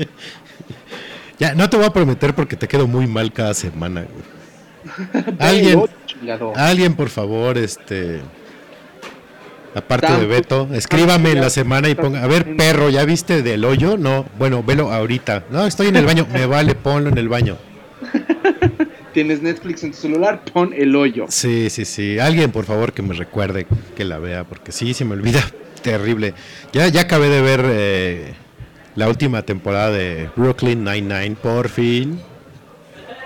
ya, 1.39 1.55
no 1.55 1.69
te 1.69 1.77
voy 1.77 1.85
a 1.85 1.91
prometer 1.93 2.33
porque 2.35 2.55
te 2.55 2.67
quedo 2.67 2.87
muy 2.87 3.07
mal 3.07 3.31
cada 3.33 3.53
semana. 3.53 4.05
güey. 4.05 5.27
Alguien, 5.39 5.83
chingado. 6.23 6.53
alguien, 6.55 6.95
por 6.95 7.09
favor, 7.09 7.57
este. 7.57 8.21
Aparte 9.75 10.13
de 10.13 10.27
Beto, 10.27 10.69
escríbame 10.71 11.31
en 11.31 11.41
la 11.41 11.49
semana 11.49 11.89
y 11.89 11.95
ponga. 11.95 12.23
A 12.23 12.27
ver, 12.27 12.55
perro, 12.55 12.89
¿ya 12.89 13.05
viste 13.05 13.41
del 13.41 13.65
hoyo? 13.65 13.97
No, 13.97 14.25
bueno, 14.37 14.61
velo 14.61 14.91
ahorita. 14.91 15.45
No, 15.49 15.65
estoy 15.65 15.87
en 15.87 15.95
el 15.95 16.05
baño. 16.05 16.27
Me 16.31 16.45
vale, 16.45 16.75
ponlo 16.75 17.09
en 17.09 17.17
el 17.17 17.27
baño. 17.27 17.57
Tienes 19.13 19.41
Netflix 19.41 19.83
en 19.83 19.91
tu 19.91 19.97
celular, 19.97 20.41
pon 20.51 20.73
el 20.73 20.95
hoyo. 20.95 21.25
Sí, 21.29 21.69
sí, 21.69 21.85
sí. 21.85 22.19
Alguien, 22.19 22.51
por 22.51 22.65
favor, 22.65 22.93
que 22.93 23.01
me 23.01 23.13
recuerde 23.13 23.65
que 23.95 24.05
la 24.05 24.19
vea, 24.19 24.43
porque 24.43 24.71
sí, 24.71 24.93
se 24.93 25.05
me 25.05 25.13
olvida. 25.13 25.41
Terrible. 25.81 26.33
Ya, 26.71 26.87
ya 26.87 27.01
acabé 27.01 27.29
de 27.29 27.41
ver 27.41 27.65
eh, 27.65 28.33
la 28.95 29.07
última 29.09 29.41
temporada 29.41 29.91
de 29.91 30.29
Brooklyn 30.35 30.83
Nine-Nine, 30.83 31.35
por 31.35 31.69
fin. 31.69 32.19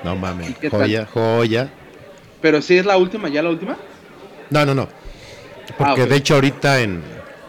No 0.04 0.16
mames, 0.16 0.56
joya, 0.70 1.06
joya. 1.06 1.70
Pero 2.42 2.62
si 2.62 2.78
es 2.78 2.86
la 2.86 2.98
última, 2.98 3.30
¿ya 3.30 3.42
la 3.42 3.50
última? 3.50 3.78
No, 4.50 4.66
no, 4.66 4.74
no. 4.74 4.88
Porque 5.78 6.02
Ah, 6.04 6.06
de 6.06 6.16
hecho 6.16 6.36
ahorita 6.36 6.80
en 6.82 7.02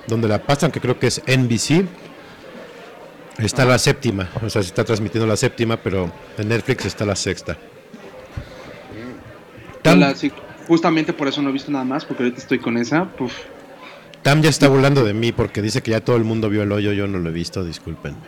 donde 0.07 0.27
la 0.29 0.39
pasan, 0.43 0.71
que 0.73 0.81
creo 0.81 0.99
que 0.99 1.07
es 1.09 1.23
NBC, 1.27 1.85
está 3.39 3.65
la 3.65 3.79
séptima. 3.79 4.29
O 4.43 4.49
sea, 4.51 4.63
se 4.63 4.69
está 4.69 4.85
transmitiendo 4.85 5.27
la 5.27 5.37
séptima, 5.37 5.77
pero 5.77 6.11
en 6.37 6.49
Netflix 6.49 6.87
está 6.87 7.05
la 7.05 7.15
sexta. 7.15 7.57
Tam, 9.83 10.01
La- 10.01 10.15
sí, 10.15 10.33
justamente 10.67 11.13
por 11.13 11.29
eso 11.29 11.41
no 11.43 11.51
he 11.51 11.53
visto 11.53 11.71
nada 11.71 11.85
más, 11.85 12.05
porque 12.05 12.25
ahorita 12.25 12.41
estoy 12.41 12.59
con 12.59 12.77
esa. 12.77 13.05
Puf. 13.05 13.33
Tam 14.23 14.43
ya 14.43 14.51
está 14.51 14.69
burlando 14.69 15.05
de 15.05 15.15
mí 15.15 15.31
porque 15.33 15.63
dice 15.63 15.81
que 15.83 15.93
ya 15.93 16.01
todo 16.01 16.17
el 16.17 16.25
mundo 16.25 16.51
vio 16.51 16.63
el 16.63 16.73
hoyo, 16.73 16.93
yo 16.93 17.07
no 17.07 17.19
lo 17.19 17.29
he 17.31 17.33
visto, 17.33 17.65
discúlpenme. 17.65 18.19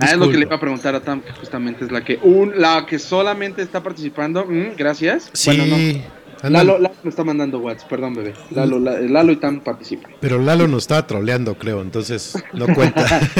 Ah, 0.00 0.06
es 0.06 0.16
lo 0.16 0.28
que 0.28 0.36
le 0.36 0.42
iba 0.46 0.56
a 0.56 0.60
preguntar 0.60 0.94
a 0.94 1.00
Tam, 1.00 1.20
que 1.20 1.30
justamente 1.32 1.84
es 1.84 1.92
la 1.92 2.02
que 2.04 2.18
un, 2.22 2.52
la 2.60 2.84
que 2.86 2.98
solamente 2.98 3.62
está 3.62 3.82
participando. 3.82 4.44
Mm, 4.44 4.76
gracias. 4.76 5.30
Sí, 5.32 5.56
Bueno, 5.56 5.66
no. 5.76 6.14
Lalo, 6.50 6.78
Lalo 6.78 6.94
me 7.02 7.08
está 7.08 7.24
mandando 7.24 7.58
WhatsApp, 7.60 7.88
perdón, 7.88 8.14
bebé. 8.14 8.34
Lalo, 8.50 8.78
La- 8.78 9.00
Lalo 9.00 9.32
y 9.32 9.36
Tam 9.36 9.60
participan. 9.60 10.12
pero 10.20 10.38
Lalo 10.38 10.68
nos 10.68 10.82
estaba 10.82 11.06
troleando, 11.06 11.54
creo, 11.54 11.80
entonces 11.80 12.42
no 12.52 12.66
cuenta. 12.74 13.06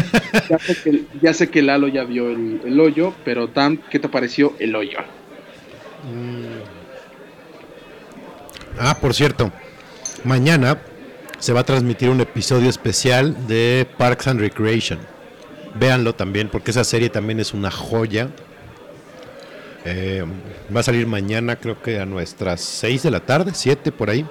Ya 0.48 0.58
sé 0.58 0.76
que, 0.82 1.04
ya 1.22 1.32
sé 1.34 1.48
que 1.50 1.62
Lalo 1.62 1.86
ya 1.88 2.04
vio 2.04 2.30
el, 2.30 2.60
el 2.64 2.80
hoyo, 2.80 3.12
pero 3.24 3.48
Tam, 3.48 3.78
¿qué 3.90 3.98
te 3.98 4.08
pareció 4.08 4.54
el 4.58 4.74
hoyo? 4.74 4.98
ah, 8.78 8.96
por 9.00 9.14
cierto, 9.14 9.52
mañana 10.24 10.78
se 11.38 11.52
va 11.52 11.60
a 11.60 11.64
transmitir 11.64 12.08
un 12.10 12.20
episodio 12.20 12.68
especial 12.70 13.46
de 13.46 13.86
Parks 13.98 14.28
and 14.28 14.40
Recreation. 14.40 14.98
Véanlo 15.78 16.14
también, 16.14 16.48
porque 16.48 16.70
esa 16.70 16.84
serie 16.84 17.10
también 17.10 17.40
es 17.40 17.52
una 17.52 17.70
joya. 17.70 18.28
Eh, 19.84 20.24
va 20.74 20.80
a 20.80 20.82
salir 20.82 21.06
mañana, 21.06 21.56
creo 21.56 21.82
que 21.82 21.98
a 21.98 22.06
nuestras 22.06 22.60
6 22.60 23.02
de 23.02 23.10
la 23.10 23.20
tarde, 23.20 23.52
7 23.54 23.92
por 23.92 24.10
ahí. 24.10 24.24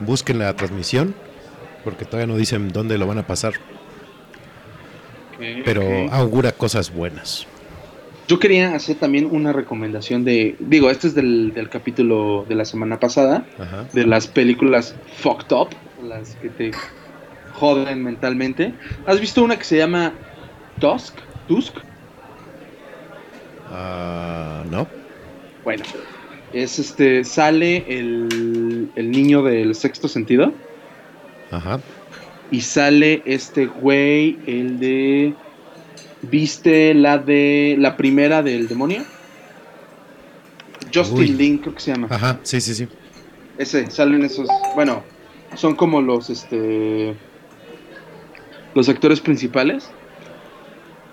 Busquen 0.00 0.38
la 0.38 0.54
transmisión, 0.54 1.14
porque 1.84 2.04
todavía 2.04 2.26
no 2.26 2.36
dicen 2.36 2.68
dónde 2.70 2.98
lo 2.98 3.06
van 3.06 3.18
a 3.18 3.26
pasar, 3.26 3.54
pero 5.64 6.10
augura 6.10 6.52
cosas 6.52 6.92
buenas. 6.92 7.46
Yo 8.28 8.38
quería 8.38 8.74
hacer 8.74 8.96
también 8.96 9.28
una 9.30 9.52
recomendación 9.52 10.24
de. 10.24 10.56
Digo, 10.58 10.90
este 10.90 11.08
es 11.08 11.14
del, 11.14 11.52
del 11.52 11.68
capítulo 11.68 12.46
de 12.48 12.54
la 12.54 12.64
semana 12.64 13.00
pasada. 13.00 13.44
Ajá. 13.58 13.86
De 13.92 14.06
las 14.06 14.28
películas 14.28 14.94
fucked 15.18 15.54
up. 15.54 15.68
Las 16.02 16.36
que 16.36 16.48
te 16.48 16.70
joden 17.54 18.02
mentalmente. 18.02 18.74
¿Has 19.06 19.20
visto 19.20 19.42
una 19.42 19.58
que 19.58 19.64
se 19.64 19.76
llama 19.76 20.14
Tusk? 20.80 21.14
Tusk. 21.48 21.74
Ah, 23.70 24.64
no. 24.70 24.86
Bueno. 25.64 25.84
Es 26.52 26.78
este. 26.78 27.24
Sale 27.24 27.84
el, 27.88 28.90
el 28.94 29.10
niño 29.10 29.42
del 29.42 29.74
sexto 29.74 30.08
sentido. 30.08 30.52
Ajá. 31.50 31.80
Y 32.50 32.60
sale 32.60 33.22
este 33.24 33.66
güey, 33.66 34.38
el 34.46 34.78
de. 34.78 35.34
¿Viste 36.22 36.92
la 36.94 37.18
de. 37.18 37.76
la 37.78 37.96
primera 37.96 38.42
del 38.42 38.68
demonio? 38.68 39.04
Justin 40.94 41.18
Uy. 41.18 41.28
Lin, 41.28 41.58
creo 41.58 41.74
que 41.74 41.80
se 41.80 41.92
llama. 41.92 42.08
Ajá, 42.10 42.38
sí, 42.42 42.60
sí, 42.60 42.74
sí. 42.74 42.88
Ese, 43.56 43.90
salen 43.90 44.22
esos. 44.24 44.48
Bueno, 44.74 45.02
son 45.54 45.74
como 45.74 46.02
los 46.02 46.28
este. 46.28 47.14
Los 48.74 48.88
actores 48.88 49.20
principales. 49.20 49.90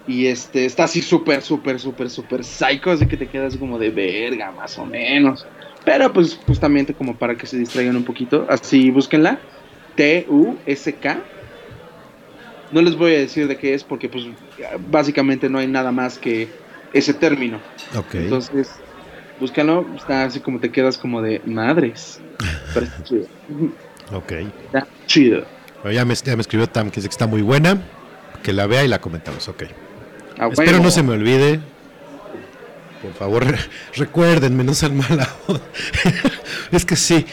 Y 0.09 0.25
este, 0.25 0.65
está 0.65 0.85
así 0.85 1.03
súper, 1.03 1.43
súper, 1.43 1.79
súper, 1.79 2.09
súper 2.09 2.43
psycho, 2.43 2.89
así 2.89 3.05
que 3.05 3.15
te 3.15 3.27
quedas 3.27 3.55
como 3.57 3.77
de 3.77 3.91
verga, 3.91 4.51
más 4.51 4.75
o 4.79 4.85
menos. 4.87 5.45
Pero 5.85 6.11
pues 6.11 6.39
justamente 6.47 6.95
como 6.95 7.15
para 7.15 7.35
que 7.35 7.45
se 7.45 7.59
distraigan 7.59 7.95
un 7.95 8.03
poquito. 8.03 8.47
Así, 8.49 8.89
búsquenla. 8.89 9.37
T-U-S-K. 9.95 11.19
No 12.71 12.81
les 12.81 12.95
voy 12.95 13.13
a 13.13 13.19
decir 13.19 13.47
de 13.47 13.55
qué 13.55 13.75
es 13.75 13.83
porque 13.83 14.09
pues 14.09 14.25
básicamente 14.89 15.47
no 15.47 15.59
hay 15.59 15.67
nada 15.67 15.91
más 15.91 16.17
que 16.17 16.47
ese 16.91 17.13
término. 17.13 17.59
Ok. 17.95 18.15
Entonces, 18.15 18.71
búscalo, 19.39 19.85
está 19.95 20.23
así 20.23 20.39
como 20.39 20.59
te 20.59 20.71
quedas 20.71 20.97
como 20.97 21.21
de 21.21 21.39
madres. 21.45 22.19
Pero 22.73 22.87
está 22.87 23.03
chido. 23.03 23.27
ok. 24.11 24.31
Está 24.65 24.87
chido. 25.05 25.45
Ya, 25.83 26.03
me, 26.03 26.15
ya 26.15 26.35
me 26.35 26.41
escribió 26.41 26.65
Tam 26.65 26.89
que 26.89 26.95
dice 26.95 27.09
que 27.09 27.13
está 27.13 27.27
muy 27.27 27.43
buena. 27.43 27.79
Que 28.41 28.53
la 28.53 28.65
vea 28.65 28.83
y 28.83 28.87
la 28.87 28.99
comentamos, 28.99 29.47
ok. 29.47 29.65
Ah, 30.39 30.47
Espero 30.51 30.71
huevo. 30.71 30.83
no 30.85 30.91
se 30.91 31.03
me 31.03 31.13
olvide. 31.13 31.59
Por 33.01 33.13
favor, 33.13 33.45
re- 33.45 33.57
recuérdenme, 33.95 34.63
no 34.63 34.73
sean 34.73 34.97
mala 34.97 35.27
es 36.71 36.85
que 36.85 36.95
sí. 36.95 37.25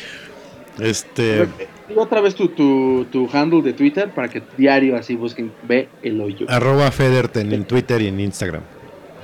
Este. 0.78 1.46
Digo 1.88 2.02
otra 2.02 2.20
vez 2.20 2.34
tu, 2.34 2.48
tu, 2.48 3.06
tu 3.10 3.28
handle 3.32 3.62
de 3.62 3.72
Twitter 3.72 4.10
para 4.10 4.28
que 4.28 4.42
diario 4.56 4.96
así 4.96 5.14
busquen 5.14 5.52
ve 5.66 5.88
el 6.02 6.20
hoyo. 6.20 6.46
Arroba 6.48 6.90
Federten 6.90 7.52
en 7.52 7.64
Twitter 7.64 8.02
y 8.02 8.08
en 8.08 8.20
Instagram. 8.20 8.62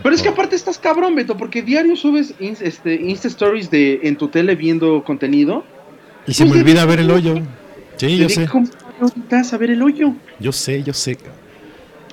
Pero 0.02 0.14
es 0.14 0.22
que 0.22 0.28
aparte 0.30 0.56
estás 0.56 0.78
cabrón, 0.78 1.14
Beto, 1.14 1.36
porque 1.36 1.62
diario 1.62 1.94
subes 1.96 2.34
este, 2.40 2.94
Insta 2.94 3.28
Stories 3.28 3.70
de, 3.70 4.00
en 4.02 4.16
tu 4.16 4.28
tele 4.28 4.54
viendo 4.56 5.02
contenido. 5.04 5.64
Y 6.26 6.34
se 6.34 6.44
me 6.44 6.52
olvida 6.52 6.84
ver 6.86 7.00
el 7.00 7.10
hoyo. 7.10 7.34
Sí, 7.96 8.16
yo 8.16 8.28
sé. 8.28 8.46
¿Cómo 8.46 8.66
a 9.52 9.56
ver 9.58 9.70
el 9.70 9.82
hoyo? 9.82 10.14
Yo 10.40 10.52
sé, 10.52 10.82
yo 10.82 10.92
sé. 10.92 11.18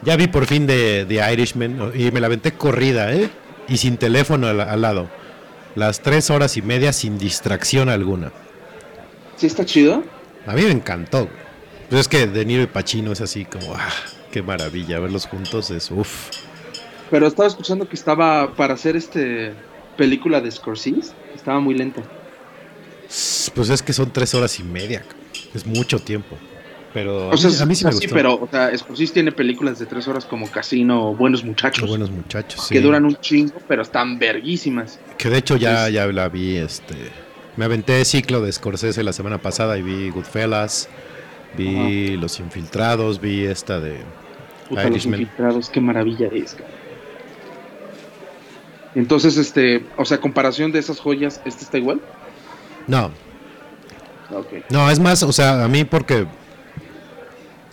Ya 0.04 0.16
vi 0.16 0.28
por 0.28 0.46
fin 0.46 0.66
de, 0.66 1.06
de 1.06 1.34
Irishman 1.34 1.92
y 1.94 2.12
me 2.12 2.20
la 2.20 2.28
aventé 2.28 2.54
corrida, 2.54 3.14
¿eh? 3.14 3.30
Y 3.68 3.78
sin 3.78 3.98
teléfono 3.98 4.48
al, 4.48 4.62
al 4.62 4.82
lado. 4.82 5.10
Las 5.76 6.02
tres 6.02 6.30
horas 6.30 6.58
y 6.58 6.62
media 6.62 6.94
sin 6.94 7.18
distracción 7.18 7.90
alguna. 7.90 8.32
¿Sí 9.36 9.46
está 9.46 9.66
chido? 9.66 10.04
A 10.48 10.54
mí 10.54 10.64
me 10.64 10.72
encantó. 10.72 11.30
Pues 11.90 12.02
es 12.02 12.08
que 12.08 12.28
De 12.28 12.46
Niro 12.46 12.64
y 12.64 12.68
Pacino 12.68 13.12
es 13.12 13.22
así 13.22 13.46
como, 13.46 13.74
ah, 13.76 13.90
qué 14.32 14.42
maravilla. 14.42 15.00
Verlos 15.00 15.28
juntos 15.28 15.70
es, 15.72 15.92
uff. 15.92 16.30
Pero 17.10 17.28
estaba 17.28 17.48
escuchando 17.48 17.88
que 17.88 17.96
estaba 17.96 18.54
para 18.56 18.76
hacer 18.76 18.96
este 18.96 19.54
película 19.98 20.40
de 20.42 20.52
Scorsese. 20.52 21.14
Estaba 21.36 21.60
muy 21.60 21.76
lenta. 21.76 22.02
Pues 23.56 23.70
es 23.70 23.82
que 23.82 23.94
son 23.94 24.12
tres 24.12 24.34
horas 24.34 24.60
y 24.60 24.64
media. 24.64 25.04
Es 25.54 25.66
mucho 25.66 26.00
tiempo. 26.00 26.38
Pero 26.94 27.32
a 27.32 27.34
O 27.36 27.38
sea, 27.38 27.49
mí, 27.52 27.56
a 27.61 27.66
mí 27.68 27.76
sí 27.76 27.86
me 27.86 27.91
sí, 27.91 27.98
gustó. 27.99 28.16
pero 28.16 28.34
o 28.36 28.48
sea, 28.49 28.76
Scorsese 28.78 29.14
tiene 29.14 29.32
películas 29.32 29.78
de 29.80 29.86
tres 29.86 30.07
horas 30.07 30.26
como 30.26 30.49
Casino 30.49 31.14
Buenos 31.14 31.44
Muchachos. 31.44 31.88
buenos 31.88 32.10
muchachos. 32.10 32.68
que 32.68 32.78
sí. 32.78 32.82
duran 32.84 33.06
un 33.06 33.16
chingo, 33.18 33.53
pero 33.68 33.82
están 33.84 34.18
verguísimas. 34.18 34.99
Que 35.18 35.30
de 35.30 35.38
hecho 35.38 35.56
ya, 35.57 35.88
ya 35.90 36.07
la 36.07 36.30
vi, 36.30 36.57
este... 36.57 36.95
Me 37.57 37.66
aventé 37.66 38.03
ciclo 38.06 38.41
de 38.41 38.52
Scorsese 38.52 39.03
la 39.03 39.11
semana 39.14 39.38
pasada 39.38 39.78
y 39.78 39.82
vi 39.82 40.10
Goodfellas, 40.11 40.88
vi 41.57 42.16
Los 42.18 42.40
Infiltrados, 42.40 43.20
vi 43.20 43.44
esta 43.45 43.80
de 43.80 43.98
Puta, 44.70 44.88
los 44.88 45.03
infiltrados, 45.06 45.70
qué 45.70 45.82
maravilla 45.82 46.28
es, 46.32 46.52
cabrón. 46.53 46.76
Entonces, 48.95 49.38
este, 49.38 49.84
o 49.98 50.06
sea, 50.06 50.20
comparación 50.20 50.72
de 50.72 50.80
esas 50.80 50.99
joyas, 50.99 51.41
¿este 51.45 51.64
está 51.64 51.78
igual? 51.78 51.99
No, 52.88 53.11
Ok. 54.32 54.48
no, 54.70 54.90
es 54.91 54.99
más, 54.99 55.24
o 55.24 55.32
sea, 55.34 55.64
a 55.64 55.68
mí 55.68 55.84
porque 55.86 56.28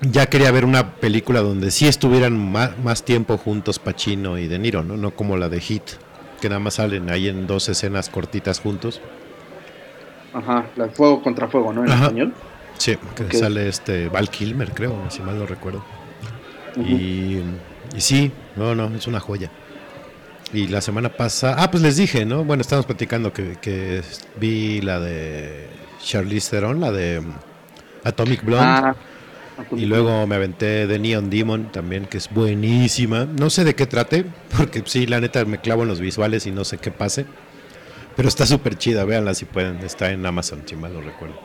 ya 0.00 0.26
quería 0.26 0.50
ver 0.50 0.64
una 0.64 0.92
película 0.96 1.40
donde 1.40 1.70
sí 1.70 1.86
estuvieran 1.86 2.52
ma- 2.52 2.74
más, 2.82 3.04
tiempo 3.04 3.38
juntos 3.38 3.78
Pacino 3.78 4.38
y 4.38 4.46
De 4.48 4.58
Niro, 4.58 4.82
¿no? 4.82 4.96
No 4.96 5.12
como 5.12 5.36
la 5.36 5.48
de 5.48 5.60
Hit, 5.60 5.82
que 6.40 6.48
nada 6.48 6.58
más 6.60 6.74
salen 6.74 7.10
ahí 7.10 7.28
en 7.28 7.46
dos 7.46 7.68
escenas 7.68 8.08
cortitas 8.08 8.60
juntos. 8.60 9.00
Ajá, 10.34 10.66
la 10.76 10.88
fuego 10.88 11.22
contra 11.22 11.48
fuego, 11.48 11.72
¿no? 11.72 11.84
En 11.84 11.90
Ajá. 11.90 12.04
español. 12.04 12.34
Sí, 12.78 12.96
que 13.14 13.34
sale 13.36 13.68
este 13.68 14.08
Val 14.10 14.28
Kilmer, 14.28 14.70
creo, 14.72 15.10
si 15.10 15.22
mal 15.22 15.38
no 15.38 15.46
recuerdo. 15.46 15.82
Y, 16.76 17.38
y 17.96 18.00
sí, 18.00 18.30
no, 18.54 18.74
no, 18.74 18.94
es 18.94 19.06
una 19.06 19.18
joya. 19.18 19.50
Y 20.52 20.68
la 20.68 20.82
semana 20.82 21.08
pasada, 21.08 21.56
ah, 21.58 21.70
pues 21.70 21.82
les 21.82 21.96
dije, 21.96 22.26
¿no? 22.26 22.44
Bueno, 22.44 22.60
estábamos 22.60 22.84
platicando 22.86 23.32
que, 23.32 23.56
que 23.60 24.02
vi 24.38 24.82
la 24.82 25.00
de 25.00 25.66
Charlize 26.04 26.50
Theron, 26.50 26.80
la 26.80 26.92
de 26.92 27.22
Atomic 28.04 28.44
Blonde. 28.44 28.64
Ah, 28.64 28.94
y 29.76 29.86
luego 29.86 30.26
me 30.26 30.34
aventé 30.36 30.86
de 30.86 30.98
Neon 30.98 31.30
Demon 31.30 31.72
también, 31.72 32.06
que 32.06 32.18
es 32.18 32.28
buenísima. 32.30 33.24
No 33.24 33.48
sé 33.50 33.64
de 33.64 33.74
qué 33.74 33.86
trate, 33.86 34.24
porque 34.56 34.82
sí, 34.86 35.06
la 35.06 35.20
neta 35.20 35.44
me 35.44 35.58
clavo 35.60 35.82
en 35.82 35.88
los 35.88 36.00
visuales 36.00 36.46
y 36.46 36.50
no 36.50 36.64
sé 36.64 36.78
qué 36.78 36.90
pase. 36.90 37.26
Pero 38.16 38.28
está 38.28 38.46
súper 38.46 38.76
chida, 38.76 39.04
véanla 39.04 39.34
si 39.34 39.44
pueden. 39.44 39.78
Está 39.78 40.10
en 40.10 40.24
Amazon, 40.24 40.62
si 40.66 40.74
mal 40.76 40.92
no 40.94 41.00
recuerdo. 41.02 41.38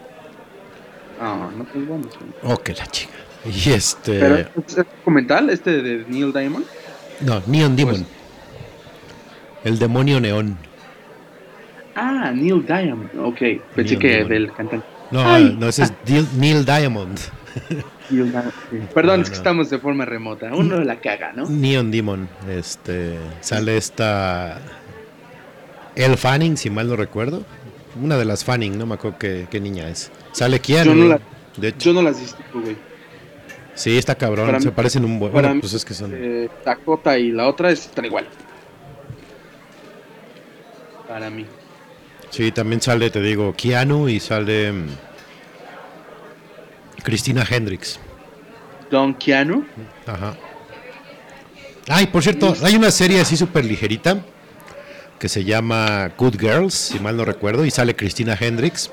Ah, 1.19 1.49
no, 1.57 1.63
pues 1.65 1.85
bueno. 1.87 2.07
Oh, 2.43 2.57
que 2.57 2.73
la 2.73 2.85
chica. 2.87 3.13
Y 3.45 3.71
este. 3.71 4.19
Pero, 4.19 4.35
¿es, 4.37 4.47
es 4.67 4.75
documental 4.77 5.49
este 5.49 5.81
de 5.81 6.05
Neil 6.07 6.31
Diamond? 6.31 6.65
No, 7.21 7.41
Neon 7.47 7.75
Demon. 7.75 7.95
Pues- 7.95 8.05
El 9.63 9.79
demonio 9.79 10.19
neón. 10.19 10.57
Ah, 11.95 12.31
Neil 12.33 12.65
Diamond. 12.65 13.09
Ok, 13.19 13.37
pensé 13.75 13.95
Neil 13.95 13.99
que 13.99 14.07
Diamond. 14.09 14.29
del 14.31 14.53
cantante. 14.53 14.85
No, 15.11 15.29
Ay. 15.29 15.55
no, 15.59 15.67
ese 15.67 15.83
es 15.83 15.93
Neil 16.37 16.65
Diamond. 16.65 17.19
Perdón, 18.93 19.17
No, 19.19 19.23
es 19.23 19.29
que 19.29 19.35
no. 19.35 19.37
estamos 19.37 19.69
de 19.69 19.79
forma 19.79 20.05
remota. 20.05 20.53
Uno 20.53 20.79
la 20.81 20.99
caga, 20.99 21.33
¿no? 21.33 21.47
Neon 21.49 21.91
Demon. 21.91 22.27
Este. 22.49 23.17
Sale 23.41 23.77
esta. 23.77 24.59
El 25.95 26.17
Fanning, 26.17 26.57
si 26.57 26.69
mal 26.69 26.87
no 26.87 26.95
recuerdo. 26.95 27.43
Una 28.01 28.17
de 28.17 28.25
las 28.25 28.43
Fanning, 28.45 28.77
no 28.77 28.85
me 28.85 28.95
acuerdo 28.95 29.17
qué, 29.19 29.47
qué 29.49 29.59
niña 29.59 29.89
es. 29.89 30.11
Sale 30.31 30.59
Keanu. 30.59 30.91
Yo 30.91 30.95
no 30.95 31.07
la- 31.09 31.19
De 31.57 31.67
hecho, 31.69 31.89
Yo 31.89 31.93
no 31.93 32.01
las 32.01 32.17
distingo, 32.19 32.61
güey. 32.63 32.77
sí, 33.75 33.97
está 33.97 34.15
cabrón. 34.15 34.45
para 34.45 34.59
se 34.61 34.67
mí- 34.67 34.73
parecen 34.75 35.03
un 35.05 35.19
buen. 35.19 35.31
para 35.33 35.47
Bueno, 35.49 35.55
mí, 35.55 35.61
pues 35.61 35.73
es 35.73 35.83
que 35.83 35.93
son. 35.93 36.11
Eh, 36.15 36.49
Dakota 36.65 37.17
y 37.19 37.31
la 37.31 37.47
otra 37.47 37.71
están 37.71 38.05
igual. 38.05 38.25
Para 41.07 41.29
mí. 41.29 41.45
Sí, 42.29 42.51
también 42.53 42.81
sale, 42.81 43.09
te 43.09 43.21
digo, 43.21 43.53
Keanu 43.55 44.07
y 44.07 44.19
sale. 44.21 44.71
Cristina 47.03 47.45
Hendricks. 47.49 47.99
Don 48.89 49.13
Keanu. 49.13 49.65
Ajá. 50.05 50.35
Ay, 51.87 52.07
por 52.07 52.23
cierto, 52.23 52.53
hay 52.63 52.75
una 52.75 52.91
serie 52.91 53.19
así 53.21 53.35
súper 53.37 53.65
ligerita 53.65 54.19
que 55.19 55.29
se 55.29 55.43
llama 55.43 56.11
Good 56.17 56.39
Girls, 56.39 56.73
si 56.73 56.99
mal 56.99 57.15
no 57.17 57.25
recuerdo, 57.25 57.65
y 57.65 57.71
sale 57.71 57.95
Cristina 57.95 58.35
Hendricks. 58.39 58.91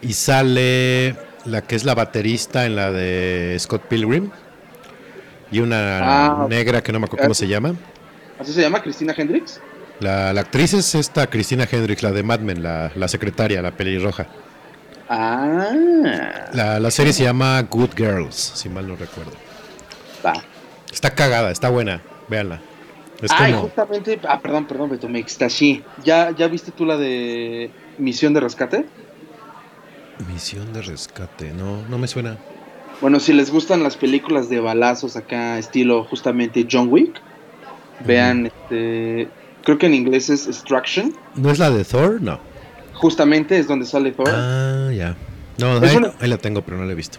Y 0.00 0.14
sale 0.14 1.16
la 1.44 1.62
que 1.62 1.76
es 1.76 1.84
la 1.84 1.94
baterista 1.94 2.66
en 2.66 2.76
la 2.76 2.90
de 2.90 3.56
Scott 3.60 3.82
Pilgrim. 3.88 4.30
Y 5.50 5.60
una 5.60 5.98
Ah, 6.42 6.46
negra 6.48 6.82
que 6.82 6.92
no 6.92 6.98
me 6.98 7.04
acuerdo 7.06 7.24
cómo 7.24 7.34
se 7.34 7.46
llama. 7.46 7.74
¿Así 8.38 8.52
se 8.52 8.62
llama? 8.62 8.82
¿Cristina 8.82 9.14
Hendricks? 9.16 9.60
La, 10.00 10.32
la 10.32 10.40
actriz 10.40 10.72
es 10.72 10.94
esta 10.94 11.26
Cristina 11.28 11.68
Hendricks, 11.70 12.02
la 12.02 12.10
de 12.10 12.22
Mad 12.22 12.40
Men, 12.40 12.62
la, 12.62 12.90
la 12.96 13.06
secretaria, 13.06 13.60
la 13.62 13.70
pelirroja. 13.72 14.26
Ah. 15.14 16.48
La, 16.54 16.80
la 16.80 16.90
serie 16.90 17.12
se 17.12 17.22
llama 17.22 17.60
Good 17.62 17.90
Girls, 17.96 18.34
si 18.34 18.70
mal 18.70 18.88
no 18.88 18.96
recuerdo. 18.96 19.32
Va. 20.24 20.32
Está 20.90 21.14
cagada, 21.14 21.50
está 21.50 21.68
buena, 21.68 22.00
véanla. 22.28 22.60
Es 23.20 23.30
Ay, 23.30 23.52
como, 23.52 23.64
justamente. 23.64 24.18
Ah, 24.26 24.40
perdón, 24.40 24.66
perdón, 24.66 24.88
Beto, 24.90 25.08
me 25.10 25.18
extasié. 25.18 25.84
¿Ya, 26.02 26.30
¿Ya 26.30 26.48
viste 26.48 26.70
tú 26.72 26.86
la 26.86 26.96
de 26.96 27.70
Misión 27.98 28.32
de 28.32 28.40
Rescate? 28.40 28.86
misión 30.32 30.72
de 30.72 30.82
rescate, 30.82 31.52
no, 31.52 31.82
no 31.88 31.98
me 31.98 32.06
suena. 32.06 32.38
Bueno, 33.00 33.18
si 33.18 33.32
les 33.32 33.50
gustan 33.50 33.82
las 33.82 33.96
películas 33.96 34.48
de 34.48 34.60
balazos 34.60 35.16
acá, 35.16 35.58
estilo 35.58 36.04
justamente 36.04 36.66
John 36.70 36.88
Wick, 36.90 37.20
vean, 38.06 38.46
este, 38.46 39.28
creo 39.64 39.78
que 39.78 39.86
en 39.86 39.94
inglés 39.94 40.30
es 40.30 40.46
Extraction. 40.46 41.12
¿No 41.34 41.50
es 41.50 41.58
la 41.58 41.70
de 41.70 41.84
Thor? 41.84 42.22
No. 42.22 42.38
Justamente 43.02 43.58
es 43.58 43.66
donde 43.68 43.84
sale 43.84 44.12
Thor. 44.12 44.28
Ah, 44.30 44.90
ya. 44.94 45.16
No, 45.58 45.76
ahí, 45.84 45.96
una- 45.96 46.12
ahí 46.20 46.28
la 46.28 46.38
tengo, 46.38 46.62
pero 46.62 46.78
no 46.78 46.84
la 46.86 46.92
he 46.92 46.94
visto. 46.94 47.18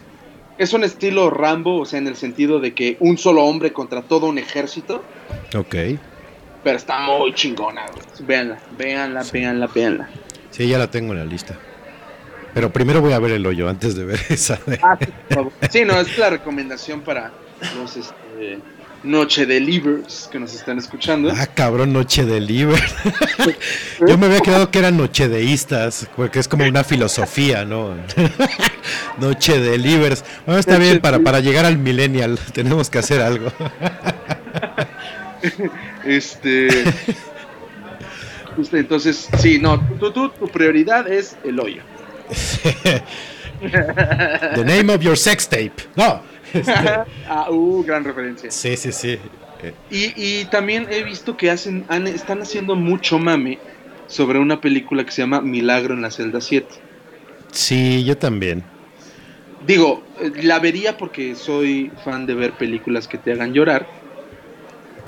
Es 0.58 0.74
un 0.74 0.84
estilo 0.84 1.30
Rambo, 1.30 1.82
o 1.82 1.86
sea, 1.86 2.00
en 2.00 2.08
el 2.08 2.16
sentido 2.16 2.60
de 2.60 2.74
que 2.74 2.96
un 3.00 3.18
solo 3.18 3.44
hombre 3.44 3.74
contra 3.74 4.02
todo 4.02 4.28
un 4.28 4.38
ejército, 4.38 5.04
Ok. 5.56 5.76
pero 6.64 6.78
está 6.78 7.00
muy 7.02 7.34
chingona. 7.34 7.84
güey. 7.92 8.04
Véanla, 8.28 8.60
véanla, 8.78 9.24
véanla, 9.32 9.68
véanla. 9.68 10.10
Sí, 10.52 10.68
ya 10.68 10.78
la 10.78 10.90
tengo 10.90 11.14
en 11.14 11.20
la 11.20 11.26
lista. 11.26 11.56
Pero 12.54 12.72
primero 12.72 13.02
voy 13.02 13.14
a 13.14 13.20
ver 13.20 13.32
el 13.32 13.46
hoyo 13.46 13.68
antes 13.68 13.96
de 13.96 14.06
ver 14.06 14.20
esa. 14.30 14.58
de- 14.66 14.80
Ah, 14.82 14.98
sí, 15.00 15.08
por 15.28 15.36
favor. 15.36 15.52
Sí, 15.70 15.84
no, 15.86 16.00
es 16.00 16.18
la 16.18 16.30
recomendación 16.30 17.02
para 17.02 17.32
los 17.78 17.98
este, 17.98 18.60
Noche 19.04 19.46
de 19.46 19.60
Livers 19.60 20.30
que 20.32 20.40
nos 20.40 20.54
están 20.56 20.78
escuchando. 20.78 21.32
Ah, 21.36 21.46
cabrón, 21.48 21.92
Noche 21.92 22.26
de 22.26 22.40
Liber. 22.40 22.82
Yo 24.08 24.18
me 24.18 24.28
había 24.28 24.40
quedado 24.40 24.72
que 24.72 24.80
eran 24.80 24.96
nochedeístas, 24.96 26.08
porque 26.16 26.40
es 26.40 26.48
como 26.48 26.64
una 26.66 26.84
filosofía, 26.86 27.66
¿no? 27.66 27.96
Noche 29.20 29.60
de 29.60 29.78
Libers. 29.78 30.24
Bueno, 30.46 30.60
está 30.60 30.74
Noche 30.74 30.84
bien, 30.86 31.02
para, 31.02 31.20
para 31.20 31.42
llegar 31.42 31.66
al 31.66 31.78
millennial 31.78 32.40
tenemos 32.54 32.90
que 32.90 33.00
hacer 33.00 33.22
algo. 33.22 33.52
Este. 36.06 36.70
Entonces, 38.72 39.28
sí, 39.40 39.60
no, 39.60 39.80
tú- 40.00 40.30
tu 40.30 40.48
prioridad 40.48 41.12
es 41.12 41.36
el 41.44 41.60
hoyo. 41.60 41.82
The 43.62 44.64
name 44.66 44.90
of 44.94 45.02
your 45.02 45.18
sex 45.18 45.48
tape. 45.48 45.74
No. 45.96 46.22
Este, 46.54 46.72
ah, 47.28 47.48
uh, 47.52 47.84
gran 47.84 48.04
referencia. 48.04 48.52
sí, 48.52 48.78
sí, 48.78 48.92
sí. 48.92 49.18
Eh, 49.64 49.74
Y, 49.90 50.42
y 50.42 50.46
también 50.46 50.88
he 50.90 51.04
visto 51.04 51.36
que 51.38 51.50
hacen, 51.50 51.86
han- 51.88 52.08
están 52.08 52.42
haciendo 52.42 52.76
mucho 52.76 53.18
mame 53.20 53.60
sobre 54.08 54.38
una 54.40 54.60
película 54.62 55.04
que 55.06 55.12
se 55.12 55.22
llama 55.22 55.42
Milagro 55.42 55.94
en 55.94 56.02
la 56.02 56.12
celda 56.12 56.42
7. 56.42 56.68
Sí, 57.52 58.04
yo 58.04 58.18
también. 58.18 58.64
Digo, 59.66 60.04
eh, 60.20 60.32
la 60.44 60.60
vería 60.60 60.98
porque 60.98 61.36
soy 61.36 61.92
fan 62.04 62.26
de 62.26 62.36
ver 62.36 62.54
películas 62.54 63.08
que 63.08 63.18
te 63.18 63.32
hagan 63.32 63.54
llorar. 63.54 63.88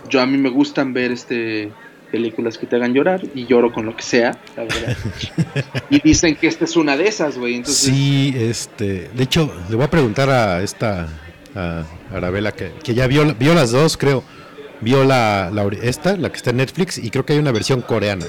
Yo 0.09 0.21
a 0.21 0.25
mí 0.25 0.37
me 0.37 0.49
gustan 0.49 0.93
ver 0.93 1.11
este 1.11 1.71
películas 2.11 2.57
que 2.57 2.65
te 2.65 2.77
hagan 2.77 2.93
llorar 2.93 3.21
y 3.33 3.45
lloro 3.47 3.73
con 3.73 3.85
lo 3.87 3.95
que 3.97 4.03
sea, 4.03 4.37
la 4.55 4.63
verdad. 4.63 4.95
y 5.89 5.99
dicen 5.99 6.35
que 6.37 6.47
esta 6.47 6.63
es 6.63 6.77
una 6.77 6.95
de 6.95 7.07
esas, 7.09 7.37
güey. 7.37 7.55
Entonces, 7.55 7.93
Sí, 7.93 8.33
este. 8.37 9.09
De 9.13 9.23
hecho, 9.23 9.51
le 9.69 9.75
voy 9.75 9.83
a 9.85 9.89
preguntar 9.89 10.29
a 10.29 10.61
esta. 10.63 11.09
A 11.55 11.85
Arabela, 12.11 12.51
que, 12.51 12.71
que 12.83 12.93
ya 12.93 13.07
vio, 13.07 13.33
vio 13.35 13.53
las 13.53 13.71
dos, 13.71 13.97
creo. 13.97 14.23
Vio 14.81 15.03
la, 15.05 15.51
esta, 15.81 16.17
la 16.17 16.29
que 16.29 16.35
está 16.35 16.49
en 16.49 16.57
Netflix, 16.57 16.97
y 16.97 17.09
creo 17.09 17.25
que 17.25 17.33
hay 17.33 17.39
una 17.39 17.51
versión 17.51 17.81
coreana. 17.81 18.25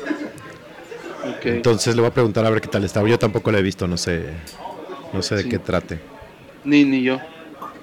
Entonces 1.45 1.95
le 1.95 2.03
voy 2.03 2.11
a 2.11 2.15
preguntar 2.15 2.45
a 2.47 2.51
ver 2.51 2.61
qué 2.61 2.69
tal 2.69 2.85
está. 2.85 3.07
Yo 3.07 3.19
tampoco 3.19 3.51
la 3.51 3.59
he 3.59 3.63
visto, 3.63 3.87
no 3.87 3.97
sé. 3.97 4.27
No 5.13 5.23
sé 5.23 5.37
de 5.37 5.49
qué 5.49 5.59
trate. 5.59 5.99
ni, 6.65 6.85
ni 6.85 7.03
yo. 7.03 7.19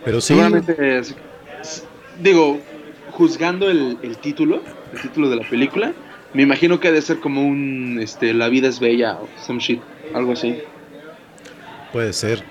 Pero 0.03 0.21
sí. 0.21 0.27
Seguramente, 0.27 0.75
eh, 0.79 0.99
s- 0.99 1.15
s- 1.61 1.81
digo, 2.21 2.61
juzgando 3.11 3.69
el, 3.69 3.97
el 4.01 4.17
título, 4.17 4.61
el 4.93 5.01
título 5.01 5.29
de 5.29 5.37
la 5.37 5.43
película, 5.49 5.93
me 6.33 6.43
imagino 6.43 6.79
que 6.79 6.87
ha 6.89 6.91
de 6.91 7.01
ser 7.01 7.19
como 7.19 7.41
un, 7.45 7.99
este, 8.01 8.33
La 8.33 8.49
vida 8.49 8.67
es 8.67 8.79
bella 8.79 9.13
o 9.15 9.27
some 9.45 9.59
shit, 9.59 9.79
algo 10.13 10.33
así. 10.33 10.57
Puede 11.91 12.13
ser. 12.13 12.43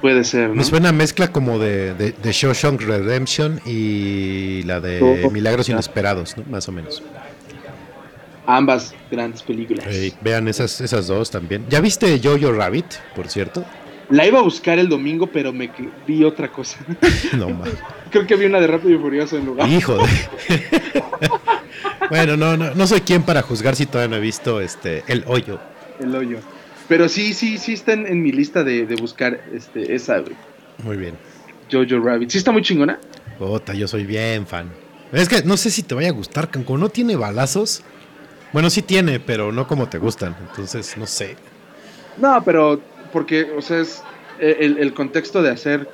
Puede 0.00 0.24
ser, 0.24 0.48
¿no? 0.48 0.54
Me 0.56 0.64
suena 0.64 0.92
mezcla 0.92 1.28
como 1.28 1.58
de, 1.58 1.94
de, 1.94 2.12
de 2.12 2.32
Shawshank 2.32 2.80
Redemption 2.80 3.60
y 3.66 4.62
la 4.62 4.80
de 4.80 5.22
Oh, 5.24 5.30
Milagros 5.30 5.66
ya. 5.66 5.74
Inesperados, 5.74 6.36
¿no? 6.36 6.44
Más 6.50 6.68
o 6.68 6.72
menos. 6.72 7.02
Ambas 8.46 8.94
grandes 9.10 9.42
películas. 9.42 9.86
Ey, 9.86 10.12
vean 10.22 10.48
esas, 10.48 10.80
esas 10.80 11.06
dos 11.06 11.30
también. 11.30 11.66
¿Ya 11.68 11.80
viste 11.80 12.18
Jojo 12.22 12.52
Rabbit, 12.52 12.86
por 13.14 13.28
cierto? 13.28 13.64
La 14.08 14.26
iba 14.26 14.40
a 14.40 14.42
buscar 14.42 14.78
el 14.78 14.88
domingo, 14.88 15.28
pero 15.28 15.52
me 15.52 15.70
vi 16.06 16.24
otra 16.24 16.50
cosa. 16.50 16.78
No 17.36 17.50
más. 17.50 17.68
Creo 18.10 18.26
que 18.26 18.34
vi 18.34 18.46
una 18.46 18.58
de 18.58 18.66
Rápido 18.66 18.98
y 18.98 18.98
Furioso 18.98 19.36
en 19.36 19.46
lugar. 19.46 19.68
Hijo 19.68 19.98
de... 19.98 20.08
bueno, 22.10 22.36
no, 22.36 22.56
no, 22.56 22.74
no 22.74 22.86
soy 22.88 23.02
quien 23.02 23.22
para 23.22 23.42
juzgar 23.42 23.76
si 23.76 23.86
todavía 23.86 24.08
no 24.08 24.16
he 24.16 24.20
visto 24.20 24.60
este 24.60 25.04
El 25.06 25.22
Hoyo. 25.28 25.60
El 26.00 26.12
hoyo. 26.16 26.38
Pero 26.90 27.08
sí, 27.08 27.34
sí, 27.34 27.56
sí 27.56 27.74
está 27.74 27.92
en, 27.92 28.04
en 28.08 28.20
mi 28.20 28.32
lista 28.32 28.64
de, 28.64 28.84
de 28.84 28.96
buscar 28.96 29.40
este, 29.54 29.94
esa, 29.94 30.18
güey. 30.18 30.34
Muy 30.82 30.96
bien. 30.96 31.14
Jojo 31.70 32.04
Rabbit. 32.04 32.30
Sí 32.30 32.38
está 32.38 32.50
muy 32.50 32.62
chingona. 32.62 32.98
Ota, 33.38 33.74
yo 33.74 33.86
soy 33.86 34.04
bien 34.04 34.44
fan. 34.44 34.72
Es 35.12 35.28
que 35.28 35.44
no 35.44 35.56
sé 35.56 35.70
si 35.70 35.84
te 35.84 35.94
vaya 35.94 36.08
a 36.08 36.12
gustar, 36.12 36.50
como 36.50 36.78
no 36.78 36.88
tiene 36.88 37.14
balazos. 37.14 37.84
Bueno, 38.52 38.70
sí 38.70 38.82
tiene, 38.82 39.20
pero 39.20 39.52
no 39.52 39.68
como 39.68 39.88
te 39.88 39.98
gustan. 39.98 40.34
Entonces, 40.40 40.96
no 40.96 41.06
sé. 41.06 41.36
No, 42.18 42.42
pero 42.44 42.80
porque, 43.12 43.52
o 43.56 43.62
sea, 43.62 43.78
es 43.78 44.02
eh, 44.40 44.56
el, 44.58 44.78
el 44.78 44.92
contexto 44.92 45.42
de 45.42 45.50
hacer 45.50 45.88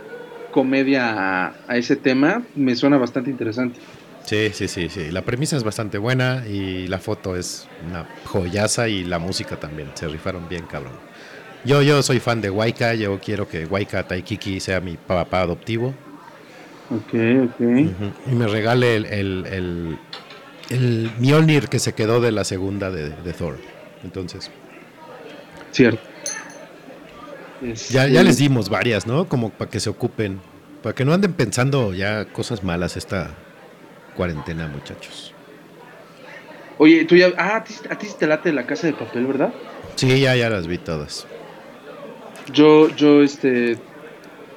comedia 0.51 1.11
a, 1.11 1.55
a 1.69 1.77
ese 1.77 1.97
tema 1.97 2.43
me 2.55 2.75
suena 2.75 2.97
bastante 2.97 3.29
interesante. 3.29 3.79
Sí, 4.27 4.51
sí, 4.53 4.69
sí, 4.69 4.89
sí. 4.89 5.11
La 5.13 5.23
premisa 5.23 5.57
es 5.57 5.63
bastante 5.65 5.99
buena 5.99 6.45
y 6.47 6.89
la 6.89 6.99
foto 6.99 7.37
es 7.37 7.69
una 7.89 8.09
joyaza 8.25 8.89
y 8.89 9.05
la 9.05 9.19
música 9.21 9.59
también. 9.59 9.93
Se 9.95 10.09
rifaron 10.09 10.49
bien, 10.49 10.67
cabrón. 10.67 11.01
Yo, 11.65 11.83
yo 11.83 12.03
soy 12.03 12.21
fan 12.21 12.41
de 12.41 12.51
Waika, 12.51 12.95
yo 12.95 13.21
quiero 13.21 13.49
que 13.49 13.67
Waika 13.67 14.07
Taikiki 14.07 14.61
sea 14.61 14.81
mi 14.81 14.97
papá 14.97 15.43
adoptivo. 15.43 15.95
Ok, 16.91 17.15
ok. 17.45 17.61
Y 18.27 18.35
me 18.35 18.47
regale 18.49 18.97
el, 18.97 19.07
el, 19.07 19.47
el, 19.47 19.99
el 20.71 21.13
Mjolnir 21.19 21.69
que 21.69 21.79
se 21.81 21.95
quedó 21.95 22.21
de 22.21 22.33
la 22.33 22.45
segunda 22.45 22.91
de, 22.91 23.11
de 23.11 23.33
Thor. 23.33 23.59
Entonces, 24.05 24.51
Cierto. 25.73 26.01
ya, 27.61 27.69
Este, 27.73 28.13
ya 28.13 28.23
les 28.23 28.39
dimos 28.39 28.69
varias, 28.69 29.07
¿no? 29.07 29.29
Como 29.29 29.51
para 29.51 29.71
que 29.71 29.81
se 29.81 29.91
ocupen. 29.91 30.41
Para 30.83 30.95
que 30.95 31.05
no 31.05 31.13
anden 31.13 31.33
pensando 31.33 31.95
ya 31.95 32.27
cosas 32.27 32.63
malas 32.63 32.97
esta 32.97 33.35
cuarentena, 34.17 34.67
muchachos. 34.67 35.33
Oye, 36.79 37.05
tú 37.05 37.17
ya. 37.17 37.29
Ah, 37.37 37.57
a 37.57 37.65
ti, 37.65 37.75
a 37.89 37.97
ti 37.97 38.07
te 38.19 38.27
late 38.27 38.53
la 38.53 38.67
casa 38.67 38.87
de 38.87 38.93
papel, 38.93 39.27
¿verdad? 39.27 39.53
Sí, 39.95 40.21
ya, 40.21 40.37
ya 40.37 40.51
las 40.51 40.67
vi 40.67 40.79
todas. 40.79 41.27
Yo, 42.53 42.89
yo, 42.95 43.23
este. 43.23 43.79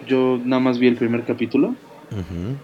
Yo 0.08 0.40
nada 0.44 0.60
más 0.60 0.80
vi 0.80 0.88
el 0.88 0.96
primer 0.96 1.24
capítulo. 1.24 1.76
Ujú. 2.12 2.58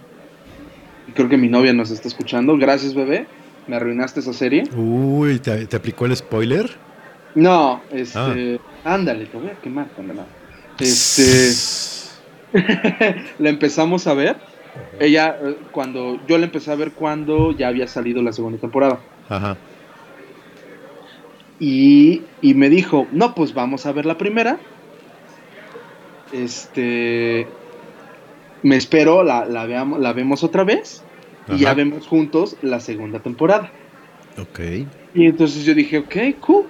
Y 1.08 1.12
creo 1.12 1.28
que 1.28 1.36
mi 1.36 1.48
novia 1.48 1.72
nos 1.72 1.90
está 1.90 2.08
escuchando. 2.08 2.56
Gracias, 2.58 2.94
bebé. 2.94 3.26
Me 3.66 3.76
arruinaste 3.76 4.20
esa 4.20 4.32
serie. 4.32 4.64
Uy, 4.74 5.38
¿te, 5.38 5.66
te 5.66 5.76
aplicó 5.76 6.06
el 6.06 6.16
spoiler? 6.16 6.70
No, 7.34 7.82
este. 7.90 8.60
Ándale, 8.84 9.26
te 9.26 9.36
voy 9.36 9.50
a 9.50 9.54
quemar, 9.54 9.88
condenado. 9.94 10.28
Este. 10.78 11.52
la 13.38 13.48
empezamos 13.48 14.06
a 14.06 14.14
ver. 14.14 14.36
Ella, 15.00 15.38
eh, 15.42 15.56
cuando. 15.72 16.20
Yo 16.26 16.38
la 16.38 16.44
empecé 16.46 16.72
a 16.72 16.74
ver 16.74 16.92
cuando 16.92 17.52
ya 17.52 17.68
había 17.68 17.88
salido 17.88 18.22
la 18.22 18.32
segunda 18.32 18.58
temporada. 18.58 19.00
Ajá. 19.28 19.56
Y, 21.58 22.22
y 22.42 22.54
me 22.54 22.68
dijo, 22.68 23.06
no, 23.12 23.34
pues 23.34 23.54
vamos 23.54 23.86
a 23.86 23.92
ver 23.92 24.06
la 24.06 24.18
primera. 24.18 24.58
Este. 26.32 27.46
Me 28.62 28.76
espero, 28.76 29.22
la, 29.22 29.44
la, 29.44 29.66
veamos, 29.66 30.00
la 30.00 30.12
vemos 30.12 30.42
otra 30.44 30.64
vez. 30.64 31.02
Y 31.48 31.58
ya 31.58 31.74
vemos 31.74 32.08
juntos 32.08 32.56
la 32.62 32.80
segunda 32.80 33.20
temporada. 33.20 33.70
Ok. 34.36 34.60
Y 35.14 35.26
entonces 35.26 35.64
yo 35.64 35.74
dije, 35.74 35.98
ok, 35.98 36.40
cool. 36.40 36.64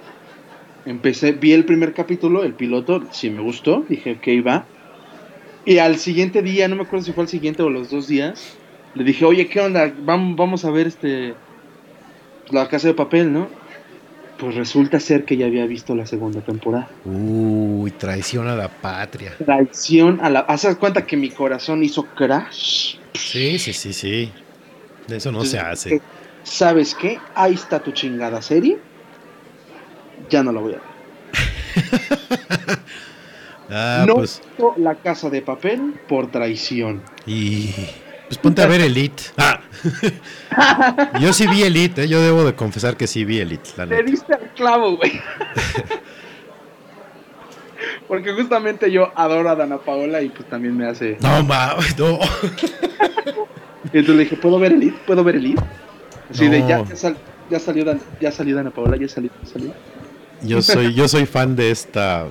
Empecé, 0.85 1.31
vi 1.31 1.51
el 1.51 1.65
primer 1.65 1.93
capítulo, 1.93 2.43
el 2.43 2.53
piloto, 2.53 3.03
sí 3.11 3.29
me 3.29 3.41
gustó. 3.41 3.83
Dije, 3.89 4.13
ok, 4.13 4.45
va. 4.45 4.65
Y 5.67 5.77
al 5.79 5.97
siguiente 5.97 6.41
día, 6.41 6.69
no 6.69 6.77
me 6.77 6.83
acuerdo 6.83 7.03
si 7.03 7.11
fue 7.11 7.25
el 7.25 7.29
siguiente 7.29 7.61
o 7.61 7.69
los 7.69 7.89
dos 7.89 8.07
días, 8.07 8.53
le 8.95 9.03
dije, 9.03 9.25
oye, 9.25 9.49
¿qué 9.49 9.59
onda? 9.59 9.93
Vamos, 9.99 10.37
vamos 10.37 10.63
a 10.63 10.71
ver 10.71 10.87
este. 10.87 11.35
La 12.51 12.69
casa 12.69 12.87
de 12.87 12.93
papel, 12.93 13.33
¿no? 13.33 13.49
Pues 14.39 14.55
resulta 14.55 14.97
ser 15.01 15.25
que 15.25 15.35
ya 15.35 15.45
había 15.45 15.65
visto 15.65 15.93
la 15.93 16.05
segunda 16.05 16.39
temporada. 16.39 16.87
Uy, 17.03 17.91
traición 17.91 18.47
a 18.47 18.55
la 18.55 18.69
patria. 18.69 19.35
Traición 19.37 20.21
a 20.21 20.29
la. 20.29 20.39
¿Haces 20.39 20.77
cuenta 20.77 21.05
que 21.05 21.17
mi 21.17 21.31
corazón 21.31 21.83
hizo 21.83 22.05
crash? 22.15 22.95
Sí, 23.13 23.59
sí, 23.59 23.73
sí, 23.73 23.91
sí. 23.91 24.31
Eso 25.09 25.33
no 25.33 25.43
se 25.43 25.59
hace. 25.59 26.01
¿Sabes 26.43 26.95
qué? 26.95 27.19
Ahí 27.35 27.55
está 27.55 27.83
tu 27.83 27.91
chingada 27.91 28.41
serie. 28.41 28.77
Ya 30.29 30.43
no 30.43 30.53
la 30.53 30.61
voy 30.61 30.75
a 30.75 30.77
ver. 30.77 30.87
Ah, 33.69 34.05
no 34.07 34.15
pues. 34.15 34.41
hizo 34.55 34.73
la 34.77 34.95
casa 34.95 35.29
de 35.29 35.41
papel 35.41 35.95
por 36.07 36.31
traición. 36.31 37.01
Y. 37.25 37.73
Pues 38.27 38.37
ponte 38.39 38.61
a 38.61 38.67
ver 38.67 38.81
Elite. 38.81 39.23
Ah. 39.37 39.61
yo 41.21 41.31
sí 41.31 41.47
vi 41.47 41.63
Elite, 41.63 42.03
¿eh? 42.03 42.07
yo 42.09 42.21
debo 42.21 42.43
de 42.43 42.55
confesar 42.55 42.97
que 42.97 43.07
sí 43.07 43.23
vi 43.23 43.39
Elite. 43.39 43.69
La 43.77 43.87
Te 43.87 44.03
diste 44.03 44.33
al 44.33 44.51
clavo, 44.53 44.97
güey. 44.97 45.13
Porque 48.07 48.33
justamente 48.33 48.91
yo 48.91 49.11
adoro 49.15 49.49
a 49.49 49.55
Dana 49.55 49.77
Paola 49.77 50.21
y 50.21 50.29
pues 50.29 50.47
también 50.49 50.75
me 50.75 50.87
hace. 50.87 51.17
No, 51.21 51.43
mames, 51.43 51.97
no. 51.97 52.19
Entonces 53.85 54.15
le 54.15 54.23
dije, 54.23 54.35
¿puedo 54.37 54.59
ver 54.59 54.73
Elite? 54.73 54.97
¿Puedo 55.05 55.23
ver 55.23 55.35
Elite? 55.35 55.61
Así 56.29 56.47
de, 56.47 56.59
ya, 56.67 56.83
ya, 56.83 56.95
sal- 56.95 57.17
ya 57.49 57.59
salió 57.59 57.85
Dan- 57.85 58.01
ya 58.19 58.31
salió 58.31 58.55
Dana 58.55 58.71
Paola, 58.71 58.97
ya 58.97 59.07
salió, 59.07 59.29
ya 59.43 59.49
salió. 59.49 59.73
Yo 60.41 60.61
soy, 60.61 60.93
yo 60.93 61.07
soy 61.07 61.25
fan 61.25 61.55
de 61.55 61.71
esta 61.71 62.25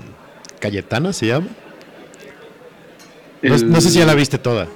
Cayetana, 0.60 1.12
se 1.12 1.26
llama. 1.26 1.48
No, 3.42 3.54
El- 3.54 3.70
no 3.70 3.80
sé 3.80 3.90
si 3.90 3.98
ya 3.98 4.06
la 4.06 4.14
viste 4.14 4.38
toda. 4.38 4.66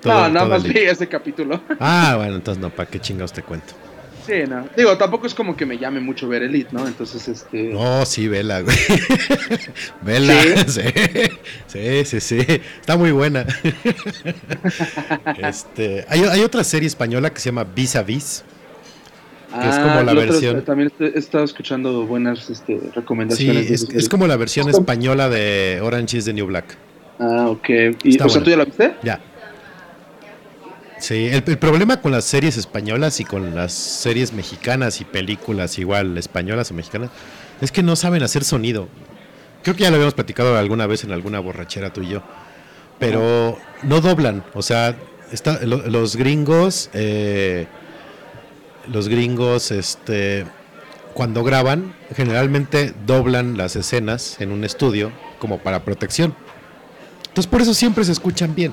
Toda- 0.00 0.28
No, 0.28 0.34
nada 0.34 0.46
más 0.48 0.62
vi 0.62 0.78
ese 0.78 1.06
capítulo. 1.08 1.60
Ah, 1.80 2.14
bueno, 2.16 2.36
entonces 2.36 2.60
no, 2.60 2.70
¿para 2.70 2.88
qué 2.88 2.98
chingados 3.00 3.32
te 3.32 3.42
cuento? 3.42 3.74
Sí, 4.26 4.42
no. 4.46 4.68
Digo, 4.76 4.96
tampoco 4.98 5.26
es 5.26 5.32
como 5.34 5.56
que 5.56 5.64
me 5.64 5.78
llame 5.78 6.00
mucho 6.00 6.28
ver 6.28 6.42
Elite, 6.42 6.68
¿no? 6.72 6.86
Entonces, 6.86 7.26
este. 7.28 7.62
No, 7.72 8.04
sí, 8.04 8.28
vela, 8.28 8.60
güey. 8.60 8.76
Vela, 10.02 10.34
sí, 10.68 10.82
sí, 11.66 12.04
sí, 12.04 12.20
sí. 12.20 12.38
Está 12.80 12.98
muy 12.98 13.10
buena. 13.10 13.46
Este, 15.38 16.04
hay, 16.08 16.24
hay 16.24 16.42
otra 16.42 16.62
serie 16.64 16.86
española 16.86 17.30
que 17.30 17.40
se 17.40 17.46
llama 17.46 17.64
Vis 17.64 17.96
a 17.96 18.02
Vis. 18.02 18.44
Que 19.50 19.68
es 19.68 19.76
como 19.78 19.94
la 19.94 20.00
el 20.12 20.18
otro- 20.18 20.32
versión- 20.32 20.64
también 20.64 20.92
he 21.00 21.18
estado 21.18 21.44
escuchando 21.44 22.06
buenas 22.06 22.50
este, 22.50 22.78
Sí, 22.80 22.90
recomendaciones. 22.94 23.68
de 23.68 23.74
es, 23.74 23.82
es 23.90 24.08
como 24.08 24.26
la 24.26 24.36
versión 24.36 24.68
española 24.68 25.28
de 25.28 25.80
Orange 25.82 26.18
is 26.18 26.24
the 26.26 26.32
New 26.32 26.46
Black. 26.46 26.76
Ah, 27.18 27.46
ok. 27.48 27.68
Y, 28.04 28.10
Está 28.10 28.26
o 28.26 28.28
sea. 28.28 28.42
¿tú 28.42 28.50
ya 28.50 28.56
la 28.56 28.64
viste? 28.64 28.94
Ya. 29.02 29.20
Sí, 30.98 31.28
el, 31.28 31.44
el 31.46 31.58
problema 31.58 32.00
con 32.00 32.10
las 32.12 32.24
series 32.24 32.56
españolas 32.56 33.20
y 33.20 33.24
con 33.24 33.54
las 33.54 33.72
series 33.72 34.32
mexicanas 34.32 35.00
y 35.00 35.04
películas 35.04 35.78
igual 35.78 36.18
españolas 36.18 36.70
o 36.70 36.74
mexicanas 36.74 37.10
es 37.60 37.70
que 37.70 37.82
no 37.84 37.94
saben 37.96 38.22
hacer 38.22 38.42
sonido. 38.44 38.88
Creo 39.62 39.76
que 39.76 39.82
ya 39.84 39.90
lo 39.90 39.96
habíamos 39.96 40.14
platicado 40.14 40.56
alguna 40.56 40.86
vez 40.86 41.04
en 41.04 41.12
alguna 41.12 41.38
borrachera 41.40 41.92
tú 41.92 42.02
y 42.02 42.08
yo. 42.08 42.22
Pero 42.98 43.56
no 43.84 44.00
doblan, 44.00 44.42
o 44.54 44.62
sea, 44.62 44.96
está, 45.30 45.64
lo- 45.64 45.86
los 45.86 46.16
gringos, 46.16 46.90
eh, 46.94 47.66
los 48.92 49.08
gringos, 49.08 49.70
este, 49.70 50.46
cuando 51.14 51.44
graban, 51.44 51.94
generalmente 52.14 52.94
doblan 53.06 53.56
las 53.56 53.76
escenas 53.76 54.40
en 54.40 54.52
un 54.52 54.64
estudio 54.64 55.10
como 55.38 55.58
para 55.58 55.84
protección. 55.84 56.34
Entonces 57.28 57.50
por 57.50 57.62
eso 57.62 57.74
siempre 57.74 58.04
se 58.04 58.12
escuchan 58.12 58.54
bien. 58.54 58.72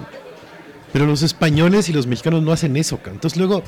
Pero 0.94 1.06
los 1.06 1.24
españoles 1.24 1.90
y 1.90 1.94
los 1.94 2.08
mexicanos 2.08 2.42
no 2.42 2.52
hacen 2.52 2.78
eso. 2.78 3.00
Entonces 3.06 3.38
luego, 3.38 3.64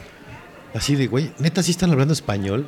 así 0.73 0.95
de, 0.95 1.07
güey, 1.07 1.31
neta 1.39 1.61
sí 1.61 1.71
están 1.71 1.91
hablando 1.91 2.13
español. 2.13 2.67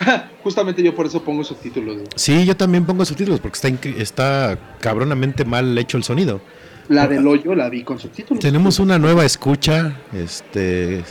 Justamente 0.42 0.82
yo 0.82 0.94
por 0.94 1.06
eso 1.06 1.22
pongo 1.22 1.44
subtítulos. 1.44 1.96
güey. 1.96 2.08
Sí, 2.16 2.44
yo 2.44 2.56
también 2.56 2.84
pongo 2.84 3.04
subtítulos 3.04 3.40
porque 3.40 3.56
está, 3.56 3.88
está 4.00 4.58
cabronamente 4.80 5.44
mal 5.44 5.76
hecho 5.78 5.96
el 5.96 6.04
sonido. 6.04 6.40
La 6.88 7.06
del 7.06 7.26
hoyo 7.26 7.54
la 7.54 7.68
vi 7.68 7.84
con 7.84 7.98
subtítulos. 7.98 8.42
Tenemos 8.42 8.80
una 8.80 8.98
nueva 8.98 9.24
escucha, 9.24 9.96
este, 10.12 11.04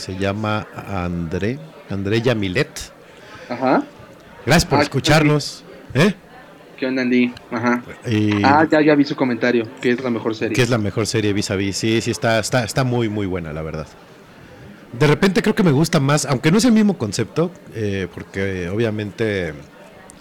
se 0.00 0.16
llama 0.16 0.66
André, 0.74 1.58
André 1.88 2.20
Yamilet. 2.22 2.92
Ajá. 3.48 3.84
Gracias 4.46 4.64
por 4.66 4.78
Ah, 4.78 4.82
escucharnos. 4.82 5.64
¿eh? 5.94 6.14
¿Qué 6.78 6.86
onda, 6.86 7.02
Andy? 7.02 7.32
Ajá. 7.50 7.82
Y 8.06 8.42
Ah, 8.42 8.66
ya, 8.70 8.80
ya 8.80 8.94
vi 8.94 9.04
su 9.04 9.14
comentario, 9.14 9.68
que 9.82 9.90
es 9.90 10.02
la 10.02 10.10
mejor 10.10 10.34
serie. 10.34 10.54
que 10.56 10.62
es 10.62 10.70
la 10.70 10.78
mejor 10.78 11.06
serie 11.06 11.32
vis 11.32 11.50
a 11.50 11.56
vis. 11.56 11.76
Sí, 11.76 12.00
sí, 12.00 12.10
está, 12.10 12.38
está, 12.38 12.64
está 12.64 12.84
muy, 12.84 13.08
muy 13.08 13.26
buena, 13.26 13.52
la 13.52 13.62
verdad. 13.62 13.86
De 14.98 15.06
repente 15.06 15.42
creo 15.42 15.54
que 15.54 15.62
me 15.62 15.70
gusta 15.72 16.00
más, 16.00 16.24
aunque 16.26 16.50
no 16.50 16.58
es 16.58 16.64
el 16.64 16.72
mismo 16.72 16.96
concepto, 16.98 17.52
eh, 17.74 18.08
porque 18.12 18.68
obviamente 18.70 19.52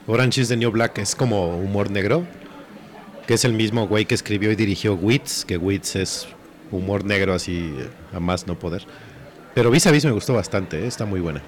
Orange 0.05 0.41
is 0.41 0.49
the 0.49 0.57
New 0.57 0.69
Black 0.71 0.97
es 0.99 1.15
como 1.15 1.57
humor 1.57 1.89
negro, 1.89 2.25
que 3.25 3.35
es 3.35 3.45
el 3.45 3.53
mismo 3.53 3.87
güey 3.87 4.05
que 4.05 4.13
escribió 4.15 4.51
y 4.51 4.55
dirigió 4.55 4.95
Wits, 4.95 5.45
que 5.45 5.57
Wits 5.57 5.95
es 5.95 6.27
humor 6.71 7.03
negro 7.05 7.33
así 7.33 7.73
eh, 7.79 7.87
a 8.13 8.19
más 8.19 8.45
no 8.47 8.59
poder. 8.59 8.85
Pero 9.59 9.71
vis 9.71 9.85
a 9.87 9.91
vis 9.91 10.05
me 10.05 10.11
gustó 10.11 10.33
bastante, 10.35 10.79
eh, 10.79 10.87
está 10.87 11.03
muy 11.03 11.19
buena. 11.19 11.41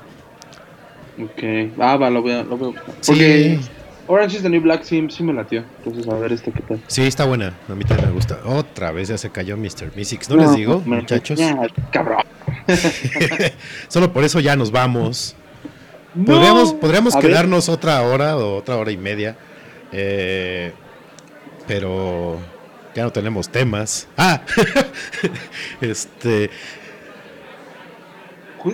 Ok. 1.18 1.72
Ah, 1.80 1.96
va, 1.96 2.10
lo 2.10 2.20
a, 2.20 2.44
lo 2.44 2.58
buscar. 2.58 2.94
Sí. 3.00 3.58
Orange 4.06 4.36
is 4.36 4.44
the 4.44 4.50
New 4.50 4.60
Black 4.60 4.84
sí, 4.84 5.08
sí 5.10 5.24
me 5.24 5.32
latió. 5.32 5.64
Entonces, 5.78 6.12
a 6.12 6.18
ver 6.18 6.34
este 6.34 6.52
qué 6.52 6.60
tal. 6.60 6.82
Sí, 6.88 7.04
está 7.04 7.24
buena, 7.24 7.54
a 7.70 7.74
mí 7.74 7.86
también 7.86 8.10
me 8.10 8.14
gusta. 8.14 8.42
Otra 8.44 8.92
vez 8.92 9.08
ya 9.08 9.18
se 9.18 9.30
cayó 9.30 9.56
Mr. 9.56 9.96
Mystics, 9.96 10.30
¿no, 10.30 10.36
les 10.36 10.54
digo, 10.58 10.84
me- 10.86 10.98
muchachos? 10.98 11.40
ya, 11.40 11.58
cabrón. 11.94 12.22
Solo 13.88 14.12
por 14.12 14.26
eso 14.26 14.42
ya 14.42 14.58
nos 14.58 14.72
vamos. 14.72 15.38
Podríamos, 16.14 16.74
podríamos 16.74 17.14
ver. 17.14 17.28
quedarnos 17.28 17.70
otra 17.70 18.02
hora 18.02 18.36
o 18.36 18.58
otra 18.58 18.76
hora 18.76 18.92
y 18.92 18.98
media. 18.98 19.38
eh, 19.94 20.74
pero 21.66 22.40
ya 22.94 23.04
no 23.04 23.12
tenemos 23.14 23.48
temas. 23.48 24.10
Ah, 24.18 24.42
este. 25.80 26.50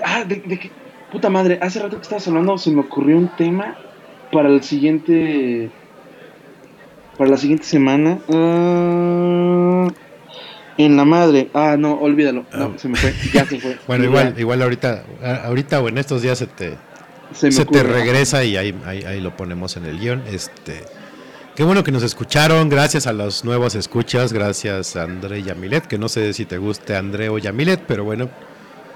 Ah, 0.03 0.23
de, 0.23 0.35
de 0.38 0.59
qué- 0.59 0.72
Puta 1.11 1.30
madre, 1.30 1.57
hace 1.61 1.80
rato 1.80 1.95
que 1.95 2.01
estabas 2.01 2.27
hablando 2.27 2.57
se 2.57 2.69
me 2.69 2.81
ocurrió 2.81 3.18
un 3.18 3.30
tema 3.38 3.77
para 4.31 4.49
el 4.49 4.61
siguiente. 4.61 5.69
Para 7.18 7.30
la 7.31 7.38
siguiente 7.38 7.64
semana. 7.65 8.19
Ah, 8.30 9.88
en 10.77 10.97
la 10.97 11.05
madre. 11.05 11.49
Ah, 11.53 11.76
no, 11.80 11.93
olvídalo. 11.93 12.45
No, 12.53 12.65
Ah. 12.65 12.72
se 12.77 12.89
me 12.89 12.97
fue. 12.97 13.14
Ya 13.34 13.45
se 13.45 13.59
fue. 13.59 13.77
Bueno, 13.88 14.03
igual, 14.03 14.35
igual 14.38 14.61
ahorita, 14.61 15.03
ahorita 15.45 15.80
o 15.81 15.88
en 15.88 15.97
estos 15.97 16.22
días 16.22 16.38
se 16.38 16.47
te, 16.47 16.73
se 17.34 17.65
te 17.65 17.84
regresa 17.84 18.43
y 18.43 18.57
ahí, 18.57 18.77
ahí, 18.85 19.03
ahí 19.03 19.22
lo 19.22 19.35
ponemos 19.35 19.77
en 19.77 19.85
el 19.85 19.97
guion. 19.99 20.23
Este, 20.30 20.84
qué 21.55 21.64
bueno 21.64 21.84
que 21.84 21.91
nos 21.93 22.03
escucharon. 22.03 22.68
Gracias 22.69 23.07
a 23.07 23.14
los 23.14 23.45
nuevos 23.45 23.76
escuchas. 23.76 24.34
Gracias 24.34 24.95
a 24.97 25.03
André 25.03 25.41
Yamilet. 25.41 25.85
Que 25.88 25.97
no 25.97 26.09
sé 26.09 26.34
si 26.34 26.45
te 26.45 26.57
guste 26.57 26.95
André 26.97 27.30
o 27.30 27.38
Yamilet, 27.38 27.80
pero 27.88 28.03
bueno. 28.03 28.30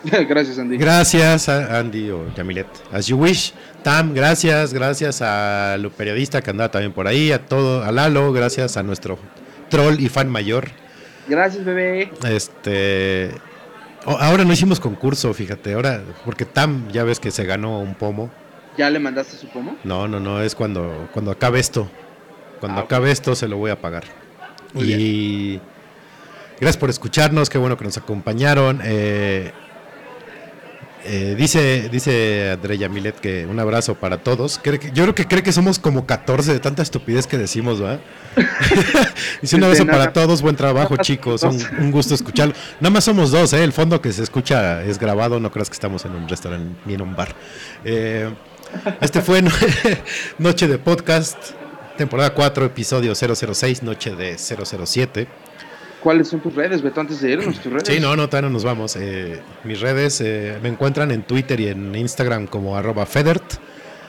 Gracias, 0.27 0.57
Andy. 0.57 0.77
Gracias 0.77 1.47
a 1.49 1.79
Andy 1.79 2.09
o 2.09 2.33
Yamilet. 2.35 2.67
As 2.91 3.07
you 3.07 3.17
wish. 3.17 3.53
Tam, 3.83 4.13
gracias. 4.13 4.73
Gracias 4.73 5.21
al 5.21 5.89
periodista 5.91 6.41
que 6.41 6.49
andaba 6.49 6.71
también 6.71 6.91
por 6.93 7.07
ahí. 7.07 7.31
A 7.31 7.45
todo, 7.45 7.83
a 7.83 7.91
Lalo. 7.91 8.31
Gracias 8.33 8.77
a 8.77 8.83
nuestro 8.83 9.17
troll 9.69 9.99
y 9.99 10.09
fan 10.09 10.29
mayor. 10.29 10.69
Gracias, 11.27 11.63
bebé. 11.63 12.11
Este. 12.27 13.31
ahora 14.05 14.43
no 14.43 14.53
hicimos 14.53 14.79
concurso, 14.79 15.33
fíjate. 15.33 15.73
Ahora, 15.73 16.01
porque 16.25 16.45
Tam 16.45 16.89
ya 16.91 17.03
ves 17.03 17.19
que 17.19 17.31
se 17.31 17.45
ganó 17.45 17.79
un 17.79 17.93
pomo. 17.95 18.31
¿Ya 18.77 18.89
le 18.89 18.99
mandaste 18.99 19.37
su 19.37 19.47
pomo? 19.49 19.75
No, 19.83 20.07
no, 20.07 20.19
no. 20.19 20.41
Es 20.41 20.55
cuando, 20.55 21.09
cuando 21.13 21.31
acabe 21.31 21.59
esto. 21.59 21.89
Cuando 22.59 22.81
Ah, 22.81 22.83
acabe 22.85 23.11
esto 23.11 23.35
se 23.35 23.47
lo 23.47 23.57
voy 23.57 23.71
a 23.71 23.79
pagar. 23.79 24.03
Muy 24.73 24.93
y. 24.93 25.61
Gracias 26.59 26.77
por 26.77 26.89
escucharnos. 26.89 27.49
Qué 27.49 27.57
bueno 27.57 27.77
que 27.77 27.83
nos 27.85 27.97
acompañaron. 27.97 28.81
Eh, 28.83 29.51
eh, 31.05 31.35
dice, 31.37 31.89
dice 31.89 32.51
Andrea 32.51 32.87
Milet 32.89 33.19
que 33.19 33.45
un 33.45 33.59
abrazo 33.59 33.95
para 33.95 34.17
todos. 34.23 34.57
Que- 34.59 34.79
yo 34.93 35.03
creo 35.03 35.15
que 35.15 35.25
cree 35.25 35.43
que 35.43 35.51
somos 35.51 35.79
como 35.79 36.05
14 36.05 36.53
de 36.53 36.59
tanta 36.59 36.81
estupidez 36.81 37.27
que 37.27 37.37
decimos, 37.37 37.81
¿va? 37.83 37.99
dice 39.41 39.55
un 39.55 39.63
abrazo 39.63 39.85
para 39.85 40.13
todos, 40.13 40.41
buen 40.41 40.55
trabajo 40.55 40.97
chicos, 40.97 41.43
un, 41.43 41.59
un 41.79 41.91
gusto 41.91 42.13
escucharlo. 42.15 42.53
Nada 42.79 42.91
más 42.93 43.03
somos 43.03 43.31
dos, 43.31 43.53
¿eh? 43.53 43.63
El 43.63 43.73
fondo 43.73 44.01
que 44.01 44.11
se 44.13 44.23
escucha 44.23 44.83
es 44.83 44.97
grabado, 44.99 45.39
no 45.39 45.51
creas 45.51 45.69
que 45.69 45.73
estamos 45.73 46.05
en 46.05 46.11
un 46.15 46.27
restaurante 46.27 46.79
ni 46.85 46.93
en 46.93 47.01
un 47.01 47.15
bar. 47.15 47.35
Eh, 47.83 48.29
este 49.01 49.21
fue 49.21 49.41
no- 49.41 49.51
Noche 50.37 50.67
de 50.67 50.77
Podcast, 50.77 51.37
temporada 51.97 52.33
4, 52.33 52.65
episodio 52.65 53.13
006, 53.15 53.83
Noche 53.83 54.15
de 54.15 54.37
007. 54.37 55.27
¿Cuáles 56.01 56.27
son 56.29 56.39
tus 56.39 56.55
redes, 56.55 56.81
Beto, 56.81 56.99
antes 57.01 57.21
de 57.21 57.31
irnos? 57.31 57.59
¿Tus 57.59 57.71
redes? 57.71 57.87
Sí, 57.87 57.99
no, 57.99 58.15
no, 58.15 58.27
todavía 58.27 58.49
no 58.49 58.53
nos 58.53 58.63
vamos. 58.63 58.95
Eh, 58.95 59.39
mis 59.63 59.79
redes 59.81 60.19
eh, 60.21 60.57
me 60.61 60.69
encuentran 60.69 61.11
en 61.11 61.21
Twitter 61.23 61.59
y 61.59 61.67
en 61.67 61.93
Instagram 61.95 62.47
como 62.47 62.75
arroba 62.75 63.05
Federt. 63.05 63.43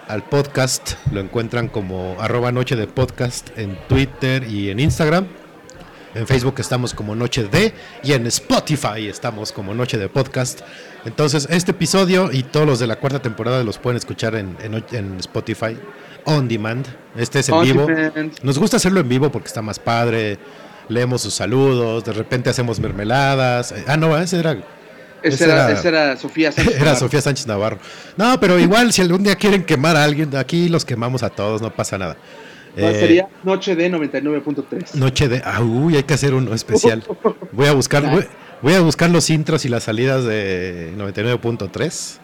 Al 0.08 0.24
podcast 0.24 0.94
lo 1.12 1.20
encuentran 1.20 1.68
como 1.68 2.16
arroba 2.18 2.50
Noche 2.50 2.76
de 2.76 2.86
Podcast 2.86 3.56
en 3.58 3.78
Twitter 3.88 4.44
y 4.48 4.70
en 4.70 4.80
Instagram. 4.80 5.26
En 6.14 6.26
Facebook 6.26 6.56
estamos 6.58 6.92
como 6.92 7.14
Noche 7.14 7.44
de 7.44 7.72
y 8.02 8.12
en 8.12 8.26
Spotify 8.26 9.06
estamos 9.08 9.52
como 9.52 9.72
Noche 9.74 9.96
de 9.96 10.08
Podcast. 10.10 10.60
Entonces, 11.06 11.46
este 11.50 11.70
episodio 11.70 12.30
y 12.32 12.42
todos 12.42 12.66
los 12.66 12.78
de 12.80 12.86
la 12.86 12.96
cuarta 12.96 13.20
temporada 13.22 13.62
los 13.64 13.78
pueden 13.78 13.96
escuchar 13.96 14.34
en, 14.34 14.56
en- 14.62 14.84
en 14.92 15.18
Spotify 15.20 15.78
on 16.24 16.48
demand. 16.48 16.86
Este 17.16 17.38
es 17.38 17.48
en 17.48 17.54
On 17.54 17.64
vivo. 17.64 17.86
demand. 17.86 18.32
Nos 18.42 18.58
gusta 18.58 18.76
hacerlo 18.76 19.00
en 19.00 19.08
vivo 19.08 19.30
porque 19.32 19.48
está 19.48 19.62
más 19.62 19.78
padre. 19.78 20.38
Leemos 20.92 21.22
sus 21.22 21.34
saludos, 21.34 22.04
de 22.04 22.12
repente 22.12 22.50
hacemos 22.50 22.78
mermeladas. 22.80 23.72
Eh, 23.72 23.84
Ah, 23.86 23.96
no, 23.96 24.16
ese 24.18 24.38
era, 24.38 24.52
Esa 24.52 24.64
Ese 25.22 25.44
era, 25.44 25.54
era- 25.68 25.72
esa 25.78 25.88
era 25.88 26.16
Sofía 26.16 26.52
Sánchez 26.52 26.74
era 26.74 26.84
Navarro. 26.84 26.98
Sofía 27.00 27.20
Sánchez 27.20 27.46
Navarro. 27.46 27.78
No, 28.16 28.38
pero 28.40 28.58
igual, 28.58 28.92
si 28.92 29.02
algún 29.02 29.22
día 29.22 29.36
quieren 29.36 29.64
quemar 29.64 29.96
a 29.96 30.04
alguien, 30.04 30.34
aquí 30.36 30.68
los 30.68 30.84
quemamos 30.84 31.22
a 31.22 31.30
todos, 31.30 31.62
no 31.62 31.72
pasa 31.74 31.96
nada. 31.98 32.16
No, 32.76 32.88
Eh, 32.88 32.94
Sería 33.00 33.28
Noche 33.44 33.76
de 33.76 33.90
99.3. 33.90 34.94
Noche 34.94 35.28
de. 35.28 35.42
Ah, 35.44 35.60
uy, 35.60 35.96
hay 35.96 36.02
que 36.04 36.14
hacer 36.14 36.32
uno 36.34 36.54
especial. 36.54 37.04
Voy 37.52 37.66
a 37.66 37.72
buscar. 37.72 38.08
Voy, 38.10 38.26
Voy 38.62 38.74
a 38.74 38.80
buscar 38.80 39.10
los 39.10 39.28
intros 39.28 39.64
y 39.64 39.68
las 39.68 39.82
salidas 39.82 40.24
de 40.24 40.92
99.3 40.96 42.18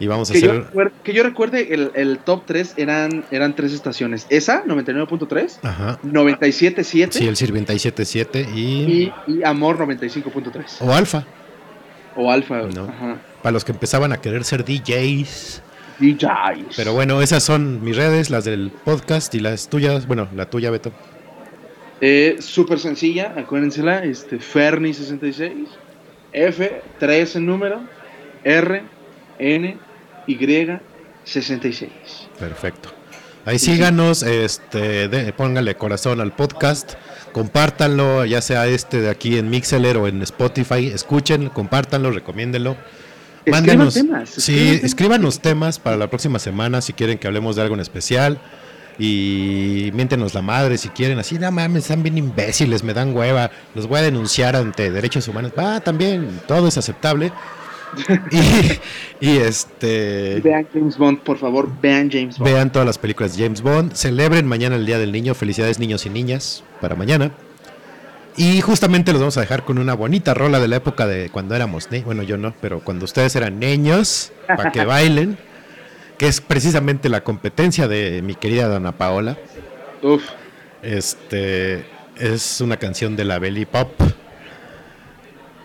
y 0.00 0.06
vamos 0.08 0.30
a 0.30 0.32
Que 0.32 0.40
yo, 0.40 0.50
hacer... 0.50 0.64
recuer- 0.72 0.90
que 1.04 1.12
yo 1.12 1.22
recuerde, 1.22 1.72
el, 1.74 1.92
el 1.94 2.18
top 2.18 2.42
3 2.46 2.74
eran, 2.78 3.24
eran 3.30 3.54
tres 3.54 3.72
estaciones. 3.72 4.26
Esa, 4.30 4.64
99.3, 4.64 5.58
Ajá. 5.62 5.98
97.7 6.02 7.12
Sí, 7.12 7.28
el 7.28 7.36
CIR 7.36 7.52
27.7 7.54 8.48
y... 8.54 8.60
y, 8.60 9.12
y 9.28 9.44
Amor 9.44 9.78
95.3. 9.78 10.64
O 10.80 10.92
Alfa, 10.92 11.24
O 12.16 12.32
Alfa. 12.32 12.62
No. 12.74 12.84
Ajá. 12.84 13.18
para 13.42 13.52
los 13.52 13.64
que 13.64 13.72
empezaban 13.72 14.12
a 14.12 14.20
querer 14.20 14.42
ser 14.44 14.64
DJs. 14.64 15.62
DJs. 16.00 16.76
Pero 16.76 16.94
bueno, 16.94 17.20
esas 17.22 17.42
son 17.44 17.84
mis 17.84 17.94
redes, 17.96 18.30
las 18.30 18.44
del 18.46 18.72
podcast 18.84 19.34
y 19.34 19.40
las 19.40 19.68
tuyas. 19.68 20.06
Bueno, 20.06 20.28
la 20.34 20.48
tuya, 20.48 20.70
Beto. 20.70 20.92
Eh, 22.00 22.36
Súper 22.40 22.78
sencilla, 22.78 23.34
acuérdensela. 23.36 24.02
Este, 24.04 24.38
Ferni66. 24.38 25.66
F, 26.32 26.82
3 26.98 27.36
en 27.36 27.44
número. 27.46 27.80
R, 28.44 28.82
N, 29.38 29.76
Y, 30.30 30.80
66. 31.24 31.90
Perfecto. 32.38 32.90
Ahí 33.46 33.58
síganos, 33.58 34.22
este, 34.22 35.08
de- 35.08 35.32
pónganle 35.32 35.74
corazón 35.74 36.20
al 36.20 36.32
podcast, 36.32 36.94
compártanlo, 37.32 38.24
ya 38.26 38.42
sea 38.42 38.66
este 38.66 39.00
de 39.00 39.08
aquí 39.10 39.38
en 39.38 39.48
Mixeler 39.48 39.96
o 39.96 40.06
en 40.06 40.20
Spotify, 40.22 40.86
escuchen, 40.86 41.48
compártanlo, 41.48 42.10
recomiéndenlo. 42.10 42.76
Escriban 43.44 43.78
Mándenos, 43.78 43.94
temas, 43.94 44.28
sí, 44.28 44.38
escriban 44.52 44.66
temas. 44.76 44.84
escríbanos 44.84 45.40
temas 45.40 45.78
para 45.78 45.96
la 45.96 46.08
próxima 46.10 46.38
semana 46.38 46.82
si 46.82 46.92
quieren 46.92 47.16
que 47.18 47.26
hablemos 47.26 47.56
de 47.56 47.62
algo 47.62 47.74
en 47.74 47.80
especial 47.80 48.38
y 48.98 49.90
miéntenos 49.94 50.34
la 50.34 50.42
madre 50.42 50.76
si 50.76 50.90
quieren, 50.90 51.18
así, 51.18 51.38
no 51.38 51.50
mames, 51.50 51.84
están 51.84 52.02
bien 52.02 52.18
imbéciles, 52.18 52.84
me 52.84 52.92
dan 52.92 53.16
hueva, 53.16 53.50
los 53.74 53.86
voy 53.86 54.00
a 54.00 54.02
denunciar 54.02 54.54
ante 54.56 54.90
derechos 54.90 55.26
humanos. 55.26 55.52
Ah, 55.56 55.80
también, 55.82 56.40
todo 56.46 56.68
es 56.68 56.76
aceptable. 56.76 57.32
y, 59.20 59.26
y 59.26 59.36
este 59.38 60.40
Vean 60.42 60.66
James 60.72 60.96
Bond, 60.96 61.20
por 61.20 61.38
favor, 61.38 61.68
vean 61.80 62.10
James 62.10 62.38
Bond. 62.38 62.50
Vean 62.50 62.72
todas 62.72 62.86
las 62.86 62.98
películas 62.98 63.36
de 63.36 63.44
James 63.44 63.62
Bond. 63.62 63.94
Celebren 63.94 64.46
mañana 64.46 64.76
el 64.76 64.86
Día 64.86 64.98
del 64.98 65.12
Niño. 65.12 65.34
Felicidades 65.34 65.78
niños 65.78 66.06
y 66.06 66.10
niñas 66.10 66.64
para 66.80 66.94
mañana. 66.94 67.32
Y 68.36 68.60
justamente 68.60 69.12
los 69.12 69.20
vamos 69.20 69.36
a 69.36 69.40
dejar 69.40 69.64
con 69.64 69.78
una 69.78 69.94
bonita 69.94 70.34
rola 70.34 70.60
de 70.60 70.68
la 70.68 70.76
época 70.76 71.06
de 71.06 71.30
cuando 71.30 71.54
éramos. 71.54 71.88
Bueno, 72.04 72.22
yo 72.22 72.36
no, 72.36 72.54
pero 72.60 72.80
cuando 72.80 73.04
ustedes 73.04 73.34
eran 73.36 73.58
niños, 73.58 74.32
para 74.46 74.70
que 74.70 74.84
bailen. 74.84 75.36
Que 76.16 76.28
es 76.28 76.40
precisamente 76.42 77.08
la 77.08 77.24
competencia 77.24 77.88
de 77.88 78.20
mi 78.22 78.34
querida 78.34 78.68
Dana 78.68 78.92
Paola. 78.92 79.38
Uf, 80.02 80.22
Este 80.82 81.86
es 82.16 82.60
una 82.60 82.76
canción 82.76 83.16
de 83.16 83.24
la 83.24 83.38
Belly 83.38 83.64
Pop. 83.64 83.90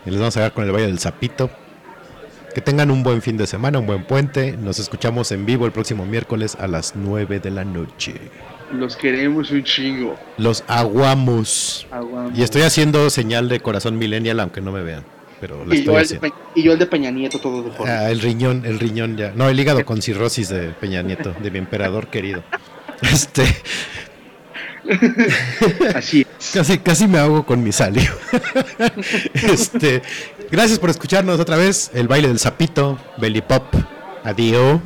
Y 0.06 0.10
les 0.10 0.18
vamos 0.18 0.36
a 0.36 0.40
dejar 0.40 0.54
con 0.54 0.64
el 0.64 0.72
Valle 0.72 0.86
del 0.86 0.98
Zapito. 0.98 1.50
Que 2.56 2.62
tengan 2.62 2.90
un 2.90 3.02
buen 3.02 3.20
fin 3.20 3.36
de 3.36 3.46
semana, 3.46 3.78
un 3.78 3.86
buen 3.86 4.04
puente. 4.04 4.52
Nos 4.56 4.78
escuchamos 4.78 5.30
en 5.30 5.44
vivo 5.44 5.66
el 5.66 5.72
próximo 5.72 6.06
miércoles 6.06 6.56
a 6.58 6.66
las 6.66 6.96
9 6.96 7.38
de 7.38 7.50
la 7.50 7.66
noche. 7.66 8.14
los 8.72 8.96
queremos 8.96 9.50
un 9.50 9.62
chingo. 9.62 10.16
Los 10.38 10.64
aguamos. 10.66 11.86
Aguamos. 11.90 12.32
Y 12.34 12.42
estoy 12.42 12.62
haciendo 12.62 13.10
señal 13.10 13.50
de 13.50 13.60
corazón 13.60 13.98
millennial, 13.98 14.40
aunque 14.40 14.62
no 14.62 14.72
me 14.72 14.82
vean. 14.82 15.04
Pero 15.38 15.66
Y 15.70 15.84
yo, 15.84 15.98
el. 15.98 16.18
Pe- 16.18 16.32
y 16.54 16.62
yo 16.62 16.72
el 16.72 16.78
de 16.78 16.86
Peña 16.86 17.10
Nieto, 17.10 17.38
todo 17.38 17.62
de 17.62 17.72
forma. 17.72 17.92
Ah, 17.92 18.10
el 18.10 18.22
riñón, 18.22 18.64
el 18.64 18.78
riñón 18.78 19.18
ya. 19.18 19.32
No, 19.36 19.50
el 19.50 19.60
hígado 19.60 19.84
con 19.84 20.00
cirrosis 20.00 20.48
de 20.48 20.68
Peña 20.70 21.02
Nieto, 21.02 21.34
de 21.38 21.50
mi 21.50 21.58
emperador 21.58 22.06
querido. 22.06 22.42
Este, 23.02 23.44
Así 25.94 26.22
es. 26.22 26.25
Casi, 26.52 26.78
casi 26.78 27.06
me 27.08 27.18
ahogo 27.18 27.44
con 27.44 27.62
mi 27.62 27.72
salio. 27.72 28.10
Este, 29.34 30.02
gracias 30.50 30.78
por 30.78 30.90
escucharnos 30.90 31.38
otra 31.40 31.56
vez. 31.56 31.90
El 31.94 32.08
baile 32.08 32.28
del 32.28 32.38
sapito, 32.38 32.98
belly 33.18 33.42
pop. 33.42 33.64
Adiós. 34.24 34.80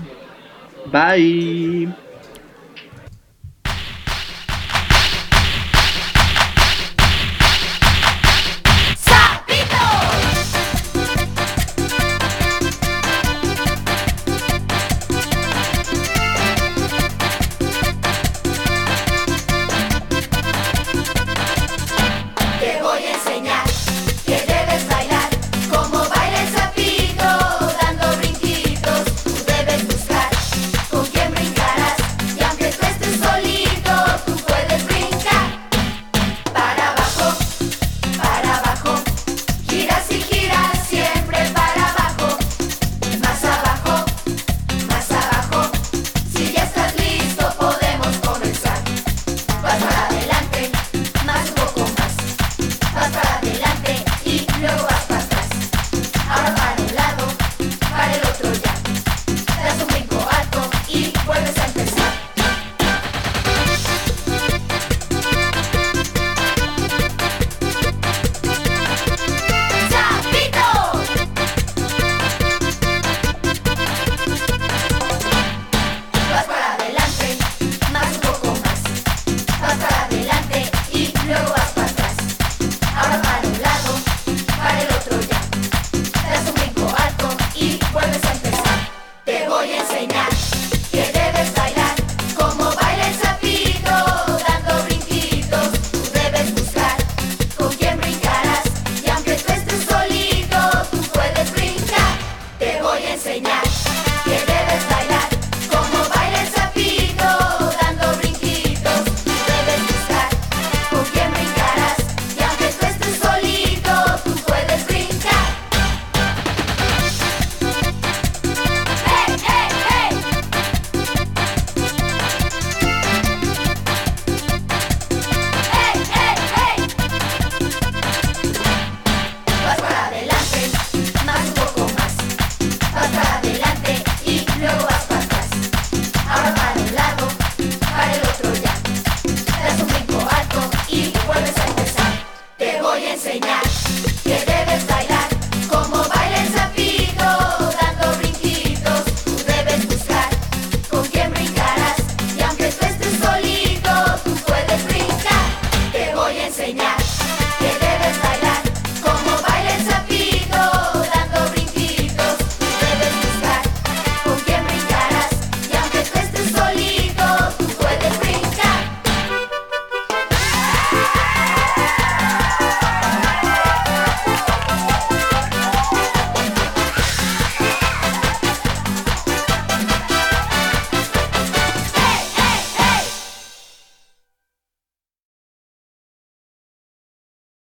Bye. 0.92 2.09